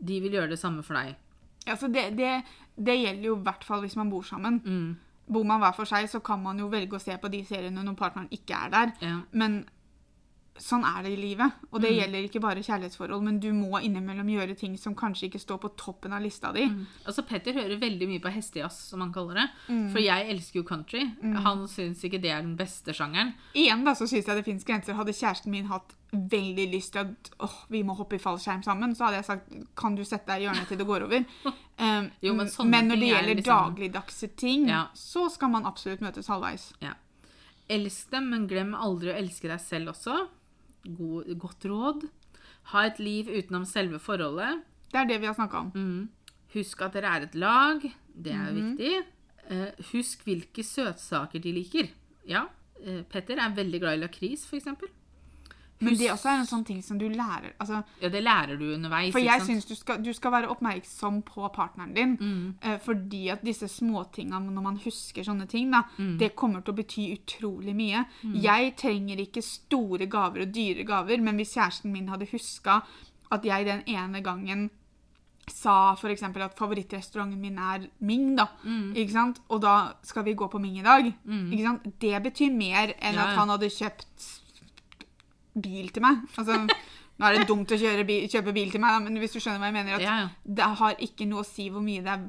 De 0.00 0.20
vil 0.24 0.36
gjøre 0.36 0.52
det 0.54 0.60
samme 0.60 0.84
for 0.86 0.98
deg. 0.98 1.16
Altså 1.68 1.90
det, 1.92 2.10
det, 2.18 2.32
det 2.76 2.98
gjelder 2.98 3.28
jo 3.28 3.36
i 3.36 3.46
hvert 3.46 3.64
fall 3.66 3.84
hvis 3.84 3.96
man 4.00 4.12
bor 4.12 4.24
sammen. 4.26 4.60
Mm. 4.64 4.90
Bor 5.30 5.46
man 5.46 5.62
hver 5.62 5.76
for 5.76 5.88
seg, 5.88 6.08
så 6.10 6.22
kan 6.24 6.42
man 6.42 6.58
jo 6.58 6.70
velge 6.72 6.98
å 6.98 7.02
se 7.02 7.14
på 7.20 7.30
de 7.32 7.44
seriene 7.46 7.84
når 7.86 7.98
partneren 7.98 8.32
ikke 8.34 8.64
er 8.66 8.72
der. 8.74 8.94
Ja. 9.04 9.18
Men 9.30 9.62
sånn 10.60 10.84
er 10.84 11.02
det 11.06 11.12
i 11.14 11.16
livet. 11.20 11.52
Og 11.72 11.80
det 11.80 11.90
Mm. 11.90 11.98
gjelder 12.00 12.28
ikke 12.28 12.40
bare 12.44 12.62
kjærlighetsforhold, 12.62 13.22
men 13.24 13.38
du 13.40 13.50
må 13.52 13.80
innimellom 13.82 14.26
gjøre 14.28 14.56
ting 14.58 14.76
som 14.76 14.94
kanskje 14.94 15.30
ikke 15.30 15.40
står 15.40 15.58
på 15.60 15.70
toppen 15.76 16.12
av 16.12 16.20
lista 16.22 16.52
di. 16.52 16.66
Altså, 17.06 17.22
Petter 17.26 17.52
hører 17.54 17.80
veldig 17.80 18.06
mye 18.08 18.20
på 18.20 18.30
hestejazz, 18.32 18.76
som 18.90 19.00
han 19.00 19.12
kaller 19.12 19.34
det. 19.34 19.50
Mm. 19.68 19.90
For 19.92 19.98
jeg 20.00 20.28
elsker 20.28 20.60
jo 20.60 20.62
country. 20.64 21.06
Han 21.22 21.66
syns 21.66 22.04
ikke 22.04 22.20
det 22.20 22.30
er 22.30 22.42
den 22.42 22.56
beste 22.56 22.92
sjangeren. 22.92 23.34
Igjen 23.54 23.84
da, 23.84 23.92
så 23.94 24.04
syns 24.06 24.26
jeg 24.26 24.36
det 24.36 24.44
fins 24.44 24.64
grenser. 24.64 24.94
Hadde 24.94 25.12
kjæresten 25.16 25.46
min 25.50 25.66
hatt 25.66 25.94
veldig 26.12 26.72
lyst 26.72 26.92
til 26.92 26.98
at 27.06 27.30
åh, 27.40 27.64
vi 27.70 27.82
må 27.82 27.94
hoppe 27.96 28.14
i 28.16 28.18
fallskjerm 28.18 28.62
sammen, 28.64 28.94
så 28.96 29.04
hadde 29.06 29.16
jeg 29.22 29.24
sagt 29.24 29.76
kan 29.76 29.94
du 29.94 30.02
sette 30.04 30.26
deg 30.26 30.42
i 30.42 30.44
hjørnet 30.46 30.66
til 30.68 30.76
det 30.78 30.86
går 30.86 31.02
over. 31.04 31.24
Um, 31.78 32.10
Jo, 32.22 32.34
men 32.34 32.46
sånne 32.48 32.68
men 32.70 32.88
når 32.88 32.94
ting 32.96 33.00
det 33.00 33.10
er 33.10 33.22
gjelder 33.22 33.36
liksom- 33.36 33.76
dagligdagse 33.76 34.36
ting, 34.36 34.66
Ja. 34.68 34.88
så 34.94 35.30
skal 35.30 35.48
man 35.50 35.64
absolutt 35.64 36.00
møtes 36.00 36.26
halvveis. 36.26 36.72
Ja. 36.82 36.94
Elsk 37.70 38.10
dem, 38.10 38.28
men 38.30 38.48
glem 38.48 38.74
aldri 38.74 39.12
å 39.12 39.16
elske 39.16 39.46
deg 39.48 39.60
selv 39.60 39.90
også. 39.94 40.26
God, 40.84 41.30
godt 41.38 41.66
råd. 41.68 42.08
Ha 42.72 42.86
et 42.88 43.00
liv 43.02 43.30
utenom 43.30 43.66
selve 43.68 44.00
forholdet. 44.02 44.62
Det 44.90 45.00
er 45.00 45.08
det 45.08 45.20
vi 45.22 45.28
har 45.28 45.36
snakka 45.38 45.64
om. 45.64 45.72
Mm. 45.74 46.36
Husk 46.54 46.82
at 46.82 46.96
dere 46.96 47.14
er 47.16 47.26
et 47.28 47.36
lag. 47.38 47.84
Det 48.10 48.32
er 48.34 48.54
viktig. 48.54 48.94
Eh, 49.50 49.84
husk 49.92 50.24
hvilke 50.26 50.64
søtsaker 50.66 51.42
de 51.42 51.52
liker. 51.54 51.90
Ja, 52.28 52.46
eh, 52.82 53.02
Petter 53.02 53.38
er 53.42 53.54
veldig 53.54 53.80
glad 53.82 53.98
i 53.98 54.02
lakris, 54.04 54.46
f.eks. 54.46 54.68
Men 55.80 55.94
det 55.96 56.10
også 56.12 56.28
er 56.28 56.38
en 56.40 56.46
sånn 56.46 56.64
ting 56.66 56.82
som 56.82 56.98
du 56.98 57.06
lærer. 57.08 57.52
Altså, 57.58 57.82
Ja, 58.02 58.08
det 58.08 58.22
lærer 58.22 58.58
du 58.58 58.66
underveis. 58.74 59.12
for 59.12 59.18
jeg 59.20 59.40
syns 59.40 59.64
du, 59.64 59.74
du 60.02 60.12
skal 60.12 60.30
være 60.32 60.48
oppmerksom 60.52 61.22
på 61.24 61.48
partneren 61.54 61.94
din. 61.94 62.16
Mm. 62.20 62.54
eh, 62.62 62.78
fordi 62.78 63.28
at 63.32 63.42
disse 63.44 63.68
småtingene, 63.68 64.50
når 64.52 64.62
man 64.62 64.76
husker 64.84 65.22
sånne 65.24 65.48
ting, 65.48 65.70
da, 65.70 65.82
Mm. 65.98 66.18
det 66.18 66.34
kommer 66.36 66.60
til 66.62 66.74
å 66.74 66.76
bety 66.76 67.06
utrolig 67.18 67.74
mye. 67.74 68.04
Jeg 68.34 68.76
trenger 68.76 69.16
ikke 69.24 69.42
store 69.42 70.06
gaver 70.06 70.42
og 70.42 70.52
dyre 70.52 70.84
gaver, 70.84 71.18
men 71.20 71.36
hvis 71.36 71.54
kjæresten 71.54 71.90
min 71.92 72.08
hadde 72.08 72.28
huska 72.30 72.82
at 73.32 73.42
jeg 73.44 73.64
den 73.64 73.82
ene 73.86 74.20
gangen 74.22 74.70
sa 75.48 75.94
f.eks. 75.94 76.22
at 76.22 76.56
favorittrestauranten 76.56 77.40
min 77.40 77.58
er 77.58 77.88
Ming, 78.00 78.36
da. 78.36 78.46
Mm. 78.64 78.92
Ikke 78.94 79.10
sant? 79.12 79.40
Og 79.50 79.60
da 79.62 79.92
skal 80.02 80.22
vi 80.24 80.34
gå 80.34 80.48
på 80.50 80.60
Ming 80.60 80.78
i 80.78 80.82
dag. 80.82 81.08
Ikke 81.26 81.64
sant? 81.64 81.98
Det 81.98 82.22
betyr 82.22 82.52
mer 82.54 82.94
enn 83.00 83.14
Ja, 83.14 83.24
at 83.26 83.36
han 83.38 83.48
hadde 83.48 83.66
kjøpt 83.70 84.39
bil 85.54 85.90
til 85.94 86.02
meg. 86.04 86.24
Altså, 86.38 86.58
nå 87.20 87.26
er 87.28 87.38
det 87.38 87.48
dumt 87.48 87.72
å 87.72 87.78
bil, 88.06 88.28
kjøpe 88.30 88.52
bil 88.56 88.70
til 88.72 88.80
meg, 88.80 89.02
men 89.04 89.18
hvis 89.20 89.34
du 89.36 89.40
skjønner 89.40 89.60
hva 89.60 89.70
jeg 89.70 89.78
mener. 89.78 90.00
Ja, 90.00 90.18
ja. 90.24 90.28
det 90.44 90.68
har 90.82 90.96
ikke 90.98 91.26
noe 91.28 91.44
å 91.44 91.48
si 91.48 91.68
hvor 91.70 91.84
mye 91.84 92.02
det 92.04 92.12
er 92.16 92.28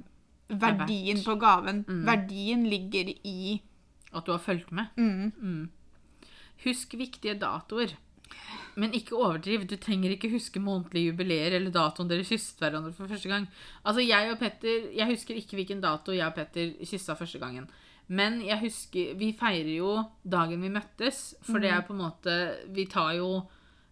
verdien 0.61 1.21
på 1.23 1.35
gaven. 1.39 1.83
Mm. 1.87 2.05
Verdien 2.07 2.65
ligger 2.69 3.13
i 3.23 3.61
At 4.11 4.25
du 4.25 4.33
har 4.33 4.39
fulgt 4.43 4.71
med. 4.71 4.87
mm, 4.97 5.31
Mm. 5.39 5.69
Husk 6.65 6.93
viktige 6.93 7.39
datoer. 7.39 7.95
Men 8.75 8.93
ikke 8.95 9.15
overdriv. 9.17 9.65
Du 9.67 9.75
trenger 9.81 10.13
ikke 10.13 10.29
huske 10.31 10.59
månedlige 10.59 11.11
jubileer 11.11 11.55
eller 11.57 11.73
datoen 11.73 12.07
dere 12.09 12.23
kysset 12.27 12.59
hverandre 12.61 12.93
for 12.95 13.07
første 13.07 13.29
gang. 13.31 13.47
Altså, 13.83 14.01
Jeg 14.05 14.31
og 14.31 14.39
Petter, 14.39 14.91
jeg 14.95 15.07
husker 15.07 15.35
ikke 15.35 15.57
hvilken 15.59 15.81
dato 15.81 16.11
jeg 16.15 16.27
og 16.27 16.35
Petter 16.35 16.73
kyssa 16.83 17.15
første 17.15 17.39
gangen. 17.39 17.67
Men 18.11 18.41
jeg 18.43 18.59
husker, 18.65 19.15
vi 19.15 19.31
feirer 19.37 19.71
jo 19.77 19.95
dagen 20.27 20.63
vi 20.63 20.71
møttes, 20.73 21.31
for 21.47 21.63
det 21.63 21.71
er 21.71 21.83
på 21.87 21.95
en 21.95 22.01
måte 22.03 22.33
Vi 22.75 22.83
tar 22.91 23.13
jo 23.15 23.45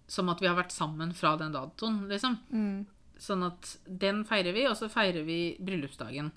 som 0.10 0.32
at 0.34 0.42
vi 0.42 0.50
har 0.50 0.58
vært 0.58 0.74
sammen 0.74 1.14
fra 1.14 1.36
den 1.38 1.54
datoen, 1.54 2.02
liksom. 2.10 2.40
mm. 2.50 2.80
Sånn 3.20 3.44
at 3.46 3.76
den 3.86 4.24
feirer 4.26 4.56
vi, 4.56 4.64
og 4.66 4.78
så 4.80 4.88
feirer 4.90 5.26
vi 5.28 5.58
bryllupsdagen. 5.62 6.32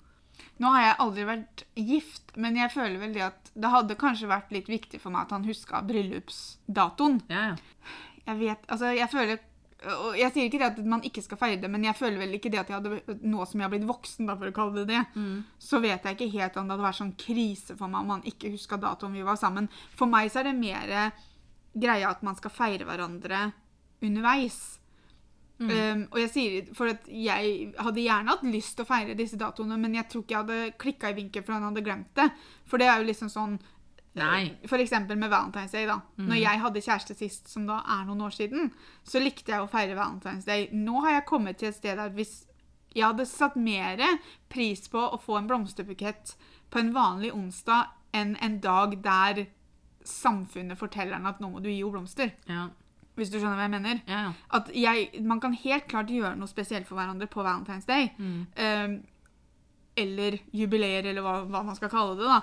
Nå 0.61 0.69
har 0.75 0.83
jeg 0.83 0.97
aldri 1.05 1.25
vært 1.25 1.63
gift, 1.79 2.35
men 2.37 2.57
jeg 2.59 2.73
føler 2.73 2.99
vel 3.01 3.15
det 3.15 3.23
at 3.25 3.51
det 3.55 3.71
hadde 3.73 3.97
kanskje 3.99 4.29
vært 4.29 4.51
litt 4.53 4.69
viktig 4.69 4.99
for 5.01 5.13
meg 5.13 5.25
at 5.25 5.33
han 5.37 5.47
huska 5.47 5.81
bryllupsdatoen. 5.89 7.21
Ja, 7.33 7.53
ja. 7.53 7.93
Jeg 8.27 8.39
vet, 8.39 8.67
altså 8.71 8.93
jeg 8.93 9.09
føler 9.11 9.41
og 9.83 10.17
Jeg 10.17 10.31
sier 10.33 10.45
ikke 10.47 10.59
det 10.61 10.67
at 10.71 10.77
man 10.85 11.01
ikke 11.03 11.21
skal 11.25 11.37
feire 11.37 11.59
det, 11.61 11.69
men 11.71 11.83
jeg 11.83 11.95
føler 11.99 12.17
vel 12.21 12.33
ikke 12.37 12.51
det 12.53 12.59
at 12.61 12.69
jeg 12.71 12.77
hadde 12.81 13.17
Nå 13.21 13.45
som 13.49 13.59
jeg 13.59 13.65
har 13.67 13.73
blitt 13.73 13.87
voksen, 13.89 14.27
da, 14.29 14.35
for 14.39 14.47
å 14.47 14.55
kalle 14.55 14.83
det 14.83 14.87
det, 14.93 15.01
Mm. 15.15 15.43
så 15.59 15.79
vet 15.83 16.03
jeg 16.03 16.15
ikke 16.17 16.31
helt 16.39 16.57
om 16.57 16.67
det 16.67 16.75
hadde 16.77 16.87
vært 16.87 17.01
sånn 17.01 17.15
krise 17.17 17.75
for 17.77 17.87
meg 17.87 18.01
om 18.01 18.07
man 18.07 18.23
ikke 18.23 18.51
huska 18.53 18.77
datoen 18.79 19.13
vi 19.13 19.21
var 19.27 19.35
sammen. 19.35 19.67
For 19.95 20.05
meg 20.07 20.31
så 20.31 20.39
er 20.39 20.51
det 20.51 20.55
mer 20.59 21.11
greia 21.75 22.09
at 22.09 22.23
man 22.23 22.35
skal 22.35 22.51
feire 22.51 22.85
hverandre 22.85 23.51
underveis. 24.01 24.79
Um, 25.63 26.07
og 26.11 26.17
jeg 26.19 26.29
sier 26.33 26.65
For 26.75 26.89
at 26.91 27.05
jeg 27.07 27.69
hadde 27.77 28.01
gjerne 28.03 28.33
hatt 28.33 28.41
lyst 28.43 28.73
til 28.75 28.83
å 28.83 28.89
feire 28.89 29.13
disse 29.15 29.37
datoene, 29.39 29.77
men 29.79 29.93
jeg 29.95 30.09
tror 30.09 30.23
ikke 30.25 30.33
jeg 30.33 30.41
hadde 30.41 30.77
klikka 30.81 31.11
i 31.13 31.15
vinkel 31.21 31.43
for 31.45 31.53
han 31.55 31.63
hadde 31.69 31.83
glemt 31.85 32.09
det. 32.17 32.25
For 32.67 32.81
det 32.81 32.87
er 32.89 32.99
jo 32.99 33.07
liksom 33.07 33.29
sånn 33.31 33.59
Nei. 34.15 34.51
For 34.69 34.77
eksempel 34.77 35.17
med 35.17 35.31
Valentine's 35.31 35.71
Day. 35.73 35.87
da. 35.89 35.99
Når 36.21 36.35
jeg 36.37 36.59
hadde 36.61 36.81
kjæreste 36.85 37.15
sist, 37.17 37.47
som 37.49 37.65
da 37.67 37.79
er 37.81 38.03
noen 38.05 38.21
år 38.21 38.33
siden, 38.35 38.71
så 39.03 39.19
likte 39.23 39.51
jeg 39.51 39.61
å 39.63 39.69
feire 39.71 39.95
Valentine's 39.97 40.45
Day. 40.45 40.67
Nå 40.71 41.01
har 41.01 41.15
jeg 41.17 41.25
kommet 41.25 41.57
til 41.57 41.71
et 41.71 41.75
sted 41.79 41.97
der 41.97 42.13
hvis 42.13 42.43
jeg 42.93 43.07
hadde 43.07 43.25
satt 43.25 43.55
mer 43.57 43.97
pris 44.53 44.85
på 44.87 45.01
å 45.01 45.17
få 45.17 45.39
en 45.39 45.47
blomsterbukett 45.49 46.35
på 46.69 46.79
en 46.79 46.91
vanlig 46.93 47.31
onsdag 47.33 47.89
enn 48.13 48.35
en 48.37 48.59
dag 48.61 48.93
der 49.01 49.47
samfunnet 50.05 50.77
forteller 50.77 51.15
den 51.17 51.25
at 51.25 51.39
nå 51.41 51.49
må 51.49 51.61
du 51.63 51.69
gi 51.71 51.79
henne 51.79 51.95
blomster. 51.95 52.33
Ja, 52.49 52.67
Hvis 53.17 53.29
du 53.29 53.39
skjønner 53.39 53.57
hva 53.57 53.65
jeg 53.67 53.73
mener? 53.73 53.99
ja. 54.09 54.19
ja. 54.27 54.31
At 54.53 54.69
jeg, 54.73 55.21
Man 55.23 55.39
kan 55.41 55.53
helt 55.53 55.87
klart 55.87 56.09
gjøre 56.13 56.35
noe 56.37 56.49
spesielt 56.49 56.85
for 56.87 56.97
hverandre 56.97 57.27
på 57.27 57.41
Valentine's 57.45 57.85
Day. 57.89 58.11
Mm. 58.17 58.45
Um, 58.57 58.95
eller 59.97 60.39
jubileer, 60.51 61.05
eller 61.05 61.21
hva, 61.21 61.33
hva 61.45 61.63
man 61.65 61.75
skal 61.77 61.89
kalle 61.89 62.15
det. 62.17 62.25
da. 62.25 62.41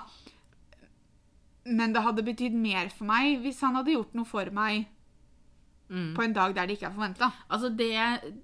Men 1.65 1.93
det 1.93 2.01
hadde 2.01 2.23
betydd 2.25 2.53
mer 2.57 2.89
for 2.89 3.05
meg 3.05 3.41
hvis 3.43 3.59
han 3.61 3.75
hadde 3.77 3.93
gjort 3.93 4.13
noe 4.17 4.25
for 4.25 4.49
meg 4.51 4.87
Mm. 5.91 6.13
på 6.15 6.23
en 6.23 6.31
dag 6.33 6.53
der 6.55 6.65
det 6.69 6.77
ikke 6.77 6.85
er 6.87 6.93
forventa. 6.95 7.27
Altså 7.51 7.67
det 7.75 8.35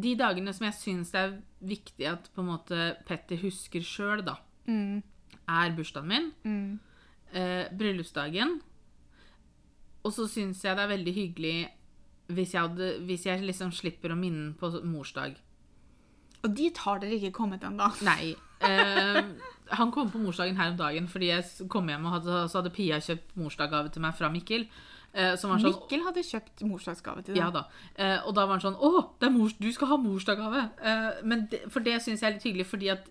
De 0.00 0.14
dagene 0.16 0.52
som 0.56 0.64
jeg 0.64 0.74
syns 0.78 1.10
det 1.12 1.20
er 1.20 1.34
viktig 1.60 2.06
at 2.08 2.30
på 2.34 2.40
en 2.40 2.46
måte 2.48 2.78
Petter 3.04 3.36
husker 3.42 3.80
sjøl, 3.84 4.22
da, 4.24 4.36
Mm, 4.66 5.02
er 5.48 5.74
bursdagen 5.76 6.08
min, 6.08 6.30
mm, 6.44 6.78
eh, 7.34 7.68
bryllupsdagen, 7.76 8.60
og 10.04 10.12
så 10.12 10.26
syns 10.28 10.62
jeg 10.64 10.76
det 10.76 10.84
er 10.84 10.96
veldig 10.96 11.14
hyggelig 11.14 11.68
hvis 12.30 12.52
jeg, 12.54 12.62
hadde, 12.62 13.00
hvis 13.04 13.26
jeg 13.26 13.42
liksom 13.42 13.72
slipper 13.72 14.12
å 14.14 14.16
minne 14.16 14.54
på 14.54 14.70
morsdag. 14.84 15.36
Og 16.44 16.54
dit 16.56 16.76
har 16.78 16.98
dere 17.02 17.18
ikke 17.18 17.32
kommet 17.36 17.60
ennå. 17.66 17.90
Nei. 18.06 18.34
Eh, 18.62 19.22
han 19.78 19.92
kom 19.94 20.10
på 20.12 20.20
morsdagen 20.22 20.58
her 20.58 20.72
om 20.72 20.78
dagen 20.78 21.08
fordi 21.10 21.30
jeg 21.30 21.68
kom 21.72 21.88
hjem 21.90 22.06
og 22.08 22.16
hadde, 22.18 22.38
så 22.50 22.60
hadde 22.60 22.72
Pia 22.74 23.00
kjøpt 23.02 23.36
morsdagsgave 23.40 23.92
til 23.94 24.04
meg 24.04 24.16
fra 24.18 24.30
Mikkel. 24.32 24.66
Eh, 25.10 25.34
som 25.40 25.50
var 25.50 25.62
sånn 25.62 25.74
Mikkel 25.74 26.04
hadde 26.06 26.22
kjøpt 26.26 26.64
morsdagsgave 26.66 27.24
til 27.26 27.34
deg. 27.34 27.40
Ja 27.42 27.50
da. 27.54 27.64
Eh, 27.96 28.18
og 28.26 28.34
da 28.36 28.44
var 28.46 28.58
han 28.58 28.62
sånn 28.62 28.78
Å, 28.78 29.06
det 29.22 29.32
mors, 29.34 29.56
du 29.58 29.70
skal 29.74 29.90
ha 29.92 29.98
morsdagsgave! 30.00 30.68
Eh, 30.80 31.36
det, 31.50 31.64
for 31.72 31.86
det 31.86 31.96
syns 32.04 32.22
jeg 32.22 32.28
er 32.30 32.36
litt 32.36 32.46
hyggelig, 32.46 32.68
fordi 32.70 32.92
at 32.94 33.08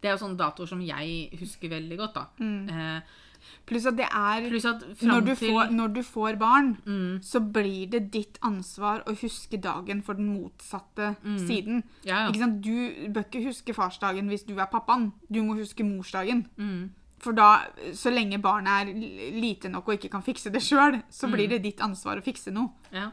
det 0.00 0.10
er 0.10 0.16
jo 0.16 0.22
sånne 0.24 0.38
datoer 0.40 0.68
som 0.70 0.82
jeg 0.84 1.38
husker 1.40 1.72
veldig 1.72 1.96
godt, 1.98 2.16
da. 2.16 2.26
Eh, 2.72 3.22
Pluss 3.66 3.86
at 3.90 3.96
det 3.98 4.06
er 4.06 4.44
pluss 4.48 4.64
at 4.68 4.82
når 5.02 5.24
du, 5.26 5.32
til 5.34 5.50
får, 5.50 5.70
når 5.74 5.88
du 5.96 6.02
får 6.06 6.36
barn, 6.38 6.68
mm, 6.86 7.16
så 7.26 7.40
blir 7.40 7.88
det 7.90 8.12
ditt 8.14 8.38
ansvar 8.46 9.02
å 9.10 9.14
huske 9.18 9.58
dagen 9.58 10.02
for 10.06 10.14
den 10.14 10.28
motsatte 10.36 11.16
siden. 11.46 11.82
Ja, 12.06 12.28
ja. 12.28 12.46
Du 12.46 13.10
bør 13.10 13.24
ikke 13.26 13.42
huske 13.48 13.74
farsdagen 13.74 14.28
hvis 14.30 14.46
du 14.46 14.54
er 14.58 14.70
pappaen. 14.70 15.12
Du 15.28 15.42
må 15.42 15.56
huske 15.58 15.82
morsdagen. 15.84 16.46
Mm, 16.56 16.90
For 17.18 17.32
da, 17.32 17.64
så 17.96 18.10
lenge 18.12 18.38
barnet 18.38 18.86
er 18.86 19.34
lite 19.40 19.68
nok 19.72 19.88
og 19.88 19.94
ikke 19.98 20.12
kan 20.12 20.22
fikse 20.22 20.52
det 20.54 20.62
sjøl, 20.62 21.00
så 21.10 21.26
blir 21.32 21.48
det 21.48 21.62
ditt 21.64 21.80
ansvar 21.82 22.18
å 22.20 22.22
fikse 22.26 22.54
noe. 22.54 22.70
ja. 22.92 23.10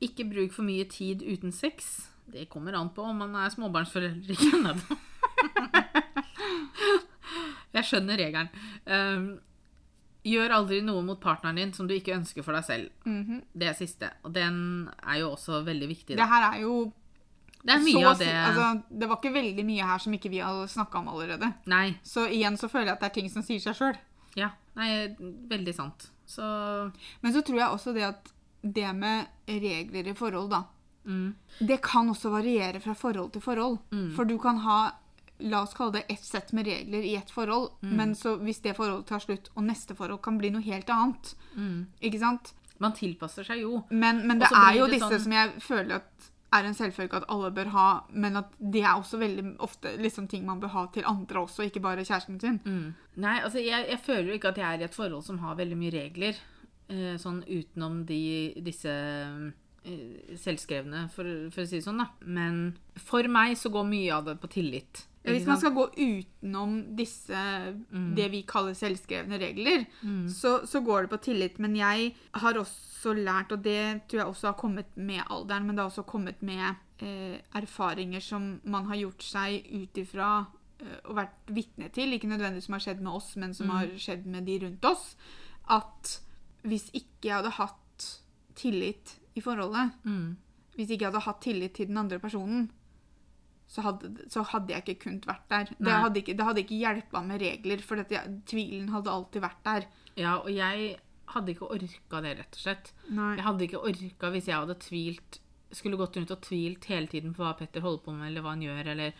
Ikke 0.00 0.26
bruk 0.28 0.52
for 0.52 0.62
mye 0.62 0.84
tid 0.92 1.22
uten 1.24 1.52
sex. 1.56 2.10
Det 2.28 2.48
kommer 2.52 2.74
an 2.76 2.90
på 2.92 3.00
om 3.02 3.16
man 3.16 3.32
er 3.40 3.48
småbarnsforelder. 3.48 4.76
Jeg 7.76 7.88
skjønner 7.90 8.20
regelen. 8.20 8.48
Um, 8.88 9.26
gjør 10.26 10.54
aldri 10.58 10.80
noe 10.82 11.02
mot 11.06 11.20
partneren 11.22 11.58
din 11.60 11.72
som 11.76 11.86
du 11.88 11.94
ikke 11.96 12.16
ønsker 12.16 12.44
for 12.46 12.56
deg 12.56 12.66
selv. 12.66 12.90
Mhm. 13.06 13.42
Det 13.54 13.68
er 13.70 13.76
siste. 13.78 14.10
Og 14.24 14.32
den 14.34 14.88
er 15.02 15.20
jo 15.22 15.32
også 15.34 15.62
veldig 15.66 15.88
viktig. 15.92 16.16
Det 16.18 16.30
her 16.32 16.52
er 16.52 16.62
jo 16.64 16.92
Det 17.66 17.74
er 17.74 17.82
mye 17.82 18.02
så, 18.02 18.10
av 18.10 18.18
det 18.18 18.30
altså, 18.30 18.82
Det 19.00 19.08
var 19.08 19.16
ikke 19.18 19.32
veldig 19.34 19.64
mye 19.66 19.86
her 19.86 19.98
som 19.98 20.12
ikke 20.14 20.30
vi 20.30 20.38
har 20.38 20.66
snakka 20.70 20.98
om 20.98 21.08
allerede. 21.08 21.52
Nei. 21.66 21.96
Så 22.02 22.26
igjen 22.30 22.56
så 22.56 22.68
føler 22.68 22.92
jeg 22.92 22.98
at 22.98 23.00
det 23.00 23.10
er 23.10 23.16
ting 23.20 23.30
som 23.30 23.42
sier 23.42 23.62
seg 23.62 23.74
sjøl. 23.74 23.98
Ja. 24.36 24.50
Nei, 24.76 25.14
veldig 25.48 25.74
sant. 25.74 26.10
Så 26.26 26.42
Men 27.22 27.32
så 27.32 27.42
tror 27.42 27.58
jeg 27.58 27.68
også 27.68 27.94
det 27.94 28.06
at 28.06 28.32
det 28.62 28.92
med 28.94 29.26
regler 29.46 30.08
i 30.10 30.14
forhold, 30.14 30.50
da 30.50 30.64
mm, 31.04 31.34
Det 31.68 31.80
kan 31.82 32.08
også 32.10 32.30
variere 32.30 32.80
fra 32.80 32.94
forhold 32.94 33.32
til 33.32 33.42
forhold. 33.42 33.78
Mm. 33.90 34.14
For 34.16 34.24
du 34.24 34.38
kan 34.38 34.58
ha 34.58 34.78
La 35.40 35.62
oss 35.62 35.74
kalle 35.74 35.92
det 35.92 36.04
ett 36.08 36.24
sett 36.24 36.52
med 36.52 36.66
regler 36.66 37.02
i 37.04 37.14
ett 37.16 37.30
forhold, 37.30 37.70
Mm. 37.82 37.96
men 37.96 38.14
så 38.14 38.38
hvis 38.40 38.62
det 38.62 38.76
forholdet 38.76 39.06
tar 39.06 39.18
slutt, 39.20 39.50
og 39.56 39.64
neste 39.64 39.94
forhold 39.94 40.22
kan 40.22 40.38
bli 40.38 40.50
noe 40.50 40.62
helt 40.62 40.88
annet. 40.88 41.34
mm. 41.56 41.86
Ikke 42.02 42.18
sant? 42.20 42.54
Man 42.78 42.92
tilpasser 42.92 43.44
seg 43.44 43.60
jo. 43.60 43.84
Men, 43.90 44.26
men 44.26 44.38
det 44.38 44.48
er 44.52 44.74
jo 44.78 44.86
det 44.86 44.94
disse 44.98 45.08
sånn- 45.10 45.20
som 45.22 45.32
jeg 45.32 45.50
føler 45.60 45.94
at 45.96 46.30
er 46.52 46.64
en 46.64 46.74
selvfølge 46.74 47.14
at 47.16 47.24
alle 47.28 47.50
bør 47.50 47.66
ha, 47.72 48.04
men 48.12 48.36
at 48.36 48.52
det 48.60 48.80
er 48.82 48.94
også 48.96 49.18
veldig 49.18 49.56
ofte 49.60 49.96
liksom 49.98 50.28
ting 50.28 50.46
man 50.46 50.60
bør 50.60 50.68
ha 50.68 50.86
til 50.94 51.02
andre 51.04 51.40
også, 51.44 51.64
ikke 51.68 51.80
bare 51.82 52.04
kjæresten 52.04 52.40
sin. 52.40 52.60
Mm. 52.64 52.94
Nei, 53.16 53.40
altså 53.40 53.58
jeg, 53.64 53.88
jeg 53.90 53.98
føler 54.00 54.28
jo 54.28 54.34
ikke 54.38 54.48
at 54.48 54.56
jeg 54.56 54.74
er 54.74 54.80
i 54.80 54.84
et 54.84 54.94
forhold 54.94 55.24
som 55.24 55.38
har 55.38 55.56
veldig 55.56 55.76
mye 55.76 55.90
regler. 55.92 56.36
Eh, 56.88 57.16
sånn 57.18 57.42
utenom 57.48 58.04
de, 58.06 58.54
disse 58.62 58.88
eh, 59.84 60.36
selvskrevne, 60.36 61.08
for, 61.14 61.24
for 61.54 61.62
å 61.64 61.66
si 61.68 61.80
det 61.80 61.84
sånn, 61.86 61.98
da. 62.02 62.08
Men 62.24 62.76
for 62.96 63.26
meg 63.28 63.56
så 63.58 63.70
går 63.74 63.86
mye 63.88 64.12
av 64.14 64.24
det 64.30 64.36
på 64.42 64.50
tillit. 64.52 65.04
Ja, 65.26 65.32
Hvis 65.32 65.46
man 65.46 65.58
skal 65.58 65.72
gå 65.74 65.84
utenom 65.98 66.96
disse, 66.96 67.40
det 68.16 68.28
vi 68.30 68.42
kaller 68.46 68.74
selvskrevne 68.78 69.38
regler, 69.42 69.86
Mm. 70.02 70.28
så, 70.28 70.60
så 70.66 70.80
går 70.84 71.02
det 71.02 71.10
på 71.10 71.18
tillit. 71.24 71.58
Men 71.58 71.74
jeg 71.76 72.14
har 72.34 72.54
også 72.54 73.12
lært, 73.14 73.50
og 73.52 73.62
det 73.64 74.06
tror 74.08 74.20
jeg 74.20 74.26
også 74.26 74.46
har 74.52 74.54
kommet 74.60 74.86
med 74.96 75.22
alderen, 75.30 75.66
men 75.66 75.76
det 75.76 75.82
har 75.82 75.90
også 75.90 76.06
kommet 76.06 76.40
med 76.42 76.76
eh, 77.02 77.40
erfaringer 77.54 78.20
som 78.22 78.60
man 78.64 78.86
har 78.86 78.96
gjort 78.96 79.22
seg 79.22 79.66
ut 79.74 79.98
ifra 79.98 80.46
eh, 80.80 81.00
og 81.04 81.16
vært 81.16 81.50
vitne 81.52 81.90
til, 81.92 82.12
ikke 82.12 82.28
nødvendigvis 82.30 82.64
som 82.70 82.72
har 82.78 82.80
skjedd 82.86 83.02
med 83.02 83.12
oss, 83.12 83.34
men 83.36 83.52
som 83.54 83.68
har 83.70 83.86
skjedd 83.98 84.26
med 84.26 84.46
de 84.46 84.58
rundt 84.62 84.84
oss, 84.84 85.16
at 85.68 86.20
hvis 86.62 86.88
ikke 86.94 87.28
jeg 87.28 87.34
hadde 87.40 87.50
hatt 87.58 88.06
tillit 88.54 89.16
i 89.36 89.40
forholdet, 89.40 89.92
Mm. 90.04 90.36
hvis 90.76 90.90
ikke 90.90 91.02
jeg 91.04 91.12
hadde 91.12 91.24
hatt 91.26 91.40
tillit 91.42 91.74
til 91.74 91.86
den 91.88 91.98
andre 91.98 92.18
personen, 92.18 92.70
så 93.68 93.82
hadde, 93.82 94.12
så 94.30 94.42
hadde 94.46 94.72
jeg 94.72 94.84
ikke 94.84 95.00
kunnet 95.06 95.26
vært 95.26 95.48
der. 95.50 95.64
Det 95.78 95.86
Nei. 95.88 95.96
hadde 96.02 96.20
ikke, 96.22 96.36
det 96.38 96.44
hadde 96.46 96.62
ikke 96.62 96.78
hjelpa 96.78 97.22
med 97.26 97.40
regler, 97.42 97.82
for 97.82 97.96
dette, 97.98 98.20
tvilen 98.46 98.88
hadde 98.94 99.10
alltid 99.10 99.42
vært 99.42 99.64
der. 99.66 99.86
Ja, 100.16 100.36
og 100.38 100.50
jeg 100.54 100.96
hadde 101.34 101.50
ikke 101.52 101.70
orka 101.74 102.20
det, 102.22 102.36
rett 102.38 102.54
og 102.54 102.62
slett. 102.62 102.92
Nei. 103.10 103.32
Jeg 103.36 103.44
hadde 103.48 103.66
ikke 103.66 103.80
orka 103.82 104.30
hvis 104.30 104.46
jeg 104.46 104.56
hadde 104.60 104.78
tvilt 104.78 105.40
Skulle 105.74 105.98
gått 105.98 106.14
rundt 106.16 106.30
og 106.30 106.40
tvilt 106.46 106.84
hele 106.86 107.08
tiden 107.10 107.32
på 107.34 107.42
hva 107.42 107.56
Petter 107.58 107.82
holder 107.82 108.04
på 108.04 108.12
med, 108.14 108.28
eller 108.28 108.40
hva 108.44 108.52
han 108.54 108.62
gjør, 108.62 108.86
eller 108.92 109.12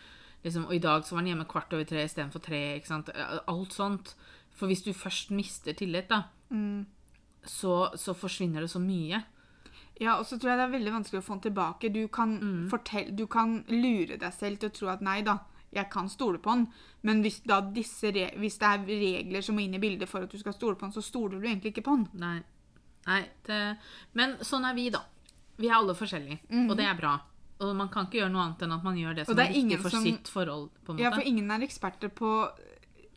liksom 0.45 0.63
Og 0.69 0.75
i 0.77 0.79
dag 0.79 1.03
så 1.03 1.11
var 1.13 1.19
han 1.21 1.27
hjemme 1.33 1.45
kvart 1.51 1.73
over 1.75 1.83
tre 1.83 2.05
istedenfor 2.07 2.39
tre, 2.45 2.61
ikke 2.79 2.87
sant. 2.87 3.09
Alt 3.51 3.75
sånt. 3.75 4.13
For 4.55 4.71
hvis 4.71 4.85
du 4.85 4.93
først 4.95 5.29
mister 5.35 5.73
tillit, 5.75 6.07
da, 6.07 6.23
Mm. 6.49 6.85
så, 7.43 7.91
så 7.99 8.15
forsvinner 8.15 8.61
det 8.63 8.69
så 8.71 8.79
mye. 8.79 9.19
Ja, 9.99 10.17
og 10.19 10.25
så 10.25 10.37
tror 10.37 10.51
jeg 10.51 10.57
det 10.59 10.65
er 10.67 10.79
veldig 10.79 10.93
vanskelig 10.93 11.19
å 11.23 11.25
få 11.25 11.33
den 11.41 11.51
tilbake. 11.51 11.89
Du 11.93 12.07
kan, 12.07 12.39
Mm. 12.39 12.69
fortell, 12.69 13.15
du 13.15 13.25
kan 13.27 13.63
lure 13.67 14.17
deg 14.17 14.33
selv 14.33 14.59
til 14.59 14.69
å 14.69 14.73
tro 14.73 14.87
at 14.89 15.01
nei 15.01 15.21
da, 15.21 15.39
jeg 15.73 15.89
kan 15.89 16.07
stole 16.09 16.37
på 16.39 16.51
den, 16.53 16.67
Men 17.03 17.21
hvis, 17.23 17.39
disse 17.73 18.11
hvis 18.11 18.57
det 18.59 18.67
er 18.67 18.85
regler 18.85 19.41
som 19.41 19.55
må 19.55 19.61
inn 19.63 19.75
i 19.75 19.79
bildet 19.79 20.09
for 20.09 20.23
at 20.23 20.29
du 20.29 20.37
skal 20.37 20.51
stole 20.53 20.75
på 20.75 20.81
den, 20.81 20.91
så 20.91 21.01
stoler 21.03 21.39
du 21.39 21.47
egentlig 21.47 21.71
ikke 21.73 21.83
på 21.83 21.95
den. 21.95 22.09
Nei. 22.19 22.41
Nei 23.07 23.25
det, 23.45 23.77
men 24.13 24.37
sånn 24.39 24.65
er 24.69 24.73
vi, 24.75 24.89
da. 24.89 24.99
Vi 25.57 25.67
er 25.69 25.75
alle 25.75 25.93
forskjellige, 25.95 26.39
og 26.69 26.75
det 26.77 26.85
er 26.85 26.95
bra. 26.95 27.19
Og 27.61 27.75
man 27.75 27.87
kan 27.89 28.05
ikke 28.05 28.19
gjøre 28.19 28.31
noe 28.31 28.43
annet 28.43 28.61
enn 28.61 28.71
at 28.73 28.83
man 28.83 28.95
gjør 28.97 29.15
det 29.15 29.25
som 29.25 29.35
det 29.35 29.45
er, 29.47 29.49
er 29.49 29.53
riktig 29.63 29.79
for 29.81 29.89
som- 29.89 30.03
sitt 30.03 30.27
forhold. 30.27 30.69
Ja, 30.99 31.09
for 31.11 31.21
ingen 31.21 31.49
er 31.49 31.59
eksperter 31.65 32.09
på 32.09 32.51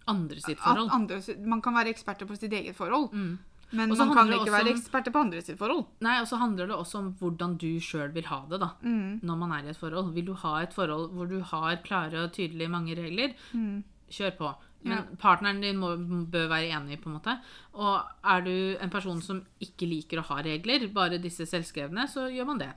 Andre 0.08 0.40
sitt 0.40 0.58
forhold. 0.58 0.90
andre, 0.90 1.20
Man 1.44 1.60
kan 1.60 1.74
være 1.74 1.88
eksperter 1.94 2.26
på 2.26 2.36
sitt 2.38 2.52
eget 2.52 2.74
forhold, 2.76 3.10
Mm. 3.12 3.38
Så 3.70 4.06
man 4.06 4.14
kan 4.16 4.32
ikke 4.34 4.50
være 4.52 4.72
eksperter 4.74 5.12
på 5.14 5.20
andre 5.22 5.42
sitt 5.42 5.58
forhold. 5.58 5.84
Nei, 6.02 6.16
og 6.20 6.26
så 6.26 6.40
handler 6.40 6.66
det 6.70 6.74
også 6.76 6.98
om 6.98 7.12
hvordan 7.20 7.56
du 7.62 7.68
sjøl 7.80 8.10
vil 8.14 8.26
ha 8.26 8.40
det, 8.50 8.58
da. 8.60 8.72
Mm. 8.82 9.20
Når 9.22 9.36
man 9.38 9.52
er 9.52 9.68
i 9.68 9.70
et 9.70 9.78
forhold. 9.78 10.12
Vil 10.16 10.26
du 10.26 10.34
ha 10.34 10.56
et 10.64 10.74
forhold 10.74 11.12
hvor 11.14 11.30
du 11.30 11.38
har 11.52 11.76
klare 11.86 12.24
og 12.24 12.32
tydelige 12.34 12.68
mange 12.72 12.96
regler, 12.98 13.34
kjør 14.10 14.36
på. 14.38 14.54
Men 14.82 14.96
Ja. 14.96 15.02
partneren 15.20 15.60
din 15.60 15.76
må, 15.76 15.94
bør 16.30 16.48
være 16.48 16.70
enig, 16.72 17.00
på 17.02 17.10
en 17.10 17.18
måte. 17.18 17.38
Og 17.74 18.02
er 18.24 18.40
du 18.40 18.76
en 18.80 18.90
person 18.90 19.20
som 19.22 19.42
ikke 19.60 19.86
liker 19.86 20.18
å 20.18 20.24
ha 20.30 20.42
regler, 20.42 20.88
bare 20.88 21.18
disse 21.20 21.44
selvskrevne, 21.46 22.08
så 22.08 22.26
gjør 22.32 22.46
man 22.46 22.58
det. 22.58 22.72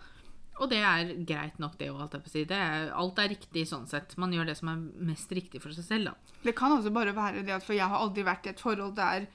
Og 0.61 0.69
det 0.69 0.83
er 0.85 1.15
greit 1.25 1.57
nok, 1.59 1.77
det 1.79 1.89
òg, 1.89 2.11
si. 2.29 2.43
Det 2.45 2.51
er, 2.55 2.91
alt 2.93 3.17
er 3.17 3.29
riktig 3.29 3.65
sånn 3.65 3.87
sett. 3.87 4.17
Man 4.17 4.31
gjør 4.31 4.45
det 4.51 4.57
som 4.57 4.69
er 4.69 4.83
mest 5.01 5.31
riktig 5.31 5.61
for 5.63 5.73
seg 5.73 5.83
selv, 5.87 6.05
da. 6.11 6.13
Det 6.43 6.53
kan 6.55 6.71
også 6.75 6.93
bare 6.93 7.15
være 7.15 7.41
det 7.45 7.55
at 7.55 7.63
For 7.63 7.73
jeg 7.73 7.87
har 7.87 7.97
aldri 7.97 8.23
vært 8.23 8.45
i 8.45 8.49
et 8.49 8.59
forhold 8.59 8.95
der 8.95 9.25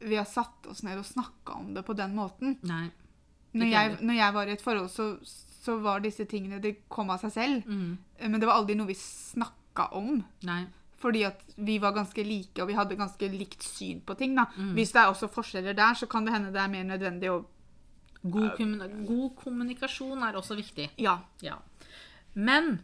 vi 0.00 0.16
har 0.16 0.26
satt 0.28 0.66
oss 0.70 0.82
ned 0.86 1.00
og 1.00 1.06
snakka 1.06 1.58
om 1.58 1.74
det 1.74 1.84
på 1.86 1.96
den 1.98 2.14
måten. 2.16 2.56
Nei. 2.68 2.88
Når 3.58 3.70
jeg, 3.72 3.98
når 4.04 4.18
jeg 4.18 4.34
var 4.36 4.48
i 4.48 4.54
et 4.54 4.62
forhold, 4.62 4.90
så, 4.92 5.06
så 5.24 5.78
var 5.82 6.02
disse 6.04 6.26
tingene 6.28 6.60
Det 6.60 6.74
kom 6.92 7.08
av 7.10 7.22
seg 7.24 7.32
selv. 7.34 7.68
Mm. 7.68 7.96
Men 8.28 8.40
det 8.40 8.48
var 8.48 8.60
aldri 8.60 8.76
noe 8.78 8.90
vi 8.90 8.98
snakka 8.98 9.88
om. 9.98 10.18
Nei. 10.46 10.62
Fordi 10.98 11.22
at 11.28 11.42
vi 11.56 11.78
var 11.82 11.94
ganske 11.94 12.24
like, 12.26 12.58
og 12.62 12.68
vi 12.70 12.76
hadde 12.76 12.98
ganske 12.98 13.30
likt 13.32 13.62
syn 13.62 14.02
på 14.04 14.16
ting. 14.18 14.34
Mm. 14.34 14.74
Hvis 14.76 14.92
det 14.94 15.02
er 15.02 15.12
også 15.12 15.30
forskjeller 15.30 15.76
der, 15.78 15.94
så 15.98 16.10
kan 16.10 16.26
det 16.26 16.34
hende 16.34 16.52
det 16.54 16.62
er 16.62 16.72
mer 16.72 16.86
nødvendig 16.88 17.30
å 17.32 17.44
god 19.06 19.36
kommunikasjon 19.38 20.22
er 20.26 20.38
også 20.38 20.56
viktig. 20.58 20.88
Ja. 20.98 21.20
Ja. 21.44 21.60
Men 22.34 22.80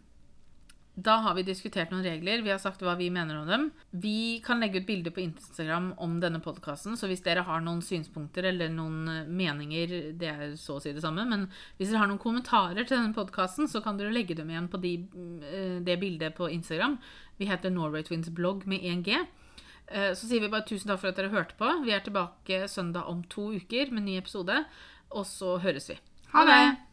da 0.95 1.17
har 1.25 1.35
vi 1.35 1.43
diskutert 1.43 1.91
noen 1.91 2.05
regler. 2.07 2.43
Vi 2.47 2.51
har 2.53 2.59
sagt 2.63 2.83
hva 2.83 2.93
vi 2.97 3.09
mener 3.11 3.41
om 3.41 3.49
dem. 3.49 3.65
Vi 3.91 4.41
kan 4.45 4.61
legge 4.63 4.79
ut 4.79 4.87
bilder 4.87 5.11
på 5.11 5.25
Instagram 5.25 5.89
om 5.99 6.21
denne 6.23 6.39
podkasten, 6.41 6.95
så 6.97 7.09
hvis 7.11 7.25
dere 7.25 7.43
har 7.43 7.61
noen 7.65 7.81
synspunkter 7.83 8.47
eller 8.53 8.71
noen 8.71 9.09
eh, 9.11 9.25
meninger, 9.27 10.13
det 10.21 10.31
er 10.31 10.55
så 10.61 10.77
å 10.79 10.83
si 10.85 10.93
det 10.95 11.03
samme, 11.03 11.25
men 11.27 11.49
hvis 11.79 11.91
dere 11.91 12.05
har 12.05 12.11
noen 12.13 12.23
kommentarer 12.23 12.85
til 12.87 12.95
denne 13.01 13.15
podkasten, 13.17 13.67
så 13.67 13.83
kan 13.83 13.99
dere 13.99 14.15
legge 14.15 14.37
dem 14.39 14.51
igjen 14.55 14.71
på 14.71 14.79
de, 14.81 14.95
eh, 15.51 15.81
det 15.83 15.99
bildet 15.99 16.39
på 16.39 16.47
Instagram. 16.55 16.99
Vi 17.43 17.51
heter 17.51 17.75
Norway 17.75 18.07
Twins 18.07 18.31
blogg 18.31 18.63
med 18.71 18.81
1G. 18.87 19.19
Eh, 19.89 20.13
Så 20.15 20.29
sier 20.31 20.41
vi 20.41 20.49
bare 20.49 20.65
tusen 20.65 20.89
takk 20.89 21.01
for 21.03 21.09
at 21.11 21.17
dere 21.19 21.35
hørte 21.35 21.59
på. 21.59 21.75
Vi 21.85 21.91
er 21.93 22.01
tilbake 22.07 22.69
søndag 22.71 23.11
om 23.11 23.25
to 23.29 23.51
uker 23.53 23.91
med 23.91 24.07
ny 24.07 24.17
episode, 24.23 24.65
og 25.11 25.27
så 25.27 25.59
høres 25.59 25.91
vi. 25.91 25.99
Ha 26.33 26.45
det! 26.47 26.77